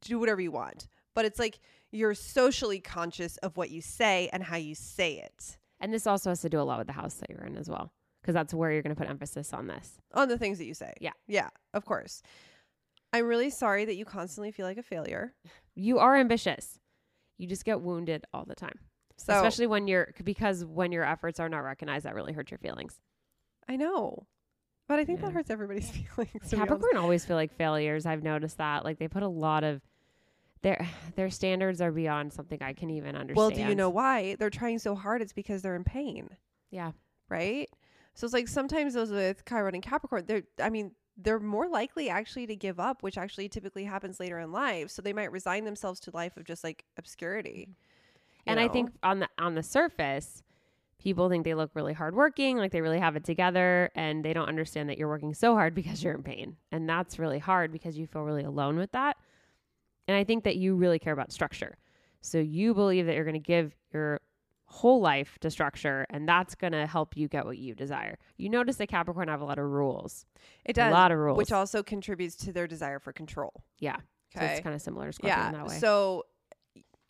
Do 0.02 0.20
whatever 0.20 0.42
you 0.42 0.52
want. 0.52 0.88
But 1.14 1.26
it's 1.26 1.40
like 1.40 1.60
you're 1.92 2.14
socially 2.14 2.80
conscious 2.80 3.38
of 3.38 3.58
what 3.58 3.70
you 3.70 3.82
say 3.82 4.30
and 4.34 4.44
how 4.44 4.58
you 4.58 4.76
say 4.76 5.18
it. 5.20 5.58
And 5.80 5.94
this 5.94 6.08
also 6.08 6.30
has 6.30 6.42
to 6.42 6.50
do 6.50 6.60
a 6.60 6.64
lot 6.64 6.78
with 6.78 6.88
the 6.88 6.94
house 6.94 7.16
that 7.16 7.30
you're 7.30 7.44
in 7.46 7.58
as 7.58 7.70
well, 7.70 7.92
because 8.22 8.34
that's 8.34 8.54
where 8.54 8.72
you're 8.72 8.82
going 8.82 8.96
to 8.96 9.00
put 9.00 9.10
emphasis 9.10 9.54
on 9.54 9.68
this. 9.68 9.98
On 10.14 10.28
the 10.30 10.38
things 10.38 10.58
that 10.58 10.66
you 10.66 10.74
say. 10.74 10.94
Yeah. 11.02 11.12
Yeah, 11.28 11.50
of 11.74 11.86
course. 11.86 12.22
I'm 13.14 13.26
really 13.26 13.50
sorry 13.50 13.86
that 13.86 13.96
you 13.96 14.06
constantly 14.06 14.52
feel 14.52 14.66
like 14.66 14.78
a 14.78 14.84
failure. 14.84 15.34
You 15.76 16.00
are 16.00 16.16
ambitious. 16.18 16.80
You 17.38 17.48
just 17.48 17.66
get 17.66 17.82
wounded 17.82 18.24
all 18.34 18.46
the 18.46 18.56
time, 18.56 18.80
So 19.18 19.34
especially 19.34 19.68
when 19.68 19.88
you're 19.88 20.14
because 20.24 20.64
when 20.64 20.92
your 20.94 21.04
efforts 21.04 21.40
are 21.40 21.50
not 21.50 21.60
recognized, 21.60 22.06
that 22.06 22.16
really 22.16 22.32
hurts 22.34 22.52
your 22.52 22.58
feelings. 22.60 22.96
I 23.68 23.76
know. 23.76 24.28
But 24.88 25.00
I 25.00 25.06
think 25.06 25.20
Yeah. 25.20 25.26
that 25.28 25.34
hurts 25.34 25.50
everybody's 25.50 25.90
feelings. 25.92 26.10
to 26.16 26.22
be 26.22 26.28
honest. 26.38 26.52
Capricorn 26.56 26.98
always 26.98 27.26
feel 27.26 27.36
like 27.36 27.54
failures. 27.58 28.06
I've 28.06 28.24
noticed 28.24 28.58
that. 28.60 28.86
Like 28.86 29.00
they 29.00 29.08
put 29.10 29.24
a 29.24 29.28
lot 29.28 29.64
of 29.66 29.82
their 30.62 30.88
their 31.16 31.30
standards 31.30 31.82
are 31.82 31.92
beyond 31.92 32.34
something 32.34 32.62
I 32.62 32.74
can 32.74 32.90
even 32.90 33.16
understand. 33.16 33.38
Well, 33.38 33.50
do 33.50 33.62
you 33.62 33.76
know 33.76 33.90
why? 33.90 34.36
They're 34.40 34.50
trying 34.50 34.80
so 34.80 34.96
hard. 34.96 35.22
It's 35.22 35.34
because 35.34 35.62
they're 35.62 35.76
in 35.76 35.84
pain, 35.84 36.30
Yeah. 36.72 36.92
right? 37.30 37.70
So 38.14 38.26
it's 38.26 38.34
like 38.34 38.48
sometimes 38.48 38.94
those 38.94 39.12
with 39.12 39.44
Chiron 39.46 39.76
and 39.76 39.84
Capricorn, 39.84 40.24
they're, 40.26 40.44
I 40.62 40.70
mean, 40.70 40.92
they're 41.18 41.40
more 41.40 41.68
likely 41.68 42.10
actually 42.10 42.48
to 42.48 42.56
give 42.56 42.80
up, 42.80 43.04
which 43.04 43.18
actually 43.18 43.50
typically 43.50 43.84
happens 43.84 44.20
later 44.20 44.40
in 44.40 44.52
life. 44.52 44.90
So 44.90 45.02
they 45.02 45.14
might 45.14 45.32
resign 45.32 45.66
themselves 45.66 46.00
to 46.02 46.12
life 46.14 46.38
of 46.38 46.46
just 46.46 46.64
like 46.64 46.86
obscurity. 46.98 47.70
And 48.48 48.60
I 48.60 48.68
think 48.68 48.92
on 49.02 49.20
the 49.20 49.28
on 49.40 49.56
the 49.56 49.64
surface, 49.64 50.44
people 51.00 51.30
think 51.30 51.46
they 51.46 51.56
look 51.56 51.72
really 51.74 51.94
hardworking, 51.94 52.58
like 52.58 52.72
they 52.72 52.82
really 52.82 53.00
have 53.00 53.16
it 53.16 53.24
together, 53.24 53.90
and 53.96 54.24
they 54.24 54.34
don't 54.34 54.48
understand 54.48 54.90
that 54.90 54.98
you're 54.98 55.08
working 55.08 55.34
so 55.34 55.56
hard 55.56 55.74
because 55.76 56.04
you're 56.04 56.14
in 56.14 56.24
pain, 56.24 56.58
and 56.72 56.88
that's 56.88 57.18
really 57.18 57.40
hard 57.40 57.72
because 57.72 57.98
you 57.98 58.08
feel 58.08 58.22
really 58.22 58.44
alone 58.44 58.78
with 58.78 58.92
that. 58.92 59.18
And 60.08 60.16
I 60.16 60.24
think 60.24 60.44
that 60.44 60.56
you 60.58 60.76
really 60.76 61.00
care 61.00 61.14
about 61.14 61.32
structure, 61.32 61.78
so 62.22 62.38
you 62.38 62.74
believe 62.74 63.06
that 63.08 63.16
you're 63.16 63.24
going 63.24 63.34
to 63.34 63.40
give 63.40 63.76
your 63.94 64.22
whole 64.66 65.00
life 65.00 65.38
to 65.42 65.50
structure, 65.50 66.06
and 66.10 66.28
that's 66.28 66.56
going 66.56 66.74
to 66.74 66.86
help 66.86 67.16
you 67.16 67.28
get 67.28 67.46
what 67.46 67.58
you 67.58 67.76
desire. 67.76 68.18
You 68.38 68.50
notice 68.50 68.76
that 68.78 68.88
Capricorn 68.88 69.28
have 69.28 69.42
a 69.42 69.46
lot 69.46 69.60
of 69.60 69.66
rules, 69.66 70.26
it 70.66 70.74
does, 70.74 70.92
a 70.92 70.94
lot 70.94 71.12
of 71.12 71.18
rules, 71.18 71.38
which 71.38 71.52
also 71.52 71.82
contributes 71.84 72.36
to 72.38 72.52
their 72.54 72.68
desire 72.68 73.00
for 73.00 73.14
control. 73.14 73.64
yeah. 73.80 73.98
So 74.38 74.42
it's 74.42 74.60
kind 74.60 74.76
of 74.76 74.82
similar 74.82 75.06
to 75.06 75.14
Scorpio 75.14 75.34
yeah. 75.34 75.48
in 75.48 75.54
that 75.54 75.66
way. 75.66 75.78
So 75.78 76.24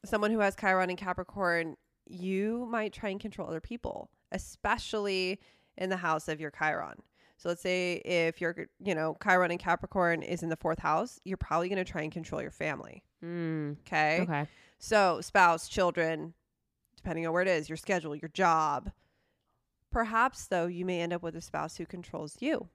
someone 0.06 0.32
who 0.32 0.40
has 0.40 0.56
Chiron 0.56 0.90
and 0.90 1.00
Capricorn, 1.00 1.76
you 2.06 2.68
might 2.70 2.94
try 2.94 3.10
and 3.10 3.20
control 3.20 3.48
other 3.48 3.60
people, 3.60 4.12
especially 4.32 5.40
in 5.78 5.90
the 5.90 5.98
house 5.98 6.28
of 6.28 6.40
your 6.40 6.52
Chiron. 6.52 7.02
So 7.38 7.50
let's 7.50 7.62
say 7.62 7.96
if 8.06 8.40
you're, 8.40 8.56
you 8.80 8.96
know 8.96 9.18
Chiron 9.22 9.52
and 9.52 9.60
Capricorn 9.60 10.24
is 10.24 10.42
in 10.44 10.50
the 10.50 10.56
fourth 10.56 10.80
house, 10.80 11.20
you're 11.26 11.38
probably 11.38 11.68
going 11.70 11.84
to 11.84 11.90
try 11.92 12.02
and 12.02 12.12
control 12.12 12.42
your 12.42 12.52
family. 12.52 13.04
Mm, 13.24 13.78
Okay? 13.82 14.22
okay. 14.22 14.48
So 14.80 15.20
spouse, 15.22 15.68
children, 15.68 16.34
depending 16.96 17.26
on 17.28 17.34
where 17.34 17.42
it 17.42 17.48
is, 17.48 17.70
your 17.70 17.78
schedule, 17.78 18.16
your 18.16 18.30
job. 18.34 18.92
Perhaps 19.92 20.48
though, 20.48 20.68
you 20.68 20.86
may 20.86 21.02
end 21.02 21.14
up 21.14 21.24
with 21.24 21.36
a 21.36 21.42
spouse 21.42 21.78
who 21.78 21.86
controls 21.86 22.38
you. 22.40 22.70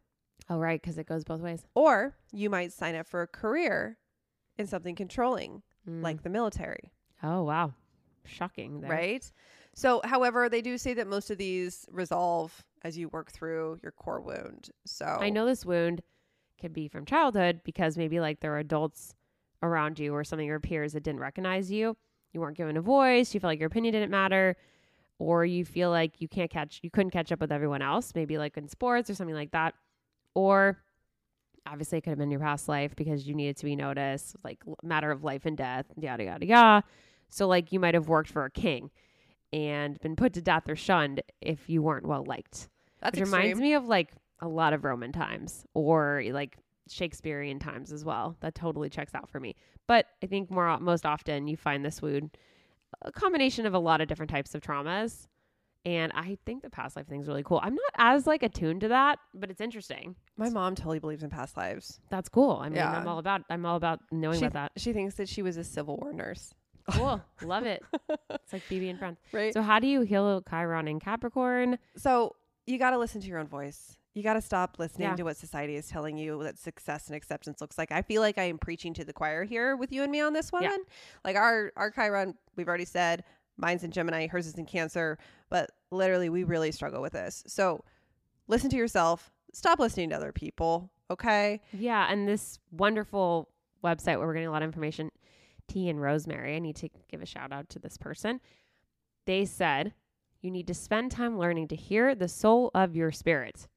Oh, 0.48 0.58
right, 0.58 0.80
because 0.80 0.98
it 0.98 1.06
goes 1.06 1.22
both 1.24 1.40
ways. 1.40 1.64
Or 1.74 2.16
you 2.32 2.50
might 2.50 2.72
sign 2.72 2.94
up 2.94 3.06
for 3.06 3.22
a 3.22 3.26
career 3.26 3.98
in 4.58 4.66
something 4.66 4.94
controlling, 4.94 5.62
Mm. 5.88 6.02
like 6.02 6.22
the 6.22 6.28
military. 6.28 6.92
oh 7.22 7.42
wow, 7.42 7.72
shocking. 8.26 8.80
There. 8.82 8.90
right? 8.90 9.32
So, 9.74 10.00
however, 10.04 10.48
they 10.50 10.60
do 10.60 10.76
say 10.76 10.92
that 10.94 11.06
most 11.06 11.30
of 11.30 11.38
these 11.38 11.86
resolve 11.90 12.64
as 12.82 12.96
you 12.96 13.08
work 13.08 13.30
through 13.30 13.78
your 13.82 13.92
core 13.92 14.20
wound. 14.20 14.70
So, 14.84 15.04
I 15.04 15.30
know 15.30 15.46
this 15.46 15.64
wound 15.64 16.02
can 16.58 16.72
be 16.72 16.88
from 16.88 17.04
childhood 17.04 17.60
because 17.64 17.96
maybe 17.96 18.20
like 18.20 18.40
there 18.40 18.50
were 18.50 18.58
adults 18.58 19.14
around 19.62 19.98
you 19.98 20.14
or 20.14 20.24
some 20.24 20.38
of 20.38 20.44
your 20.44 20.60
peers 20.60 20.92
that 20.92 21.02
didn't 21.02 21.20
recognize 21.20 21.70
you. 21.70 21.96
You 22.32 22.40
weren't 22.40 22.56
given 22.56 22.76
a 22.76 22.80
voice. 22.82 23.34
You 23.34 23.40
felt 23.40 23.50
like 23.50 23.58
your 23.58 23.66
opinion 23.66 23.92
didn't 23.92 24.10
matter, 24.10 24.56
or 25.18 25.44
you 25.44 25.64
feel 25.64 25.90
like 25.90 26.20
you 26.20 26.28
can't 26.28 26.50
catch, 26.50 26.80
you 26.82 26.90
couldn't 26.90 27.10
catch 27.10 27.32
up 27.32 27.40
with 27.40 27.52
everyone 27.52 27.82
else. 27.82 28.12
Maybe 28.14 28.38
like 28.38 28.56
in 28.56 28.68
sports 28.68 29.10
or 29.10 29.14
something 29.14 29.34
like 29.34 29.50
that, 29.50 29.74
or 30.34 30.78
obviously 31.66 31.98
it 31.98 32.02
could 32.02 32.10
have 32.10 32.18
been 32.18 32.30
your 32.30 32.40
past 32.40 32.68
life 32.68 32.94
because 32.96 33.26
you 33.26 33.34
needed 33.34 33.56
to 33.58 33.64
be 33.64 33.76
noticed, 33.76 34.36
like 34.44 34.62
matter 34.82 35.10
of 35.10 35.24
life 35.24 35.44
and 35.44 35.56
death, 35.56 35.86
yada 35.96 36.24
yada 36.24 36.46
yada. 36.46 36.84
So 37.28 37.46
like 37.46 37.72
you 37.72 37.80
might 37.80 37.94
have 37.94 38.08
worked 38.08 38.30
for 38.30 38.44
a 38.44 38.50
king 38.50 38.90
and 39.52 39.98
been 40.00 40.16
put 40.16 40.32
to 40.34 40.40
death 40.42 40.68
or 40.68 40.76
shunned 40.76 41.22
if 41.40 41.68
you 41.68 41.82
weren't 41.82 42.06
well 42.06 42.24
liked 42.24 42.68
that's 43.00 43.18
which 43.18 43.24
reminds 43.26 43.58
me 43.60 43.74
of 43.74 43.86
like 43.86 44.12
a 44.40 44.48
lot 44.48 44.72
of 44.72 44.84
Roman 44.84 45.12
times 45.12 45.64
or 45.74 46.22
like 46.32 46.56
Shakespearean 46.88 47.58
times 47.58 47.92
as 47.92 48.04
well. 48.04 48.36
That 48.40 48.54
totally 48.54 48.90
checks 48.90 49.14
out 49.14 49.28
for 49.30 49.38
me. 49.40 49.54
But 49.86 50.06
I 50.22 50.26
think 50.26 50.50
more 50.50 50.78
most 50.80 51.06
often 51.06 51.46
you 51.46 51.56
find 51.56 51.84
this 51.84 52.02
wound 52.02 52.36
a 53.02 53.12
combination 53.12 53.64
of 53.66 53.74
a 53.74 53.78
lot 53.78 54.00
of 54.00 54.08
different 54.08 54.30
types 54.30 54.54
of 54.54 54.60
traumas. 54.60 55.26
And 55.86 56.12
I 56.14 56.36
think 56.44 56.62
the 56.62 56.68
past 56.68 56.96
life 56.96 57.06
thing's 57.06 57.26
really 57.26 57.42
cool. 57.42 57.60
I'm 57.62 57.74
not 57.74 57.92
as 57.96 58.26
like 58.26 58.42
attuned 58.42 58.82
to 58.82 58.88
that, 58.88 59.18
but 59.32 59.50
it's 59.50 59.60
interesting. 59.62 60.14
My 60.36 60.50
mom 60.50 60.74
totally 60.74 60.98
believes 60.98 61.22
in 61.22 61.30
past 61.30 61.56
lives. 61.56 62.00
That's 62.10 62.28
cool. 62.28 62.58
I 62.60 62.68
mean, 62.68 62.76
Yeah. 62.76 62.92
I'm 62.98 63.08
all 63.08 63.18
about 63.18 63.42
I'm 63.48 63.64
all 63.64 63.76
about 63.76 64.00
knowing 64.10 64.40
She, 64.40 64.44
about 64.44 64.74
that. 64.74 64.80
she 64.80 64.92
thinks 64.92 65.14
that 65.14 65.28
she 65.28 65.40
was 65.42 65.56
a 65.56 65.64
Civil 65.64 65.96
War 65.96 66.12
nurse. 66.12 66.52
Cool. 66.92 67.20
Love 67.42 67.64
it. 67.66 67.82
It's 68.30 68.52
like 68.52 68.62
BB 68.68 68.90
and 68.90 68.98
friends. 68.98 69.18
Right. 69.32 69.52
So 69.52 69.62
how 69.62 69.78
do 69.78 69.86
you 69.86 70.00
heal 70.02 70.42
Chiron 70.48 70.88
and 70.88 71.00
Capricorn? 71.00 71.78
So, 71.96 72.36
you 72.66 72.78
got 72.78 72.90
to 72.90 72.98
listen 72.98 73.20
to 73.20 73.26
your 73.26 73.38
own 73.38 73.48
voice. 73.48 73.96
You 74.14 74.22
got 74.22 74.34
to 74.34 74.40
stop 74.40 74.76
listening 74.78 75.08
Yeah. 75.08 75.16
to 75.16 75.22
what 75.24 75.36
society 75.36 75.76
is 75.76 75.88
telling 75.88 76.16
you 76.18 76.42
that 76.44 76.58
success 76.58 77.06
and 77.06 77.16
acceptance 77.16 77.60
looks 77.60 77.78
like. 77.78 77.90
I 77.92 78.02
feel 78.02 78.20
like 78.22 78.38
I 78.38 78.44
am 78.44 78.58
preaching 78.58 78.92
to 78.94 79.04
the 79.04 79.12
choir 79.12 79.44
here 79.44 79.76
with 79.76 79.92
you 79.92 80.02
and 80.02 80.10
me 80.12 80.20
on 80.20 80.32
this 80.32 80.50
one. 80.52 80.62
Yeah. 80.64 80.76
Like 81.24 81.36
our 81.36 81.72
our 81.76 81.90
Chiron, 81.90 82.34
we've 82.56 82.68
already 82.68 82.84
said 82.84 83.24
mine's 83.56 83.82
in 83.84 83.90
Gemini, 83.90 84.26
hers 84.26 84.46
is 84.46 84.54
in 84.54 84.66
Cancer, 84.66 85.18
but 85.48 85.70
literally 85.90 86.28
we 86.28 86.44
really 86.44 86.72
struggle 86.72 87.02
with 87.02 87.12
this. 87.12 87.42
So, 87.46 87.84
listen 88.48 88.70
to 88.70 88.76
yourself. 88.76 89.30
Stop 89.52 89.78
listening 89.80 90.10
to 90.10 90.16
other 90.16 90.32
people, 90.32 90.90
okay? 91.10 91.60
Yeah, 91.72 92.06
and 92.10 92.26
this 92.28 92.58
wonderful 92.70 93.48
website 93.84 94.18
where 94.18 94.26
we're 94.26 94.34
getting 94.34 94.48
a 94.48 94.52
lot 94.52 94.62
of 94.62 94.68
information, 94.68 95.10
Tea 95.70 95.88
and 95.88 96.00
Rosemary. 96.02 96.56
I 96.56 96.58
need 96.58 96.76
to 96.76 96.88
give 97.08 97.22
a 97.22 97.26
shout 97.26 97.52
out 97.52 97.68
to 97.70 97.78
this 97.78 97.96
person. 97.96 98.40
They 99.26 99.44
said 99.44 99.94
you 100.42 100.50
need 100.50 100.66
to 100.66 100.74
spend 100.74 101.12
time 101.12 101.38
learning 101.38 101.68
to 101.68 101.76
hear 101.76 102.14
the 102.14 102.28
soul 102.28 102.70
of 102.74 102.96
your 102.96 103.12
spirit 103.12 103.68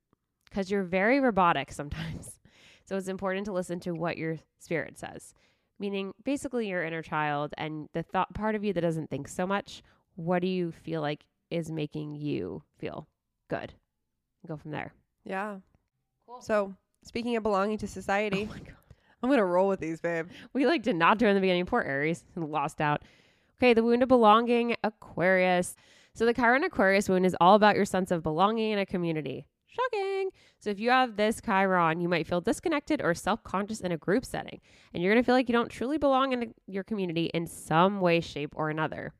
because 0.49 0.71
you're 0.71 0.83
very 0.83 1.19
robotic 1.19 1.71
sometimes. 1.71 2.39
So 2.85 2.97
it's 2.97 3.07
important 3.07 3.45
to 3.45 3.53
listen 3.53 3.79
to 3.79 3.93
what 3.93 4.17
your 4.17 4.39
spirit 4.59 4.97
says, 4.97 5.33
meaning 5.79 6.13
basically 6.25 6.67
your 6.67 6.83
inner 6.83 7.01
child 7.01 7.53
and 7.57 7.87
the 7.93 8.03
thought 8.03 8.33
part 8.33 8.55
of 8.55 8.65
you 8.65 8.73
that 8.73 8.81
doesn't 8.81 9.09
think 9.09 9.29
so 9.29 9.47
much. 9.47 9.81
What 10.15 10.41
do 10.41 10.49
you 10.49 10.73
feel 10.73 10.99
like 10.99 11.23
is 11.49 11.71
making 11.71 12.15
you 12.15 12.61
feel 12.79 13.07
good? 13.49 13.71
Go 14.45 14.57
from 14.57 14.71
there. 14.71 14.91
Yeah. 15.23 15.59
Cool. 16.27 16.41
So, 16.41 16.73
speaking 17.05 17.37
of 17.37 17.43
belonging 17.43 17.77
to 17.77 17.87
society, 17.87 18.49
Oh 18.51 18.53
my 18.53 18.59
God. 18.59 18.75
I'm 19.23 19.31
to 19.31 19.45
roll 19.45 19.69
with 19.69 19.79
these, 19.79 20.01
babe. 20.01 20.27
We 20.51 20.65
like 20.65 20.83
did 20.83 20.97
not 20.97 21.17
do 21.17 21.27
in 21.27 21.35
the 21.35 21.41
beginning. 21.41 21.65
Poor 21.65 21.81
Aries 21.81 22.25
lost 22.35 22.81
out. 22.81 23.03
Okay, 23.57 23.73
the 23.73 23.83
wound 23.83 24.03
of 24.03 24.09
belonging, 24.09 24.75
Aquarius. 24.83 25.75
So 26.13 26.25
the 26.25 26.33
Chiron 26.33 26.65
Aquarius 26.65 27.07
wound 27.07 27.25
is 27.25 27.35
all 27.39 27.55
about 27.55 27.77
your 27.77 27.85
sense 27.85 28.11
of 28.11 28.21
belonging 28.21 28.71
in 28.71 28.79
a 28.79 28.85
community. 28.85 29.47
Shocking. 29.67 30.29
So 30.59 30.69
if 30.69 30.79
you 30.79 30.89
have 30.89 31.15
this 31.15 31.41
Chiron, 31.41 32.01
you 32.01 32.09
might 32.09 32.27
feel 32.27 32.41
disconnected 32.41 33.01
or 33.01 33.13
self-conscious 33.15 33.79
in 33.79 33.91
a 33.93 33.97
group 33.97 34.25
setting, 34.25 34.59
and 34.93 35.01
you're 35.01 35.13
gonna 35.13 35.23
feel 35.23 35.35
like 35.35 35.47
you 35.47 35.53
don't 35.53 35.69
truly 35.69 35.97
belong 35.97 36.33
in 36.33 36.53
your 36.67 36.83
community 36.83 37.31
in 37.33 37.47
some 37.47 38.01
way, 38.01 38.19
shape, 38.19 38.53
or 38.55 38.69
another. 38.69 39.13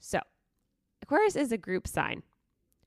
So 0.00 0.18
Aquarius 1.00 1.36
is 1.36 1.52
a 1.52 1.56
group 1.56 1.86
sign, 1.86 2.22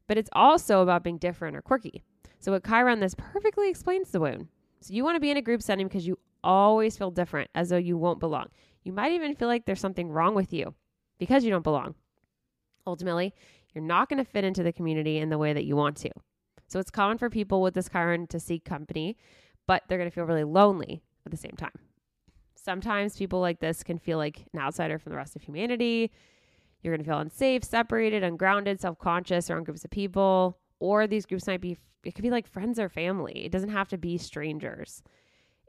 but 0.07 0.17
it's 0.17 0.29
also 0.33 0.81
about 0.81 1.03
being 1.03 1.17
different 1.17 1.55
or 1.55 1.61
quirky. 1.61 2.03
So 2.39 2.51
with 2.51 2.67
Chiron, 2.67 2.99
this 2.99 3.15
perfectly 3.17 3.69
explains 3.69 4.11
the 4.11 4.19
wound. 4.19 4.47
So 4.81 4.93
you 4.93 5.03
want 5.03 5.15
to 5.15 5.19
be 5.19 5.31
in 5.31 5.37
a 5.37 5.41
group 5.41 5.61
setting 5.61 5.87
because 5.87 6.07
you 6.07 6.17
always 6.43 6.97
feel 6.97 7.11
different, 7.11 7.49
as 7.53 7.69
though 7.69 7.77
you 7.77 7.97
won't 7.97 8.19
belong. 8.19 8.47
You 8.83 8.93
might 8.93 9.11
even 9.11 9.35
feel 9.35 9.47
like 9.47 9.65
there's 9.65 9.79
something 9.81 10.09
wrong 10.09 10.35
with 10.35 10.53
you 10.53 10.73
because 11.17 11.43
you 11.43 11.51
don't 11.51 11.63
belong. 11.63 11.95
Ultimately, 12.87 13.33
you're 13.73 13.83
not 13.83 14.09
going 14.09 14.23
to 14.23 14.29
fit 14.29 14.43
into 14.43 14.63
the 14.63 14.71
community 14.71 15.17
in 15.17 15.29
the 15.29 15.37
way 15.37 15.53
that 15.53 15.65
you 15.65 15.75
want 15.75 15.97
to. 15.97 16.09
So 16.67 16.79
it's 16.79 16.91
common 16.91 17.17
for 17.17 17.29
people 17.29 17.61
with 17.61 17.73
this 17.73 17.89
Chiron 17.89 18.27
to 18.27 18.39
seek 18.39 18.63
company, 18.63 19.17
but 19.67 19.83
they're 19.87 19.97
going 19.97 20.09
to 20.09 20.13
feel 20.13 20.23
really 20.23 20.43
lonely 20.43 21.03
at 21.25 21.31
the 21.31 21.37
same 21.37 21.55
time. 21.57 21.77
Sometimes 22.55 23.17
people 23.17 23.39
like 23.39 23.59
this 23.59 23.83
can 23.83 23.97
feel 23.97 24.17
like 24.17 24.45
an 24.53 24.59
outsider 24.59 24.99
from 24.99 25.11
the 25.11 25.17
rest 25.17 25.35
of 25.35 25.41
humanity. 25.41 26.11
You're 26.81 26.93
going 26.93 27.03
to 27.03 27.09
feel 27.09 27.19
unsafe, 27.19 27.63
separated, 27.63 28.23
ungrounded, 28.23 28.79
self 28.79 28.99
conscious 28.99 29.49
around 29.49 29.65
groups 29.65 29.83
of 29.83 29.91
people. 29.91 30.57
Or 30.79 31.07
these 31.07 31.25
groups 31.25 31.47
might 31.47 31.61
be, 31.61 31.77
it 32.03 32.15
could 32.15 32.23
be 32.23 32.29
like 32.31 32.47
friends 32.47 32.79
or 32.79 32.89
family. 32.89 33.45
It 33.45 33.51
doesn't 33.51 33.69
have 33.69 33.89
to 33.89 33.97
be 33.97 34.17
strangers. 34.17 35.03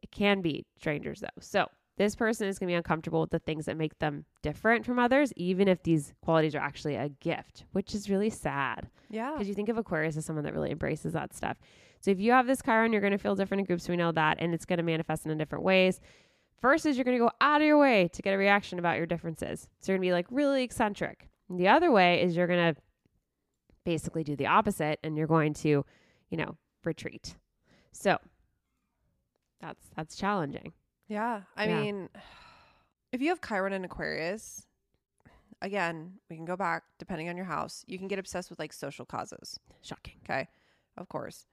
It 0.02 0.10
can 0.10 0.40
be 0.40 0.64
strangers 0.78 1.20
though. 1.20 1.28
So 1.40 1.66
this 1.98 2.14
person 2.16 2.48
is 2.48 2.58
going 2.58 2.68
to 2.68 2.72
be 2.72 2.76
uncomfortable 2.76 3.20
with 3.20 3.30
the 3.30 3.38
things 3.40 3.66
that 3.66 3.76
make 3.76 3.98
them 3.98 4.24
different 4.42 4.86
from 4.86 4.98
others, 4.98 5.32
even 5.36 5.68
if 5.68 5.82
these 5.82 6.14
qualities 6.22 6.54
are 6.54 6.60
actually 6.60 6.94
a 6.94 7.10
gift, 7.20 7.64
which 7.72 7.94
is 7.94 8.08
really 8.08 8.30
sad 8.30 8.88
Yeah. 9.10 9.32
because 9.32 9.48
you 9.48 9.54
think 9.54 9.68
of 9.68 9.76
Aquarius 9.76 10.16
as 10.16 10.24
someone 10.24 10.44
that 10.44 10.54
really 10.54 10.70
embraces 10.70 11.12
that 11.12 11.34
stuff. 11.34 11.58
So 12.00 12.10
if 12.10 12.18
you 12.18 12.32
have 12.32 12.46
this 12.46 12.62
Chiron, 12.64 12.92
you're 12.92 13.02
going 13.02 13.12
to 13.12 13.18
feel 13.18 13.34
different 13.34 13.60
in 13.60 13.66
groups. 13.66 13.86
We 13.86 13.96
know 13.96 14.12
that, 14.12 14.38
and 14.40 14.54
it's 14.54 14.64
going 14.64 14.78
to 14.78 14.82
manifest 14.82 15.26
in 15.26 15.36
different 15.36 15.64
ways. 15.64 16.00
First 16.62 16.86
is 16.86 16.96
you're 16.96 17.04
going 17.04 17.18
to 17.18 17.24
go 17.24 17.30
out 17.42 17.60
of 17.60 17.66
your 17.66 17.78
way 17.78 18.08
to 18.14 18.22
get 18.22 18.32
a 18.32 18.38
reaction 18.38 18.78
about 18.78 18.96
your 18.96 19.04
differences. 19.06 19.68
So 19.80 19.92
you're 19.92 19.98
going 19.98 20.06
to 20.06 20.10
be 20.10 20.12
like 20.14 20.26
really 20.30 20.62
eccentric. 20.62 21.28
And 21.50 21.60
the 21.60 21.68
other 21.68 21.90
way 21.92 22.22
is 22.22 22.34
you're 22.34 22.46
going 22.46 22.74
to 22.74 22.80
basically 23.84 24.24
do 24.24 24.36
the 24.36 24.46
opposite, 24.46 24.98
and 25.04 25.16
you're 25.18 25.26
going 25.26 25.52
to, 25.54 25.84
you 26.30 26.36
know, 26.38 26.56
retreat. 26.84 27.34
So 27.92 28.18
that's 29.60 29.84
that's 29.96 30.16
challenging. 30.16 30.72
Yeah. 31.08 31.42
I 31.56 31.66
Yeah. 31.66 31.80
mean, 31.80 32.08
if 33.12 33.20
you 33.20 33.28
have 33.30 33.40
Chiron 33.46 33.72
and 33.72 33.84
Aquarius, 33.84 34.66
again, 35.60 36.14
we 36.28 36.36
can 36.36 36.44
go 36.44 36.56
back 36.56 36.84
depending 36.98 37.28
on 37.28 37.36
your 37.36 37.46
house. 37.46 37.84
You 37.86 37.98
can 37.98 38.08
get 38.08 38.18
obsessed 38.18 38.50
with 38.50 38.58
like 38.58 38.72
social 38.72 39.04
causes. 39.04 39.58
Shocking. 39.82 40.14
Okay. 40.24 40.48
Of 40.96 41.08
course. 41.08 41.46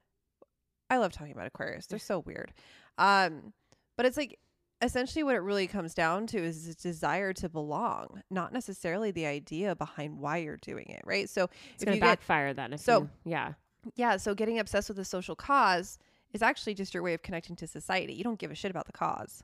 I 0.90 0.96
love 0.96 1.12
talking 1.12 1.32
about 1.32 1.46
Aquarius. 1.46 1.86
They're 1.86 1.98
so 1.98 2.20
weird. 2.20 2.52
Um, 2.96 3.52
but 3.96 4.06
it's 4.06 4.16
like 4.16 4.38
essentially 4.80 5.22
what 5.22 5.34
it 5.34 5.40
really 5.40 5.66
comes 5.66 5.92
down 5.92 6.26
to 6.28 6.38
is 6.38 6.66
a 6.68 6.74
desire 6.74 7.32
to 7.34 7.48
belong, 7.48 8.22
not 8.30 8.52
necessarily 8.52 9.10
the 9.10 9.26
idea 9.26 9.74
behind 9.76 10.18
why 10.18 10.38
you're 10.38 10.56
doing 10.56 10.86
it, 10.88 11.02
right? 11.04 11.28
So 11.28 11.44
It's 11.74 11.82
if 11.82 11.86
going 11.86 11.96
you 11.96 12.00
to 12.00 12.06
get 12.06 12.18
backfire 12.20 12.54
then. 12.54 12.78
So- 12.78 13.00
you, 13.02 13.10
yeah, 13.32 13.52
yeah, 13.94 14.16
so 14.16 14.34
getting 14.34 14.58
obsessed 14.58 14.88
with 14.88 14.98
a 14.98 15.04
social 15.04 15.34
cause 15.36 15.98
is 16.32 16.42
actually 16.42 16.74
just 16.74 16.94
your 16.94 17.02
way 17.02 17.14
of 17.14 17.22
connecting 17.22 17.56
to 17.56 17.66
society. 17.66 18.12
You 18.12 18.24
don't 18.24 18.38
give 18.38 18.50
a 18.50 18.54
shit 18.54 18.70
about 18.70 18.86
the 18.86 18.92
cause. 18.92 19.42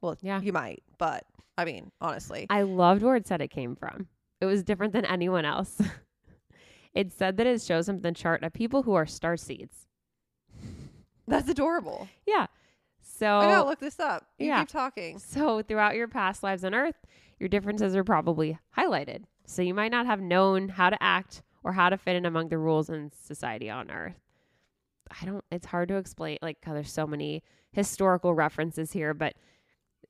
Well, 0.00 0.16
Yeah. 0.20 0.40
you 0.40 0.52
might, 0.52 0.82
but 0.98 1.24
I 1.56 1.64
mean, 1.64 1.92
honestly. 2.00 2.46
I 2.50 2.62
loved 2.62 3.02
where 3.02 3.16
it 3.16 3.26
said 3.26 3.40
it 3.40 3.48
came 3.48 3.76
from. 3.76 4.08
It 4.40 4.46
was 4.46 4.62
different 4.62 4.92
than 4.92 5.04
anyone 5.04 5.44
else. 5.44 5.80
it 6.94 7.12
said 7.12 7.36
that 7.36 7.46
it 7.46 7.62
shows 7.62 7.86
them 7.86 8.00
the 8.00 8.12
chart 8.12 8.42
of 8.42 8.52
people 8.52 8.82
who 8.82 8.94
are 8.94 9.06
star 9.06 9.36
seeds. 9.36 9.86
That's 11.28 11.48
adorable. 11.48 12.08
Yeah. 12.26 12.46
Oh 12.48 13.06
so 13.16 13.26
I 13.38 13.46
gotta 13.46 13.68
look 13.68 13.78
this 13.78 14.00
up. 14.00 14.26
You 14.38 14.48
yeah. 14.48 14.60
keep 14.60 14.68
talking. 14.68 15.18
So, 15.18 15.62
throughout 15.62 15.94
your 15.94 16.08
past 16.08 16.42
lives 16.42 16.64
on 16.64 16.74
Earth, 16.74 16.96
your 17.38 17.48
differences 17.48 17.94
are 17.94 18.02
probably 18.04 18.58
highlighted. 18.76 19.24
So, 19.46 19.62
you 19.62 19.72
might 19.72 19.92
not 19.92 20.06
have 20.06 20.20
known 20.20 20.68
how 20.70 20.90
to 20.90 21.00
act 21.02 21.42
or 21.64 21.72
how 21.72 21.88
to 21.88 21.96
fit 21.96 22.14
in 22.14 22.26
among 22.26 22.48
the 22.50 22.58
rules 22.58 22.88
in 22.90 23.10
society 23.10 23.68
on 23.70 23.90
Earth. 23.90 24.20
I 25.20 25.24
don't, 25.24 25.44
it's 25.50 25.66
hard 25.66 25.88
to 25.88 25.96
explain. 25.96 26.38
Like, 26.42 26.58
there's 26.64 26.92
so 26.92 27.06
many 27.06 27.42
historical 27.72 28.34
references 28.34 28.92
here, 28.92 29.14
but 29.14 29.34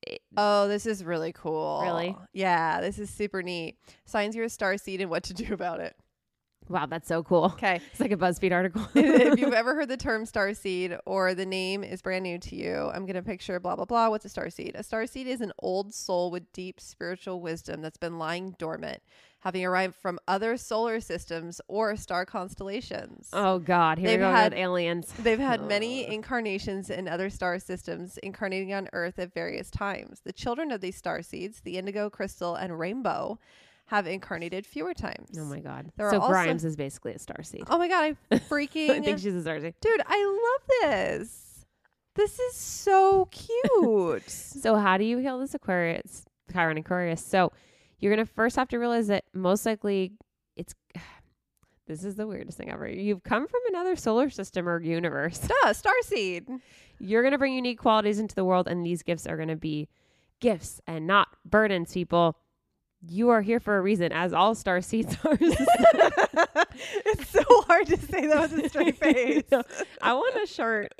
it, 0.02 0.20
Oh, 0.36 0.68
this 0.68 0.86
is 0.86 1.04
really 1.04 1.32
cool. 1.32 1.80
Really? 1.82 2.16
Yeah, 2.32 2.80
this 2.80 2.98
is 2.98 3.08
super 3.10 3.42
neat. 3.42 3.76
Signs 4.04 4.36
you're 4.36 4.44
a 4.44 4.50
star 4.50 4.76
seed 4.76 5.00
and 5.00 5.10
what 5.10 5.22
to 5.24 5.34
do 5.34 5.54
about 5.54 5.80
it. 5.80 5.96
Wow, 6.68 6.86
that's 6.86 7.08
so 7.08 7.22
cool. 7.22 7.44
Okay. 7.54 7.80
It's 7.92 8.00
like 8.00 8.12
a 8.12 8.16
BuzzFeed 8.16 8.52
article. 8.52 8.86
if 8.94 9.38
you've 9.38 9.52
ever 9.54 9.74
heard 9.76 9.88
the 9.88 9.96
term 9.96 10.26
star 10.26 10.54
seed 10.54 10.96
or 11.06 11.34
the 11.34 11.46
name 11.46 11.84
is 11.84 12.02
brand 12.02 12.22
new 12.24 12.38
to 12.38 12.56
you, 12.56 12.90
I'm 12.92 13.06
going 13.06 13.16
to 13.16 13.22
picture 13.22 13.58
blah, 13.60 13.76
blah, 13.76 13.84
blah. 13.84 14.08
What's 14.08 14.24
a 14.24 14.28
star 14.28 14.50
seed? 14.50 14.72
A 14.74 14.82
star 14.82 15.06
seed 15.06 15.26
is 15.26 15.40
an 15.40 15.52
old 15.60 15.94
soul 15.94 16.30
with 16.30 16.52
deep 16.52 16.80
spiritual 16.80 17.40
wisdom 17.40 17.82
that's 17.82 17.96
been 17.98 18.18
lying 18.18 18.54
dormant, 18.58 19.02
having 19.40 19.64
arrived 19.64 19.94
from 19.94 20.18
other 20.26 20.56
solar 20.56 21.00
systems 21.00 21.60
or 21.68 21.96
star 21.96 22.24
constellations. 22.24 23.28
oh, 23.32 23.58
God. 23.58 23.98
Here 23.98 24.08
They've 24.08 24.18
we 24.20 24.24
go 24.26 24.30
had- 24.32 24.52
with 24.52 24.58
aliens. 24.60 25.12
They've 25.18 25.38
had 25.38 25.62
many 25.66 26.06
incarnations 26.06 26.90
in 26.90 27.06
other 27.08 27.30
star 27.30 27.58
systems, 27.58 28.16
incarnating 28.18 28.72
on 28.72 28.88
Earth 28.92 29.18
at 29.18 29.34
various 29.34 29.70
times. 29.70 30.20
The 30.24 30.32
children 30.32 30.70
of 30.72 30.80
these 30.80 30.96
star 30.96 31.22
seeds, 31.22 31.60
the 31.60 31.76
indigo, 31.78 32.08
crystal, 32.10 32.54
and 32.54 32.78
rainbow, 32.78 33.38
have 33.86 34.06
incarnated 34.06 34.66
fewer 34.66 34.94
times. 34.94 35.30
Oh, 35.38 35.44
my 35.44 35.60
God. 35.60 35.90
There 35.96 36.10
So, 36.10 36.20
Grimes 36.20 36.64
is 36.64 36.76
basically 36.76 37.12
a 37.12 37.18
star 37.18 37.42
seed. 37.42 37.64
Oh 37.68 37.78
my 37.78 37.88
god, 37.88 38.16
I 38.30 38.36
freaking 38.38 38.90
I 38.90 39.00
think 39.00 39.18
she's 39.18 39.34
a 39.34 39.42
star 39.42 39.60
seed. 39.60 39.74
Dude, 39.80 40.00
I 40.06 40.58
love 40.82 40.90
this. 40.90 41.66
This 42.16 42.38
is 42.38 42.54
so 42.56 43.26
cute. 43.30 44.24
So 44.30 44.76
how 44.76 44.96
do 44.96 45.04
you 45.04 45.18
heal 45.18 45.38
this 45.40 45.54
Aquarius, 45.54 46.24
Chiron 46.52 46.78
Aquarius? 46.78 47.22
So 47.24 47.52
you're 47.98 48.12
gonna 48.14 48.24
first 48.24 48.56
have 48.56 48.68
to 48.68 48.78
realize 48.78 49.08
that 49.08 49.24
most 49.34 49.66
likely 49.66 50.12
it's. 50.56 50.74
This 51.86 52.02
is 52.02 52.14
the 52.14 52.26
weirdest 52.26 52.56
thing 52.56 52.70
ever. 52.70 52.88
You've 52.88 53.22
come 53.24 53.46
from 53.46 53.60
another 53.68 53.94
solar 53.94 54.30
system 54.30 54.66
or 54.66 54.80
universe. 54.80 55.38
Duh, 55.38 55.74
starseed. 55.74 56.60
You're 56.98 57.22
gonna 57.22 57.36
bring 57.36 57.52
unique 57.52 57.78
qualities 57.78 58.18
into 58.18 58.34
the 58.34 58.42
world, 58.42 58.68
and 58.68 58.86
these 58.86 59.02
gifts 59.02 59.26
are 59.26 59.36
gonna 59.36 59.54
be 59.54 59.90
gifts 60.40 60.80
and 60.86 61.06
not 61.06 61.28
burdens. 61.44 61.92
People, 61.92 62.38
you 63.08 63.30
are 63.30 63.42
here 63.42 63.60
for 63.60 63.76
a 63.76 63.82
reason, 63.82 64.12
as 64.12 64.32
all 64.32 64.54
star 64.54 64.80
seeds 64.80 65.16
are. 65.24 65.38
it's 67.06 67.28
so 67.28 67.42
hard 67.62 67.86
to 67.86 67.96
say 67.96 68.26
that 68.26 68.50
with 68.50 68.64
a 68.64 68.68
straight 68.68 68.96
face. 69.00 69.44
I. 69.52 69.62
I 70.00 70.12
want 70.14 70.36
a 70.42 70.46
shirt. 70.46 70.92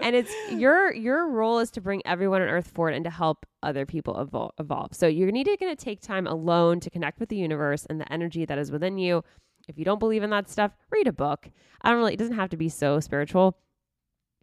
And 0.00 0.16
it's 0.16 0.32
your 0.50 0.92
your 0.92 1.28
role 1.28 1.58
is 1.58 1.70
to 1.72 1.80
bring 1.80 2.02
everyone 2.04 2.42
on 2.42 2.48
earth 2.48 2.68
forward 2.68 2.94
and 2.94 3.04
to 3.04 3.10
help 3.10 3.46
other 3.62 3.86
people 3.86 4.14
evol- 4.14 4.50
evolve. 4.58 4.94
So 4.94 5.06
you're 5.06 5.30
needed 5.30 5.58
going 5.60 5.74
to 5.74 5.84
take 5.84 6.00
time 6.00 6.26
alone 6.26 6.80
to 6.80 6.90
connect 6.90 7.20
with 7.20 7.28
the 7.28 7.36
universe 7.36 7.86
and 7.88 8.00
the 8.00 8.12
energy 8.12 8.44
that 8.44 8.58
is 8.58 8.70
within 8.70 8.98
you. 8.98 9.22
If 9.68 9.78
you 9.78 9.84
don't 9.84 10.00
believe 10.00 10.22
in 10.22 10.30
that 10.30 10.48
stuff, 10.48 10.72
read 10.90 11.06
a 11.06 11.12
book. 11.12 11.50
I 11.82 11.90
don't 11.90 11.98
really 11.98 12.14
it 12.14 12.18
doesn't 12.18 12.36
have 12.36 12.50
to 12.50 12.56
be 12.56 12.68
so 12.68 13.00
spiritual. 13.00 13.58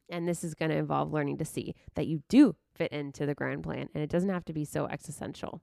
And 0.09 0.27
this 0.27 0.43
is 0.43 0.53
going 0.53 0.71
to 0.71 0.77
involve 0.77 1.11
learning 1.11 1.37
to 1.39 1.45
see 1.45 1.75
that 1.95 2.07
you 2.07 2.23
do 2.29 2.55
fit 2.75 2.91
into 2.93 3.25
the 3.25 3.35
grand 3.35 3.63
plan 3.63 3.89
and 3.93 4.03
it 4.03 4.09
doesn't 4.09 4.29
have 4.29 4.45
to 4.45 4.53
be 4.53 4.63
so 4.63 4.85
existential. 4.85 5.61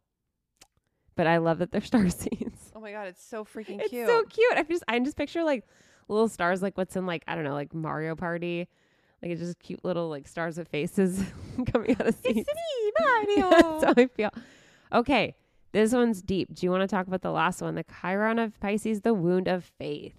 But 1.16 1.26
I 1.26 1.38
love 1.38 1.58
that 1.58 1.70
they're 1.70 1.80
star 1.80 2.08
seeds. 2.08 2.72
Oh 2.74 2.80
my 2.80 2.92
god, 2.92 3.06
it's 3.08 3.24
so 3.24 3.44
freaking 3.44 3.80
It's 3.80 3.90
cute. 3.90 4.02
It's 4.02 4.10
so 4.10 4.24
cute. 4.24 4.52
I 4.56 4.62
just 4.64 4.84
I 4.88 4.98
just 5.00 5.16
picture 5.16 5.44
like 5.44 5.64
little 6.08 6.28
stars 6.28 6.60
like 6.62 6.76
what's 6.76 6.96
in 6.96 7.06
like 7.06 7.22
I 7.28 7.34
don't 7.34 7.44
know 7.44 7.52
like 7.54 7.72
Mario 7.74 8.14
Party, 8.16 8.68
like 9.22 9.30
it's 9.30 9.40
just 9.40 9.58
cute 9.60 9.84
little 9.84 10.08
like 10.08 10.26
stars 10.28 10.58
with 10.58 10.68
faces 10.68 11.22
coming 11.72 11.92
out 11.92 12.06
of 12.08 12.14
seats. 12.16 12.48
me, 13.26 13.40
That's 13.40 13.84
how 13.84 13.94
I 13.96 14.06
feel. 14.06 14.30
Okay, 14.92 15.34
this 15.72 15.92
one's 15.92 16.20
deep. 16.22 16.54
Do 16.54 16.66
you 16.66 16.70
want 16.70 16.82
to 16.82 16.88
talk 16.88 17.06
about 17.06 17.22
the 17.22 17.32
last 17.32 17.62
one, 17.62 17.74
the 17.74 17.84
Chiron 18.00 18.38
of 18.38 18.58
Pisces, 18.60 19.00
the 19.00 19.14
wound 19.14 19.48
of 19.48 19.64
faith? 19.78 20.14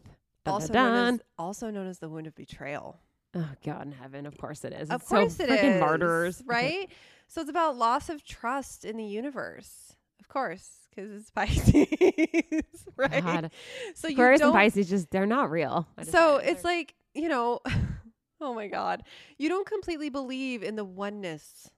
also, 0.48 0.74
known 0.74 1.16
as, 1.16 1.20
also 1.40 1.72
known 1.72 1.88
as 1.88 2.00
the 2.00 2.08
wound 2.10 2.28
of 2.28 2.36
betrayal. 2.36 3.00
Oh 3.34 3.50
God 3.66 3.86
in 3.88 3.92
heaven, 3.92 4.26
of 4.26 4.38
course 4.38 4.64
it 4.64 4.72
is. 4.74 4.90
Of 4.90 5.02
It's 5.02 5.10
course 5.10 5.36
so 5.38 5.44
it 5.44 5.50
freaking 5.50 5.76
is, 5.76 5.80
martyrs, 5.82 6.44
right? 6.46 6.90
so 7.28 7.42
it's 7.42 7.50
about 7.50 7.76
loss 7.78 8.10
of 8.10 8.24
trust 8.24 8.86
in 8.86 8.96
the 8.96 9.04
universe. 9.04 9.96
Of 10.20 10.28
course, 10.30 10.85
because 10.96 11.12
it's 11.12 11.30
Pisces, 11.36 12.84
right? 12.98 13.24
God. 13.24 13.52
So 13.96 14.08
you 14.08 14.16
Aquarius 14.16 14.42
and 14.42 14.54
Pisces 14.54 14.90
just 14.90 15.12
they're 15.12 15.26
not 15.26 15.52
real. 15.52 15.88
So 16.04 16.38
it's 16.38 16.64
like, 16.64 16.96
you 17.14 17.30
know, 17.30 17.60
oh 18.42 18.54
my 18.54 18.68
God. 18.68 19.04
You 19.38 19.50
don't 19.50 19.68
completely 19.68 20.10
believe 20.10 20.64
in 20.64 20.76
the 20.76 20.86
oneness 20.86 21.70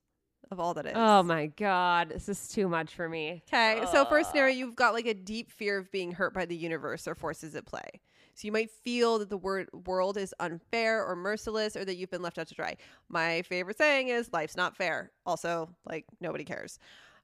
of 0.49 0.59
all 0.59 0.73
that 0.75 0.85
is. 0.85 0.93
oh 0.95 1.23
my 1.23 1.47
God, 1.47 2.09
this 2.09 2.29
is 2.29 2.47
too 2.47 2.69
much 2.69 2.95
for 2.95 3.09
me. 3.09 3.43
Okay. 3.53 3.83
So, 3.91 4.05
first 4.05 4.29
scenario, 4.29 4.55
you've 4.55 4.75
got 4.75 4.93
like 4.93 5.05
a 5.05 5.13
deep 5.13 5.51
fear 5.51 5.77
of 5.77 5.91
being 5.91 6.11
hurt 6.13 6.33
by 6.33 6.45
the 6.45 6.55
universe 6.55 7.07
or 7.07 7.15
forces 7.15 7.55
at 7.55 7.65
play. 7.65 8.01
So, 8.33 8.45
you 8.45 8.51
might 8.53 8.71
feel 8.71 9.19
that 9.19 9.29
the 9.29 9.37
word 9.37 9.67
world 9.73 10.15
is 10.15 10.33
unfair 10.39 11.03
or 11.03 11.15
merciless 11.17 11.75
or 11.75 11.83
that 11.83 11.97
you've 11.97 12.11
been 12.11 12.21
left 12.21 12.37
out 12.37 12.47
to 12.47 12.55
dry. 12.55 12.77
My 13.09 13.41
favorite 13.41 13.77
saying 13.77 14.07
is 14.07 14.31
life's 14.31 14.55
not 14.55 14.77
fair. 14.77 15.11
Also, 15.25 15.69
like, 15.85 16.05
nobody 16.21 16.45
cares. 16.45 16.79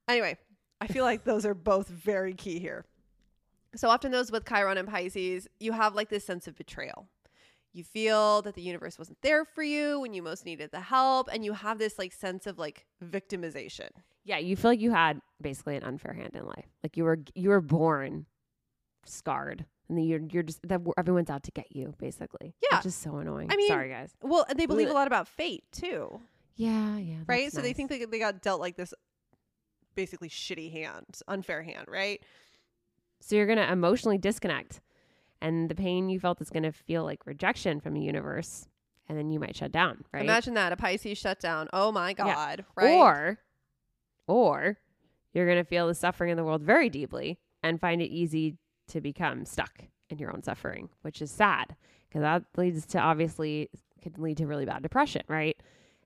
Anyway, 0.10 0.38
I 0.84 0.88
feel 0.88 1.03
like 1.03 1.23
those 1.23 1.45
are 1.45 1.53
both 1.53 1.88
very 1.88 2.34
key 2.34 2.60
here. 2.60 2.85
So, 3.76 3.89
often 3.89 4.11
those 4.11 4.31
with 4.31 4.47
Chiron 4.47 4.77
and 4.77 4.88
Pisces, 4.88 5.47
you 5.60 5.72
have 5.72 5.95
like 5.95 6.10
this 6.10 6.23
sense 6.26 6.47
of 6.47 6.55
betrayal. 6.55 7.07
You 7.72 7.84
feel 7.84 8.43
that 8.43 8.53
the 8.53 8.61
universe 8.61 8.99
wasn't 8.99 9.19
there 9.23 9.45
for 9.45 9.64
you 9.64 9.99
when 9.99 10.14
you 10.14 10.22
most 10.22 10.45
needed 10.45 10.69
the 10.72 10.80
help, 10.81 11.27
and 11.34 11.43
you 11.43 11.53
have 11.53 11.80
this 11.80 11.97
like 11.97 12.11
sense 12.14 12.45
of 12.45 12.60
like 12.60 12.85
victimization. 13.03 13.89
Yeah, 14.26 14.38
you 14.38 14.55
feel 14.55 14.72
like 14.72 14.80
you 14.80 14.91
had 14.91 15.22
basically 15.41 15.76
an 15.76 15.84
unfair 15.84 16.14
hand 16.14 16.35
in 16.35 16.45
life. 16.45 16.68
Like 16.84 16.97
you 16.97 17.03
were 17.03 17.19
you 17.34 17.49
were 17.49 17.61
born 17.61 18.26
scarred 19.05 19.65
And 19.89 19.97
then 19.97 20.05
you're 20.05 20.22
you're 20.31 20.43
just 20.43 20.60
that 20.68 20.81
everyone's 20.97 21.30
out 21.30 21.43
to 21.43 21.51
get 21.51 21.76
you, 21.76 21.93
basically. 21.97 22.53
Yeah. 22.69 22.77
which 22.77 22.85
is 22.85 22.95
so 22.95 23.18
annoying. 23.18 23.49
I 23.51 23.55
mean, 23.55 23.68
sorry 23.68 23.89
guys. 23.89 24.14
Well, 24.22 24.45
and 24.49 24.60
they 24.60 24.65
believe 24.65 24.89
a 24.89 24.93
lot 24.93 25.07
about 25.07 25.27
fate 25.27 25.64
too, 25.72 26.22
Yeah, 26.55 26.97
yeah. 26.97 27.15
right? 27.26 27.51
So 27.51 27.61
they 27.61 27.73
think 27.73 27.89
they, 27.89 28.05
they 28.05 28.19
got 28.19 28.41
dealt 28.41 28.61
like 28.61 28.76
this 28.77 28.93
basically 29.95 30.30
shitty 30.30 30.72
hand, 30.72 31.06
unfair 31.28 31.64
hand, 31.64 31.86
right? 31.88 32.22
So 33.20 33.36
you're 33.36 33.45
going 33.45 33.57
to 33.57 33.72
emotionally 33.72 34.18
disconnect. 34.18 34.82
And 35.41 35.70
the 35.70 35.76
pain 35.76 36.10
you 36.10 36.20
felt 36.20 36.41
is 36.41 36.49
going 36.49 36.64
to 36.64 36.72
feel 36.72 37.03
like 37.03 37.26
rejection 37.26 37.80
from 37.80 37.94
the 37.94 38.02
universe. 38.02 38.68
And 39.10 39.18
then 39.18 39.30
you 39.30 39.40
might 39.40 39.56
shut 39.56 39.72
down, 39.72 40.06
right? 40.14 40.24
Imagine 40.24 40.53
that 40.53 40.72
a 40.72 40.78
Pisces 40.78 41.18
shutdown. 41.18 41.68
Oh 41.74 41.91
my 41.91 42.10
Yeah. 42.10 42.34
God, 42.34 42.65
right? 42.76 42.94
Or, 42.94 43.40
or 44.28 44.78
you're 45.34 45.45
going 45.45 45.57
to 45.57 45.64
feel 45.65 45.88
the 45.88 45.95
suffering 45.95 46.32
in 46.32 46.38
the 46.38 46.44
world 46.44 46.61
very 46.64 46.90
deeply 46.90 47.40
and 47.61 47.80
find 47.82 48.02
it 48.02 48.10
easy 48.10 48.57
to 48.88 49.02
become 49.02 49.45
stuck 49.45 49.84
in 50.10 50.20
your 50.20 50.32
own 50.34 50.44
suffering, 50.44 50.90
which 51.02 51.22
is 51.22 51.32
sad 51.32 51.76
because 52.07 52.22
that 52.22 52.44
leads 52.56 52.86
to 52.86 52.99
obviously 52.99 53.70
could 54.02 54.18
lead 54.18 54.38
to 54.38 54.48
really 54.48 54.65
bad 54.65 54.84
depression, 54.84 55.24
right? 55.28 55.57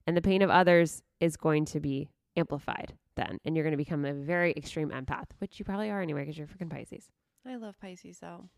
And 0.06 0.16
the 0.16 0.22
pain 0.22 0.42
of 0.42 0.50
others 0.50 1.04
is 1.20 1.36
going 1.36 1.66
to 1.66 1.80
be 1.80 2.10
amplified 2.36 2.94
then, 3.18 3.40
and 3.44 3.56
you're 3.56 3.66
going 3.66 3.72
to 3.72 3.78
become 3.78 4.06
a 4.06 4.14
very 4.14 4.54
extreme 4.56 4.90
empath, 4.90 5.28
which 5.40 5.60
you 5.60 5.66
probably 5.66 5.90
are 5.90 6.02
anyway 6.02 6.22
because 6.22 6.38
you're 6.38 6.48
freaking 6.48 6.70
Pisces. 6.70 7.10
I 7.46 7.58
love 7.58 7.76
Pisces 7.82 8.20
though. 8.20 8.50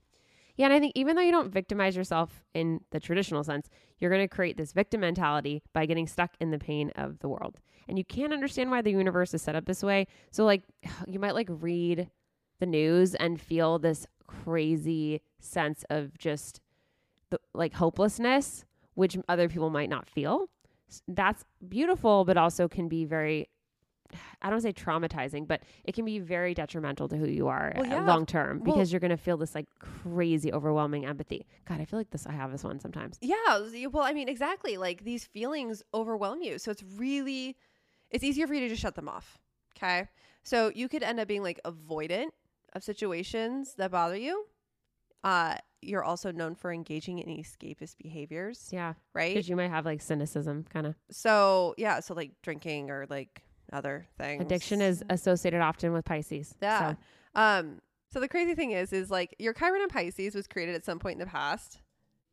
Yeah, 0.55 0.65
and 0.65 0.73
I 0.73 0.79
think 0.79 0.91
even 0.95 1.15
though 1.15 1.21
you 1.21 1.31
don't 1.31 1.53
victimize 1.53 1.95
yourself 1.95 2.43
in 2.53 2.81
the 2.91 2.99
traditional 2.99 3.43
sense, 3.45 3.69
you're 3.97 4.11
going 4.11 4.27
to 4.27 4.35
create 4.35 4.57
this 4.57 4.73
victim 4.73 5.01
mentality 5.01 5.63
by 5.73 5.85
getting 5.85 6.05
stuck 6.05 6.31
in 6.41 6.51
the 6.51 6.59
pain 6.59 6.91
of 6.97 7.19
the 7.19 7.29
world. 7.29 7.59
And 7.87 7.97
you 7.97 8.03
can't 8.03 8.33
understand 8.33 8.69
why 8.69 8.81
the 8.81 8.91
universe 8.91 9.33
is 9.33 9.41
set 9.41 9.55
up 9.55 9.65
this 9.65 9.81
way. 9.81 10.05
So 10.31 10.43
like 10.43 10.63
you 11.07 11.19
might 11.19 11.33
like 11.33 11.47
read 11.49 12.09
the 12.59 12.65
news 12.65 13.15
and 13.15 13.39
feel 13.39 13.79
this 13.79 14.05
crazy 14.27 15.21
sense 15.39 15.85
of 15.89 16.17
just 16.17 16.59
the 17.29 17.39
like 17.53 17.73
hopelessness, 17.73 18.65
which 18.95 19.17
other 19.29 19.47
people 19.47 19.69
might 19.69 19.89
not 19.89 20.09
feel. 20.09 20.49
That's 21.07 21.45
beautiful, 21.67 22.25
but 22.25 22.35
also 22.35 22.67
can 22.67 22.89
be 22.89 23.05
very 23.05 23.47
I 24.41 24.49
don't 24.49 24.61
say 24.61 24.73
traumatizing, 24.73 25.47
but 25.47 25.61
it 25.83 25.93
can 25.93 26.05
be 26.05 26.19
very 26.19 26.53
detrimental 26.53 27.07
to 27.09 27.17
who 27.17 27.27
you 27.27 27.47
are 27.47 27.73
Well, 27.75 27.85
uh, 27.85 27.95
yeah. 27.95 28.05
long 28.05 28.25
term 28.25 28.59
Well- 28.63 28.75
because 28.75 28.91
you're 28.91 28.99
going 28.99 29.11
to 29.11 29.17
feel 29.17 29.37
this 29.37 29.53
like 29.55 29.67
crazy, 29.79 30.51
overwhelming 30.53 31.05
empathy. 31.05 31.45
God, 31.65 31.79
I 31.81 31.85
feel 31.85 31.99
like 31.99 32.09
this. 32.09 32.25
I 32.27 32.31
have 32.31 32.51
this 32.51 32.63
one 32.63 32.79
sometimes. 32.79 33.17
Yeah. 33.21 33.35
Well, 33.91 34.03
I 34.03 34.13
mean, 34.13 34.29
exactly. 34.29 34.77
Like 34.77 35.03
these 35.03 35.25
feelings 35.25 35.83
overwhelm 35.93 36.41
you. 36.41 36.57
So 36.59 36.71
it's 36.71 36.83
really, 36.97 37.57
it's 38.09 38.23
easier 38.23 38.47
for 38.47 38.53
you 38.53 38.61
to 38.61 38.69
just 38.69 38.81
shut 38.81 38.95
them 38.95 39.09
off. 39.09 39.37
Okay. 39.77 40.07
So 40.43 40.71
you 40.73 40.87
could 40.89 41.03
end 41.03 41.19
up 41.19 41.27
being 41.27 41.43
like 41.43 41.59
avoidant 41.65 42.29
of 42.73 42.83
situations 42.83 43.75
that 43.75 43.91
bother 43.91 44.15
you. 44.17 44.45
Uh, 45.23 45.55
you're 45.81 46.03
also 46.03 46.31
known 46.31 46.55
for 46.55 46.71
engaging 46.71 47.19
in 47.19 47.27
escapist 47.37 47.97
behaviors, 47.97 48.69
Yeah, 48.71 48.93
right? 49.13 49.33
because 49.33 49.49
you 49.49 49.55
might 49.55 49.69
have 49.69 49.85
like 49.85 50.01
cynicism 50.01 50.65
kind 50.71 50.87
of. 50.87 50.95
So 51.11 51.75
yeah, 51.77 51.99
so 51.99 52.13
like 52.13 52.31
drinking 52.41 52.89
or 52.89 53.05
like 53.09 53.43
other 53.73 54.07
things. 54.17 54.41
Addiction 54.41 54.81
is 54.81 55.03
associated 55.09 55.61
often 55.61 55.93
with 55.93 56.05
Pisces. 56.05 56.55
Yeah. 56.61 56.91
So, 56.91 56.97
Um. 57.41 57.81
So 58.11 58.19
the 58.19 58.27
crazy 58.27 58.55
thing 58.55 58.71
is, 58.71 58.91
is 58.91 59.11
like 59.11 59.35
your 59.37 59.53
Chiron 59.53 59.83
in 59.83 59.87
Pisces 59.87 60.33
was 60.33 60.47
created 60.47 60.73
at 60.73 60.83
some 60.83 60.97
point 60.97 61.13
in 61.13 61.19
the 61.19 61.31
past 61.31 61.79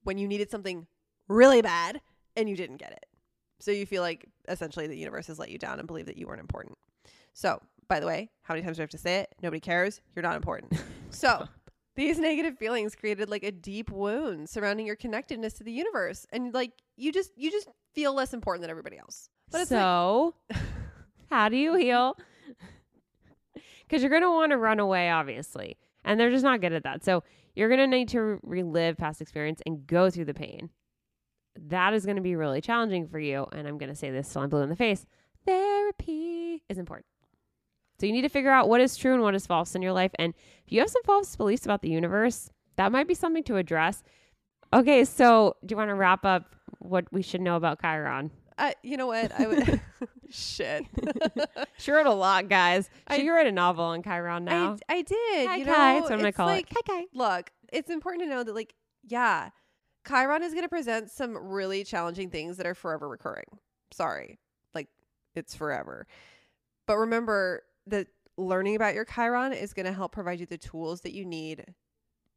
when 0.04 0.16
you 0.16 0.26
needed 0.26 0.50
something 0.50 0.86
really 1.28 1.60
bad 1.60 2.00
and 2.34 2.48
you 2.48 2.56
didn't 2.56 2.78
get 2.78 2.92
it. 2.92 3.04
So 3.60 3.70
you 3.70 3.84
feel 3.84 4.02
like 4.02 4.26
essentially 4.48 4.86
the 4.86 4.96
universe 4.96 5.26
has 5.26 5.38
let 5.38 5.50
you 5.50 5.58
down 5.58 5.78
and 5.78 5.86
believe 5.86 6.06
that 6.06 6.16
you 6.16 6.26
weren't 6.26 6.40
important. 6.40 6.78
So, 7.34 7.60
by 7.88 8.00
the 8.00 8.06
way, 8.06 8.30
how 8.42 8.54
many 8.54 8.64
times 8.64 8.78
do 8.78 8.82
I 8.82 8.84
have 8.84 8.90
to 8.90 8.98
say 8.98 9.18
it? 9.18 9.34
Nobody 9.42 9.60
cares. 9.60 10.00
You're 10.14 10.22
not 10.22 10.36
important. 10.36 10.72
so 11.10 11.46
these 11.94 12.18
negative 12.18 12.58
feelings 12.58 12.94
created 12.94 13.28
like 13.28 13.42
a 13.42 13.52
deep 13.52 13.90
wound 13.90 14.48
surrounding 14.48 14.86
your 14.86 14.96
connectedness 14.96 15.54
to 15.54 15.64
the 15.64 15.72
universe, 15.72 16.26
and 16.32 16.54
like 16.54 16.72
you 16.96 17.12
just 17.12 17.30
you 17.36 17.50
just 17.50 17.68
feel 17.94 18.14
less 18.14 18.32
important 18.34 18.62
than 18.62 18.70
everybody 18.70 18.98
else. 18.98 19.28
But 19.50 19.62
it's 19.62 19.70
like, 19.70 19.80
so 19.80 20.34
how 21.30 21.48
do 21.48 21.56
you 21.56 21.74
heal? 21.74 22.16
Because 23.88 24.02
you're 24.02 24.10
going 24.10 24.22
to 24.22 24.30
want 24.32 24.50
to 24.50 24.58
run 24.58 24.80
away, 24.80 25.10
obviously. 25.10 25.76
And 26.04 26.18
they're 26.18 26.32
just 26.32 26.42
not 26.42 26.60
good 26.60 26.72
at 26.72 26.82
that. 26.82 27.04
So 27.04 27.22
you're 27.54 27.68
going 27.68 27.78
to 27.78 27.86
need 27.86 28.08
to 28.08 28.40
relive 28.42 28.96
past 28.96 29.20
experience 29.20 29.62
and 29.64 29.86
go 29.86 30.10
through 30.10 30.24
the 30.24 30.34
pain. 30.34 30.70
That 31.68 31.94
is 31.94 32.04
going 32.04 32.16
to 32.16 32.22
be 32.22 32.34
really 32.34 32.60
challenging 32.60 33.06
for 33.06 33.20
you. 33.20 33.46
And 33.52 33.68
I'm 33.68 33.78
going 33.78 33.88
to 33.88 33.94
say 33.94 34.10
this 34.10 34.32
till 34.32 34.42
I'm 34.42 34.48
blue 34.48 34.62
in 34.62 34.70
the 34.70 34.74
face 34.74 35.06
therapy 35.46 36.62
is 36.68 36.78
important. 36.78 37.06
So 37.98 38.06
you 38.06 38.12
need 38.12 38.22
to 38.22 38.28
figure 38.28 38.50
out 38.50 38.68
what 38.68 38.80
is 38.80 38.96
true 38.96 39.14
and 39.14 39.22
what 39.22 39.34
is 39.34 39.46
false 39.46 39.74
in 39.74 39.80
your 39.80 39.92
life. 39.92 40.10
And 40.18 40.34
if 40.66 40.72
you 40.72 40.80
have 40.80 40.90
some 40.90 41.02
false 41.04 41.34
beliefs 41.34 41.64
about 41.64 41.80
the 41.80 41.88
universe, 41.88 42.50
that 42.76 42.92
might 42.92 43.08
be 43.08 43.14
something 43.14 43.44
to 43.44 43.56
address. 43.56 44.02
Okay, 44.74 45.04
so 45.04 45.56
do 45.64 45.72
you 45.72 45.76
want 45.76 45.88
to 45.88 45.94
wrap 45.94 46.26
up 46.26 46.54
what 46.80 47.10
we 47.10 47.22
should 47.22 47.40
know 47.40 47.56
about 47.56 47.80
Chiron? 47.80 48.30
Uh, 48.58 48.72
you 48.82 48.96
know 48.96 49.06
what? 49.06 49.32
I 49.38 49.46
would 49.46 49.80
shit. 50.30 50.84
She 51.78 51.92
wrote 51.92 52.06
a 52.06 52.12
lot, 52.12 52.48
guys. 52.48 52.88
She 53.14 53.28
I- 53.28 53.32
write 53.32 53.46
a 53.46 53.52
novel 53.52 53.84
on 53.84 54.02
Chiron 54.02 54.44
now. 54.44 54.76
I, 54.88 54.96
I 54.96 55.02
did. 55.02 55.46
Hi, 55.48 55.56
you 55.56 55.64
Kai. 55.66 55.70
know, 55.70 55.76
That's 55.76 56.02
what 56.04 56.12
I'm 56.12 56.18
gonna 56.18 56.28
it's 56.28 56.36
call 56.36 56.46
like, 56.46 56.70
it. 56.70 56.76
Hi, 56.86 57.00
Kai. 57.00 57.04
Look, 57.12 57.50
it's 57.72 57.90
important 57.90 58.24
to 58.24 58.30
know 58.34 58.42
that, 58.42 58.54
like, 58.54 58.74
yeah, 59.04 59.50
Chiron 60.08 60.42
is 60.42 60.52
going 60.52 60.64
to 60.64 60.68
present 60.68 61.10
some 61.10 61.36
really 61.36 61.84
challenging 61.84 62.30
things 62.30 62.56
that 62.56 62.66
are 62.66 62.74
forever 62.74 63.08
recurring. 63.08 63.58
Sorry, 63.92 64.38
like 64.74 64.88
it's 65.34 65.54
forever. 65.54 66.06
But 66.86 66.96
remember 66.96 67.62
that 67.88 68.06
learning 68.38 68.76
about 68.76 68.94
your 68.94 69.04
Chiron 69.04 69.52
is 69.52 69.74
going 69.74 69.86
to 69.86 69.92
help 69.92 70.12
provide 70.12 70.40
you 70.40 70.46
the 70.46 70.58
tools 70.58 71.00
that 71.02 71.12
you 71.12 71.24
need 71.24 71.64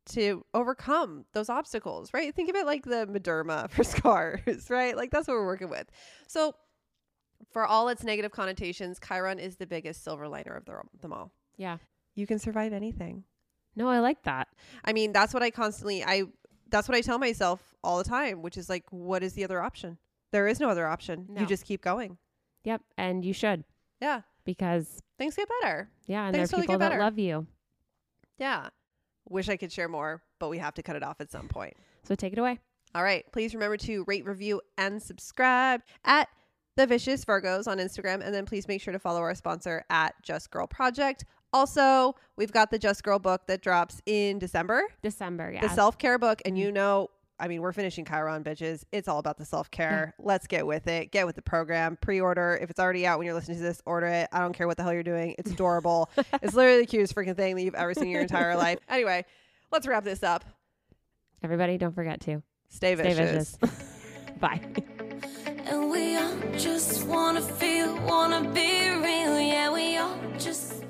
to 0.09 0.43
overcome 0.53 1.25
those 1.33 1.49
obstacles, 1.49 2.11
right? 2.13 2.33
Think 2.35 2.49
of 2.49 2.55
it 2.55 2.65
like 2.65 2.83
the 2.85 3.07
Mederma 3.07 3.69
for 3.71 3.83
scars, 3.83 4.69
right? 4.69 4.95
Like 4.95 5.11
that's 5.11 5.27
what 5.27 5.35
we're 5.35 5.45
working 5.45 5.69
with. 5.69 5.87
So, 6.27 6.55
for 7.51 7.65
all 7.65 7.87
its 7.89 8.03
negative 8.03 8.31
connotations, 8.31 8.99
Chiron 9.05 9.39
is 9.39 9.55
the 9.55 9.65
biggest 9.65 10.03
silver 10.03 10.27
liner 10.27 10.53
of 10.55 10.65
the- 10.65 10.81
them 11.01 11.13
all. 11.13 11.31
Yeah. 11.57 11.77
You 12.15 12.27
can 12.27 12.37
survive 12.39 12.73
anything. 12.73 13.23
No, 13.75 13.87
I 13.87 13.99
like 13.99 14.23
that. 14.23 14.49
I 14.83 14.91
mean, 14.93 15.13
that's 15.13 15.33
what 15.33 15.41
I 15.43 15.49
constantly 15.51 16.03
I 16.03 16.23
that's 16.69 16.87
what 16.87 16.95
I 16.97 17.01
tell 17.01 17.17
myself 17.17 17.73
all 17.83 17.97
the 17.97 18.03
time, 18.03 18.41
which 18.41 18.57
is 18.57 18.67
like 18.69 18.83
what 18.91 19.23
is 19.23 19.33
the 19.33 19.43
other 19.43 19.61
option? 19.61 19.97
There 20.31 20.47
is 20.47 20.59
no 20.59 20.69
other 20.69 20.85
option. 20.85 21.25
No. 21.29 21.41
You 21.41 21.47
just 21.47 21.65
keep 21.65 21.81
going. 21.81 22.17
Yep. 22.65 22.81
And 22.97 23.23
you 23.23 23.33
should 23.33 23.63
Yeah. 24.01 24.21
because, 24.45 25.01
Things 25.17 25.35
get 25.35 25.49
better. 25.61 25.89
yeah, 26.07 26.25
and 26.25 26.35
Things 26.35 26.49
there 26.49 26.59
are 26.59 26.61
totally 26.61 26.67
people 26.67 26.75
get 26.75 26.79
that 26.79 26.89
better. 26.91 27.03
love 27.03 27.17
you. 27.19 27.47
Yeah. 28.37 28.69
Wish 29.29 29.47
I 29.49 29.57
could 29.57 29.71
share 29.71 29.87
more, 29.87 30.21
but 30.39 30.49
we 30.49 30.57
have 30.57 30.73
to 30.75 30.83
cut 30.83 30.95
it 30.95 31.03
off 31.03 31.21
at 31.21 31.31
some 31.31 31.47
point. 31.47 31.75
So 32.03 32.15
take 32.15 32.33
it 32.33 32.39
away. 32.39 32.59
All 32.95 33.03
right. 33.03 33.23
Please 33.31 33.53
remember 33.53 33.77
to 33.77 34.03
rate, 34.07 34.25
review, 34.25 34.61
and 34.77 35.01
subscribe 35.01 35.81
at 36.05 36.27
The 36.75 36.87
Vicious 36.87 37.23
Virgos 37.25 37.67
on 37.67 37.77
Instagram. 37.77 38.21
And 38.25 38.33
then 38.33 38.45
please 38.45 38.67
make 38.67 38.81
sure 38.81 38.91
to 38.91 38.99
follow 38.99 39.19
our 39.19 39.35
sponsor 39.35 39.85
at 39.91 40.15
Just 40.23 40.49
Girl 40.49 40.65
Project. 40.65 41.25
Also, 41.53 42.15
we've 42.35 42.51
got 42.51 42.71
the 42.71 42.79
Just 42.79 43.03
Girl 43.03 43.19
book 43.19 43.45
that 43.47 43.61
drops 43.61 44.01
in 44.07 44.39
December. 44.39 44.83
December. 45.03 45.51
Yeah. 45.51 45.61
the 45.61 45.69
self 45.69 45.97
care 45.97 46.17
book, 46.17 46.41
and 46.45 46.55
Mhm. 46.55 46.59
you 46.59 46.71
know, 46.71 47.09
I 47.39 47.47
mean, 47.47 47.61
we're 47.61 47.71
finishing 47.73 48.05
Chiron, 48.05 48.43
bitches. 48.43 48.83
It's 48.91 49.07
all 49.07 49.19
about 49.19 49.37
the 49.37 49.45
self 49.45 49.71
care. 49.71 50.13
Let's 50.19 50.45
get 50.47 50.67
with 50.67 50.87
it. 50.87 51.11
Get 51.11 51.25
with 51.25 51.35
the 51.35 51.41
program. 51.41 51.97
Pre 52.01 52.19
order. 52.19 52.59
If 52.61 52.69
it's 52.69 52.79
already 52.79 53.05
out 53.07 53.17
when 53.17 53.25
you're 53.25 53.33
listening 53.35 53.57
to 53.57 53.63
this, 53.63 53.81
order 53.85 54.07
it. 54.07 54.27
I 54.31 54.39
don't 54.39 54.53
care 54.53 54.67
what 54.67 54.77
the 54.77 54.83
hell 54.83 54.93
you're 54.93 55.03
doing. 55.03 55.35
It's 55.39 55.51
adorable. 55.51 56.09
it's 56.41 56.53
literally 56.53 56.81
the 56.81 56.87
cutest 56.87 57.15
freaking 57.15 57.35
thing 57.35 57.55
that 57.55 57.61
you've 57.63 57.75
ever 57.75 57.93
seen 57.93 58.05
in 58.05 58.09
your 58.11 58.21
entire 58.21 58.55
life. 58.57 58.79
Anyway, 58.89 59.25
let's 59.71 59.87
wrap 59.87 60.03
this 60.03 60.23
up. 60.23 60.43
Everybody, 61.43 61.77
don't 61.77 61.95
forget 61.95 62.19
to 62.21 62.43
Stay 62.67 62.95
vicious. 62.95 63.13
stay 63.15 63.23
vicious. 63.25 63.57
vicious. 63.57 64.29
Bye. 64.39 64.61
And 65.65 65.89
we 65.89 66.17
all 66.17 66.35
just 66.57 67.05
wanna 67.07 67.41
feel, 67.41 67.95
wanna 68.05 68.41
be 68.51 68.89
real. 68.89 69.39
Yeah, 69.39 69.71
we 69.73 69.97
all 69.97 70.17
just 70.37 70.83